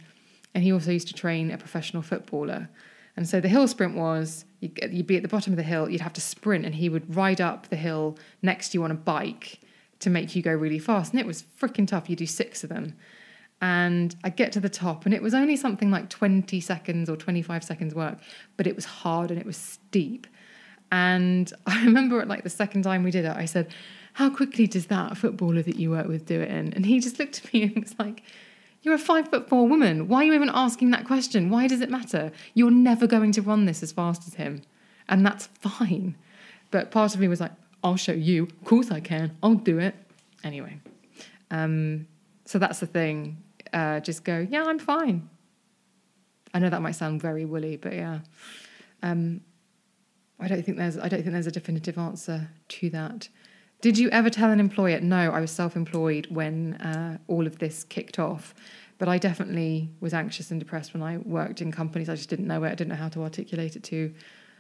and 0.54 0.64
he 0.64 0.72
also 0.72 0.92
used 0.92 1.08
to 1.08 1.14
train 1.14 1.52
a 1.52 1.58
professional 1.58 2.02
footballer. 2.02 2.70
And 3.18 3.28
so 3.28 3.42
the 3.42 3.50
hill 3.50 3.68
sprint 3.68 3.96
was 3.96 4.46
you'd 4.62 5.08
be 5.08 5.18
at 5.18 5.24
the 5.24 5.28
bottom 5.28 5.52
of 5.52 5.58
the 5.58 5.64
hill, 5.64 5.90
you'd 5.90 6.02
have 6.02 6.14
to 6.14 6.22
sprint, 6.22 6.66
and 6.66 6.76
he 6.76 6.88
would 6.88 7.16
ride 7.16 7.42
up 7.42 7.68
the 7.68 7.76
hill 7.76 8.18
next 8.42 8.70
to 8.70 8.78
you 8.78 8.84
on 8.84 8.92
a 8.92 8.96
bike 8.96 9.60
to 10.00 10.10
make 10.10 10.36
you 10.36 10.42
go 10.42 10.54
really 10.54 10.80
fast. 10.80 11.12
And 11.12 11.20
it 11.20 11.26
was 11.26 11.44
freaking 11.60 11.88
tough. 11.88 12.10
You 12.10 12.16
do 12.16 12.26
six 12.26 12.64
of 12.64 12.70
them. 12.70 12.96
And 13.62 14.16
I 14.24 14.30
get 14.30 14.54
to 14.54 14.62
the 14.62 14.70
top, 14.70 15.06
and 15.06 15.14
it 15.14 15.22
was 15.22 15.34
only 15.34 15.58
something 15.58 15.92
like 15.92 16.08
20 16.08 16.62
seconds 16.62 17.10
or 17.10 17.18
25 17.18 17.62
seconds 17.62 17.94
work, 17.94 18.20
but 18.56 18.68
it 18.68 18.76
was 18.76 18.86
hard 18.86 19.32
and 19.32 19.40
it 19.40 19.46
was 19.46 19.58
steep. 19.58 20.28
And 20.92 21.52
I 21.66 21.84
remember 21.84 22.24
like 22.26 22.44
the 22.44 22.50
second 22.50 22.84
time 22.84 23.04
we 23.04 23.12
did 23.12 23.26
it, 23.26 23.36
I 23.36 23.46
said, 23.46 23.74
How 24.14 24.30
quickly 24.30 24.68
does 24.68 24.88
that 24.88 25.18
footballer 25.18 25.62
that 25.62 25.76
you 25.78 25.92
work 25.92 26.08
with 26.08 26.26
do 26.26 26.42
it 26.42 26.50
in? 26.50 26.74
And 26.74 26.86
he 26.86 27.00
just 27.00 27.20
looked 27.20 27.44
at 27.44 27.54
me 27.54 27.64
and 27.76 27.84
was 27.84 27.98
like, 28.00 28.24
You're 28.82 28.96
a 28.96 29.00
five 29.00 29.30
foot 29.30 29.50
four 29.50 29.68
woman. 29.68 30.08
Why 30.08 30.20
are 30.20 30.26
you 30.26 30.34
even 30.34 30.52
asking 30.54 30.92
that 30.92 31.06
question? 31.06 31.50
Why 31.50 31.68
does 31.68 31.82
it 31.82 31.90
matter? 31.90 32.32
You're 32.54 32.72
never 32.72 33.08
going 33.08 33.32
to 33.34 33.42
run 33.42 33.66
this 33.66 33.84
as 33.84 33.92
fast 33.92 34.28
as 34.28 34.36
him. 34.36 34.62
And 35.08 35.26
that's 35.26 35.48
fine. 35.60 36.16
But 36.72 36.92
part 36.92 37.16
of 37.16 37.22
me 37.22 37.28
was 37.28 37.42
like, 37.42 37.52
I'll 37.84 37.96
show 37.96 38.14
you. 38.14 38.44
Of 38.44 38.66
course 38.66 38.92
I 38.92 39.00
can. 39.00 39.36
I'll 39.42 39.56
do 39.56 39.80
it. 39.80 39.96
Anyway. 40.44 40.80
Um, 41.52 42.08
so 42.46 42.60
that's 42.60 42.80
the 42.80 42.86
thing. 42.86 43.38
Uh, 43.74 44.00
just 44.00 44.24
go, 44.24 44.46
yeah, 44.50 44.64
I'm 44.66 44.80
fine. 44.80 45.30
I 46.54 46.60
know 46.60 46.70
that 46.70 46.82
might 46.82 46.94
sound 46.94 47.22
very 47.22 47.46
woolly, 47.46 47.78
but 47.78 47.94
yeah. 47.94 48.20
Um, 49.04 49.42
I 50.40 50.48
don't 50.48 50.64
think 50.64 50.78
there's 50.78 50.98
I 50.98 51.10
don't 51.10 51.22
think 51.22 51.34
there's 51.34 51.48
a 51.48 51.52
definitive 51.52 51.98
answer 51.98 52.50
to 52.68 52.90
that. 52.92 53.30
Did 53.82 53.98
you 53.98 54.10
ever 54.10 54.30
tell 54.30 54.52
an 54.52 54.60
employer? 54.60 55.00
No, 55.00 55.32
I 55.32 55.40
was 55.40 55.52
self-employed 55.52 56.28
when 56.30 56.76
uh, 56.76 57.18
all 57.28 57.48
of 57.48 57.60
this 57.60 57.86
kicked 57.86 58.20
off, 58.20 58.54
but 58.98 59.08
I 59.08 59.18
definitely 59.18 59.90
was 60.02 60.14
anxious 60.14 60.52
and 60.52 60.60
depressed 60.60 60.94
when 60.94 61.02
I 61.02 61.18
worked 61.18 61.62
in 61.62 61.72
companies. 61.72 62.10
I 62.10 62.16
just 62.16 62.30
didn't 62.30 62.48
know 62.48 62.64
it. 62.66 62.72
I 62.72 62.76
didn't 62.76 62.90
know 62.90 62.96
how 62.96 63.10
to 63.10 63.24
articulate 63.24 63.78
it 63.78 63.84
to. 63.86 64.14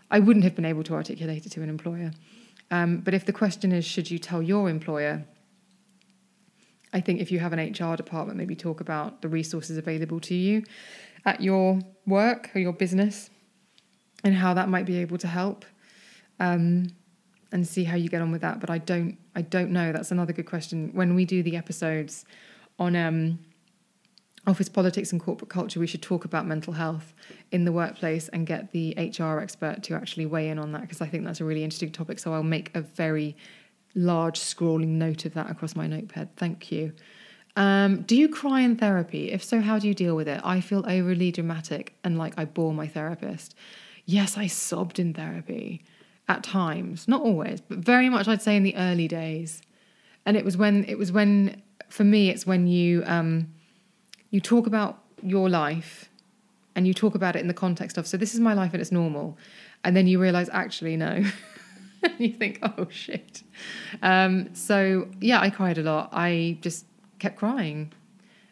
I 0.10 0.20
wouldn't 0.20 0.46
have 0.46 0.56
been 0.56 0.66
able 0.66 0.84
to 0.84 0.94
articulate 0.94 1.46
it 1.46 1.52
to 1.52 1.62
an 1.62 1.70
employer. 1.70 2.12
Um, 2.72 3.00
but 3.00 3.14
if 3.14 3.26
the 3.26 3.34
question 3.34 3.72
is, 3.74 3.84
should 3.84 4.10
you 4.10 4.20
tell 4.20 4.42
your 4.42 4.70
employer? 4.70 5.26
I 6.94 7.02
think 7.02 7.20
if 7.20 7.30
you 7.30 7.40
have 7.40 7.54
an 7.54 7.60
HR 7.60 7.96
department, 7.96 8.38
maybe 8.38 8.56
talk 8.56 8.80
about 8.80 9.22
the 9.22 9.28
resources 9.28 9.78
available 9.78 10.20
to 10.22 10.34
you 10.34 10.64
at 11.26 11.42
your 11.42 11.80
work 12.08 12.50
or 12.56 12.60
your 12.60 12.74
business 12.74 13.30
and 14.24 14.36
how 14.36 14.54
that 14.54 14.70
might 14.70 14.86
be 14.86 14.98
able 14.98 15.18
to 15.18 15.28
help 15.28 15.66
um, 16.40 16.88
and 17.52 17.68
see 17.68 17.84
how 17.84 17.96
you 17.96 18.10
get 18.10 18.22
on 18.22 18.32
with 18.32 18.42
that. 18.42 18.60
But 18.60 18.70
I 18.70 18.78
don't, 18.78 19.18
I 19.36 19.42
don't 19.42 19.72
know. 19.72 19.92
That's 19.92 20.12
another 20.12 20.34
good 20.34 20.46
question. 20.46 20.92
When 20.94 21.16
we 21.16 21.26
do 21.26 21.42
the 21.44 21.56
episodes 21.56 22.26
on 22.78 22.96
um, 22.96 23.40
office 24.48 24.70
politics 24.70 25.12
and 25.12 25.22
corporate 25.22 25.50
culture, 25.50 25.80
we 25.80 25.88
should 25.88 26.02
talk 26.02 26.26
about 26.26 26.46
mental 26.46 26.74
health 26.74 27.14
in 27.52 27.66
the 27.66 27.72
workplace 27.72 28.28
and 28.30 28.46
get 28.46 28.72
the 28.72 28.94
HR 28.98 29.40
expert 29.40 29.84
to 29.84 29.96
actually 29.96 30.26
weigh 30.26 30.50
in 30.50 30.60
on 30.60 30.72
that 30.74 30.82
because 30.82 31.02
I 31.02 31.08
think 31.08 31.26
that's 31.26 31.42
a 31.42 31.46
really 31.46 31.64
interesting 31.64 31.92
topic. 31.92 32.20
So 32.20 32.34
I'll 32.34 32.44
make 32.44 32.76
a 32.76 32.82
very 32.82 33.36
large 33.96 34.40
scrawling 34.40 34.98
note 34.98 35.26
of 35.26 35.34
that 35.34 35.50
across 35.50 35.76
my 35.76 35.88
notepad. 35.88 36.36
Thank 36.36 36.72
you. 36.72 36.94
Um, 37.56 38.04
do 38.04 38.16
you 38.16 38.30
cry 38.30 38.62
in 38.62 38.78
therapy? 38.78 39.32
If 39.32 39.44
so, 39.44 39.60
how 39.60 39.80
do 39.80 39.88
you 39.88 39.94
deal 39.94 40.16
with 40.16 40.28
it? 40.28 40.40
I 40.44 40.62
feel 40.62 40.86
overly 40.88 41.32
dramatic 41.32 41.96
and 42.04 42.18
like 42.18 42.34
I 42.38 42.46
bore 42.46 42.74
my 42.74 42.88
therapist. 42.88 43.56
Yes, 44.10 44.40
I 44.40 44.48
sobbed 44.48 44.98
in 44.98 45.14
therapy 45.14 45.84
at 46.28 46.42
times, 46.44 47.08
not 47.08 47.22
always, 47.22 47.62
but 47.62 47.78
very 47.78 48.10
much 48.10 48.28
I'd 48.28 48.42
say 48.42 48.56
in 48.56 48.64
the 48.64 48.76
early 48.76 49.08
days. 49.08 49.62
And 50.26 50.36
it 50.36 50.44
was 50.44 50.58
when 50.58 50.84
it 50.86 50.98
was 50.98 51.12
when 51.12 51.62
for 51.90 52.04
me 52.04 52.32
it's 52.32 52.44
when 52.44 52.66
you 52.66 53.04
um, 53.06 53.54
you 54.32 54.42
talk 54.42 54.66
about 54.66 55.04
your 55.22 55.48
life 55.48 56.10
and 56.76 56.88
you 56.88 56.94
talk 56.96 57.14
about 57.14 57.36
it 57.36 57.40
in 57.40 57.48
the 57.48 57.54
context 57.54 58.00
of 58.00 58.08
so 58.08 58.18
this 58.18 58.34
is 58.34 58.40
my 58.40 58.56
life 58.56 58.74
and 58.74 58.82
it's 58.82 58.92
normal, 58.92 59.38
and 59.84 59.96
then 59.96 60.08
you 60.08 60.20
realize 60.20 60.50
actually 60.52 60.98
no. 60.98 61.24
And 62.02 62.16
you 62.18 62.34
think, 62.34 62.60
oh 62.64 62.88
shit. 62.90 63.44
Um, 64.02 64.56
so 64.56 65.08
yeah, 65.22 65.40
I 65.40 65.52
cried 65.52 65.78
a 65.78 65.84
lot. 65.84 66.10
I 66.14 66.58
just 66.62 66.86
kept 67.20 67.36
crying 67.36 67.92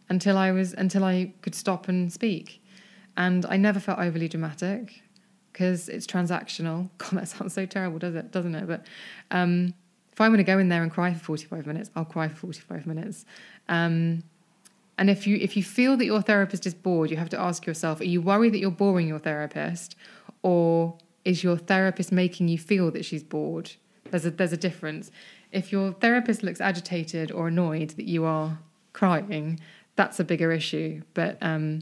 until 0.07 0.37
I 0.37 0.51
was 0.51 0.73
until 0.73 1.03
I 1.03 1.33
could 1.41 1.55
stop 1.55 1.87
and 1.87 2.13
speak, 2.13 2.61
and 3.15 3.43
I 3.43 3.57
never 3.57 3.79
felt 3.79 3.97
overly 3.97 4.27
dramatic 4.27 5.01
because 5.57 5.89
it's 5.89 6.05
transactional. 6.05 6.89
God, 6.99 7.11
that 7.13 7.27
sounds 7.27 7.53
so 7.53 7.65
terrible, 7.65 7.97
does 7.97 8.13
it? 8.13 8.31
Doesn't 8.31 8.53
it? 8.53 8.67
But 8.67 8.85
um, 9.31 9.73
if 10.11 10.21
I'm 10.21 10.29
going 10.29 10.37
to 10.37 10.43
go 10.43 10.59
in 10.59 10.69
there 10.69 10.83
and 10.83 10.91
cry 10.91 11.11
for 11.13 11.19
45 11.19 11.65
minutes, 11.65 11.89
I'll 11.95 12.05
cry 12.05 12.27
for 12.27 12.35
45 12.35 12.85
minutes. 12.85 13.25
Um, 13.67 14.23
and 14.99 15.09
if 15.09 15.25
you 15.25 15.37
if 15.37 15.55
you 15.57 15.63
feel 15.63 15.97
that 15.97 16.05
your 16.05 16.21
therapist 16.21 16.65
is 16.65 16.73
bored, 16.73 17.11
you 17.11 17.17
have 17.17 17.29
to 17.29 17.39
ask 17.39 17.65
yourself: 17.65 17.99
Are 18.01 18.05
you 18.05 18.21
worried 18.21 18.53
that 18.53 18.59
you're 18.59 18.71
boring 18.71 19.07
your 19.07 19.19
therapist, 19.19 19.95
or 20.41 20.97
is 21.23 21.43
your 21.43 21.57
therapist 21.57 22.11
making 22.11 22.47
you 22.47 22.57
feel 22.57 22.89
that 22.91 23.05
she's 23.05 23.23
bored? 23.23 23.71
There's 24.09 24.25
a 24.25 24.31
there's 24.31 24.53
a 24.53 24.57
difference. 24.57 25.11
If 25.51 25.71
your 25.71 25.93
therapist 25.93 26.41
looks 26.41 26.59
agitated 26.59 27.31
or 27.31 27.47
annoyed 27.47 27.91
that 27.91 28.05
you 28.05 28.25
are 28.25 28.59
crying, 28.93 29.59
that's 29.95 30.19
a 30.19 30.23
bigger 30.23 30.51
issue. 30.51 31.03
But 31.13 31.37
um, 31.41 31.81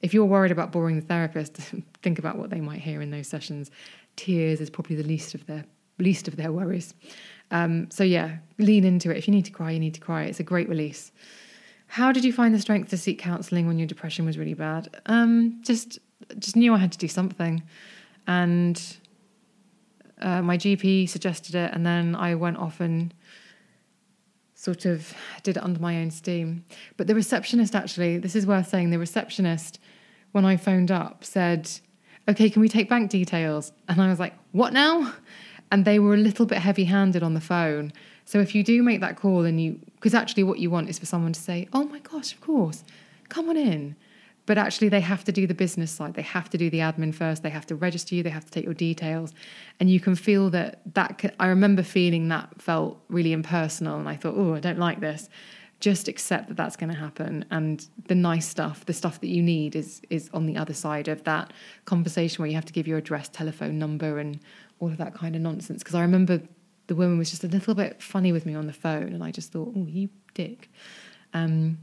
if 0.00 0.14
you're 0.14 0.24
worried 0.24 0.52
about 0.52 0.72
boring 0.72 0.96
the 0.96 1.06
therapist, 1.06 1.56
think 2.02 2.18
about 2.18 2.36
what 2.38 2.50
they 2.50 2.60
might 2.60 2.80
hear 2.80 3.00
in 3.02 3.10
those 3.10 3.28
sessions. 3.28 3.70
Tears 4.16 4.60
is 4.60 4.70
probably 4.70 4.96
the 4.96 5.02
least 5.02 5.34
of 5.34 5.46
their 5.46 5.64
least 5.98 6.28
of 6.28 6.36
their 6.36 6.52
worries. 6.52 6.94
Um, 7.50 7.90
so 7.90 8.04
yeah, 8.04 8.36
lean 8.58 8.84
into 8.84 9.10
it. 9.10 9.16
If 9.16 9.26
you 9.26 9.34
need 9.34 9.46
to 9.46 9.50
cry, 9.50 9.72
you 9.72 9.80
need 9.80 9.94
to 9.94 10.00
cry. 10.00 10.24
It's 10.24 10.38
a 10.38 10.44
great 10.44 10.68
release. 10.68 11.10
How 11.88 12.12
did 12.12 12.24
you 12.24 12.32
find 12.32 12.54
the 12.54 12.60
strength 12.60 12.90
to 12.90 12.96
seek 12.96 13.18
counselling 13.18 13.66
when 13.66 13.78
your 13.78 13.88
depression 13.88 14.24
was 14.24 14.38
really 14.38 14.54
bad? 14.54 15.00
Um, 15.06 15.60
just 15.62 15.98
just 16.38 16.56
knew 16.56 16.74
I 16.74 16.78
had 16.78 16.92
to 16.92 16.98
do 16.98 17.08
something 17.08 17.62
and 18.26 18.98
uh, 20.20 20.42
my 20.42 20.56
GP 20.56 21.08
suggested 21.08 21.54
it, 21.54 21.72
and 21.72 21.84
then 21.84 22.14
I 22.14 22.34
went 22.34 22.56
off 22.56 22.80
and 22.80 23.14
sort 24.54 24.84
of 24.84 25.14
did 25.42 25.56
it 25.56 25.62
under 25.62 25.80
my 25.80 25.96
own 25.98 26.10
steam. 26.10 26.64
But 26.96 27.06
the 27.06 27.14
receptionist 27.14 27.74
actually, 27.74 28.18
this 28.18 28.34
is 28.34 28.46
worth 28.46 28.68
saying, 28.68 28.90
the 28.90 28.98
receptionist, 28.98 29.78
when 30.32 30.44
I 30.44 30.56
phoned 30.56 30.90
up, 30.90 31.24
said, 31.24 31.70
Okay, 32.28 32.50
can 32.50 32.60
we 32.60 32.68
take 32.68 32.88
bank 32.88 33.10
details? 33.10 33.72
And 33.88 34.00
I 34.00 34.08
was 34.08 34.18
like, 34.18 34.34
What 34.52 34.72
now? 34.72 35.12
And 35.70 35.84
they 35.84 35.98
were 35.98 36.14
a 36.14 36.18
little 36.18 36.46
bit 36.46 36.58
heavy 36.58 36.84
handed 36.84 37.22
on 37.22 37.34
the 37.34 37.40
phone. 37.40 37.92
So 38.24 38.40
if 38.40 38.54
you 38.54 38.62
do 38.62 38.82
make 38.82 39.00
that 39.00 39.16
call 39.16 39.44
and 39.44 39.60
you, 39.60 39.80
because 39.94 40.14
actually 40.14 40.44
what 40.44 40.58
you 40.58 40.70
want 40.70 40.88
is 40.88 40.98
for 40.98 41.06
someone 41.06 41.32
to 41.32 41.40
say, 41.40 41.68
Oh 41.72 41.84
my 41.84 41.98
gosh, 42.00 42.32
of 42.32 42.40
course, 42.40 42.84
come 43.28 43.48
on 43.48 43.56
in 43.56 43.96
but 44.48 44.56
actually 44.56 44.88
they 44.88 45.00
have 45.00 45.24
to 45.24 45.30
do 45.30 45.46
the 45.46 45.54
business 45.54 45.92
side 45.92 46.14
they 46.14 46.22
have 46.22 46.48
to 46.48 46.56
do 46.56 46.70
the 46.70 46.78
admin 46.78 47.14
first 47.14 47.42
they 47.42 47.50
have 47.50 47.66
to 47.66 47.76
register 47.76 48.14
you 48.14 48.22
they 48.22 48.30
have 48.30 48.46
to 48.46 48.50
take 48.50 48.64
your 48.64 48.74
details 48.74 49.34
and 49.78 49.90
you 49.90 50.00
can 50.00 50.14
feel 50.14 50.48
that 50.48 50.80
that 50.94 51.34
i 51.38 51.46
remember 51.46 51.82
feeling 51.82 52.28
that 52.28 52.48
felt 52.60 52.98
really 53.08 53.32
impersonal 53.32 54.00
and 54.00 54.08
i 54.08 54.16
thought 54.16 54.34
oh 54.36 54.54
i 54.54 54.60
don't 54.60 54.78
like 54.78 55.00
this 55.00 55.28
just 55.80 56.08
accept 56.08 56.48
that 56.48 56.56
that's 56.56 56.76
going 56.76 56.90
to 56.90 56.98
happen 56.98 57.44
and 57.50 57.86
the 58.06 58.14
nice 58.14 58.48
stuff 58.48 58.84
the 58.86 58.92
stuff 58.92 59.20
that 59.20 59.28
you 59.28 59.42
need 59.42 59.76
is 59.76 60.02
is 60.10 60.28
on 60.34 60.46
the 60.46 60.56
other 60.56 60.74
side 60.74 61.06
of 61.08 61.22
that 61.24 61.52
conversation 61.84 62.42
where 62.42 62.48
you 62.48 62.54
have 62.54 62.64
to 62.64 62.72
give 62.72 62.88
your 62.88 62.98
address 62.98 63.28
telephone 63.28 63.78
number 63.78 64.18
and 64.18 64.40
all 64.80 64.88
of 64.88 64.96
that 64.96 65.14
kind 65.14 65.36
of 65.36 65.42
nonsense 65.42 65.82
because 65.82 65.94
i 65.94 66.00
remember 66.00 66.40
the 66.88 66.94
woman 66.94 67.16
was 67.16 67.30
just 67.30 67.44
a 67.44 67.48
little 67.48 67.74
bit 67.74 68.02
funny 68.02 68.32
with 68.32 68.44
me 68.44 68.54
on 68.54 68.66
the 68.66 68.72
phone 68.72 69.12
and 69.12 69.22
i 69.22 69.30
just 69.30 69.52
thought 69.52 69.72
oh 69.76 69.86
you 69.86 70.08
dick 70.34 70.68
um, 71.34 71.78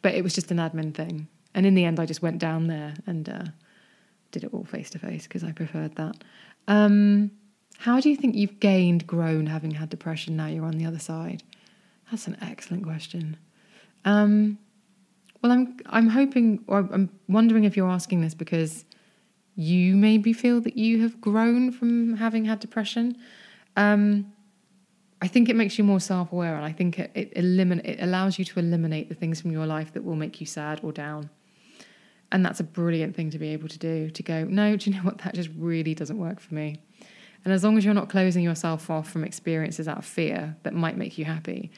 but 0.00 0.14
it 0.14 0.22
was 0.22 0.32
just 0.32 0.50
an 0.52 0.58
admin 0.58 0.94
thing 0.94 1.26
and 1.56 1.64
in 1.64 1.74
the 1.74 1.86
end, 1.86 1.98
I 1.98 2.04
just 2.04 2.20
went 2.20 2.38
down 2.38 2.66
there 2.66 2.94
and 3.06 3.28
uh, 3.28 3.44
did 4.30 4.44
it 4.44 4.50
all 4.52 4.64
face 4.64 4.90
to 4.90 4.98
face 4.98 5.26
because 5.26 5.42
I 5.42 5.52
preferred 5.52 5.96
that. 5.96 6.22
Um, 6.68 7.30
how 7.78 7.98
do 7.98 8.10
you 8.10 8.16
think 8.16 8.36
you've 8.36 8.60
gained, 8.60 9.06
grown, 9.06 9.46
having 9.46 9.70
had 9.70 9.88
depression? 9.88 10.36
Now 10.36 10.48
you're 10.48 10.66
on 10.66 10.76
the 10.76 10.84
other 10.84 10.98
side. 10.98 11.42
That's 12.10 12.26
an 12.26 12.36
excellent 12.40 12.84
question. 12.84 13.36
Um, 14.04 14.58
well, 15.42 15.52
I'm 15.52 15.76
I'm 15.86 16.08
hoping, 16.08 16.64
or 16.66 16.88
I'm 16.92 17.10
wondering 17.28 17.64
if 17.64 17.76
you're 17.76 17.90
asking 17.90 18.20
this 18.20 18.34
because 18.34 18.84
you 19.56 19.96
maybe 19.96 20.32
feel 20.32 20.60
that 20.60 20.76
you 20.76 21.02
have 21.02 21.20
grown 21.20 21.72
from 21.72 22.16
having 22.16 22.44
had 22.44 22.60
depression. 22.60 23.16
Um, 23.76 24.32
I 25.20 25.28
think 25.28 25.48
it 25.48 25.56
makes 25.56 25.78
you 25.78 25.84
more 25.84 26.00
self-aware, 26.00 26.54
and 26.54 26.64
I 26.64 26.72
think 26.72 26.98
it 26.98 27.10
it, 27.14 27.34
elimin- 27.34 27.84
it 27.84 27.98
allows 28.00 28.38
you 28.38 28.44
to 28.44 28.58
eliminate 28.58 29.08
the 29.08 29.14
things 29.14 29.40
from 29.40 29.50
your 29.50 29.66
life 29.66 29.92
that 29.94 30.04
will 30.04 30.16
make 30.16 30.40
you 30.40 30.46
sad 30.46 30.80
or 30.82 30.92
down. 30.92 31.30
And 32.32 32.44
that's 32.44 32.60
a 32.60 32.64
brilliant 32.64 33.14
thing 33.14 33.30
to 33.30 33.38
be 33.38 33.48
able 33.48 33.68
to 33.68 33.78
do 33.78 34.10
to 34.10 34.22
go, 34.22 34.44
no, 34.44 34.76
do 34.76 34.90
you 34.90 34.96
know 34.96 35.02
what? 35.02 35.18
That 35.18 35.34
just 35.34 35.50
really 35.56 35.94
doesn't 35.94 36.18
work 36.18 36.40
for 36.40 36.54
me. 36.54 36.80
And 37.46 37.52
as 37.52 37.62
long 37.62 37.78
as 37.78 37.84
you're 37.84 37.94
not 37.94 38.08
closing 38.08 38.42
yourself 38.42 38.90
off 38.90 39.08
from 39.08 39.22
experiences 39.22 39.86
out 39.86 39.98
of 39.98 40.04
fear 40.04 40.56
that 40.64 40.74
might 40.74 40.96
make 40.96 41.16
you 41.16 41.24
happy, 41.24 41.70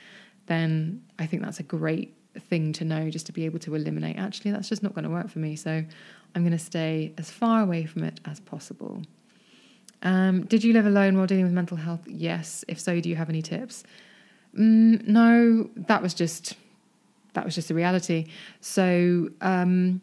then 0.47 1.05
I 1.19 1.27
think 1.27 1.43
that's 1.43 1.61
a 1.61 1.63
great 1.63 2.17
thing 2.41 2.73
to 2.73 2.87
know 2.87 3.11
just 3.11 3.27
to 3.27 3.33
be 3.33 3.45
able 3.45 3.59
to 3.59 3.75
eliminate. 3.75 4.17
Actually, 4.17 4.53
that's 4.53 4.71
just 4.71 4.83
not 4.83 4.95
going 4.95 5.05
to 5.05 5.11
work 5.11 5.29
for 5.29 5.41
me. 5.41 5.57
So 5.57 5.85
I'm 6.35 6.43
going 6.43 6.53
to 6.53 6.59
stay 6.59 7.13
as 7.19 7.31
far 7.31 7.63
away 7.63 7.85
from 7.85 8.03
it 8.03 8.19
as 8.25 8.41
possible. 8.41 9.03
Um, 10.03 10.47
did 10.47 10.65
you 10.65 10.73
live 10.73 10.87
alone 10.87 11.19
while 11.19 11.27
dealing 11.27 11.45
with 11.45 11.53
mental 11.53 11.77
health? 11.77 12.01
Yes. 12.07 12.65
If 12.67 12.81
so, 12.81 12.99
do 12.99 13.11
you 13.11 13.17
have 13.17 13.29
any 13.29 13.43
tips? 13.43 13.85
Mm, 14.59 15.07
no, 15.07 15.69
that 15.77 16.01
was 16.01 16.15
just 16.15 16.57
that 17.35 17.45
was 17.45 17.55
just 17.55 17.69
the 17.69 17.75
reality. 17.75 18.29
So 18.63 19.29
um, 19.43 20.01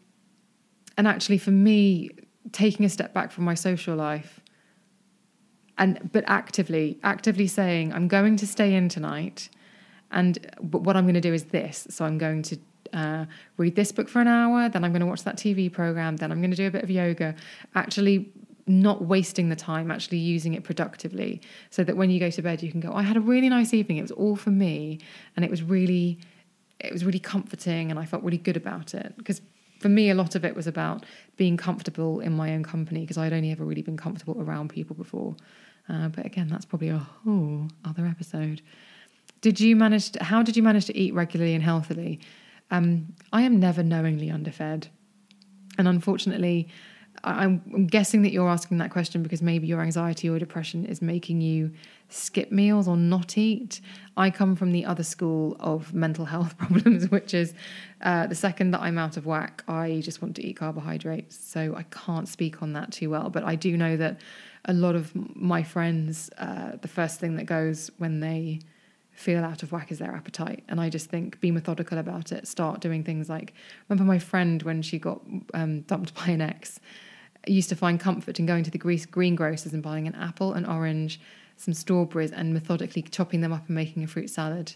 and 0.96 1.08
actually 1.08 1.38
for 1.38 1.50
me 1.50 2.10
taking 2.52 2.86
a 2.86 2.88
step 2.88 3.12
back 3.12 3.32
from 3.32 3.42
my 3.42 3.54
social 3.54 3.96
life 3.96 4.40
and 5.78 6.10
but 6.12 6.24
actively 6.26 6.98
actively 7.02 7.46
saying 7.46 7.92
i'm 7.92 8.08
going 8.08 8.36
to 8.36 8.46
stay 8.46 8.74
in 8.74 8.88
tonight 8.88 9.48
and 10.10 10.38
but 10.62 10.82
what 10.82 10.96
i'm 10.96 11.04
going 11.04 11.14
to 11.14 11.20
do 11.20 11.34
is 11.34 11.44
this 11.44 11.86
so 11.90 12.04
i'm 12.04 12.18
going 12.18 12.42
to 12.42 12.58
uh, 12.92 13.26
read 13.56 13.76
this 13.76 13.92
book 13.92 14.08
for 14.08 14.20
an 14.20 14.28
hour, 14.28 14.68
then 14.68 14.84
I'm 14.84 14.92
going 14.92 15.00
to 15.00 15.06
watch 15.06 15.24
that 15.24 15.36
TV 15.36 15.72
program, 15.72 16.16
then 16.16 16.32
I'm 16.32 16.40
going 16.40 16.50
to 16.50 16.56
do 16.56 16.66
a 16.66 16.70
bit 16.70 16.82
of 16.82 16.90
yoga. 16.90 17.34
Actually, 17.74 18.32
not 18.66 19.04
wasting 19.04 19.48
the 19.48 19.56
time, 19.56 19.90
actually 19.90 20.18
using 20.18 20.54
it 20.54 20.64
productively, 20.64 21.40
so 21.70 21.84
that 21.84 21.96
when 21.96 22.10
you 22.10 22.18
go 22.18 22.30
to 22.30 22.42
bed, 22.42 22.62
you 22.62 22.70
can 22.70 22.80
go, 22.80 22.92
I 22.92 23.02
had 23.02 23.16
a 23.16 23.20
really 23.20 23.48
nice 23.48 23.72
evening. 23.72 23.98
It 23.98 24.02
was 24.02 24.10
all 24.10 24.36
for 24.36 24.50
me, 24.50 24.98
and 25.36 25.44
it 25.44 25.50
was 25.50 25.62
really, 25.62 26.18
it 26.80 26.92
was 26.92 27.04
really 27.04 27.20
comforting, 27.20 27.90
and 27.90 27.98
I 27.98 28.04
felt 28.04 28.22
really 28.22 28.38
good 28.38 28.56
about 28.56 28.94
it. 28.94 29.14
Because 29.16 29.40
for 29.78 29.88
me, 29.88 30.10
a 30.10 30.14
lot 30.14 30.34
of 30.34 30.44
it 30.44 30.56
was 30.56 30.66
about 30.66 31.04
being 31.36 31.56
comfortable 31.56 32.20
in 32.20 32.32
my 32.32 32.54
own 32.54 32.64
company, 32.64 33.00
because 33.00 33.18
I'd 33.18 33.32
only 33.32 33.52
ever 33.52 33.64
really 33.64 33.82
been 33.82 33.96
comfortable 33.96 34.40
around 34.40 34.70
people 34.70 34.96
before. 34.96 35.36
Uh, 35.88 36.08
but 36.08 36.26
again, 36.26 36.48
that's 36.48 36.64
probably 36.64 36.88
a 36.88 36.98
whole 36.98 37.68
other 37.84 38.06
episode. 38.06 38.62
Did 39.40 39.60
you 39.60 39.76
manage? 39.76 40.10
To, 40.12 40.24
how 40.24 40.42
did 40.42 40.56
you 40.56 40.62
manage 40.62 40.86
to 40.86 40.96
eat 40.96 41.14
regularly 41.14 41.54
and 41.54 41.62
healthily? 41.62 42.20
Um, 42.70 43.14
I 43.32 43.42
am 43.42 43.60
never 43.60 43.82
knowingly 43.82 44.30
underfed, 44.30 44.88
and 45.78 45.86
unfortunately, 45.86 46.68
I'm, 47.24 47.62
I'm 47.74 47.86
guessing 47.86 48.22
that 48.22 48.32
you're 48.32 48.48
asking 48.48 48.78
that 48.78 48.90
question 48.90 49.22
because 49.22 49.42
maybe 49.42 49.66
your 49.66 49.80
anxiety 49.80 50.28
or 50.28 50.38
depression 50.38 50.86
is 50.86 51.02
making 51.02 51.40
you 51.40 51.72
skip 52.08 52.52
meals 52.52 52.86
or 52.86 52.96
not 52.96 53.36
eat. 53.36 53.80
I 54.16 54.30
come 54.30 54.54
from 54.54 54.72
the 54.72 54.84
other 54.84 55.02
school 55.02 55.56
of 55.58 55.92
mental 55.92 56.24
health 56.24 56.56
problems, 56.58 57.10
which 57.10 57.34
is 57.34 57.54
uh, 58.02 58.26
the 58.26 58.34
second 58.34 58.70
that 58.72 58.80
I'm 58.80 58.98
out 58.98 59.16
of 59.16 59.26
whack, 59.26 59.64
I 59.66 60.00
just 60.04 60.22
want 60.22 60.36
to 60.36 60.46
eat 60.46 60.56
carbohydrates. 60.56 61.36
So 61.36 61.74
I 61.76 61.82
can't 61.84 62.28
speak 62.28 62.62
on 62.62 62.72
that 62.74 62.92
too 62.92 63.10
well, 63.10 63.30
but 63.30 63.44
I 63.44 63.54
do 63.56 63.76
know 63.76 63.96
that 63.96 64.20
a 64.66 64.72
lot 64.72 64.94
of 64.94 65.12
my 65.34 65.62
friends, 65.62 66.30
uh, 66.38 66.72
the 66.82 66.88
first 66.88 67.18
thing 67.20 67.36
that 67.36 67.44
goes 67.44 67.90
when 67.98 68.20
they 68.20 68.60
feel 69.12 69.42
out 69.42 69.62
of 69.62 69.72
whack 69.72 69.90
is 69.90 69.98
their 69.98 70.14
appetite. 70.14 70.62
And 70.68 70.80
I 70.80 70.90
just 70.90 71.08
think 71.08 71.40
be 71.40 71.50
methodical 71.50 71.98
about 71.98 72.32
it. 72.32 72.46
Start 72.46 72.80
doing 72.80 73.02
things 73.02 73.30
like 73.30 73.54
remember 73.88 74.06
my 74.06 74.18
friend 74.18 74.62
when 74.62 74.82
she 74.82 74.98
got 74.98 75.22
um, 75.54 75.80
dumped 75.82 76.14
by 76.14 76.26
an 76.26 76.42
ex 76.42 76.78
used 77.46 77.68
to 77.68 77.76
find 77.76 77.98
comfort 78.00 78.38
in 78.38 78.46
going 78.46 78.64
to 78.64 78.70
the 78.70 78.78
greengrocers 78.78 79.72
and 79.72 79.82
buying 79.82 80.06
an 80.06 80.14
apple, 80.14 80.52
an 80.54 80.66
orange, 80.66 81.20
some 81.56 81.74
strawberries, 81.74 82.32
and 82.32 82.52
methodically 82.52 83.02
chopping 83.02 83.40
them 83.40 83.52
up 83.52 83.66
and 83.66 83.74
making 83.74 84.04
a 84.04 84.06
fruit 84.06 84.28
salad. 84.28 84.74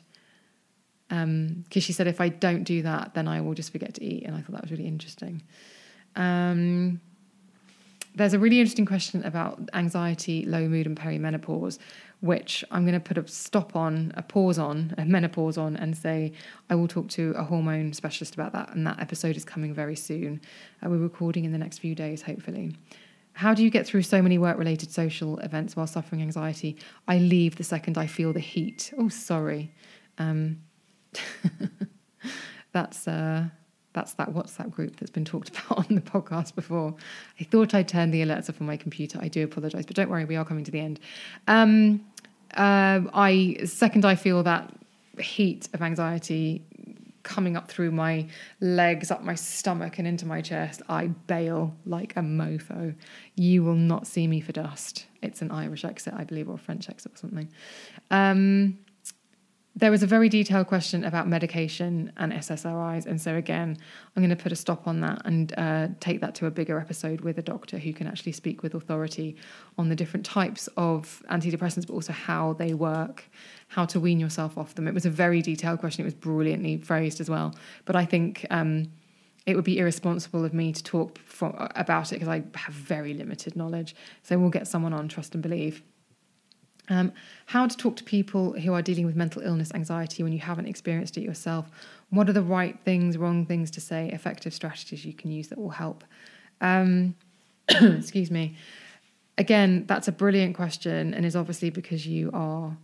Because 1.09 1.25
um, 1.25 1.65
she 1.69 1.93
said, 1.93 2.07
if 2.07 2.21
I 2.21 2.29
don't 2.29 2.65
do 2.65 2.83
that, 2.83 3.15
then 3.15 3.27
I 3.27 3.41
will 3.41 3.55
just 3.55 3.73
forget 3.73 3.95
to 3.95 4.05
eat. 4.05 4.25
And 4.25 4.37
I 4.37 4.41
thought 4.41 4.53
that 4.53 4.63
was 4.63 4.71
really 4.71 4.87
interesting. 4.87 5.43
Um, 6.15 7.01
there's 8.15 8.35
a 8.35 8.39
really 8.39 8.59
interesting 8.59 8.87
question 8.87 9.25
about 9.25 9.69
anxiety, 9.73 10.45
low 10.45 10.69
mood, 10.69 10.87
and 10.87 10.99
perimenopause, 10.99 11.79
which 12.21 12.65
I'm 12.71 12.83
going 12.83 12.95
to 12.95 13.01
put 13.01 13.17
a 13.17 13.27
stop 13.29 13.77
on, 13.77 14.13
a 14.17 14.23
pause 14.23 14.59
on, 14.59 14.95
a 14.99 15.05
menopause 15.05 15.57
on, 15.57 15.77
and 15.77 15.97
say 15.97 16.33
I 16.69 16.75
will 16.75 16.89
talk 16.89 17.09
to 17.11 17.33
a 17.37 17.45
hormone 17.45 17.93
specialist 17.93 18.35
about 18.35 18.53
that. 18.53 18.75
And 18.75 18.87
that 18.87 19.01
episode 19.01 19.37
is 19.37 19.45
coming 19.45 19.73
very 19.73 19.97
soon. 19.97 20.41
Uh, 20.85 20.91
we're 20.91 20.99
recording 20.99 21.45
in 21.45 21.53
the 21.53 21.59
next 21.59 21.79
few 21.79 21.95
days, 21.95 22.23
hopefully. 22.23 22.77
How 23.35 23.55
do 23.55 23.63
you 23.63 23.71
get 23.71 23.87
through 23.87 24.03
so 24.03 24.21
many 24.21 24.39
work 24.39 24.59
related 24.59 24.91
social 24.91 25.39
events 25.39 25.77
while 25.77 25.87
suffering 25.87 26.21
anxiety? 26.21 26.77
I 27.07 27.19
leave 27.19 27.57
the 27.57 27.65
second 27.65 27.97
I 27.97 28.07
feel 28.07 28.33
the 28.33 28.41
heat. 28.41 28.93
Oh, 28.99 29.09
sorry. 29.09 29.73
Um, 30.19 30.61
that's. 32.73 33.07
Uh, 33.07 33.45
that's 33.93 34.15
that 34.15 34.33
WhatsApp 34.33 34.71
group 34.71 34.97
that's 34.97 35.11
been 35.11 35.25
talked 35.25 35.49
about 35.67 35.79
on 35.79 35.95
the 35.95 36.01
podcast 36.01 36.55
before. 36.55 36.95
I 37.41 37.45
thought 37.45 37.75
I'd 37.75 37.89
turn 37.89 38.11
the 38.11 38.23
alerts 38.23 38.49
off 38.49 38.61
on 38.61 38.67
my 38.67 38.77
computer. 38.77 39.19
I 39.21 39.29
do 39.29 39.45
apologize, 39.45 39.87
but 39.87 39.97
don't 39.97 40.11
worry, 40.11 40.25
we 40.25 40.37
are 40.37 40.45
coming 40.45 40.65
to 40.65 40.71
the 40.71 40.81
end. 40.81 41.01
Um, 41.49 42.05
uh, 42.55 43.01
I 43.15 43.59
second, 43.65 44.05
I 44.05 44.15
feel 44.15 44.43
that 44.43 44.75
heat 45.19 45.69
of 45.75 45.83
anxiety 45.83 46.63
coming 47.23 47.57
up 47.57 47.69
through 47.71 47.91
my 47.91 48.27
legs, 48.61 49.11
up 49.11 49.23
my 49.23 49.35
stomach, 49.35 49.99
and 49.99 50.09
into 50.09 50.27
my 50.27 50.41
chest. 50.41 50.83
I 50.89 51.09
bail 51.09 51.75
like 51.85 52.17
a 52.17 52.21
mofo. 52.21 52.95
You 53.37 53.63
will 53.63 53.75
not 53.75 54.07
see 54.07 54.27
me 54.27 54.41
for 54.41 54.53
dust. 54.53 55.07
It's 55.23 55.43
an 55.43 55.51
Irish 55.51 55.85
exit, 55.85 56.15
I 56.17 56.25
believe, 56.25 56.49
or 56.49 56.55
a 56.55 56.59
French 56.59 56.89
exit 56.89 57.13
or 57.15 57.17
something. 57.17 57.49
Um, 58.11 58.79
there 59.81 59.91
was 59.91 60.03
a 60.03 60.07
very 60.07 60.29
detailed 60.29 60.67
question 60.67 61.05
about 61.05 61.27
medication 61.27 62.13
and 62.19 62.33
SSRIs. 62.33 63.07
And 63.07 63.21
so, 63.21 63.35
again, 63.35 63.79
I'm 64.15 64.23
going 64.23 64.35
to 64.35 64.41
put 64.41 64.53
a 64.53 64.57
stop 64.57 64.87
on 64.87 65.01
that 65.01 65.23
and 65.25 65.55
uh, 65.57 65.89
take 66.01 66.21
that 66.21 66.35
to 66.37 66.47
a 66.47 66.51
bigger 66.51 66.79
episode 66.79 67.23
with 67.23 67.39
a 67.39 67.43
doctor 67.43 67.79
who 67.79 67.95
can 67.95 68.07
actually 68.07 68.33
speak 68.33 68.63
with 68.63 68.75
authority 68.75 69.37
on 69.79 69.89
the 69.89 69.97
different 69.97 70.27
types 70.27 70.69
of 70.77 71.23
antidepressants, 71.31 71.87
but 71.87 71.95
also 71.95 72.13
how 72.13 72.53
they 72.53 72.75
work, 72.75 73.25
how 73.69 73.87
to 73.87 73.99
wean 73.99 74.21
yourself 74.21 74.59
off 74.59 74.75
them. 74.75 74.87
It 74.87 74.93
was 74.93 75.07
a 75.07 75.11
very 75.11 75.41
detailed 75.41 75.81
question. 75.81 76.03
It 76.03 76.05
was 76.05 76.15
brilliantly 76.15 76.77
phrased 76.77 77.21
as 77.21 77.31
well. 77.31 77.55
But 77.85 77.97
I 77.97 78.05
think. 78.05 78.47
Um, 78.51 78.93
it 79.47 79.57
would 79.57 79.65
be 79.65 79.79
irresponsible 79.79 80.45
of 80.45 80.53
me 80.53 80.71
to 80.71 80.85
talk 80.85 81.19
for, 81.19 81.69
about 81.75 82.13
it 82.13 82.17
because 82.17 82.29
I 82.29 82.45
have 82.55 82.75
very 82.75 83.15
limited 83.15 83.57
knowledge. 83.57 83.97
So 84.23 84.39
we'll 84.39 84.51
get 84.51 84.69
someone 84.69 84.93
on, 84.93 85.09
trust 85.09 85.35
and 85.35 85.43
believe. 85.43 85.83
Um, 86.91 87.13
how 87.47 87.69
to 87.69 87.77
talk 87.77 87.97
to 87.97 88.05
people 88.05 88.53
who 88.53 88.75
are 88.75 88.83
dealing 88.83 89.07
with 89.07 89.15
mental 89.15 89.43
illness, 89.43 89.71
anxiety 89.75 90.25
when 90.25 90.33
you 90.33 90.41
haven't 90.41 90.67
experienced 90.67 91.17
it 91.17 91.23
yourself. 91.23 91.71
What 92.11 92.29
are 92.29 92.33
the 92.33 92.43
right 92.43 92.77
things, 92.85 93.17
wrong 93.17 93.47
things 93.47 93.71
to 93.73 93.81
say, 93.81 94.11
effective 94.11 94.53
strategies 94.53 95.05
you 95.05 95.13
can 95.13 95.31
use 95.31 95.49
that 95.49 95.59
will 95.59 95.71
help? 95.71 96.03
Um, 96.61 97.15
excuse 97.69 98.31
me. 98.31 98.57
Again, 99.39 99.85
that's 99.87 100.09
a 100.09 100.13
brilliant 100.13 100.57
question 100.57 101.15
and 101.15 101.25
is 101.25 101.37
obviously 101.37 101.71
because 101.71 102.07
you 102.07 102.31
are 102.35 102.77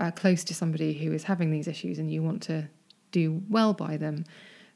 uh, 0.00 0.10
close 0.10 0.42
to 0.44 0.54
somebody 0.54 0.92
who 0.92 1.12
is 1.12 1.22
having 1.22 1.50
these 1.52 1.68
issues 1.68 2.00
and 2.00 2.10
you 2.10 2.22
want 2.22 2.42
to 2.42 2.68
do 3.12 3.40
well 3.48 3.72
by 3.72 3.96
them. 3.96 4.24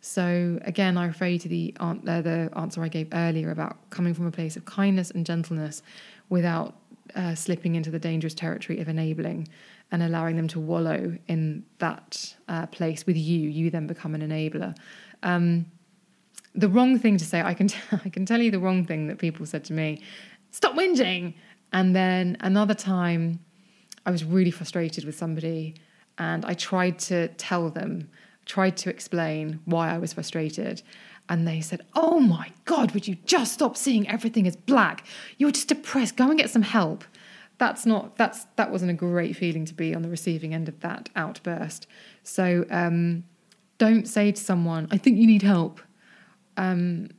So 0.00 0.58
again, 0.62 0.96
I 0.96 1.06
refer 1.06 1.26
you 1.26 1.38
to 1.40 1.48
the, 1.48 1.76
uh, 1.78 1.94
the 2.22 2.50
answer 2.56 2.82
I 2.82 2.88
gave 2.88 3.08
earlier 3.12 3.50
about 3.50 3.90
coming 3.90 4.14
from 4.14 4.26
a 4.26 4.30
place 4.30 4.56
of 4.56 4.64
kindness 4.64 5.10
and 5.10 5.26
gentleness 5.26 5.82
without 6.30 6.74
uh, 7.14 7.34
slipping 7.34 7.74
into 7.74 7.90
the 7.90 7.98
dangerous 7.98 8.34
territory 8.34 8.80
of 8.80 8.88
enabling 8.88 9.48
and 9.92 10.02
allowing 10.02 10.36
them 10.36 10.48
to 10.48 10.60
wallow 10.60 11.16
in 11.28 11.64
that 11.78 12.34
uh, 12.48 12.66
place 12.66 13.06
with 13.06 13.16
you. 13.16 13.48
You 13.48 13.70
then 13.70 13.86
become 13.86 14.14
an 14.14 14.20
enabler. 14.20 14.76
Um, 15.22 15.66
the 16.54 16.68
wrong 16.68 16.98
thing 16.98 17.16
to 17.16 17.24
say, 17.24 17.42
I 17.42 17.54
can, 17.54 17.68
t- 17.68 17.78
I 18.04 18.08
can 18.08 18.26
tell 18.26 18.40
you 18.40 18.50
the 18.50 18.58
wrong 18.58 18.84
thing 18.84 19.08
that 19.08 19.18
people 19.18 19.46
said 19.46 19.64
to 19.64 19.72
me 19.72 20.02
stop 20.50 20.74
whinging. 20.74 21.34
And 21.72 21.94
then 21.94 22.36
another 22.40 22.74
time, 22.74 23.38
I 24.04 24.10
was 24.10 24.24
really 24.24 24.50
frustrated 24.50 25.04
with 25.04 25.16
somebody 25.16 25.76
and 26.18 26.44
I 26.44 26.54
tried 26.54 26.98
to 27.00 27.28
tell 27.28 27.70
them, 27.70 28.08
tried 28.46 28.76
to 28.78 28.90
explain 28.90 29.60
why 29.64 29.94
I 29.94 29.98
was 29.98 30.12
frustrated 30.12 30.82
and 31.28 31.46
they 31.46 31.60
said, 31.60 31.82
Oh 31.94 32.18
my 32.18 32.50
God, 32.64 32.92
would 32.92 33.06
you 33.06 33.16
just 33.24 33.52
stop 33.52 33.76
seeing 33.76 34.08
everything 34.08 34.46
as 34.46 34.56
black? 34.56 35.06
You're 35.38 35.52
just 35.52 35.68
depressed. 35.68 36.16
Go 36.16 36.28
and 36.28 36.38
get 36.38 36.50
some 36.50 36.62
help. 36.62 37.04
That's 37.58 37.86
not, 37.86 38.16
that's, 38.16 38.46
that 38.56 38.70
wasn't 38.70 38.90
a 38.90 38.94
great 38.94 39.36
feeling 39.36 39.64
to 39.66 39.74
be 39.74 39.94
on 39.94 40.02
the 40.02 40.08
receiving 40.08 40.54
end 40.54 40.68
of 40.68 40.80
that 40.80 41.08
outburst. 41.14 41.86
So 42.24 42.64
um, 42.70 43.24
don't 43.78 44.08
say 44.08 44.32
to 44.32 44.40
someone, 44.42 44.88
I 44.90 44.96
think 44.96 45.18
you 45.18 45.26
need 45.26 45.42
help. 45.42 45.80
Um, 46.56 47.10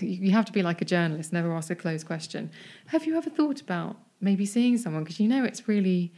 you 0.00 0.32
have 0.32 0.44
to 0.46 0.52
be 0.52 0.62
like 0.62 0.82
a 0.82 0.84
journalist, 0.84 1.32
never 1.32 1.52
ask 1.52 1.70
a 1.70 1.74
closed 1.74 2.06
question. 2.06 2.50
Have 2.86 3.06
you 3.06 3.16
ever 3.16 3.30
thought 3.30 3.60
about 3.60 3.96
maybe 4.20 4.44
seeing 4.44 4.76
someone? 4.76 5.04
Because 5.04 5.20
you 5.20 5.28
know 5.28 5.44
it's 5.44 5.68
really 5.68 6.12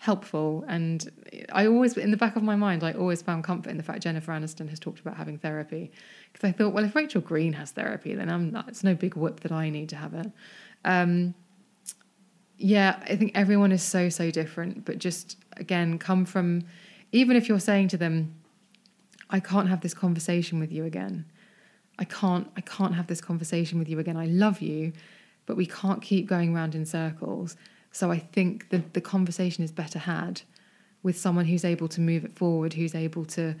helpful. 0.00 0.64
And 0.66 1.10
I 1.52 1.66
always, 1.66 1.98
in 1.98 2.10
the 2.10 2.16
back 2.16 2.34
of 2.34 2.42
my 2.42 2.56
mind, 2.56 2.82
I 2.82 2.92
always 2.92 3.20
found 3.20 3.44
comfort 3.44 3.68
in 3.68 3.76
the 3.76 3.82
fact 3.82 4.02
Jennifer 4.02 4.32
Aniston 4.32 4.70
has 4.70 4.80
talked 4.80 4.98
about 4.98 5.18
having 5.18 5.36
therapy. 5.36 5.92
Because 6.32 6.48
I 6.48 6.52
thought, 6.52 6.72
well, 6.72 6.84
if 6.84 6.94
Rachel 6.94 7.20
Green 7.20 7.52
has 7.52 7.72
therapy, 7.72 8.14
then 8.14 8.30
I'm 8.30 8.50
not, 8.50 8.66
it's 8.66 8.82
no 8.82 8.94
big 8.94 9.14
whoop 9.14 9.40
that 9.40 9.52
I 9.52 9.68
need 9.68 9.90
to 9.90 9.96
have 9.96 10.14
it. 10.14 10.32
Um, 10.86 11.34
yeah, 12.56 12.98
I 13.02 13.16
think 13.16 13.32
everyone 13.34 13.72
is 13.72 13.82
so, 13.82 14.08
so 14.08 14.30
different. 14.30 14.86
But 14.86 14.96
just, 14.96 15.36
again, 15.58 15.98
come 15.98 16.24
from, 16.24 16.62
even 17.12 17.36
if 17.36 17.46
you're 17.46 17.60
saying 17.60 17.88
to 17.88 17.98
them, 17.98 18.34
I 19.28 19.38
can't 19.38 19.68
have 19.68 19.82
this 19.82 19.92
conversation 19.92 20.58
with 20.60 20.72
you 20.72 20.86
again. 20.86 21.26
I 21.98 22.04
can't, 22.04 22.50
I 22.56 22.62
can't 22.62 22.94
have 22.94 23.06
this 23.06 23.20
conversation 23.20 23.78
with 23.78 23.88
you 23.90 23.98
again. 23.98 24.16
I 24.16 24.24
love 24.24 24.62
you, 24.62 24.94
but 25.44 25.58
we 25.58 25.66
can't 25.66 26.00
keep 26.00 26.26
going 26.26 26.56
around 26.56 26.74
in 26.74 26.86
circles 26.86 27.54
so 27.92 28.10
I 28.10 28.18
think 28.18 28.70
the, 28.70 28.82
the 28.92 29.00
conversation 29.00 29.64
is 29.64 29.72
better 29.72 29.98
had 29.98 30.42
with 31.02 31.18
someone 31.18 31.46
who's 31.46 31.64
able 31.64 31.88
to 31.88 32.00
move 32.00 32.24
it 32.24 32.36
forward, 32.36 32.74
who's 32.74 32.94
able 32.94 33.24
to 33.24 33.54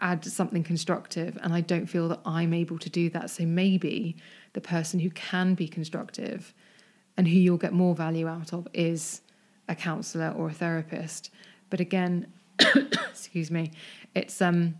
add 0.00 0.24
something 0.24 0.62
constructive. 0.62 1.38
And 1.42 1.52
I 1.52 1.60
don't 1.60 1.86
feel 1.86 2.08
that 2.08 2.20
I'm 2.24 2.54
able 2.54 2.78
to 2.78 2.90
do 2.90 3.10
that. 3.10 3.30
So 3.30 3.44
maybe 3.44 4.16
the 4.52 4.60
person 4.60 5.00
who 5.00 5.10
can 5.10 5.54
be 5.54 5.66
constructive 5.66 6.54
and 7.16 7.26
who 7.26 7.34
you'll 7.34 7.56
get 7.56 7.72
more 7.72 7.94
value 7.94 8.28
out 8.28 8.52
of 8.52 8.68
is 8.72 9.22
a 9.68 9.74
counselor 9.74 10.30
or 10.36 10.48
a 10.48 10.52
therapist. 10.52 11.30
But 11.70 11.80
again, 11.80 12.32
excuse 12.60 13.50
me, 13.50 13.72
it's 14.14 14.40
um 14.40 14.76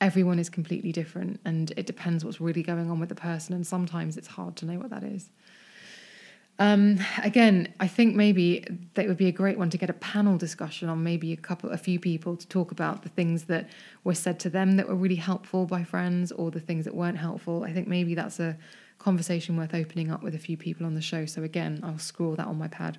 everyone 0.00 0.38
is 0.38 0.48
completely 0.48 0.92
different 0.92 1.40
and 1.44 1.72
it 1.76 1.86
depends 1.86 2.24
what's 2.24 2.40
really 2.40 2.62
going 2.62 2.90
on 2.90 2.98
with 2.98 3.10
the 3.10 3.14
person 3.14 3.54
and 3.54 3.66
sometimes 3.66 4.16
it's 4.16 4.28
hard 4.28 4.56
to 4.56 4.64
know 4.64 4.78
what 4.78 4.90
that 4.90 5.04
is. 5.04 5.30
Um, 6.60 6.98
again, 7.22 7.72
I 7.80 7.88
think 7.88 8.14
maybe 8.14 8.66
that 8.92 9.08
would 9.08 9.16
be 9.16 9.28
a 9.28 9.32
great 9.32 9.56
one 9.56 9.70
to 9.70 9.78
get 9.78 9.88
a 9.88 9.94
panel 9.94 10.36
discussion 10.36 10.90
on 10.90 11.02
maybe 11.02 11.32
a 11.32 11.36
couple, 11.36 11.70
a 11.70 11.78
few 11.78 11.98
people 11.98 12.36
to 12.36 12.46
talk 12.46 12.70
about 12.70 13.02
the 13.02 13.08
things 13.08 13.44
that 13.44 13.70
were 14.04 14.14
said 14.14 14.38
to 14.40 14.50
them 14.50 14.76
that 14.76 14.86
were 14.86 14.94
really 14.94 15.16
helpful 15.16 15.64
by 15.64 15.82
friends 15.84 16.30
or 16.30 16.50
the 16.50 16.60
things 16.60 16.84
that 16.84 16.94
weren't 16.94 17.16
helpful. 17.16 17.64
I 17.64 17.72
think 17.72 17.88
maybe 17.88 18.14
that's 18.14 18.38
a 18.38 18.58
conversation 18.98 19.56
worth 19.56 19.72
opening 19.72 20.10
up 20.10 20.22
with 20.22 20.34
a 20.34 20.38
few 20.38 20.58
people 20.58 20.84
on 20.84 20.94
the 20.94 21.00
show. 21.00 21.24
So 21.24 21.42
again, 21.42 21.80
I'll 21.82 21.98
scroll 21.98 22.36
that 22.36 22.46
on 22.46 22.58
my 22.58 22.68
pad. 22.68 22.98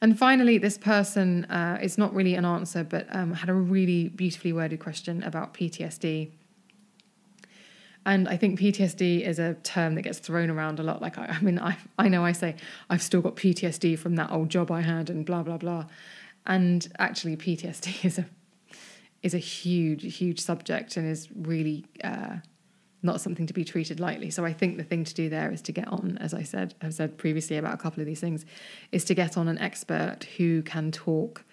And 0.00 0.16
finally, 0.16 0.56
this 0.56 0.78
person, 0.78 1.46
uh, 1.46 1.78
it's 1.82 1.98
not 1.98 2.14
really 2.14 2.36
an 2.36 2.44
answer, 2.44 2.84
but 2.84 3.08
um, 3.10 3.34
had 3.34 3.48
a 3.48 3.54
really 3.54 4.08
beautifully 4.08 4.52
worded 4.52 4.78
question 4.78 5.24
about 5.24 5.52
PTSD. 5.52 6.30
And 8.06 8.28
I 8.28 8.36
think 8.36 8.58
PTSD 8.58 9.26
is 9.26 9.38
a 9.38 9.54
term 9.54 9.94
that 9.94 10.02
gets 10.02 10.18
thrown 10.18 10.50
around 10.50 10.80
a 10.80 10.82
lot. 10.82 11.02
Like, 11.02 11.18
I, 11.18 11.26
I 11.26 11.40
mean, 11.40 11.58
I, 11.58 11.76
I 11.98 12.08
know 12.08 12.24
I 12.24 12.32
say 12.32 12.56
I've 12.88 13.02
still 13.02 13.20
got 13.20 13.36
PTSD 13.36 13.98
from 13.98 14.16
that 14.16 14.30
old 14.30 14.48
job 14.48 14.70
I 14.70 14.80
had 14.80 15.10
and 15.10 15.24
blah, 15.24 15.42
blah, 15.42 15.58
blah. 15.58 15.86
And 16.46 16.90
actually, 16.98 17.36
PTSD 17.36 18.04
is 18.04 18.18
a, 18.18 18.26
is 19.22 19.34
a 19.34 19.38
huge, 19.38 20.16
huge 20.16 20.40
subject 20.40 20.96
and 20.96 21.06
is 21.06 21.28
really 21.34 21.84
uh, 22.02 22.36
not 23.02 23.20
something 23.20 23.46
to 23.46 23.52
be 23.52 23.64
treated 23.64 24.00
lightly. 24.00 24.30
So 24.30 24.44
I 24.44 24.52
think 24.52 24.76
the 24.76 24.84
thing 24.84 25.04
to 25.04 25.14
do 25.14 25.28
there 25.28 25.50
is 25.50 25.62
to 25.62 25.72
get 25.72 25.88
on, 25.88 26.18
as 26.20 26.34
I 26.34 26.42
said, 26.42 26.74
I've 26.82 26.94
said 26.94 27.18
previously 27.18 27.56
about 27.56 27.74
a 27.74 27.78
couple 27.78 28.00
of 28.00 28.06
these 28.06 28.20
things, 28.20 28.44
is 28.92 29.04
to 29.04 29.14
get 29.14 29.36
on 29.36 29.48
an 29.48 29.58
expert 29.58 30.24
who 30.36 30.62
can 30.62 30.90
talk 30.90 31.44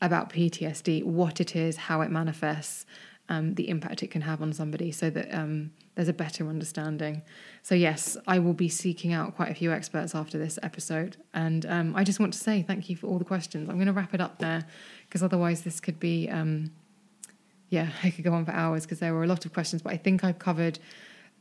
about 0.00 0.30
PTSD, 0.30 1.02
what 1.04 1.40
it 1.40 1.56
is, 1.56 1.76
how 1.76 2.00
it 2.02 2.10
manifests, 2.10 2.86
um, 3.28 3.54
the 3.54 3.68
impact 3.68 4.02
it 4.02 4.10
can 4.10 4.22
have 4.22 4.40
on 4.40 4.52
somebody, 4.52 4.90
so 4.90 5.10
that 5.10 5.32
um, 5.32 5.70
there's 5.94 6.08
a 6.08 6.12
better 6.12 6.48
understanding. 6.48 7.22
So, 7.62 7.74
yes, 7.74 8.16
I 8.26 8.38
will 8.38 8.54
be 8.54 8.68
seeking 8.68 9.12
out 9.12 9.36
quite 9.36 9.50
a 9.50 9.54
few 9.54 9.72
experts 9.72 10.14
after 10.14 10.38
this 10.38 10.58
episode. 10.62 11.16
And 11.34 11.66
um, 11.66 11.96
I 11.96 12.04
just 12.04 12.20
want 12.20 12.32
to 12.32 12.38
say 12.38 12.62
thank 12.62 12.88
you 12.88 12.96
for 12.96 13.06
all 13.06 13.18
the 13.18 13.24
questions. 13.24 13.68
I'm 13.68 13.76
going 13.76 13.86
to 13.86 13.92
wrap 13.92 14.14
it 14.14 14.20
up 14.20 14.38
there 14.38 14.64
because 15.06 15.22
otherwise, 15.22 15.62
this 15.62 15.80
could 15.80 15.98
be, 16.00 16.28
um, 16.28 16.70
yeah, 17.68 17.90
I 18.02 18.10
could 18.10 18.24
go 18.24 18.32
on 18.32 18.44
for 18.44 18.52
hours 18.52 18.84
because 18.84 19.00
there 19.00 19.12
were 19.12 19.24
a 19.24 19.28
lot 19.28 19.44
of 19.44 19.52
questions, 19.52 19.82
but 19.82 19.92
I 19.92 19.96
think 19.96 20.24
I've 20.24 20.38
covered. 20.38 20.78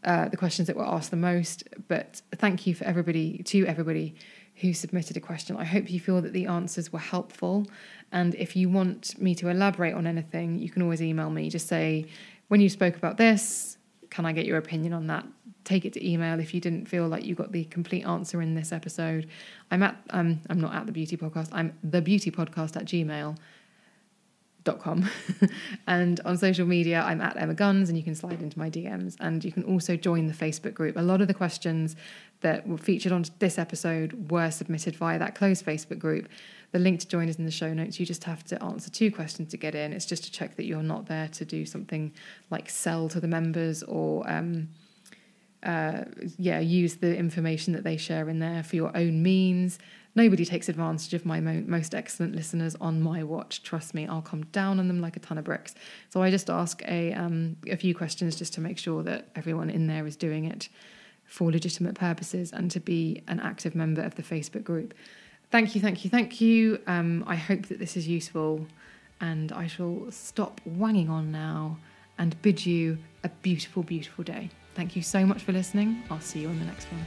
Uh, 0.03 0.29
the 0.29 0.37
questions 0.37 0.67
that 0.67 0.77
were 0.77 0.87
asked 0.87 1.09
the 1.09 1.17
most, 1.17 1.63
but 1.87 2.21
thank 2.35 2.67
you 2.67 2.75
for 2.75 2.83
everybody 2.85 3.41
to 3.43 3.65
everybody 3.65 4.13
who 4.61 4.73
submitted 4.73 5.17
a 5.17 5.19
question. 5.19 5.55
I 5.55 5.63
hope 5.63 5.89
you 5.89 5.99
feel 5.99 6.21
that 6.21 6.33
the 6.33 6.47
answers 6.47 6.91
were 6.91 6.99
helpful. 6.99 7.67
And 8.11 8.33
if 8.35 8.55
you 8.55 8.69
want 8.69 9.19
me 9.19 9.35
to 9.35 9.49
elaborate 9.49 9.93
on 9.93 10.07
anything, 10.07 10.57
you 10.57 10.69
can 10.69 10.81
always 10.81 11.01
email 11.01 11.29
me. 11.29 11.49
Just 11.49 11.67
say, 11.67 12.07
when 12.47 12.61
you 12.61 12.69
spoke 12.69 12.95
about 12.95 13.17
this, 13.17 13.77
can 14.09 14.25
I 14.25 14.31
get 14.31 14.45
your 14.45 14.57
opinion 14.57 14.93
on 14.93 15.07
that? 15.07 15.25
Take 15.63 15.85
it 15.85 15.93
to 15.93 16.09
email 16.09 16.39
if 16.39 16.53
you 16.53 16.61
didn't 16.61 16.87
feel 16.87 17.07
like 17.07 17.25
you 17.25 17.35
got 17.35 17.51
the 17.51 17.65
complete 17.65 18.03
answer 18.05 18.41
in 18.41 18.55
this 18.55 18.71
episode. 18.71 19.27
I'm 19.69 19.83
at 19.83 19.97
um, 20.11 20.39
I'm 20.49 20.61
not 20.61 20.73
at 20.73 20.85
the 20.85 20.93
beauty 20.93 21.17
podcast, 21.17 21.49
I'm 21.51 21.77
the 21.83 22.01
beauty 22.01 22.31
podcast 22.31 22.77
at 22.77 22.85
gmail 22.85 23.37
com. 24.75 25.09
and 25.87 26.19
on 26.25 26.37
social 26.37 26.65
media, 26.65 27.01
I'm 27.01 27.21
at 27.21 27.37
Emma 27.37 27.53
Guns, 27.53 27.89
and 27.89 27.97
you 27.97 28.03
can 28.03 28.15
slide 28.15 28.41
into 28.41 28.57
my 28.59 28.69
DMs. 28.69 29.15
And 29.19 29.43
you 29.43 29.51
can 29.51 29.63
also 29.63 29.95
join 29.95 30.27
the 30.27 30.33
Facebook 30.33 30.73
group. 30.73 30.97
A 30.97 31.01
lot 31.01 31.21
of 31.21 31.27
the 31.27 31.33
questions 31.33 31.95
that 32.41 32.67
were 32.67 32.77
featured 32.77 33.11
on 33.11 33.25
this 33.39 33.57
episode 33.57 34.29
were 34.31 34.51
submitted 34.51 34.95
via 34.95 35.17
that 35.19 35.35
closed 35.35 35.65
Facebook 35.65 35.99
group. 35.99 36.27
The 36.71 36.79
link 36.79 36.99
to 36.99 37.07
join 37.07 37.29
is 37.29 37.37
in 37.37 37.45
the 37.45 37.51
show 37.51 37.73
notes. 37.73 37.99
You 37.99 38.05
just 38.05 38.25
have 38.25 38.43
to 38.45 38.61
answer 38.63 38.91
two 38.91 39.11
questions 39.11 39.49
to 39.51 39.57
get 39.57 39.73
in. 39.73 39.93
It's 39.93 40.05
just 40.05 40.25
to 40.25 40.31
check 40.31 40.55
that 40.57 40.65
you're 40.65 40.83
not 40.83 41.07
there 41.07 41.29
to 41.29 41.45
do 41.45 41.65
something 41.65 42.13
like 42.49 42.69
sell 42.69 43.09
to 43.09 43.19
the 43.19 43.27
members 43.27 43.83
or. 43.83 44.29
Um, 44.29 44.69
uh, 45.63 46.03
yeah, 46.37 46.59
use 46.59 46.97
the 46.97 47.17
information 47.17 47.73
that 47.73 47.83
they 47.83 47.97
share 47.97 48.29
in 48.29 48.39
there 48.39 48.63
for 48.63 48.75
your 48.75 48.95
own 48.95 49.23
means. 49.23 49.79
Nobody 50.17 50.45
takes 50.45 50.67
advantage 50.67 51.13
of 51.13 51.27
my 51.27 51.39
mo- 51.39 51.63
most 51.67 51.93
excellent 51.93 52.35
listeners 52.35 52.75
on 52.81 53.03
my 53.03 53.21
watch. 53.21 53.61
Trust 53.61 53.93
me, 53.93 54.07
I'll 54.07 54.23
come 54.23 54.45
down 54.45 54.79
on 54.79 54.87
them 54.87 54.99
like 54.99 55.15
a 55.15 55.19
ton 55.19 55.37
of 55.37 55.43
bricks. 55.43 55.75
So 56.09 56.23
I 56.23 56.31
just 56.31 56.49
ask 56.49 56.81
a 56.87 57.13
um, 57.13 57.55
a 57.69 57.77
few 57.77 57.93
questions 57.93 58.35
just 58.35 58.51
to 58.55 58.59
make 58.59 58.79
sure 58.79 59.03
that 59.03 59.29
everyone 59.35 59.69
in 59.69 59.85
there 59.85 60.07
is 60.07 60.15
doing 60.15 60.45
it 60.45 60.69
for 61.25 61.51
legitimate 61.51 61.93
purposes 61.93 62.51
and 62.51 62.71
to 62.71 62.79
be 62.79 63.21
an 63.27 63.39
active 63.39 63.75
member 63.75 64.01
of 64.01 64.15
the 64.15 64.23
Facebook 64.23 64.63
group. 64.63 64.95
Thank 65.51 65.75
you, 65.75 65.81
thank 65.81 66.03
you, 66.03 66.09
thank 66.09 66.41
you. 66.41 66.81
Um, 66.87 67.23
I 67.27 67.35
hope 67.35 67.67
that 67.67 67.77
this 67.77 67.95
is 67.95 68.07
useful, 68.07 68.65
and 69.21 69.51
I 69.51 69.67
shall 69.67 70.07
stop 70.09 70.61
wanging 70.65 71.11
on 71.11 71.31
now 71.31 71.77
and 72.17 72.41
bid 72.41 72.65
you 72.65 72.97
a 73.23 73.29
beautiful, 73.29 73.83
beautiful 73.83 74.23
day. 74.23 74.49
Thank 74.73 74.95
you 74.95 75.03
so 75.03 75.27
much 75.27 75.43
for 75.43 75.51
listening. 75.51 76.01
I'll 76.09 76.19
see 76.21 76.39
you 76.39 76.49
on 76.49 76.57
the 76.57 76.65
next 76.65 76.85
one. 76.85 77.05